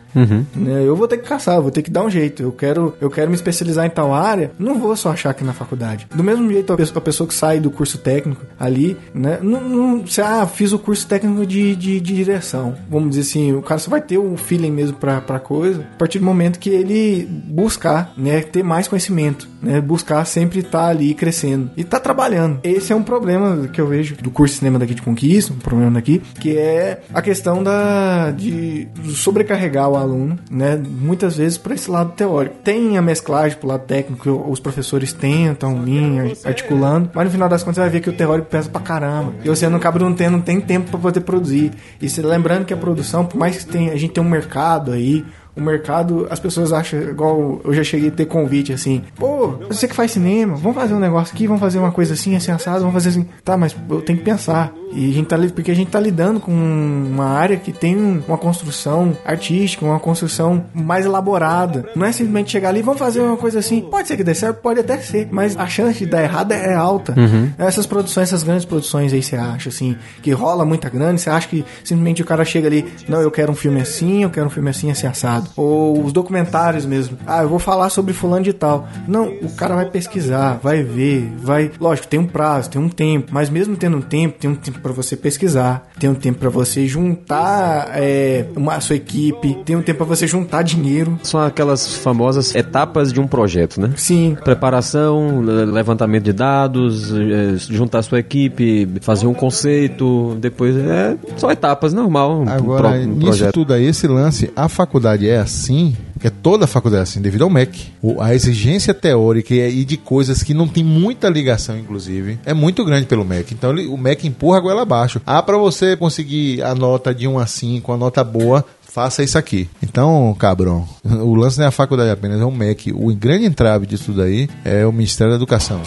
Né, 0.56 0.84
Eu 0.86 0.96
vou 0.96 1.08
ter 1.08 1.18
que 1.18 1.28
caçar, 1.28 1.62
vou 1.62 1.72
ter 1.72 1.82
que 1.82 1.92
dar 1.92 2.04
um 2.04 2.10
jeito. 2.10 2.42
Eu 2.42 2.52
quero, 2.52 2.96
eu 3.02 3.10
quero 3.10 3.30
me 3.30 3.36
especializar 3.36 3.86
em 3.86 3.90
tal 3.90 4.14
área, 4.14 4.52
não 4.58 4.80
vou 4.80 4.96
só 4.96 5.12
achar 5.12 5.30
aqui 5.30 5.44
na 5.44 5.54
faculdade. 5.54 6.08
Do 6.14 6.24
mesmo 6.24 6.50
jeito, 6.52 6.74
a 6.74 7.02
pessoa, 7.02 7.28
que 7.28 7.34
sai 7.34 7.60
do 7.60 7.72
curso 7.72 7.98
técnico 7.98 8.46
ali, 8.60 8.98
né, 9.14 9.40
não, 9.42 9.62
não, 9.62 10.06
ah, 10.24 10.46
fiz 10.48 10.72
o 10.72 10.80
curso 10.80 11.08
técnico 11.08 11.46
de, 11.46 11.76
de, 11.76 12.00
de 12.00 12.16
direção. 12.16 12.76
Vamos 12.90 13.10
dizer 13.10 13.22
assim, 13.22 13.54
o 13.54 13.62
cara 13.62 13.80
só 13.80 13.90
vai 13.90 14.02
ter 14.02 14.18
o 14.18 14.38
feeling 14.38 14.72
mesmo 14.72 14.98
pra, 14.98 15.22
pra 15.22 15.40
coisa 15.40 15.82
a 15.82 15.98
partir 15.98 16.20
do 16.20 16.26
momento 16.26 16.60
que 16.60 16.70
ele 16.70 17.26
buscar, 17.26 18.14
né, 18.18 18.42
ter 18.42 18.64
mais 18.64 18.88
conhecimento, 18.88 19.48
né, 19.62 19.82
buscar 19.82 20.24
sempre 20.26 20.60
estar 20.60 20.88
ali 20.88 21.14
crescendo 21.14 21.72
e 21.76 21.84
tá 21.84 22.00
trabalhando. 22.00 22.60
Esse 22.64 22.94
é 22.94 22.96
um 22.96 23.04
problema 23.04 23.68
que 23.68 23.82
eu 23.82 23.88
vejo 23.88 24.16
do 24.16 24.32
curso 24.32 24.54
de 24.54 24.60
cinema 24.60 24.80
daqui 24.80 24.94
de 24.94 25.02
Conquista, 25.02 25.54
um 25.54 25.58
problema 25.58 25.92
daqui, 25.92 26.22
que 26.40 26.58
é 26.58 27.02
a 27.14 27.22
questão 27.22 27.64
da 27.64 28.32
de 28.32 28.88
sobrecarregar 29.14 29.90
o 29.90 29.96
aluno, 30.06 30.38
né, 30.50 30.76
muitas 30.76 31.38
vezes 31.38 31.58
para 31.58 31.74
esse 31.74 31.90
lado 31.90 32.14
teórico. 32.14 32.56
Tem 32.64 32.98
a 32.98 33.02
mesclagem 33.02 33.58
pro 33.58 33.68
lado 33.68 33.86
técnico, 33.86 34.30
os 34.48 34.60
professores 34.60 35.12
tentam 35.14 35.82
vir 35.84 36.38
articulando, 36.44 37.10
mas 37.14 37.26
no 37.26 37.32
final 37.32 37.50
das 37.50 37.64
contas 37.64 37.76
você 37.76 37.82
vai 37.82 37.90
ver 37.90 38.02
que 38.02 38.10
o 38.10 38.14
teórico 38.14 38.50
pesa 38.50 38.70
pra 38.70 38.82
caramba. 38.82 39.34
E 39.44 39.50
você 39.50 39.68
não 39.68 39.78
acaba 39.78 40.00
não 40.00 40.14
tendo, 40.14 40.34
não 40.34 40.42
tem 40.42 40.62
tempo 40.62 40.92
para 40.92 41.00
poder 41.00 41.22
produzir. 41.22 41.72
E 42.02 42.10
se 42.10 42.22
lembrando 42.22 42.66
que 42.66 42.74
a 42.74 42.78
produção, 42.78 43.26
por 43.26 43.38
mais 43.38 43.58
que 43.58 43.66
tenha, 43.66 43.92
a 43.92 43.98
gente 43.98 44.14
tenha 44.14 44.26
um 44.26 44.30
mercado 44.30 44.92
aí, 44.92 45.26
o 45.56 45.62
mercado, 45.62 46.28
as 46.30 46.40
pessoas 46.40 46.74
acham, 46.74 47.00
igual 47.02 47.62
eu 47.64 47.74
já 47.74 47.84
cheguei 47.84 48.10
a 48.10 48.12
ter 48.12 48.26
convite 48.26 48.74
assim, 48.74 49.02
pô, 49.16 49.48
você 49.70 49.88
que 49.88 49.96
faz 49.96 50.12
cinema, 50.12 50.56
vamos 50.56 50.78
fazer 50.78 50.94
um 50.94 51.00
negócio 51.00 51.34
aqui, 51.34 51.48
vamos 51.48 51.62
fazer 51.62 51.80
uma 51.80 51.92
coisa 51.92 52.14
assim, 52.14 52.36
assim, 52.36 52.52
assado, 52.52 52.80
vamos 52.80 52.94
fazer 52.94 53.10
assim. 53.10 53.26
Tá, 53.44 53.56
mas 53.58 53.76
eu 53.90 54.02
tenho 54.02 54.20
que 54.20 54.26
pensar. 54.26 54.74
E 54.92 55.10
a 55.10 55.14
gente 55.14 55.28
tá, 55.28 55.38
porque 55.54 55.72
a 55.72 55.76
gente 55.76 55.90
tá 55.92 56.00
lidando 56.00 56.40
com 56.40 56.52
uma 56.52 57.26
área 57.26 57.58
que 57.58 57.72
tem 57.74 57.96
um- 57.98 58.22
uma 58.28 58.38
construção 58.38 59.18
artística, 59.26 59.84
uma 59.86 60.00
construção 60.00 60.66
mais 60.74 61.06
elaborada. 61.06 61.86
Não 61.96 62.06
é 62.06 62.12
simplesmente 62.12 62.52
chegar 62.52 62.70
ali, 62.70 62.82
vamos 62.82 63.00
fazer 63.00 63.20
uma 63.20 63.36
coisa 63.38 63.60
assim. 63.60 63.82
Pode 63.82 64.08
ser 64.08 64.16
que 64.18 64.24
dê 64.24 64.34
certo, 64.34 64.62
pode 64.62 64.80
até 64.80 64.98
ser, 65.00 65.28
mas 65.32 65.58
a 65.58 65.68
chance 65.68 66.00
de 66.00 66.06
dar 66.06 66.24
errado 66.24 66.52
é 66.54 66.74
alta. 66.74 67.14
Essas 67.58 67.86
produções, 67.86 68.30
essas 68.30 68.44
grandes 68.44 68.66
produções 68.66 69.12
aí, 69.14 69.22
você 69.22 69.36
acha 69.36 69.70
assim, 69.70 69.96
que 70.22 70.32
rola 70.32 70.64
muita 70.66 70.90
grana, 70.90 71.18
você 71.18 71.30
acha 71.30 71.48
que 71.48 71.66
simplesmente 71.84 72.22
o 72.22 72.26
cara 72.26 72.46
chega 72.46 72.68
ali, 72.68 72.86
não, 73.08 73.22
eu 73.22 73.32
quero 73.32 73.52
um 73.52 73.56
filme 73.56 73.82
assim, 73.82 74.24
eu 74.24 74.30
quero 74.30 74.48
um 74.48 74.50
filme 74.50 74.70
assim, 74.70 74.90
assim, 74.92 75.08
assado. 75.08 75.45
Ou 75.56 76.04
os 76.04 76.12
documentários 76.14 76.86
mesmo. 76.86 77.18
Ah, 77.26 77.44
eu 77.44 77.50
vou 77.50 77.60
falar 77.60 77.90
sobre 77.90 78.14
fulano 78.14 78.44
de 78.44 78.54
tal. 78.54 78.88
Não, 79.08 79.28
o 79.28 79.50
cara 79.56 79.76
vai 79.76 79.86
pesquisar, 79.86 80.60
vai 80.62 80.84
ver, 80.84 81.32
vai. 81.40 81.72
Lógico, 81.80 82.08
tem 82.08 82.20
um 82.20 82.28
prazo, 82.28 82.70
tem 82.70 82.82
um 82.82 82.90
tempo, 82.90 83.28
mas 83.32 83.50
mesmo 83.50 83.76
tendo 83.76 83.98
um 83.98 84.02
tempo, 84.02 84.38
tem 84.40 84.50
um 84.50 84.56
tempo 84.56 84.80
pra 84.80 84.92
você 84.92 85.16
pesquisar, 85.16 85.88
tem 86.00 86.10
um 86.10 86.16
tempo 86.16 86.40
pra 86.40 86.50
você 86.50 86.88
juntar 86.88 87.92
é, 87.96 88.46
uma, 88.56 88.76
a 88.76 88.82
sua 88.82 88.96
equipe, 88.96 89.56
tem 89.66 89.76
um 89.76 89.82
tempo 89.82 89.98
pra 89.98 90.06
você 90.16 90.28
juntar 90.28 90.62
dinheiro. 90.64 91.20
São 91.24 91.40
aquelas 91.42 91.96
famosas 91.98 92.54
etapas 92.56 93.12
de 93.12 93.20
um 93.20 93.28
projeto, 93.28 93.80
né? 93.82 93.92
Sim, 93.96 94.36
Preparação, 94.44 95.42
le- 95.42 95.66
levantamento 95.66 96.24
de 96.24 96.34
dados, 96.34 97.12
eh, 97.14 97.56
juntar 97.58 98.02
sua 98.02 98.20
equipe, 98.20 98.88
fazer 99.02 99.28
um 99.28 99.34
conceito, 99.34 100.36
depois 100.40 100.76
é 100.76 101.16
só 101.38 101.52
etapas 101.52 101.94
normal. 101.94 102.42
um 102.42 102.50
Agora, 102.50 102.90
pro- 102.90 103.00
um 103.00 103.06
nisso 103.06 103.22
projeto. 103.28 103.54
tudo 103.54 103.74
aí, 103.74 103.86
esse 103.86 104.08
lance, 104.08 104.52
a 104.56 104.68
faculdade 104.70 105.30
é 105.30 105.35
assim, 105.38 105.96
que 106.20 106.28
é 106.28 106.30
toda 106.30 106.66
a 106.66 106.68
faculdade 106.68 107.00
é 107.02 107.04
assim, 107.04 107.22
devido 107.22 107.44
ao 107.44 107.50
MEC. 107.50 107.92
A 108.20 108.34
exigência 108.34 108.94
teórica 108.94 109.54
e 109.54 109.84
de 109.86 109.98
coisas 109.98 110.42
que 110.44 110.54
não 110.54 110.68
tem 110.68 110.84
muita 110.84 111.30
ligação, 111.30 111.78
inclusive, 111.78 112.40
é 112.46 112.54
muito 112.54 112.84
grande 112.86 113.06
pelo 113.06 113.26
MEC. 113.26 113.54
Então, 113.54 113.72
ele- 113.72 113.88
o 113.88 113.98
MEC 113.98 114.28
empurra 114.28 114.58
a 114.58 114.62
goela 114.62 114.82
abaixo. 114.84 115.22
Ah, 115.26 115.42
para 115.42 115.58
você 115.58 115.96
conseguir 115.98 116.62
a 116.64 116.74
nota 116.76 117.14
de 117.14 117.28
1 117.28 117.38
a 117.40 117.46
5, 117.48 117.92
a 117.94 117.98
nota 117.98 118.24
boa, 118.24 118.64
faça 118.82 119.22
isso 119.24 119.38
aqui. 119.38 119.70
Então, 119.84 120.36
cabrão, 120.40 120.88
o 121.04 121.36
lance 121.36 121.58
não 121.58 121.66
é 121.66 121.68
a 121.68 121.72
faculdade 121.72 122.10
apenas, 122.10 122.40
é 122.42 122.46
o 122.46 122.52
MEC. 122.52 122.92
O 122.94 123.14
grande 123.16 123.46
entrave 123.46 123.86
disso 123.86 124.06
tudo 124.06 124.22
aí 124.22 124.50
é 124.64 124.86
o 124.86 124.92
Ministério 124.92 125.32
da 125.34 125.38
Educação. 125.38 125.82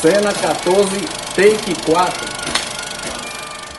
Cena 0.00 0.32
14, 0.32 0.90
take 1.34 1.74
4. 1.84 2.37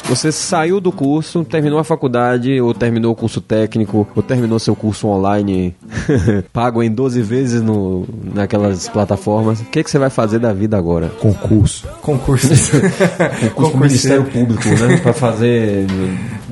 Você 0.10 0.32
saiu 0.32 0.82
do 0.82 0.92
curso, 0.92 1.44
terminou 1.46 1.78
a 1.78 1.84
faculdade, 1.84 2.60
ou 2.60 2.74
terminou 2.74 3.12
o 3.12 3.16
curso 3.16 3.40
técnico, 3.40 4.08
ou 4.16 4.24
terminou 4.24 4.58
seu 4.58 4.76
curso 4.76 5.08
online, 5.08 5.76
pago 6.52 6.82
em 6.82 6.90
12 6.92 7.22
vezes 7.22 7.62
no, 7.62 8.08
naquelas 8.34 8.90
plataformas. 8.90 9.62
O 9.62 9.66
que, 9.66 9.84
que 9.84 9.90
você 9.90 10.00
vai 10.00 10.10
fazer 10.10 10.40
da 10.40 10.52
vida 10.52 10.76
agora? 10.76 11.10
Concurso. 11.20 11.88
concurso. 12.02 12.50
Concurso 13.54 13.72
do 13.72 13.78
Ministério 13.78 14.26
Público, 14.26 14.68
né? 14.68 14.98
Pra 14.98 15.14
fazer 15.14 15.86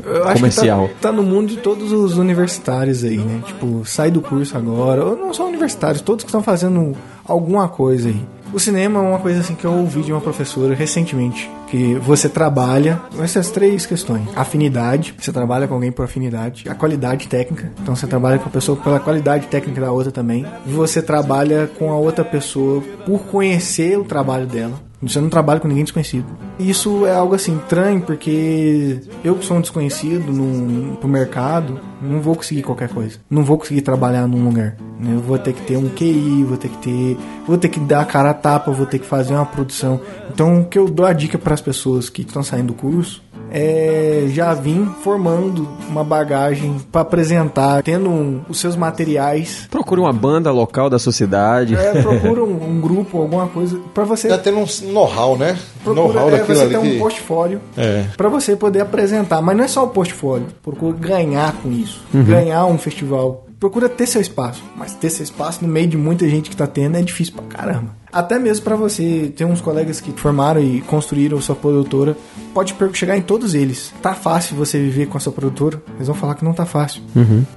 Eu 0.05 0.23
acho 0.27 0.35
comercial. 0.35 0.87
que 0.89 0.93
tá, 0.95 1.09
tá 1.09 1.11
no 1.11 1.23
mundo 1.23 1.49
de 1.49 1.57
todos 1.57 1.91
os 1.91 2.17
universitários 2.17 3.03
aí, 3.03 3.17
né? 3.17 3.41
Tipo, 3.43 3.83
sai 3.85 4.11
do 4.11 4.21
curso 4.21 4.55
agora. 4.55 5.03
Ou 5.03 5.17
não 5.17 5.33
só 5.33 5.47
universitários, 5.47 6.01
todos 6.01 6.23
que 6.23 6.29
estão 6.29 6.43
fazendo 6.43 6.95
alguma 7.25 7.67
coisa 7.67 8.09
aí. 8.09 8.21
O 8.53 8.59
cinema 8.59 8.99
é 8.99 9.01
uma 9.01 9.19
coisa 9.19 9.41
assim 9.41 9.55
que 9.55 9.65
eu 9.65 9.73
ouvi 9.73 10.01
de 10.01 10.11
uma 10.11 10.21
professora 10.21 10.73
recentemente. 10.73 11.49
Que 11.67 11.95
você 11.95 12.29
trabalha 12.29 13.01
com 13.15 13.21
essas 13.21 13.51
três 13.51 13.85
questões. 13.85 14.25
Afinidade, 14.35 15.13
você 15.19 15.33
trabalha 15.33 15.67
com 15.67 15.73
alguém 15.73 15.91
por 15.91 16.05
afinidade. 16.05 16.67
A 16.69 16.73
qualidade 16.73 17.27
técnica, 17.27 17.71
então 17.81 17.95
você 17.95 18.07
trabalha 18.07 18.39
com 18.39 18.47
a 18.47 18.51
pessoa 18.51 18.77
pela 18.77 18.99
qualidade 18.99 19.47
técnica 19.47 19.81
da 19.81 19.91
outra 19.91 20.11
também. 20.11 20.45
E 20.65 20.71
você 20.71 21.01
trabalha 21.01 21.69
com 21.77 21.91
a 21.91 21.97
outra 21.97 22.23
pessoa 22.23 22.81
por 23.05 23.19
conhecer 23.25 23.99
o 23.99 24.05
trabalho 24.05 24.47
dela. 24.47 24.86
Você 25.01 25.21
não 25.21 25.29
trabalha 25.29 25.59
com 25.59 25.67
ninguém 25.67 25.83
desconhecido. 25.83 26.25
Isso 26.57 27.05
é 27.05 27.13
algo 27.13 27.35
assim 27.35 27.55
estranho, 27.57 28.01
porque 28.01 28.99
eu 29.23 29.35
que 29.35 29.45
sou 29.45 29.57
um 29.57 29.61
desconhecido 29.61 30.31
no, 30.31 30.95
pro 30.97 31.07
mercado, 31.07 31.79
não 32.01 32.19
vou 32.19 32.35
conseguir 32.35 32.63
qualquer 32.63 32.89
coisa. 32.89 33.19
Não 33.29 33.43
vou 33.43 33.57
conseguir 33.57 33.81
trabalhar 33.81 34.27
num 34.27 34.43
lugar. 34.43 34.75
né? 34.99 35.13
Eu 35.13 35.19
vou 35.19 35.37
ter 35.37 35.53
que 35.53 35.61
ter 35.61 35.77
um 35.77 35.89
QI, 35.89 36.43
vou 36.43 36.57
ter 36.57 36.69
que 36.69 36.77
ter. 36.77 37.17
Vou 37.45 37.57
ter 37.57 37.69
que 37.69 37.79
dar 37.79 38.01
a 38.01 38.05
cara 38.05 38.31
a 38.31 38.33
tapa, 38.33 38.71
vou 38.71 38.85
ter 38.85 38.99
que 38.99 39.05
fazer 39.05 39.33
uma 39.33 39.45
produção. 39.45 40.01
Então 40.31 40.61
o 40.61 40.65
que 40.65 40.79
eu 40.79 40.87
dou 40.89 41.05
a 41.05 41.13
dica 41.13 41.37
para 41.37 41.53
as 41.53 41.61
pessoas 41.61 42.09
que 42.09 42.23
estão 42.23 42.41
saindo 42.41 42.67
do 42.67 42.73
curso 42.73 43.21
é 43.51 44.25
já 44.29 44.53
vim 44.53 44.85
formando 45.03 45.67
uma 45.89 46.03
bagagem 46.03 46.77
para 46.91 47.01
apresentar, 47.01 47.81
tendo 47.83 48.09
um- 48.09 48.41
os 48.49 48.59
seus 48.59 48.75
materiais. 48.75 49.67
Procure 49.69 50.01
uma 50.01 50.13
banda 50.13 50.51
local 50.51 50.89
da 50.89 50.99
sua 50.99 51.11
cidade. 51.13 51.75
É, 51.75 51.99
procura 52.03 52.43
um, 52.43 52.69
um 52.69 52.81
grupo, 52.81 53.19
alguma 53.21 53.47
coisa, 53.47 53.79
para 53.93 54.03
você 54.03 54.29
Já 54.29 54.37
tendo 54.37 54.59
um 54.59 54.91
know-how, 54.91 55.37
né? 55.37 55.57
Procura, 55.83 56.07
know-how 56.13 56.27
é, 56.29 56.31
daquilo 56.37 56.57
você 56.57 56.67
ter 56.69 56.77
um 56.77 56.81
que- 56.83 56.97
portfólio 56.99 57.61
É. 57.77 58.05
para 58.15 58.29
você 58.29 58.55
poder 58.55 58.81
apresentar. 58.81 59.41
Mas 59.41 59.57
não 59.57 59.63
é 59.63 59.67
só 59.67 59.83
o 59.83 59.87
portfólio. 59.89 60.47
Procura 60.61 60.95
ganhar 60.97 61.53
com 61.61 61.71
isso. 61.71 62.03
Ganhar 62.13 62.65
um 62.65 62.77
festival. 62.77 63.45
Procura 63.59 63.89
ter 63.89 64.05
seu 64.05 64.21
espaço. 64.21 64.63
Mas 64.75 64.93
ter 64.93 65.09
seu 65.09 65.23
espaço 65.23 65.65
no 65.65 65.67
meio 65.71 65.87
de 65.87 65.97
muita 65.97 66.27
gente 66.29 66.49
que 66.49 66.55
tá 66.55 66.67
tendo 66.67 66.95
é 66.97 67.01
difícil 67.01 67.33
pra 67.33 67.43
caramba. 67.45 67.96
Até 68.11 68.39
mesmo 68.39 68.63
para 68.63 68.75
você 68.75 69.31
ter 69.35 69.45
uns 69.45 69.61
colegas 69.61 69.99
que 69.99 70.11
formaram 70.13 70.61
e 70.61 70.81
construíram 70.81 71.41
sua 71.41 71.55
produtora, 71.55 72.17
pode 72.53 72.75
chegar 72.93 73.17
em 73.17 73.21
todos 73.21 73.53
eles. 73.53 73.93
Tá 74.01 74.13
fácil 74.13 74.55
você 74.55 74.79
viver 74.79 75.07
com 75.07 75.17
a 75.17 75.19
sua 75.19 75.33
produtora? 75.33 75.81
Eles 75.95 76.07
vão 76.07 76.15
falar 76.15 76.35
que 76.35 76.45
não 76.45 76.53
tá 76.53 76.65
fácil. 76.65 77.01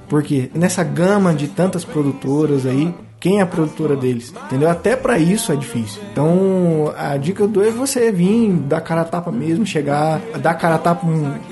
Porque 0.07 0.51
nessa 0.53 0.83
gama 0.83 1.33
de 1.33 1.47
tantas 1.47 1.85
produtoras 1.85 2.65
aí, 2.65 2.93
quem 3.21 3.37
é 3.37 3.41
a 3.43 3.45
produtora 3.45 3.95
deles, 3.95 4.33
entendeu? 4.47 4.67
Até 4.67 4.95
pra 4.95 5.19
isso 5.19 5.51
é 5.51 5.55
difícil. 5.55 6.01
Então, 6.11 6.91
a 6.97 7.15
dica 7.17 7.47
dou 7.47 7.63
é 7.63 7.69
você 7.69 8.11
vir, 8.11 8.51
dar 8.51 8.81
cara 8.81 9.01
a 9.01 9.05
tapa 9.05 9.31
mesmo, 9.31 9.63
chegar, 9.63 10.19
dar 10.41 10.55
cara 10.55 10.75
a 10.75 10.79
tapa 10.79 11.05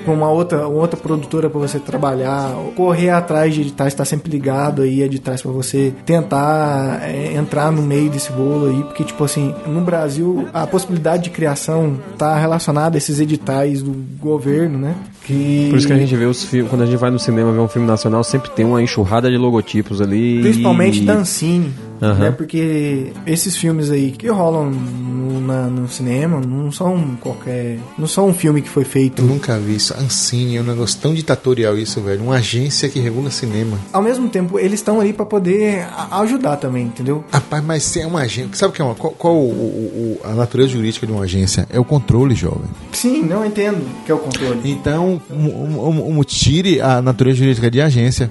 pra 0.04 0.12
uma 0.12 0.30
outra, 0.32 0.68
outra 0.68 1.00
produtora 1.00 1.48
pra 1.48 1.60
você 1.60 1.78
trabalhar, 1.78 2.52
correr 2.76 3.12
atrás 3.12 3.54
de 3.54 3.62
editais, 3.62 3.94
estar 3.94 4.04
sempre 4.04 4.32
ligado 4.32 4.82
aí, 4.82 5.04
editais 5.04 5.44
pra 5.44 5.52
você 5.52 5.94
tentar 6.08 7.02
é, 7.04 7.34
entrar 7.36 7.72
no 7.72 7.84
meio 7.84 8.10
desse 8.10 8.32
bolo 8.32 8.72
aí, 8.72 8.84
porque, 8.86 9.04
tipo 9.04 9.24
assim, 9.24 9.54
no 9.68 9.82
Brasil, 9.82 10.50
a 10.52 10.66
possibilidade 10.66 11.26
de 11.26 11.30
criação 11.30 12.00
tá 12.18 12.36
relacionada 12.36 12.98
a 12.98 13.00
esses 13.00 13.20
editais 13.20 13.84
do 13.84 13.92
governo, 14.20 14.80
né? 14.80 14.96
Que... 15.30 15.68
Por 15.70 15.78
isso 15.78 15.86
que 15.86 15.94
a 15.94 15.98
gente 15.98 16.16
vê 16.16 16.26
os 16.26 16.44
filmes, 16.44 16.72
quando 16.72 16.82
a 16.82 16.86
gente 16.88 16.98
vai 16.98 17.12
no 17.12 17.20
cinema 17.20 17.52
ver 17.52 17.60
um 17.60 17.68
filme 17.68 17.88
nacional, 17.88 18.24
sempre 18.24 18.50
tem 18.50 18.66
uma 18.66 18.82
enxurrada 18.82 19.30
de 19.30 19.38
logotipos 19.38 20.02
ali. 20.02 20.42
Principalmente 20.42 21.04
e... 21.04 21.06
Dancine, 21.06 21.72
Aham. 22.02 22.14
né? 22.20 22.32
Porque 22.32 23.12
esses 23.26 23.56
filmes 23.58 23.90
aí 23.92 24.12
que 24.12 24.28
rolam 24.28 24.70
no, 24.72 25.42
na- 25.42 25.68
no 25.68 25.88
cinema 25.88 26.40
não 26.40 26.72
são 26.72 27.18
qualquer. 27.20 27.80
Não 27.98 28.08
são 28.08 28.28
um 28.30 28.34
filme 28.34 28.62
que 28.62 28.70
foi 28.70 28.84
feito. 28.86 29.22
Eu 29.22 29.28
nunca 29.28 29.58
vi 29.58 29.76
isso. 29.76 29.94
Ancine 29.94 30.58
é 30.58 30.62
um 30.62 30.64
negócio 30.64 31.00
tão 31.02 31.14
ditatorial 31.14 31.78
isso, 31.78 32.00
velho. 32.02 32.24
Uma 32.24 32.36
agência 32.36 32.88
que 32.90 33.00
regula 33.00 33.30
cinema. 33.30 33.78
Ao 33.92 34.02
mesmo 34.02 34.30
tempo, 34.30 34.58
eles 34.60 34.80
estão 34.80 35.00
ali 35.00 35.12
pra 35.14 35.26
poder 35.26 35.88
ajudar 36.12 36.58
também, 36.58 36.86
entendeu? 36.86 37.24
Rapaz, 37.32 37.64
mas 37.64 37.84
se 37.84 38.00
é 38.02 38.08
uma 38.08 38.22
agência. 38.22 38.50
Sabe 38.56 38.72
o 38.72 38.76
que 38.76 38.82
é 38.82 38.86
uma. 38.86 38.96
Qual, 38.96 39.14
qual 39.14 39.36
o- 39.36 39.50
o- 39.50 40.18
o- 40.24 40.28
a 40.28 40.34
natureza 40.34 40.70
jurídica 40.74 41.06
de 41.06 41.12
uma 41.12 41.24
agência? 41.24 41.68
É 41.70 41.80
o 41.80 41.84
controle, 41.86 42.34
jovem. 42.36 42.70
Sim, 42.92 43.24
não 43.24 43.46
entendo 43.46 43.82
que 44.06 44.12
é 44.12 44.16
o 44.16 44.20
controle. 44.20 44.60
Então, 44.64 45.22
um, 45.30 45.46
um- 45.48 46.20
um- 46.20 46.24
tire 46.24 46.80
a 46.82 47.02
natureza 47.02 47.38
jurídica 47.38 47.70
de 47.72 47.82
agência, 47.82 48.30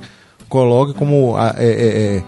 coloque 0.49 0.95
como. 0.95 1.37
a- 1.37 1.55
é- 1.59 1.65
é- 1.67 2.17
é- 2.19 2.23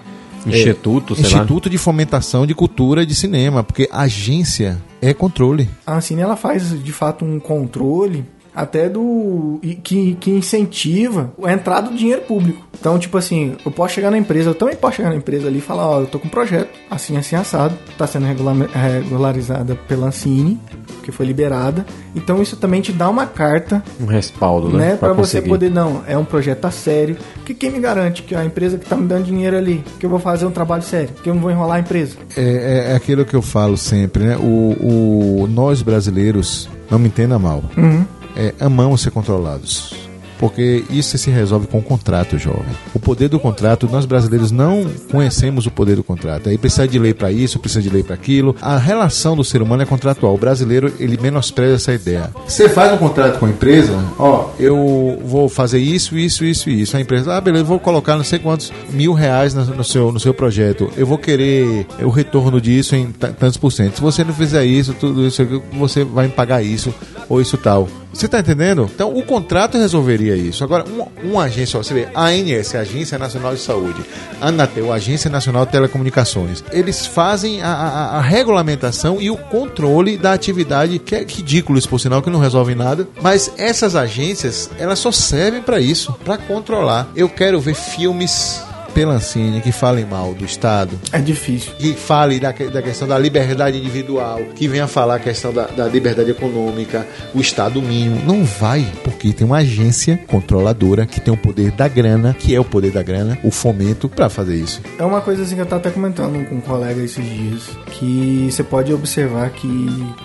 Instituto, 0.47 1.15
é, 1.15 1.17
sei 1.17 1.25
lá. 1.25 1.39
Instituto 1.39 1.71
de 1.71 1.79
Fomentação 1.79 2.47
de 2.47 2.55
Cultura 2.55 3.05
de 3.05 3.15
Cinema, 3.15 3.63
porque 3.63 3.89
agência 3.91 4.81
é 5.01 5.13
controle. 5.13 5.69
A 5.87 5.97
Ancine 5.97 6.23
ela 6.23 6.37
faz 6.37 6.83
de 6.83 6.93
fato 6.93 7.25
um 7.25 7.39
controle 7.39 8.25
até 8.55 8.89
do 8.89 9.61
que, 9.83 10.15
que 10.21 10.31
incentiva 10.31 11.33
a 11.43 11.53
entrada 11.53 11.91
do 11.91 11.97
dinheiro 11.97 12.23
público. 12.23 12.67
Então, 12.79 12.99
tipo 12.99 13.17
assim, 13.19 13.57
eu 13.65 13.71
posso 13.71 13.95
chegar 13.95 14.11
na 14.11 14.19
empresa, 14.19 14.51
eu 14.51 14.55
também 14.55 14.75
posso 14.75 14.97
chegar 14.97 15.11
na 15.11 15.17
empresa 15.17 15.49
ali 15.49 15.59
e 15.59 15.61
falar, 15.61 15.87
ó, 15.87 16.01
eu 16.01 16.07
tô 16.07 16.19
com 16.19 16.27
um 16.29 16.31
projeto, 16.31 16.69
assim, 16.91 17.17
assim, 17.17 17.37
assado, 17.37 17.75
tá 17.99 18.07
sendo 18.07 18.27
regular- 18.27 18.57
regularizada 18.73 19.75
pela 19.87 20.07
Ancine, 20.07 20.59
que 21.03 21.13
foi 21.13 21.27
liberada. 21.27 21.85
Então, 22.15 22.41
isso 22.43 22.57
também 22.57 22.81
te 22.81 22.93
dá 22.93 23.09
uma 23.09 23.27
carta 23.27 23.83
Um 24.01 24.07
respaldo, 24.07 24.69
né? 24.71 24.91
né, 24.91 24.97
para 24.97 25.13
você 25.13 25.41
poder 25.43 25.71
não, 25.71 26.03
é 26.07 26.17
um 26.17 26.25
projeto 26.25 26.65
a 26.65 26.71
sério. 26.71 27.17
Que 27.45 27.55
quem 27.55 27.71
me 27.71 27.81
garante 27.81 28.23
que 28.23 28.35
a 28.35 28.45
empresa 28.45 28.79
que 28.79 28.87
tá 28.87 28.97
me 28.97 29.07
dando 29.07 29.25
dinheiro 29.25 29.57
ali, 29.57 29.85
que 29.99 30.07
eu 30.07 30.11
vou 30.11 30.19
fazer 30.19 30.47
um 30.47 30.51
trabalho 30.51 30.83
sério, 30.83 31.11
que 31.23 31.29
eu 31.29 31.35
não 31.35 31.41
vou 31.43 31.51
enrolar 31.51 31.77
a 31.77 31.81
empresa. 31.81 32.17
É, 32.37 32.41
é- 32.89 32.93
é 32.93 32.97
aquilo 32.97 33.25
que 33.25 33.35
eu 33.35 33.43
falo 33.43 33.77
sempre, 33.77 34.25
né? 34.25 34.37
O, 34.37 35.43
o- 35.43 35.47
nós 35.49 35.83
brasileiros, 35.83 36.69
não 36.91 36.99
me 36.99 37.09
entenda 37.09 37.39
mal, 37.39 37.63
Uhum. 37.77 38.05
É, 38.37 38.55
amamos 38.61 39.01
ser 39.01 39.11
controlados. 39.11 39.95
Porque 40.41 40.85
isso 40.89 41.19
se 41.19 41.31
resolve 41.31 41.67
com 41.67 41.81
o 41.81 41.83
contrato, 41.83 42.39
jovem. 42.39 42.65
O 42.95 42.99
poder 42.99 43.29
do 43.29 43.39
contrato, 43.39 43.87
nós 43.93 44.07
brasileiros 44.07 44.51
não 44.51 44.87
conhecemos 45.11 45.67
o 45.67 45.71
poder 45.71 45.97
do 45.97 46.03
contrato. 46.03 46.49
Aí 46.49 46.57
precisa 46.57 46.89
de 46.89 46.99
lei 46.99 47.13
para 47.13 47.31
isso, 47.31 47.59
precisa 47.59 47.83
de 47.83 47.91
lei 47.91 48.03
para 48.03 48.15
aquilo. 48.15 48.57
A 48.59 48.79
relação 48.79 49.37
do 49.37 49.45
ser 49.45 49.61
humano 49.61 49.83
é 49.83 49.85
contratual. 49.85 50.35
O 50.35 50.39
brasileiro, 50.39 50.95
ele 50.99 51.19
menospreza 51.21 51.75
essa 51.75 51.93
ideia. 51.93 52.31
Você 52.49 52.71
faz 52.71 52.91
um 52.91 52.97
contrato 52.97 53.39
com 53.39 53.45
a 53.45 53.51
empresa, 53.51 54.03
ó, 54.19 54.49
eu 54.59 55.21
vou 55.27 55.47
fazer 55.47 55.79
isso, 55.79 56.17
isso, 56.17 56.43
isso 56.43 56.71
e 56.71 56.81
isso. 56.81 56.97
A 56.97 57.01
empresa, 57.03 57.37
ah, 57.37 57.41
beleza, 57.43 57.65
vou 57.65 57.79
colocar 57.79 58.17
não 58.17 58.25
sei 58.25 58.39
quantos 58.39 58.73
mil 58.89 59.13
reais 59.13 59.53
no, 59.53 59.85
seu, 59.85 60.11
no 60.11 60.19
seu 60.19 60.33
projeto. 60.33 60.91
Eu 60.97 61.07
vou 61.07 61.19
querer 61.19 61.87
o 62.03 62.09
retorno 62.09 62.63
disso 62.63 62.97
em 62.97 63.13
tantos 63.13 63.59
por 63.59 63.71
cento. 63.71 63.97
Se 63.97 64.01
você 64.01 64.25
não 64.25 64.33
fizer 64.33 64.65
isso, 64.65 64.95
tudo 64.95 65.27
isso, 65.27 65.47
você 65.79 66.03
vai 66.03 66.29
me 66.29 66.33
pagar 66.33 66.63
isso 66.63 66.95
ou 67.29 67.43
isso 67.43 67.59
tal. 67.59 67.87
Você 68.13 68.27
está 68.27 68.41
entendendo? 68.41 68.91
Então, 68.93 69.17
o 69.17 69.23
contrato 69.23 69.79
resolveria 69.79 70.37
isso. 70.37 70.65
Agora, 70.65 70.85
uma, 70.85 71.09
uma 71.23 71.43
agência, 71.45 71.79
você 71.79 71.95
vê, 71.95 72.09
a 72.15 72.27
ANS, 72.27 72.75
a 72.75 72.81
Agência 72.81 73.19
Nacional 73.19 73.55
de 73.55 73.61
Saúde, 73.61 74.05
a 74.41 74.49
Anatel, 74.49 74.93
a 74.93 74.97
Agência 74.97 75.31
Nacional 75.31 75.65
de 75.65 75.73
Telecomunicações, 75.73 76.65
eles 76.73 77.07
fazem 77.07 77.63
a, 77.63 77.69
a, 77.69 78.19
a 78.19 78.21
regulamentação 78.21 79.21
e 79.21 79.31
o 79.31 79.37
controle 79.37 80.17
da 80.17 80.33
atividade, 80.33 80.99
que 80.99 81.15
é 81.15 81.21
ridículo 81.21 81.79
isso, 81.79 81.89
por 81.89 82.01
sinal, 82.01 82.21
que 82.21 82.31
não 82.31 82.41
resolve 82.41 82.75
nada. 82.75 83.09
Mas 83.23 83.53
essas 83.57 83.95
agências, 83.95 84.71
elas 84.79 84.99
só 84.99 85.13
servem 85.13 85.63
para 85.63 85.81
isso, 85.81 86.13
para 86.25 86.37
controlar. 86.37 87.09
Eu 87.15 87.29
quero 87.29 87.61
ver 87.61 87.75
filmes 87.75 88.61
Pelancini 88.95 89.61
que 89.61 89.73
falem 89.73 90.05
mal 90.05 90.35
do 90.35 90.45
Estado. 90.45 90.99
É 91.13 91.19
difícil. 91.19 91.73
Que 91.79 91.95
fale 91.95 92.39
da, 92.39 92.53
da 92.53 92.83
questão 92.83 93.07
da 93.07 93.19
liberdade 93.19 93.79
individual, 93.79 94.41
que 94.55 94.69
venha 94.69 94.87
falar 94.87 95.17
a 95.17 95.19
questão 95.19 95.53
da, 95.53 95.67
da 95.67 95.87
liberdade 95.87 96.31
econômica, 96.31 97.07
o 97.35 97.41
Estado 97.41 97.81
mínimo. 97.81 98.21
Não 98.27 98.45
vai, 98.45 98.87
porque 99.05 99.33
tem 99.33 99.47
uma 99.47 99.59
agência 99.59 100.19
controladora 100.27 101.07
que 101.07 101.21
tem 101.21 101.33
o 101.33 101.37
poder 101.37 101.71
da 101.73 101.89
grana, 101.89 102.35
que 102.39 102.55
é 102.55 102.61
o 102.61 102.65
poder 102.65 102.91
da 102.91 103.03
grana, 103.03 103.39
o 103.43 103.51
fomento, 103.51 104.09
para 104.09 104.29
fazer 104.29 104.57
isso. 104.57 104.81
É 104.99 105.05
uma 105.05 105.21
coisa 105.21 105.43
assim 105.43 105.55
que 105.55 105.61
eu 105.61 105.67
tava 105.67 105.81
até 105.81 105.91
comentando 105.91 106.45
com 106.49 106.57
um 106.57 106.61
colega 106.61 107.01
esses 107.03 107.25
dias, 107.25 107.71
que 107.93 108.49
você 108.51 108.63
pode 108.63 108.93
observar 108.93 109.51
que 109.51 109.69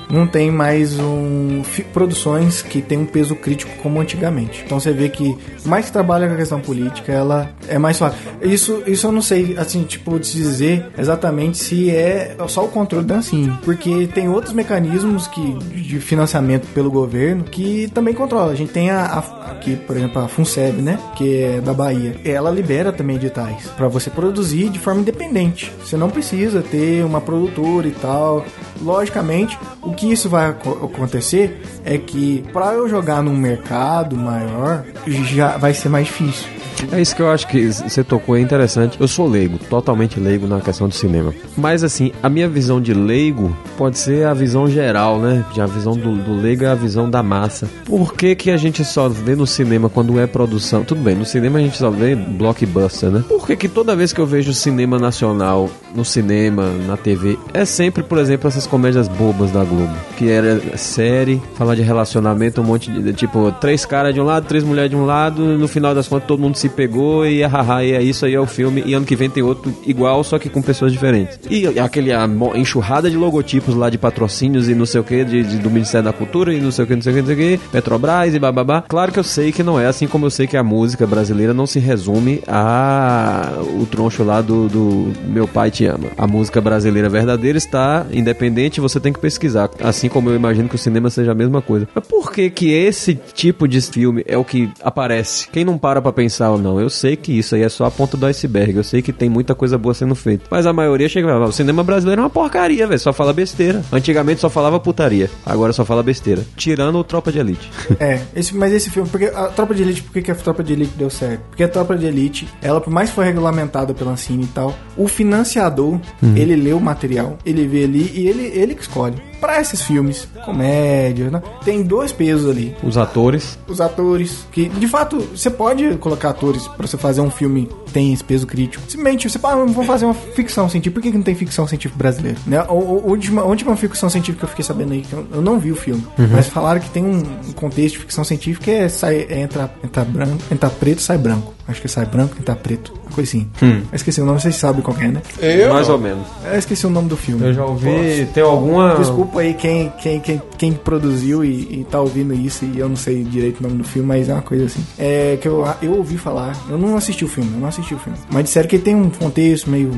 não 0.10 0.28
tem 0.28 0.52
mais 0.52 1.00
um 1.00 1.64
produções 1.94 2.62
que 2.62 2.82
tem 2.82 2.98
um 2.98 3.06
peso 3.06 3.36
crítico 3.36 3.72
como 3.82 4.00
antigamente. 4.00 4.64
Então 4.66 4.80
você 4.80 4.92
vê 4.92 5.10
que 5.10 5.38
mais 5.66 5.86
que 5.86 5.92
trabalha 5.92 6.28
com 6.28 6.34
a 6.34 6.38
questão 6.38 6.60
política, 6.60 7.12
ela 7.12 7.50
é 7.68 7.78
mais 7.78 7.98
fácil. 7.98 8.18
Isso, 8.56 8.84
isso 8.88 9.08
eu 9.08 9.12
não 9.12 9.22
sei, 9.22 9.58
assim, 9.58 9.84
tipo, 9.84 10.18
dizer 10.18 10.88
exatamente 10.98 11.58
se 11.58 11.90
é 11.90 12.38
só 12.48 12.64
o 12.64 12.70
controle 12.70 13.06
da 13.06 13.20
porque 13.64 14.08
tem 14.08 14.30
outros 14.30 14.54
mecanismos 14.54 15.28
que, 15.28 15.54
de 15.54 16.00
financiamento 16.00 16.66
pelo 16.68 16.90
governo 16.90 17.44
que 17.44 17.90
também 17.94 18.14
controla. 18.14 18.54
A 18.54 18.56
gente 18.56 18.72
tem 18.72 18.92
a, 18.92 19.06
a 19.06 19.46
aqui, 19.52 19.76
por 19.76 19.98
exemplo, 19.98 20.22
a 20.22 20.28
FUNSEB, 20.28 20.82
né, 20.82 21.00
que 21.16 21.42
é 21.42 21.62
da 21.62 21.74
Bahia. 21.74 22.16
Ela 22.24 22.50
libera 22.50 22.94
também 22.94 23.18
editais 23.18 23.68
para 23.76 23.88
você 23.88 24.10
produzir 24.10 24.70
de 24.70 24.80
forma 24.80 25.02
independente. 25.02 25.72
Você 25.84 25.98
não 25.98 26.10
precisa 26.10 26.62
ter 26.62 27.04
uma 27.04 27.20
produtora 27.20 27.88
e 27.88 27.92
tal. 27.92 28.46
Logicamente, 28.82 29.58
o 29.82 29.94
que 29.94 30.12
isso 30.12 30.30
vai 30.30 30.50
acontecer 30.50 31.62
é 31.84 31.98
que 31.98 32.44
para 32.54 32.74
eu 32.74 32.88
jogar 32.88 33.22
num 33.22 33.36
mercado 33.36 34.16
maior 34.16 34.86
já 35.08 35.58
vai 35.58 35.74
ser 35.74 35.90
mais 35.90 36.06
difícil. 36.08 36.55
É 36.92 37.02
isso 37.02 37.16
que 37.16 37.22
eu 37.22 37.30
acho 37.30 37.48
que 37.48 37.68
você 37.68 38.04
tocou, 38.04 38.36
é 38.36 38.42
interessante. 38.42 39.00
Eu 39.00 39.08
sou 39.08 39.28
leigo, 39.28 39.58
totalmente 39.58 40.20
leigo 40.20 40.48
na 40.48 40.60
questão 40.62 40.88
do 40.88 40.94
cinema. 40.94 41.34
Mas 41.58 41.84
assim, 41.84 42.12
a 42.22 42.30
minha 42.30 42.48
visão 42.48 42.82
de 42.82 42.94
leigo 42.94 43.56
pode 43.78 43.98
ser 43.98 44.26
a 44.26 44.34
visão 44.34 44.68
geral, 44.68 45.20
né? 45.20 45.44
A 45.58 45.66
visão 45.66 45.96
do, 45.96 46.16
do 46.16 46.36
leigo 46.36 46.64
é 46.64 46.68
a 46.68 46.76
visão 46.76 47.10
da 47.10 47.24
massa. 47.24 47.68
Por 47.86 48.14
que, 48.14 48.36
que 48.36 48.52
a 48.52 48.58
gente 48.58 48.84
só 48.84 49.08
vê 49.08 49.36
no 49.36 49.48
cinema 49.48 49.90
quando 49.90 50.20
é 50.20 50.28
produção? 50.28 50.84
Tudo 50.84 51.02
bem, 51.02 51.16
no 51.16 51.26
cinema 51.26 51.60
a 51.60 51.62
gente 51.62 51.78
só 51.78 51.90
vê 51.90 52.16
blockbuster, 52.16 53.10
né? 53.10 53.24
Por 53.28 53.48
que, 53.48 53.56
que 53.56 53.70
toda 53.70 53.96
vez 53.96 54.12
que 54.12 54.20
eu 54.20 54.26
vejo 54.26 54.54
cinema 54.54 55.00
nacional 55.00 55.70
no 55.94 56.04
cinema, 56.04 56.72
na 56.86 56.98
TV, 56.98 57.38
é 57.54 57.64
sempre, 57.66 58.04
por 58.04 58.18
exemplo, 58.18 58.48
essas 58.48 58.68
comédias 58.68 59.08
bobas 59.08 59.52
da 59.52 59.64
Globo? 59.64 59.94
Que 60.18 60.30
era 60.30 60.78
série, 60.78 61.42
falar 61.56 61.76
de 61.76 61.82
relacionamento, 61.82 62.62
um 62.62 62.66
monte 62.66 62.92
de. 62.92 63.14
Tipo, 63.14 63.52
três 63.54 63.86
caras 63.86 64.14
de 64.14 64.20
um 64.20 64.26
lado, 64.26 64.46
três 64.46 64.64
mulheres 64.64 64.90
de 64.90 64.96
um 64.96 65.06
lado, 65.06 65.42
no 65.58 65.68
final 65.68 65.96
das 65.96 66.08
contas 66.08 66.26
todo 66.26 66.40
mundo 66.40 66.56
se 66.58 66.65
se 66.66 66.70
pegou 66.70 67.26
e 67.26 67.44
hahaha, 67.44 67.84
e 67.84 67.92
é 67.92 68.02
isso 68.02 68.26
aí 68.26 68.34
é 68.34 68.40
o 68.40 68.48
filme. 68.48 68.84
E 68.86 68.94
ano 68.94 69.06
que 69.06 69.16
vem 69.16 69.30
tem 69.30 69.44
outro 69.44 69.74
igual, 69.86 70.24
só 70.24 70.40
que 70.40 70.50
com 70.50 70.62
pessoas 70.62 70.92
diferentes. 70.92 71.40
E 71.50 71.80
aquele 71.80 72.12
a 72.12 72.28
enxurrada 72.56 73.10
de 73.10 73.16
logotipos 73.16 73.76
lá 73.76 73.90
de 73.90 73.98
patrocínios 73.98 74.68
e 74.68 74.74
não 74.74 74.86
sei 74.86 75.02
o 75.02 75.04
que, 75.04 75.24
de, 75.24 75.44
de, 75.44 75.58
do 75.58 75.70
Ministério 75.70 76.06
da 76.06 76.14
Cultura 76.14 76.54
e 76.54 76.60
não 76.60 76.72
sei 76.72 76.86
o 76.86 76.88
que, 76.88 76.96
não 76.96 77.02
sei 77.02 77.12
o 77.12 77.16
que, 77.16 77.22
não 77.22 77.28
sei 77.28 77.36
o 77.36 77.60
que, 77.60 77.68
Petrobras 77.70 78.34
e 78.34 78.40
bababá. 78.40 78.84
Claro 78.88 79.12
que 79.12 79.20
eu 79.20 79.24
sei 79.24 79.52
que 79.52 79.62
não 79.62 79.80
é 79.80 79.86
assim 79.86 80.08
como 80.08 80.26
eu 80.26 80.30
sei 80.32 80.48
que 80.48 80.58
a 80.58 80.64
música 80.64 81.06
brasileira 81.06 81.54
não 81.54 81.68
se 81.68 81.80
resume 81.80 82.42
a 82.48 83.52
o 83.80 83.86
troncho 83.86 84.24
lá 84.24 84.42
do, 84.42 84.68
do 84.68 85.14
Meu 85.28 85.48
Pai 85.48 85.70
Te 85.70 85.86
Ama. 85.86 86.08
A 86.18 86.26
música 86.26 86.60
brasileira 86.60 87.10
verdadeira 87.10 87.58
está 87.58 88.06
independente, 88.12 88.82
você 88.82 89.00
tem 89.00 89.14
que 89.14 89.20
pesquisar. 89.20 89.70
Assim 89.84 90.10
como 90.10 90.30
eu 90.30 90.36
imagino 90.36 90.68
que 90.68 90.76
o 90.76 90.80
cinema 90.80 91.10
seja 91.10 91.32
a 91.32 91.36
mesma 91.36 91.62
coisa. 91.62 91.88
Mas 91.94 92.08
por 92.08 92.32
que 92.32 92.50
que 92.50 92.72
esse 92.72 93.16
tipo 93.34 93.68
de 93.68 93.82
filme 93.82 94.24
é 94.28 94.38
o 94.38 94.44
que 94.44 94.70
aparece? 94.82 95.48
Quem 95.50 95.66
não 95.66 95.78
para 95.78 96.02
pra 96.02 96.12
pensar, 96.12 96.55
não. 96.58 96.80
Eu 96.80 96.90
sei 96.90 97.16
que 97.16 97.32
isso 97.38 97.56
aí 97.56 97.62
é 97.62 97.70
só 97.70 97.86
a 97.86 97.92
ponta 97.92 98.18
do 98.18 98.26
iceberg. 98.26 98.76
Eu 98.76 98.84
sei 98.84 99.02
que 99.02 99.14
tem 99.14 99.30
muita 99.30 99.56
coisa 99.56 99.78
boa 99.78 99.94
sendo 99.94 100.16
feita. 100.16 100.46
Mas 100.50 100.66
a 100.66 100.74
maioria 100.74 101.10
chega 101.10 101.28
e 101.28 101.32
fala: 101.32 101.48
o 101.48 101.52
cinema 101.52 101.84
brasileiro 101.84 102.22
é 102.22 102.24
uma 102.24 102.30
porcaria, 102.30 102.88
velho. 102.88 103.00
Só 103.00 103.14
fala 103.14 103.34
besteira. 103.34 103.84
Antigamente 103.92 104.42
só 104.42 104.50
falava 104.50 104.80
putaria. 104.80 105.30
Agora 105.46 105.74
só 105.74 105.86
fala 105.86 106.04
besteira. 106.04 106.44
Tirando 106.56 106.98
o 106.98 107.04
Tropa 107.04 107.32
de 107.32 107.40
Elite. 107.40 107.72
É, 108.06 108.22
esse, 108.36 108.56
mas 108.56 108.74
esse 108.74 108.90
filme, 108.90 109.10
porque 109.10 109.26
a 109.26 109.48
Tropa 109.48 109.74
de 109.74 109.82
Elite, 109.82 110.04
por 110.04 110.12
que, 110.12 110.22
que 110.22 110.30
a 110.30 110.36
Tropa 110.36 110.62
de 110.62 110.74
Elite 110.74 110.92
deu 110.98 111.10
certo? 111.10 111.42
Porque 111.48 111.64
a 111.64 111.68
Tropa 111.68 111.98
de 111.98 112.06
Elite, 112.06 112.48
ela, 112.62 112.82
por 112.82 112.92
mais 112.92 113.10
que 113.10 113.16
foi 113.16 113.26
regulamentada 113.26 113.94
pela 113.94 114.12
Ancine 114.12 114.44
e 114.44 114.48
tal, 114.48 114.76
o 114.98 115.08
financiador, 115.08 116.00
uhum. 116.22 116.36
ele 116.36 116.56
lê 116.56 116.74
o 116.74 116.80
material, 116.80 117.38
ele 117.46 117.66
vê 117.66 117.86
ali 117.86 118.12
e 118.14 118.28
ele, 118.28 118.44
ele 118.54 118.76
que 118.76 118.82
escolhe 118.82 119.16
para 119.46 119.62
esses 119.62 119.84
filmes, 119.84 120.28
comédia, 120.44 121.30
né? 121.30 121.40
tem 121.64 121.84
dois 121.84 122.12
pesos 122.12 122.50
ali. 122.50 122.76
Os 122.82 122.98
atores. 122.98 123.60
Os 123.68 123.80
atores, 123.80 124.44
que 124.52 124.68
de 124.68 124.88
fato 124.88 125.20
você 125.20 125.52
pode 125.52 125.98
colocar 125.98 126.32
atores 126.32 126.68
para 126.68 126.88
você 126.88 126.98
fazer 126.98 127.22
um 127.22 127.30
filme 127.30 127.70
tem 127.96 128.12
esse 128.12 128.26
peso 128.26 128.46
crítico. 128.46 128.84
Simplesmente 128.90 129.30
você 129.30 129.40
fala, 129.40 129.54
ah, 129.54 129.66
vamos 129.66 129.88
fazer 129.88 130.04
uma 130.04 130.14
ficção 130.14 130.68
científica. 130.68 130.96
Por 130.96 131.02
que, 131.02 131.12
que 131.12 131.18
não 131.18 131.24
tem 131.24 131.34
ficção 131.34 131.66
científica 131.66 131.98
brasileira? 131.98 132.38
Né? 132.46 132.58
A, 132.58 132.74
última, 132.74 133.42
a 133.42 133.46
última 133.46 133.74
ficção 133.78 134.10
científica 134.10 134.40
que 134.40 134.44
eu 134.44 134.50
fiquei 134.50 134.66
sabendo 134.66 134.92
aí, 134.92 135.02
que 135.02 135.14
eu, 135.14 135.26
eu 135.32 135.42
não 135.42 135.58
vi 135.58 135.72
o 135.72 135.78
filme, 135.78 136.06
uhum. 136.20 136.28
mas 136.30 136.50
falaram 136.50 136.82
que 136.82 136.90
tem 136.90 137.06
um, 137.06 137.20
um, 137.20 137.54
contexto 137.54 137.94
de 137.94 138.00
ficção 138.00 138.26
científica 138.26 138.66
que 138.66 138.72
é, 138.72 138.90
sai, 138.90 139.26
é 139.30 139.40
entra, 139.40 139.72
entra 139.82 140.04
branco, 140.04 140.44
entra 140.52 140.70
preto, 140.70 141.02
sai 141.02 141.18
branco. 141.18 141.56
Acho 141.68 141.82
que 141.82 141.88
sai 141.88 142.06
branco, 142.06 142.36
entra 142.40 142.56
preto, 142.56 142.94
uma 143.06 143.12
coisa 143.12 143.28
assim. 143.28 143.50
Hum. 143.62 143.82
Eu 143.92 143.96
esqueci 143.96 144.22
o 144.22 144.26
nome, 144.26 144.40
vocês 144.40 144.56
sabem 144.56 144.84
qual 144.84 144.96
é, 145.00 145.08
né? 145.08 145.22
Eu? 145.40 145.74
Mais 145.74 145.90
ou 145.90 145.98
menos. 145.98 146.28
Eu 146.46 146.60
esqueci 146.60 146.86
o 146.86 146.92
nome 146.92 147.10
do 147.10 147.18
filme. 147.18 147.44
Eu 147.44 147.54
já 147.54 147.66
ouvi. 147.66 147.88
Posso. 147.88 148.34
Tem 148.34 148.44
alguma. 148.44 148.96
Desculpa 148.96 149.40
aí 149.40 149.56
quem, 149.56 149.92
quem, 150.00 150.20
quem, 150.20 150.42
quem 150.60 150.74
produziu 150.74 151.44
e, 151.44 151.80
e 151.80 151.88
tá 151.90 152.00
ouvindo 152.00 152.36
isso 152.36 152.66
e 152.66 152.78
eu 152.78 152.88
não 152.88 152.96
sei 152.96 153.24
direito 153.24 153.62
o 153.62 153.64
nome 153.64 153.78
do 153.78 153.84
filme, 153.84 154.08
mas 154.08 154.30
é 154.30 154.34
uma 154.34 154.44
coisa 154.44 154.66
assim. 154.66 154.86
É 155.00 155.40
que 155.42 155.48
eu, 155.48 155.66
eu 155.82 155.94
ouvi 155.96 156.18
falar. 156.18 156.56
Eu 156.70 156.78
não 156.78 156.96
assisti 156.96 157.26
o 157.26 157.28
filme, 157.28 157.52
eu 157.56 157.60
não 157.60 157.68
assisti 157.68 157.85
o 157.94 158.00
filme. 158.00 158.18
Mas 158.32 158.46
disseram 158.46 158.68
que 158.68 158.80
tem 158.80 158.96
um 158.96 159.10
contexto 159.10 159.70
meio 159.70 159.92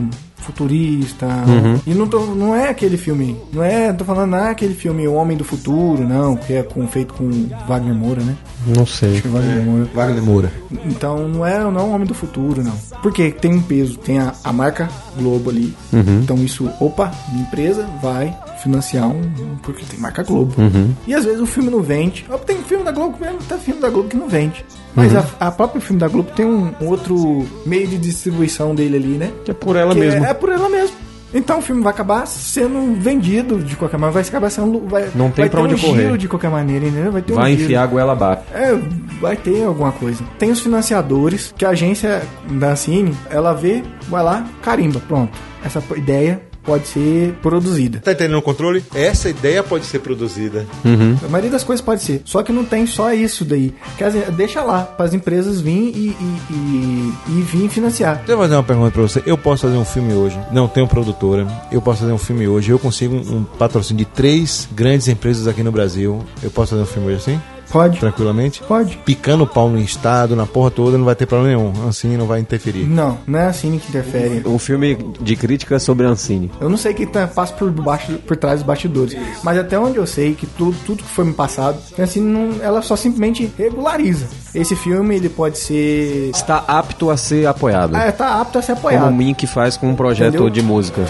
futurista. 0.47 1.25
Uhum. 1.25 1.79
E 1.85 1.93
não, 1.93 2.07
tô, 2.07 2.19
não 2.27 2.55
é 2.55 2.69
aquele 2.69 2.97
filme. 2.97 3.37
Não 3.51 3.63
é. 3.63 3.91
Tô 3.91 4.05
falando, 4.05 4.31
não 4.31 4.37
é 4.37 4.49
aquele 4.49 4.73
filme 4.73 5.07
O 5.07 5.13
Homem 5.13 5.35
do 5.35 5.43
Futuro, 5.43 6.07
não, 6.07 6.35
que 6.35 6.53
é 6.53 6.63
com, 6.63 6.87
feito 6.87 7.13
com 7.13 7.29
Wagner 7.67 7.93
Moura, 7.93 8.21
né? 8.21 8.35
Não 8.65 8.85
sei. 8.85 9.13
Acho 9.13 9.21
que 9.23 9.27
é 9.27 9.31
Wagner 9.31 9.57
é. 9.57 9.61
Moura. 9.61 9.89
Wagner 9.93 10.23
Moura. 10.23 10.51
Então 10.85 11.27
não 11.27 11.45
é, 11.45 11.59
não 11.59 11.79
é 11.79 11.83
o 11.83 11.89
Homem 11.89 12.07
do 12.07 12.13
Futuro, 12.13 12.63
não. 12.63 12.73
Porque 13.01 13.31
tem 13.31 13.53
um 13.53 13.61
peso, 13.61 13.97
tem 13.97 14.19
a, 14.19 14.33
a 14.43 14.53
marca 14.53 14.89
Globo 15.17 15.49
ali. 15.49 15.73
Uhum. 15.91 16.21
Então 16.23 16.37
isso, 16.37 16.69
opa, 16.79 17.11
empresa 17.33 17.87
vai 18.01 18.35
financiar 18.67 19.07
um. 19.07 19.21
Porque 19.63 19.83
tem 19.85 19.99
marca 19.99 20.23
Globo. 20.23 20.53
Uhum. 20.57 20.93
E 21.07 21.13
às 21.13 21.25
vezes 21.25 21.39
o 21.39 21.45
filme 21.45 21.69
não 21.69 21.81
vende. 21.81 22.25
Tem 22.45 22.57
filme 22.63 22.83
da 22.83 22.91
Globo 22.91 23.17
mesmo, 23.19 23.39
tem 23.39 23.57
filme 23.57 23.81
da 23.81 23.89
Globo 23.89 24.09
que 24.09 24.17
não 24.17 24.27
vende. 24.27 24.65
Mas 24.93 25.13
uhum. 25.13 25.19
a, 25.39 25.47
a 25.47 25.51
própria 25.51 25.81
filme 25.81 25.99
da 25.99 26.07
Globo 26.07 26.31
tem 26.35 26.45
um, 26.45 26.73
um, 26.81 26.87
outro 26.87 27.45
meio 27.65 27.87
de 27.87 27.97
distribuição 27.97 28.75
dele 28.75 28.97
ali, 28.97 29.17
né? 29.17 29.31
Que 29.45 29.51
é 29.51 29.53
por 29.53 29.75
ela 29.75 29.95
mesmo. 29.95 30.25
É, 30.25 30.31
é 30.31 30.33
por 30.33 30.49
ela 30.49 30.69
mesmo. 30.69 30.95
Então 31.33 31.59
o 31.59 31.61
filme 31.61 31.83
vai 31.83 31.91
acabar 31.91 32.25
sendo 32.25 32.95
vendido 32.99 33.59
de 33.59 33.75
qualquer 33.75 33.97
maneira, 33.97 34.13
vai 34.13 34.23
acabar 34.23 34.49
sendo. 34.49 34.79
Vai, 34.87 35.09
não 35.13 35.29
tem 35.29 35.43
vai 35.43 35.49
pra 35.49 35.61
onde 35.61 35.75
um 35.75 35.77
correr. 35.77 36.17
de 36.17 36.27
qualquer 36.27 36.49
maneira, 36.49 36.87
entendeu? 36.87 37.11
Vai 37.11 37.21
ter 37.21 37.33
Vai 37.33 37.51
um 37.51 37.53
enfiar 37.53 37.83
a 37.83 37.87
goela 37.87 38.13
abaixo. 38.13 38.43
É, 38.53 38.73
vai 39.19 39.35
ter 39.35 39.63
alguma 39.65 39.91
coisa. 39.91 40.23
Tem 40.39 40.51
os 40.51 40.61
financiadores, 40.61 41.53
que 41.57 41.65
a 41.65 41.69
agência 41.69 42.23
da 42.49 42.75
Cine, 42.75 43.13
ela 43.29 43.53
vê, 43.53 43.83
vai 44.07 44.23
lá, 44.23 44.47
carimba, 44.61 45.01
pronto. 45.05 45.37
Essa 45.63 45.83
ideia 45.97 46.46
pode 46.67 46.85
ser 46.89 47.33
produzida. 47.41 48.01
Tá 48.03 48.11
entendendo 48.11 48.37
o 48.37 48.41
controle? 48.41 48.83
Essa 48.93 49.29
ideia 49.29 49.63
pode 49.63 49.85
ser 49.85 49.99
produzida. 49.99 50.67
Uhum. 50.83 51.17
A 51.23 51.29
maioria 51.29 51.49
das 51.49 51.63
coisas 51.63 51.83
pode 51.83 52.03
ser. 52.03 52.21
Só 52.25 52.43
que 52.43 52.51
não 52.51 52.65
tem 52.65 52.85
só 52.85 53.13
isso 53.13 53.45
daí. 53.45 53.73
Quer 53.97 54.11
dizer, 54.11 54.31
deixa 54.31 54.61
lá, 54.61 54.81
para 54.81 55.05
as 55.05 55.13
empresas 55.13 55.61
virem 55.61 55.87
e, 55.95 56.07
e, 56.09 56.37
e, 56.49 57.13
e 57.29 57.41
vir 57.41 57.69
financiar. 57.69 58.17
Deixa 58.17 58.33
eu 58.33 58.37
fazer 58.37 58.55
uma 58.55 58.63
pergunta 58.63 58.91
para 58.91 59.01
você. 59.01 59.23
Eu 59.25 59.37
posso 59.37 59.61
fazer 59.61 59.77
um 59.77 59.85
filme 59.85 60.13
hoje, 60.13 60.37
não 60.51 60.67
tenho 60.67 60.87
produtora, 60.87 61.47
eu 61.71 61.81
posso 61.81 62.01
fazer 62.01 62.11
um 62.11 62.17
filme 62.17 62.47
hoje, 62.47 62.69
eu 62.69 62.77
consigo 62.77 63.15
um, 63.15 63.37
um 63.37 63.43
patrocínio 63.43 64.03
de 64.03 64.11
três 64.11 64.67
grandes 64.73 65.07
empresas 65.07 65.47
aqui 65.47 65.63
no 65.63 65.71
Brasil. 65.71 66.21
Eu 66.43 66.51
posso 66.51 66.71
fazer 66.71 66.81
um 66.81 66.85
filme 66.85 67.07
hoje 67.07 67.17
assim? 67.17 67.56
Pode. 67.69 67.99
Tranquilamente? 67.99 68.61
Pode. 68.63 68.97
Picando 69.05 69.43
o 69.43 69.47
pau 69.47 69.69
no 69.69 69.79
estado, 69.79 70.35
na 70.35 70.45
porra 70.45 70.71
toda, 70.71 70.97
não 70.97 71.05
vai 71.05 71.15
ter 71.15 71.25
problema 71.25 71.57
nenhum. 71.57 71.87
Assim 71.87 72.15
não 72.15 72.25
vai 72.25 72.39
interferir. 72.39 72.85
Não, 72.85 73.17
não 73.27 73.39
é 73.39 73.47
assim 73.47 73.77
que 73.77 73.89
interfere. 73.89 74.43
Um 74.45 74.57
filme 74.57 74.97
de 75.19 75.35
crítica 75.35 75.77
sobre 75.79 76.05
Ancine. 76.05 76.51
Eu 76.59 76.69
não 76.69 76.77
sei 76.77 76.93
o 76.93 76.95
que 76.95 77.05
tá, 77.05 77.27
passa 77.27 77.53
por, 77.53 77.69
baixo, 77.71 78.13
por 78.19 78.37
trás 78.37 78.59
dos 78.59 78.67
bastidores. 78.67 79.17
Mas 79.43 79.57
até 79.57 79.77
onde 79.77 79.97
eu 79.97 80.07
sei 80.07 80.33
que 80.33 80.45
tudo, 80.45 80.77
tudo 80.85 81.03
que 81.03 81.09
foi 81.09 81.25
me 81.25 81.33
passado, 81.33 81.77
assim, 81.99 82.21
não, 82.21 82.61
ela 82.61 82.81
só 82.81 82.95
simplesmente 82.95 83.51
regulariza. 83.57 84.27
Esse 84.55 84.75
filme, 84.75 85.15
ele 85.15 85.29
pode 85.29 85.57
ser. 85.57 86.29
Está 86.33 86.63
apto 86.67 87.09
a 87.09 87.17
ser 87.17 87.45
apoiado. 87.47 87.95
Ah, 87.95 88.11
tá 88.11 88.41
apto 88.41 88.57
a 88.57 88.61
ser 88.61 88.75
Como 88.75 88.85
o 88.87 88.89
apoiado. 88.89 89.13
Mink 89.13 89.45
faz 89.47 89.77
com 89.77 89.89
um 89.89 89.95
projeto 89.95 90.29
Entendeu? 90.35 90.49
de 90.49 90.61
música. 90.61 91.05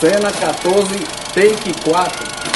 Cena 0.00 0.30
14, 0.32 0.94
take 1.34 1.74
4. 1.84 2.49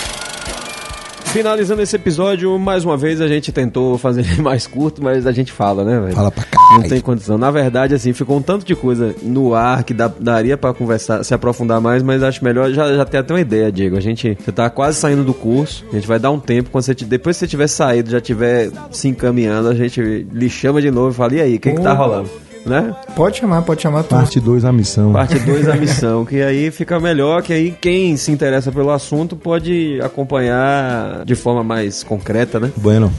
Finalizando 1.35 1.83
esse 1.83 1.97
episódio, 1.97 2.57
mais 2.61 2.85
uma 2.85 2.97
vez 2.97 3.21
a 3.21 3.27
gente 3.27 3.51
tentou 3.51 3.99
fazer 3.99 4.21
ele 4.21 4.39
mais 4.41 4.69
curto, 4.69 5.03
mas 5.03 5.27
a 5.27 5.33
gente 5.33 5.51
fala, 5.51 5.85
né, 5.85 5.99
velho? 5.99 6.15
Fala 6.15 6.31
pra 6.31 6.45
Não 6.71 6.83
cá. 6.83 6.89
tem 6.89 7.01
condição. 7.01 7.37
Na 7.37 7.51
verdade, 7.51 7.93
assim, 7.93 8.13
ficou 8.13 8.37
um 8.37 8.41
tanto 8.43 8.65
de 8.65 8.77
coisa 8.77 9.13
no 9.21 9.53
ar 9.53 9.83
que 9.83 9.93
dá- 9.93 10.13
daria 10.21 10.57
pra 10.57 10.73
conversar, 10.73 11.25
se 11.25 11.35
aprofundar 11.35 11.81
mais, 11.81 12.05
mas 12.05 12.23
acho 12.23 12.45
melhor 12.45 12.71
já, 12.71 12.95
já 12.95 13.05
ter 13.05 13.19
até 13.19 13.35
uma 13.35 13.41
ideia, 13.41 13.73
Diego. 13.73 13.97
A 13.97 14.01
gente 14.01 14.39
você 14.39 14.53
tá 14.53 14.71
quase 14.71 14.97
saindo 14.97 15.25
do 15.25 15.35
curso, 15.35 15.85
a 15.91 15.97
gente 15.97 16.07
vai 16.07 16.21
dar 16.21 16.31
um 16.31 16.39
tempo 16.39 16.71
quando 16.71 16.85
você 16.85 16.95
depois 16.95 17.37
que 17.37 17.41
você 17.41 17.49
tiver 17.49 17.67
saído, 17.67 18.11
já 18.13 18.21
tiver 18.21 18.71
se 18.93 19.09
encaminhando, 19.09 19.69
a 19.69 19.75
gente 19.75 20.01
lhe 20.01 20.49
chama 20.49 20.81
de 20.81 20.93
novo 20.93 21.11
e 21.11 21.15
fala: 21.15 21.35
"E 21.35 21.41
aí, 21.41 21.57
o 21.57 21.61
que 21.61 21.73
que 21.73 21.81
tá 21.81 21.93
rolando?" 21.95 22.31
Né? 22.65 22.95
Pode 23.15 23.39
chamar, 23.39 23.63
pode 23.63 23.83
chamar 23.83 24.03
tudo. 24.05 24.19
Parte 24.19 24.41
2, 24.41 24.65
a 24.65 24.73
missão. 24.73 25.13
Parte 25.13 25.39
2 25.39 25.69
a 25.69 25.77
missão, 25.77 26.25
que 26.25 26.43
aí 26.43 26.71
fica 26.71 26.99
melhor, 26.99 27.43
que 27.43 27.53
aí 27.53 27.71
quem 27.71 28.17
se 28.17 28.33
interessa 28.33 28.73
pelo 28.73 28.91
assunto 28.91 29.37
pode 29.37 30.01
acompanhar 30.03 31.25
de 31.25 31.35
forma 31.35 31.63
mais 31.63 32.03
concreta, 32.03 32.59
né? 32.59 32.73
Bueno. 32.77 33.13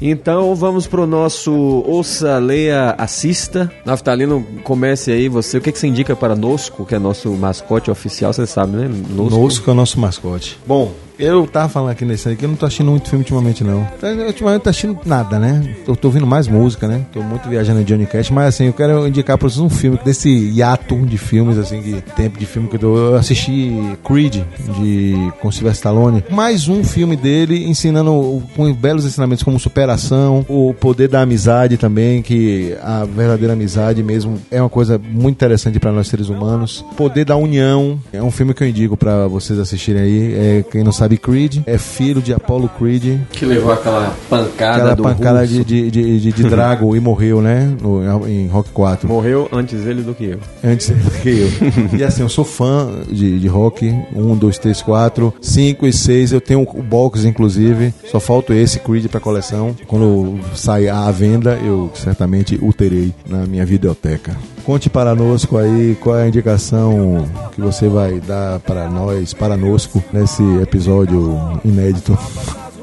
Então 0.00 0.54
vamos 0.54 0.86
pro 0.86 1.06
nosso 1.06 1.52
Ouça, 1.86 2.38
Leia, 2.38 2.94
Assista. 2.98 3.72
Naftalino, 3.84 4.46
comece 4.62 5.10
aí 5.10 5.28
você. 5.28 5.56
O 5.56 5.60
que, 5.60 5.72
que 5.72 5.78
você 5.78 5.86
indica 5.86 6.14
para 6.14 6.36
Nosco, 6.36 6.84
que 6.84 6.94
é 6.94 6.98
nosso 6.98 7.30
mascote 7.30 7.90
oficial, 7.90 8.32
você 8.32 8.46
sabe, 8.46 8.76
né? 8.76 8.90
Nosco 9.08 9.70
é 9.70 9.72
o 9.72 9.76
nosso 9.76 9.98
mascote. 9.98 10.58
Bom, 10.66 10.92
eu 11.18 11.46
tava 11.46 11.68
falando 11.68 11.90
aqui 11.90 12.04
nesse 12.04 12.28
aí 12.28 12.36
que 12.36 12.44
eu 12.44 12.48
não 12.48 12.56
tô 12.56 12.66
assistindo 12.66 12.90
muito 12.90 13.08
filme 13.08 13.22
ultimamente, 13.22 13.64
não. 13.64 13.86
Eu, 14.02 14.26
ultimamente 14.26 14.62
tô 14.62 14.70
assistindo 14.70 14.98
nada, 15.04 15.38
né? 15.38 15.76
Eu 15.86 15.96
tô 15.96 16.08
ouvindo 16.08 16.26
mais 16.26 16.48
música, 16.48 16.86
né? 16.86 17.06
Tô 17.12 17.22
muito 17.22 17.48
viajando 17.48 17.80
em 17.80 17.84
Johnny 17.84 18.06
Cash, 18.06 18.30
mas 18.30 18.48
assim, 18.48 18.66
eu 18.66 18.72
quero 18.72 19.06
indicar 19.06 19.38
pra 19.38 19.48
vocês 19.48 19.60
um 19.60 19.70
filme, 19.70 19.98
desse 20.04 20.28
hiato 20.28 20.96
de 21.06 21.18
filmes, 21.18 21.58
assim, 21.58 21.80
que 21.82 22.00
tempo 22.12 22.38
de 22.38 22.46
filme 22.46 22.68
que 22.68 22.76
eu 22.76 22.80
tô. 22.80 22.96
Eu 22.96 23.16
assisti 23.16 23.72
Creed, 24.04 24.42
de, 24.78 25.14
com 25.40 25.50
Sylvester 25.50 25.76
Stallone. 25.76 26.24
Mais 26.30 26.68
um 26.68 26.82
filme 26.82 27.16
dele 27.16 27.68
ensinando 27.68 28.42
com 28.54 28.72
belos 28.72 29.04
ensinamentos 29.04 29.44
como 29.44 29.58
superação, 29.58 30.44
o 30.48 30.74
poder 30.74 31.08
da 31.08 31.20
amizade 31.20 31.76
também, 31.76 32.22
que 32.22 32.76
a 32.82 33.04
verdadeira 33.04 33.52
amizade 33.52 34.02
mesmo 34.02 34.38
é 34.50 34.60
uma 34.60 34.70
coisa 34.70 34.98
muito 34.98 35.36
interessante 35.36 35.78
pra 35.78 35.92
nós 35.92 36.08
seres 36.08 36.28
humanos. 36.28 36.84
Poder 36.96 37.24
da 37.24 37.36
união 37.36 37.98
é 38.12 38.22
um 38.22 38.30
filme 38.30 38.52
que 38.52 38.62
eu 38.62 38.68
indico 38.68 38.96
pra 38.96 39.26
vocês 39.26 39.58
assistirem 39.58 40.02
aí. 40.02 40.34
É, 40.34 40.64
quem 40.70 40.82
não 40.82 40.92
sabe, 40.92 41.05
Creed 41.16 41.58
é 41.66 41.76
filho 41.78 42.20
de 42.22 42.32
Apollo 42.32 42.68
Creed, 42.78 43.20
Que 43.30 43.44
levou 43.44 43.72
aquela 43.72 44.14
pancada 44.30 44.76
aquela 44.76 44.94
do 44.96 45.02
pancada 45.02 45.40
russo. 45.42 45.52
de, 45.52 45.64
de, 45.64 45.90
de, 45.90 46.20
de, 46.20 46.32
de 46.32 46.42
Drago 46.48 46.96
e 46.96 47.00
morreu, 47.00 47.40
né? 47.42 47.74
No, 47.80 48.26
em 48.28 48.46
Rock 48.48 48.70
4. 48.70 49.06
Morreu 49.08 49.48
antes 49.52 49.84
ele 49.86 50.02
do 50.02 50.14
que 50.14 50.24
eu. 50.24 50.38
Antes 50.64 50.90
que 51.22 51.28
eu. 51.28 51.48
E 51.98 52.02
assim, 52.02 52.22
eu 52.22 52.28
sou 52.28 52.44
fã 52.44 52.88
de, 53.10 53.38
de 53.38 53.48
rock. 53.48 53.86
1, 54.14 54.36
2, 54.36 54.58
3, 54.58 54.82
4, 54.82 55.34
5 55.40 55.86
e 55.86 55.92
6. 55.92 56.32
Eu 56.32 56.40
tenho 56.40 56.62
o 56.62 56.82
box, 56.82 57.24
inclusive. 57.24 57.92
Só 58.10 58.18
falta 58.18 58.54
esse 58.54 58.78
Creed 58.80 59.06
pra 59.08 59.20
coleção. 59.20 59.74
Quando 59.86 60.38
sair 60.54 60.88
à 60.88 61.10
venda, 61.10 61.58
eu 61.64 61.90
certamente 61.94 62.58
o 62.62 62.72
terei 62.72 63.12
na 63.28 63.46
minha 63.46 63.66
videoteca. 63.66 64.36
Conte 64.66 64.90
para 64.90 65.14
nosco 65.14 65.56
aí 65.58 65.96
qual 66.00 66.18
é 66.18 66.24
a 66.24 66.28
indicação 66.28 67.24
que 67.52 67.60
você 67.60 67.88
vai 67.88 68.18
dar 68.18 68.58
para 68.58 68.88
nós, 68.90 69.32
para 69.32 69.56
nosco, 69.56 70.02
nesse 70.12 70.42
episódio 70.60 71.38
inédito. 71.64 72.18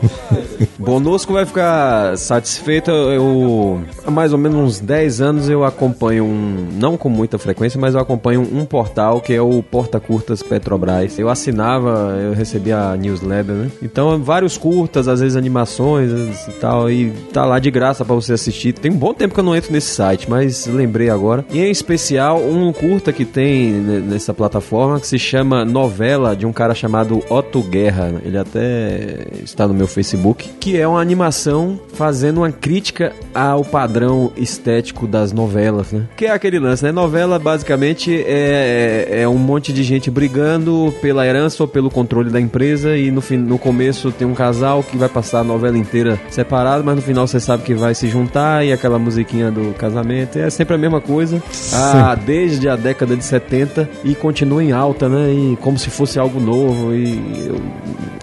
Bonosco 0.78 1.34
vai 1.34 1.46
ficar 1.46 2.18
satisfeito. 2.18 2.92
Eu, 2.92 3.82
há 4.06 4.12
mais 4.12 4.34
ou 4.34 4.40
menos 4.40 4.58
uns 4.58 4.80
10 4.80 5.22
anos, 5.22 5.50
eu 5.50 5.64
acompanho 5.64 6.26
um, 6.26 6.68
não 6.74 6.98
com 6.98 7.10
muita 7.10 7.38
frequência, 7.38 7.80
mas 7.80 7.94
eu 7.94 8.00
acompanho 8.02 8.42
um 8.42 8.66
portal 8.66 9.22
que 9.22 9.34
é 9.34 9.42
o 9.42 9.62
Porta 9.64 10.00
Curtas 10.00 10.42
Petrobras. 10.44 11.18
Eu 11.18 11.30
assinava, 11.30 12.18
eu 12.22 12.34
recebia 12.34 12.78
a 12.92 12.98
newsletter, 12.98 13.56
né? 13.56 13.72
Então, 13.82 14.22
vários 14.22 14.58
curtas, 14.58 15.08
às 15.08 15.20
vezes 15.20 15.36
animações 15.36 16.12
e 16.48 16.52
tal, 16.60 16.90
e 16.90 17.12
tá 17.32 17.46
lá 17.46 17.60
de 17.60 17.72
graça 17.72 18.04
pra 18.04 18.16
você 18.16 18.34
assistir. 18.34 18.74
Tem 18.74 18.92
um 18.92 18.98
bom 18.98 19.14
tempo 19.14 19.34
que 19.34 19.40
eu 19.40 19.44
não 19.44 19.56
entro 19.56 19.72
nesse 19.72 19.94
site, 19.94 20.30
mas 20.30 20.68
lembrei 20.68 21.10
agora. 21.10 21.46
E 21.52 21.60
em 21.60 21.72
especial, 21.72 22.40
um 22.42 22.72
curta 22.74 23.12
que 23.14 23.26
tem 23.26 23.72
ne- 23.72 24.00
nessa 24.00 24.34
plataforma 24.34 25.00
que 25.00 25.08
se 25.08 25.20
chama 25.20 25.64
Novela, 25.66 26.36
de 26.36 26.46
um 26.46 26.54
cara 26.54 26.76
chamado 26.76 27.24
Otto 27.30 27.62
Guerra. 27.62 28.14
Ele 28.24 28.38
até 28.38 29.26
está 29.44 29.68
no 29.68 29.74
meu 29.74 29.88
Facebook, 29.94 30.49
que 30.60 30.78
é 30.78 30.88
uma 30.88 30.99
animação 30.99 31.80
fazendo 31.94 32.38
uma 32.38 32.52
crítica 32.52 33.14
ao 33.34 33.64
padrão 33.64 34.32
estético 34.36 35.07
das 35.07 35.32
novelas, 35.32 35.91
né? 35.91 36.07
Que 36.15 36.26
é 36.26 36.32
aquele 36.32 36.60
lance, 36.60 36.84
né? 36.84 36.91
Novela 36.91 37.40
basicamente 37.40 38.24
é, 38.26 39.22
é 39.22 39.28
um 39.28 39.38
monte 39.38 39.72
de 39.72 39.84
gente 39.84 40.10
brigando 40.10 40.94
pela 41.02 41.26
herança 41.26 41.64
ou 41.64 41.68
pelo 41.68 41.90
controle 41.90 42.30
da 42.30 42.40
empresa 42.40 42.98
e 42.98 43.11
no, 43.11 43.22
fim, 43.22 43.38
no 43.38 43.57
começo 43.57 44.11
tem 44.11 44.28
um 44.28 44.34
casal 44.34 44.84
que 44.84 44.98
vai 44.98 45.10
passar 45.10 45.40
a 45.40 45.44
novela 45.44 45.78
inteira 45.78 46.20
separado, 46.30 46.84
mas 46.84 46.95
no 46.95 47.02
final 47.02 47.28
você 47.28 47.40
sabe 47.40 47.64
que 47.64 47.74
vai 47.74 47.94
se 47.94 48.10
juntar 48.10 48.65
e 48.65 48.72
aquela 48.72 48.98
musiquinha 48.98 49.52
do 49.52 49.74
casamento 49.74 50.38
é 50.40 50.49
sempre 50.49 50.76
a 50.76 50.78
mesma 50.78 51.02
coisa. 51.02 51.41
Ah, 51.74 52.15
desde 52.15 52.68
a 52.70 52.76
década 52.76 53.15
de 53.15 53.24
70 53.24 53.90
e 54.03 54.15
continua 54.15 54.64
em 54.64 54.72
alta, 54.72 55.07
né? 55.07 55.32
E 55.32 55.57
como 55.57 55.78
se 55.78 55.90
fosse 55.90 56.18
algo 56.18 56.40
novo 56.40 56.94
e 56.94 57.52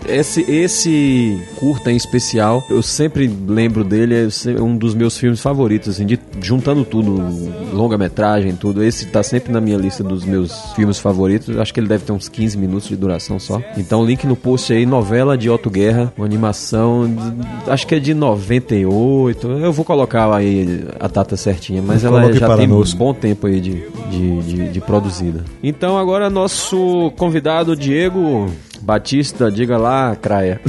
esse, 0.09 0.45
esse 0.51 1.41
curta 1.61 1.93
em 1.93 1.97
especial, 1.97 2.65
eu 2.71 2.83
sempre 2.83 3.31
lembro 3.47 3.85
dele, 3.85 4.15
é 4.17 4.61
um 4.63 4.77
dos 4.77 4.95
meus 4.95 5.17
filmes 5.19 5.41
favoritos, 5.41 5.91
assim, 5.91 6.07
de, 6.07 6.19
juntando 6.41 6.85
tudo, 6.85 7.23
longa-metragem, 7.73 8.55
tudo. 8.57 8.83
Esse 8.83 9.07
tá 9.07 9.23
sempre 9.23 9.53
na 9.53 9.61
minha 9.61 9.77
lista 9.77 10.03
dos 10.03 10.25
meus 10.25 10.53
filmes 10.75 10.99
favoritos. 10.99 11.57
Acho 11.59 11.73
que 11.75 11.79
ele 11.81 11.87
deve 11.89 12.05
ter 12.05 12.13
uns 12.13 12.29
15 12.29 12.57
minutos 12.59 12.89
de 12.89 12.97
duração 12.97 13.39
só. 13.39 13.61
Então, 13.77 14.05
link 14.05 14.27
no 14.27 14.35
post 14.37 14.73
aí, 14.73 14.85
novela 14.87 15.37
de 15.37 15.49
Otto 15.51 15.71
Guerra, 15.71 16.13
uma 16.17 16.27
animação, 16.27 17.07
de- 17.07 17.71
acho 17.71 17.87
que 17.87 17.95
é 17.95 17.99
de 17.99 18.15
98. 18.15 19.49
Eu 19.49 19.73
vou 19.73 19.85
colocar 19.85 20.33
aí 20.35 20.85
a 20.99 21.09
data 21.09 21.37
certinha, 21.37 21.83
mas 21.83 22.05
ela 22.05 22.33
já 22.33 22.57
tem 22.57 22.67
nós. 22.67 22.95
um 22.95 22.97
bom 22.97 23.13
tempo 23.15 23.47
aí 23.47 23.61
de, 23.61 23.83
de, 24.11 24.43
de, 24.43 24.69
de 24.71 24.81
produzida. 24.81 25.45
Então, 25.63 25.99
agora 25.99 26.31
nosso 26.31 27.13
convidado, 27.17 27.77
Diego 27.77 28.51
Batista, 28.81 29.51
diga 29.51 29.77
lá, 29.77 30.17
Craia. 30.17 30.61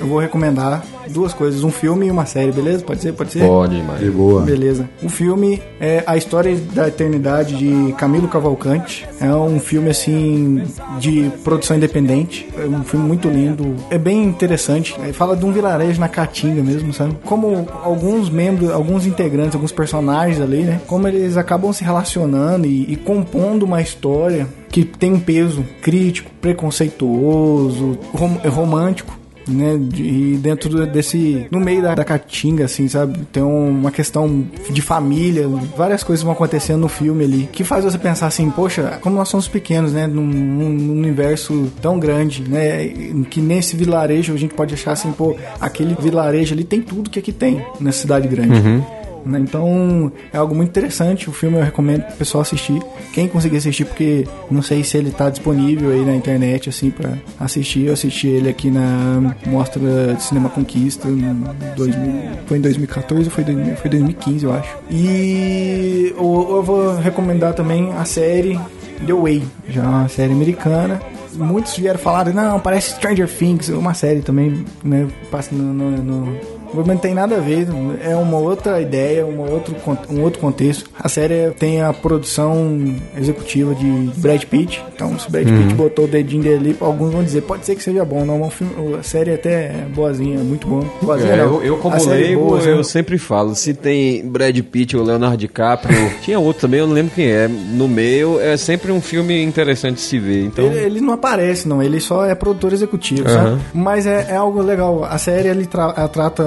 Eu 0.00 0.06
vou 0.06 0.18
recomendar 0.18 0.82
duas 1.12 1.32
coisas, 1.34 1.62
um 1.62 1.70
filme 1.70 2.06
e 2.06 2.10
uma 2.10 2.26
série, 2.26 2.50
beleza? 2.52 2.84
Pode 2.84 3.00
ser? 3.00 3.12
Pode 3.12 3.32
ser? 3.32 3.40
Pode, 3.46 3.82
mas. 3.82 4.00
De 4.00 4.10
boa. 4.10 4.42
Beleza. 4.42 4.88
O 5.02 5.08
filme 5.08 5.60
é 5.80 6.02
A 6.06 6.16
História 6.16 6.56
da 6.72 6.88
Eternidade 6.88 7.56
de 7.56 7.92
Camilo 7.94 8.28
Cavalcante. 8.28 9.06
É 9.20 9.32
um 9.34 9.60
filme 9.60 9.90
assim 9.90 10.62
de 10.98 11.30
produção 11.44 11.76
independente. 11.76 12.48
É 12.58 12.64
um 12.66 12.82
filme 12.82 13.06
muito 13.06 13.28
lindo. 13.28 13.74
É 13.90 13.98
bem 13.98 14.24
interessante. 14.24 14.94
Ele 15.02 15.12
fala 15.12 15.36
de 15.36 15.44
um 15.44 15.52
vilarejo 15.52 16.00
na 16.00 16.08
Caatinga 16.08 16.62
mesmo, 16.62 16.92
sabe? 16.92 17.16
Como 17.24 17.66
alguns 17.82 18.30
membros, 18.30 18.70
alguns 18.70 19.06
integrantes, 19.06 19.54
alguns 19.54 19.72
personagens 19.72 20.40
ali, 20.40 20.62
né? 20.62 20.80
Como 20.86 21.06
eles 21.06 21.36
acabam 21.36 21.72
se 21.72 21.84
relacionando 21.84 22.66
e, 22.66 22.92
e 22.92 22.96
compondo 22.96 23.64
uma 23.64 23.80
história 23.82 24.46
que 24.68 24.84
tem 24.84 25.12
um 25.12 25.20
peso 25.20 25.64
crítico, 25.82 26.30
preconceituoso, 26.40 27.98
rom- 28.12 28.38
romântico 28.48 29.18
né? 29.48 29.78
E 29.96 30.38
dentro 30.40 30.86
desse. 30.86 31.46
No 31.50 31.60
meio 31.60 31.82
da, 31.82 31.94
da 31.94 32.04
caatinga, 32.04 32.64
assim, 32.64 32.88
sabe? 32.88 33.18
Tem 33.32 33.42
um- 33.42 33.70
uma 33.70 33.90
questão 33.90 34.44
de 34.70 34.80
família, 34.82 35.48
várias 35.76 36.02
coisas 36.02 36.22
vão 36.22 36.32
acontecendo 36.32 36.80
no 36.80 36.88
filme 36.88 37.24
ali. 37.24 37.48
Que 37.52 37.64
faz 37.64 37.84
você 37.84 37.98
pensar 37.98 38.26
assim, 38.26 38.48
poxa, 38.50 38.98
como 39.00 39.16
nós 39.16 39.28
somos 39.28 39.48
pequenos, 39.48 39.92
né? 39.92 40.06
Num, 40.06 40.24
num 40.26 40.92
universo 40.92 41.70
tão 41.80 41.98
grande, 41.98 42.42
né? 42.48 42.86
Que 43.30 43.40
nesse 43.40 43.76
vilarejo 43.76 44.32
a 44.32 44.36
gente 44.36 44.54
pode 44.54 44.74
achar 44.74 44.92
assim, 44.92 45.12
pô, 45.12 45.36
aquele 45.60 45.94
vilarejo 46.00 46.54
ali 46.54 46.64
tem 46.64 46.80
tudo 46.80 47.10
que 47.10 47.18
aqui 47.18 47.32
tem 47.32 47.64
nessa 47.80 47.98
cidade 48.02 48.28
grande. 48.28 48.60
né? 48.60 48.84
Então 49.26 50.10
é 50.32 50.36
algo 50.38 50.54
muito 50.54 50.70
interessante. 50.70 51.28
O 51.28 51.32
filme 51.32 51.58
eu 51.58 51.62
recomendo 51.62 52.02
pro 52.02 52.16
pessoal 52.16 52.42
assistir. 52.42 52.80
Quem 53.12 53.28
conseguir 53.28 53.58
assistir, 53.58 53.84
porque 53.84 54.26
não 54.50 54.62
sei 54.62 54.82
se 54.84 54.96
ele 54.96 55.10
tá 55.10 55.30
disponível 55.30 55.90
aí 55.90 56.04
na 56.04 56.14
internet 56.14 56.68
assim 56.68 56.90
para 56.90 57.14
assistir. 57.38 57.86
Eu 57.86 57.92
assisti 57.92 58.28
ele 58.28 58.48
aqui 58.48 58.70
na 58.70 59.34
Mostra 59.46 60.14
de 60.14 60.22
Cinema 60.22 60.48
Conquista. 60.48 61.08
em 61.08 61.44
2000, 61.76 62.12
foi 62.46 62.58
em 62.58 62.60
2014 62.60 63.24
ou 63.24 63.30
foi, 63.30 63.44
2000, 63.44 63.76
foi 63.76 63.90
2015, 63.90 64.44
eu 64.44 64.52
acho. 64.52 64.76
E 64.90 66.14
eu, 66.16 66.56
eu 66.56 66.62
vou 66.62 66.96
recomendar 66.96 67.54
também 67.54 67.92
a 67.92 68.04
série 68.04 68.58
The 69.06 69.12
Way, 69.12 69.42
já 69.68 69.82
é 69.82 69.86
uma 69.86 70.08
série 70.08 70.32
americana. 70.32 71.00
muitos 71.34 71.76
vieram 71.76 71.98
falar, 71.98 72.32
não, 72.32 72.60
parece 72.60 72.94
Stranger 72.96 73.28
Things, 73.28 73.68
uma 73.68 73.94
série 73.94 74.20
também, 74.20 74.64
né? 74.84 75.08
Passa 75.30 75.54
no, 75.54 75.72
no, 75.72 75.90
no 75.90 76.36
não 76.74 76.96
tem 76.96 77.14
nada 77.14 77.36
a 77.36 77.40
ver, 77.40 77.66
é 78.02 78.16
uma 78.16 78.38
outra 78.38 78.80
ideia, 78.80 79.24
uma 79.26 79.48
outro, 79.48 79.74
um 80.10 80.22
outro 80.22 80.40
contexto. 80.40 80.90
A 80.98 81.08
série 81.08 81.50
tem 81.52 81.82
a 81.82 81.92
produção 81.92 82.94
executiva 83.16 83.74
de 83.74 84.10
Brad 84.16 84.42
Pitt, 84.44 84.82
então 84.94 85.18
se 85.18 85.30
Brad 85.30 85.44
Pitt 85.44 85.70
uhum. 85.70 85.76
botou 85.76 86.04
o 86.04 86.08
dedinho 86.08 86.42
dele 86.42 86.70
ali, 86.70 86.76
alguns 86.80 87.12
vão 87.12 87.22
dizer, 87.22 87.42
pode 87.42 87.64
ser 87.66 87.74
que 87.76 87.82
seja 87.82 88.04
bom, 88.04 88.24
não, 88.24 88.48
filme, 88.50 88.96
a 88.98 89.02
série 89.02 89.32
até 89.32 89.52
é 89.52 89.86
boazinha, 89.94 90.40
é 90.40 90.42
muito 90.42 90.66
bom. 90.66 90.84
Boazinha, 91.02 91.34
é, 91.34 91.40
eu, 91.40 91.62
eu, 91.62 91.76
como 91.78 91.96
leigo, 92.08 92.58
é 92.58 92.72
eu 92.72 92.84
sempre 92.84 93.18
falo, 93.18 93.54
se 93.54 93.74
tem 93.74 94.26
Brad 94.26 94.58
Pitt 94.60 94.96
ou 94.96 95.04
Leonardo 95.04 95.36
DiCaprio, 95.36 95.96
tinha 96.22 96.38
outro 96.38 96.62
também, 96.62 96.80
eu 96.80 96.86
não 96.86 96.94
lembro 96.94 97.12
quem 97.14 97.26
é, 97.26 97.48
no 97.48 97.88
meio, 97.88 98.40
é 98.40 98.56
sempre 98.56 98.92
um 98.92 99.00
filme 99.00 99.42
interessante 99.42 99.96
de 99.96 100.02
se 100.02 100.18
ver. 100.18 100.44
Então... 100.44 100.64
Ele, 100.64 100.78
ele 100.78 101.00
não 101.00 101.12
aparece, 101.12 101.68
não, 101.68 101.82
ele 101.82 102.00
só 102.00 102.24
é 102.24 102.34
produtor 102.34 102.72
executivo, 102.72 103.28
uhum. 103.28 103.34
sabe? 103.34 103.60
Mas 103.74 104.06
é, 104.06 104.28
é, 104.30 104.36
algo 104.36 104.62
legal, 104.62 105.04
a 105.04 105.18
série 105.18 105.48
ele 105.48 105.66
tra 105.66 105.92
trata 106.08 106.42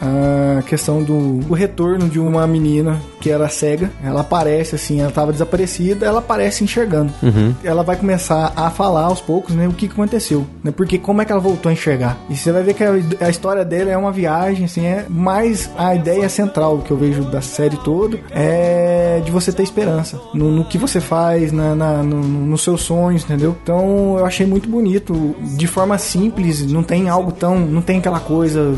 a 0.00 0.62
questão 0.62 1.02
do, 1.02 1.38
do 1.38 1.54
retorno 1.54 2.08
de 2.08 2.18
uma 2.18 2.46
menina 2.46 3.00
que 3.20 3.30
era 3.30 3.48
cega. 3.48 3.90
Ela 4.02 4.20
aparece 4.20 4.74
assim, 4.74 5.00
ela 5.00 5.08
estava 5.08 5.32
desaparecida, 5.32 6.06
ela 6.06 6.18
aparece 6.18 6.64
enxergando. 6.64 7.12
Uhum. 7.22 7.54
Ela 7.62 7.82
vai 7.82 7.96
começar 7.96 8.52
a 8.56 8.70
falar 8.70 9.04
aos 9.04 9.20
poucos, 9.20 9.54
né, 9.54 9.66
o 9.68 9.72
que 9.72 9.86
aconteceu, 9.86 10.46
né? 10.62 10.70
Porque 10.70 10.98
como 10.98 11.22
é 11.22 11.24
que 11.24 11.32
ela 11.32 11.40
voltou 11.40 11.70
a 11.70 11.72
enxergar? 11.72 12.18
E 12.28 12.36
você 12.36 12.52
vai 12.52 12.62
ver 12.62 12.74
que 12.74 12.84
a, 12.84 12.92
a 13.20 13.30
história 13.30 13.64
dela 13.64 13.90
é 13.90 13.96
uma 13.96 14.12
viagem, 14.12 14.64
assim, 14.64 14.84
é 14.84 15.06
mais 15.08 15.70
a 15.76 15.94
ideia 15.94 16.28
central 16.28 16.78
que 16.78 16.90
eu 16.90 16.96
vejo 16.96 17.24
da 17.24 17.40
série 17.40 17.76
toda 17.78 18.18
é 18.30 19.20
de 19.24 19.30
você 19.30 19.52
ter 19.52 19.62
esperança 19.62 20.20
no, 20.34 20.50
no 20.50 20.64
que 20.64 20.78
você 20.78 21.00
faz, 21.00 21.52
na, 21.52 21.74
na 21.74 22.02
no, 22.02 22.20
nos 22.20 22.62
seus 22.62 22.82
sonhos, 22.82 23.24
entendeu? 23.24 23.56
Então 23.62 24.16
eu 24.18 24.26
achei 24.26 24.46
muito 24.46 24.68
bonito, 24.68 25.34
de 25.56 25.66
forma 25.66 25.98
simples, 25.98 26.64
não 26.66 26.82
tem 26.82 27.08
algo 27.08 27.32
tão, 27.32 27.58
não 27.58 27.82
tem 27.82 27.98
aquela 27.98 28.20
coisa 28.20 28.74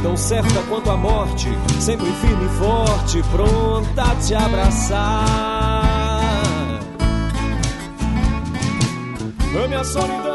Tão 0.02 0.18
certa 0.18 0.62
quanto 0.68 0.90
a 0.90 0.98
morte, 0.98 1.48
sempre 1.80 2.08
firme 2.08 2.46
e 2.46 2.50
forte, 2.58 3.22
pronta 3.32 4.12
a 4.12 4.16
te 4.16 4.34
abraçar. 4.34 5.82
Ame 9.64 9.76
a 9.76 9.84
solidão 9.84 10.31